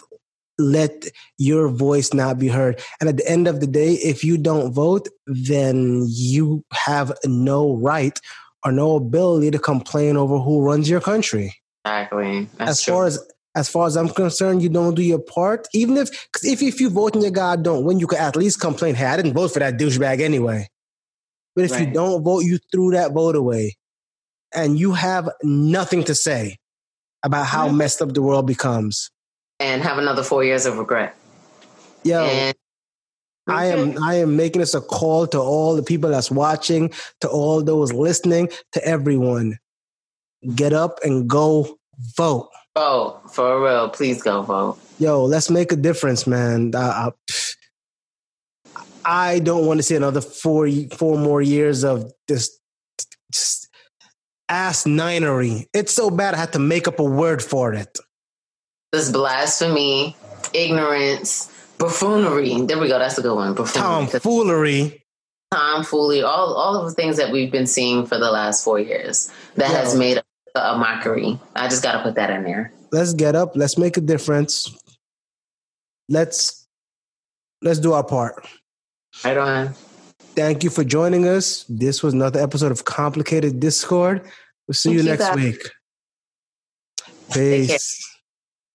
let 0.59 1.05
your 1.37 1.69
voice 1.69 2.13
not 2.13 2.37
be 2.37 2.47
heard. 2.47 2.79
And 2.99 3.09
at 3.09 3.17
the 3.17 3.27
end 3.27 3.47
of 3.47 3.59
the 3.61 3.67
day, 3.67 3.93
if 3.93 4.23
you 4.23 4.37
don't 4.37 4.71
vote, 4.71 5.07
then 5.25 6.05
you 6.07 6.63
have 6.71 7.11
no 7.25 7.75
right 7.77 8.19
or 8.65 8.71
no 8.71 8.95
ability 8.95 9.51
to 9.51 9.59
complain 9.59 10.17
over 10.17 10.37
who 10.37 10.61
runs 10.61 10.89
your 10.89 11.01
country 11.01 11.53
Exactly. 11.85 12.47
That's 12.57 12.71
as 12.71 12.81
true. 12.83 12.93
far 12.93 13.05
as 13.07 13.19
as 13.55 13.67
far 13.67 13.85
as 13.87 13.97
I'm 13.97 14.07
concerned, 14.07 14.61
you 14.61 14.69
don't 14.69 14.93
do 14.95 15.01
your 15.01 15.19
part. 15.19 15.67
Even 15.73 15.97
if, 15.97 16.09
cause 16.31 16.45
if 16.45 16.61
if 16.61 16.79
you 16.79 16.89
vote 16.89 17.15
and 17.15 17.23
your 17.23 17.31
guy 17.33 17.55
don't 17.57 17.83
win, 17.83 17.99
you 17.99 18.07
could 18.07 18.19
at 18.19 18.35
least 18.35 18.61
complain. 18.61 18.95
Hey, 18.95 19.05
I 19.07 19.17
didn't 19.17 19.33
vote 19.33 19.49
for 19.51 19.59
that 19.59 19.77
douchebag 19.77 20.21
anyway. 20.21 20.69
But 21.55 21.65
if 21.65 21.77
you 21.79 21.87
don't 21.91 22.23
vote, 22.23 22.45
you 22.45 22.59
threw 22.71 22.91
that 22.91 23.11
vote 23.11 23.35
away, 23.35 23.75
and 24.53 24.79
you 24.79 24.93
have 24.93 25.27
nothing 25.43 26.03
to 26.05 26.15
say 26.15 26.59
about 27.23 27.45
how 27.47 27.67
Mhm. 27.67 27.75
messed 27.77 28.01
up 28.01 28.13
the 28.13 28.21
world 28.21 28.45
becomes. 28.47 29.09
and 29.59 29.83
have 29.83 29.97
another 29.99 30.23
four 30.23 30.43
years 30.43 30.65
of 30.65 30.77
regret. 30.79 31.13
Yeah, 32.03 32.23
And 32.23 32.55
I 33.47 33.65
am 33.67 34.01
I 34.01 34.15
am 34.15 34.35
making 34.35 34.59
this 34.59 34.73
a 34.73 34.81
call 34.81 35.27
to 35.27 35.39
all 35.39 35.75
the 35.75 35.83
people 35.83 36.09
that's 36.09 36.31
watching, 36.31 36.91
to 37.21 37.29
all 37.29 37.63
those 37.63 37.91
listening, 37.91 38.49
to 38.73 38.85
everyone. 38.85 39.57
Get 40.55 40.73
up 40.73 40.99
and 41.03 41.27
go 41.27 41.77
vote. 42.17 42.49
vote 42.75 43.21
for 43.31 43.63
real. 43.63 43.89
Please 43.89 44.21
go 44.21 44.41
vote. 44.41 44.77
yo, 44.99 45.25
let's 45.25 45.49
make 45.49 45.71
a 45.71 45.75
difference, 45.75 46.25
man. 46.27 46.71
Uh, 46.73 47.11
pff, 47.29 47.55
I 49.03 49.39
don't 49.39 49.65
want 49.65 49.79
to 49.79 49.83
see 49.83 49.95
another 49.95 50.21
four 50.21 50.69
four 50.95 51.17
more 51.17 51.41
years 51.41 51.83
of 51.83 52.11
this 52.27 52.59
just 53.31 53.67
ass 54.49 54.85
ninery. 54.85 55.67
It's 55.73 55.93
so 55.93 56.09
bad 56.09 56.35
I 56.35 56.37
had 56.37 56.53
to 56.53 56.59
make 56.59 56.87
up 56.87 56.99
a 56.99 57.03
word 57.03 57.41
for 57.41 57.73
it. 57.73 57.97
This 58.91 59.11
blasphemy, 59.11 60.15
ignorance, 60.53 61.50
buffoonery. 61.81 62.61
There 62.65 62.79
we 62.79 62.87
go. 62.87 62.99
That's 62.99 63.17
a 63.17 63.21
good 63.21 63.35
one. 63.35 63.53
Buffoonery. 63.55 64.07
Tomfoolery. 64.11 65.03
Tomfoolery. 65.51 66.21
All 66.23 66.53
all 66.53 66.75
of 66.77 66.85
the 66.85 66.93
things 66.93 67.17
that 67.17 67.31
we've 67.31 67.51
been 67.51 67.67
seeing 67.67 68.05
for 68.05 68.17
the 68.17 68.31
last 68.31 68.63
four 68.63 68.79
years 68.79 69.29
that 69.55 69.71
Yeah. 69.71 69.77
has 69.81 69.95
made 69.95 70.17
a, 70.17 70.23
a 70.59 70.77
mockery. 70.77 71.39
I 71.55 71.67
just 71.67 71.83
got 71.83 71.93
to 71.93 72.03
put 72.03 72.15
that 72.15 72.29
in 72.29 72.43
there. 72.43 72.71
Let's 72.91 73.13
get 73.13 73.35
up. 73.35 73.55
Let's 73.55 73.77
make 73.77 73.97
a 73.97 74.01
difference. 74.01 74.73
Let's 76.09 76.67
let's 77.61 77.79
do 77.79 77.93
our 77.93 78.03
part. 78.03 78.47
Right 79.23 79.37
on. 79.37 79.73
Thank 80.35 80.63
you 80.63 80.69
for 80.69 80.83
joining 80.85 81.27
us. 81.27 81.65
This 81.67 82.01
was 82.01 82.13
another 82.13 82.39
episode 82.41 82.71
of 82.71 82.85
Complicated 82.85 83.59
Discord. 83.59 84.21
We'll 84.67 84.73
see 84.75 84.89
Thank 84.89 84.97
you 84.97 85.03
you, 85.03 85.09
next 85.09 85.25
guys. 85.27 85.35
week. 85.35 85.69
Take 87.29 87.67
care. 87.67 87.77
Peace. 87.77 88.10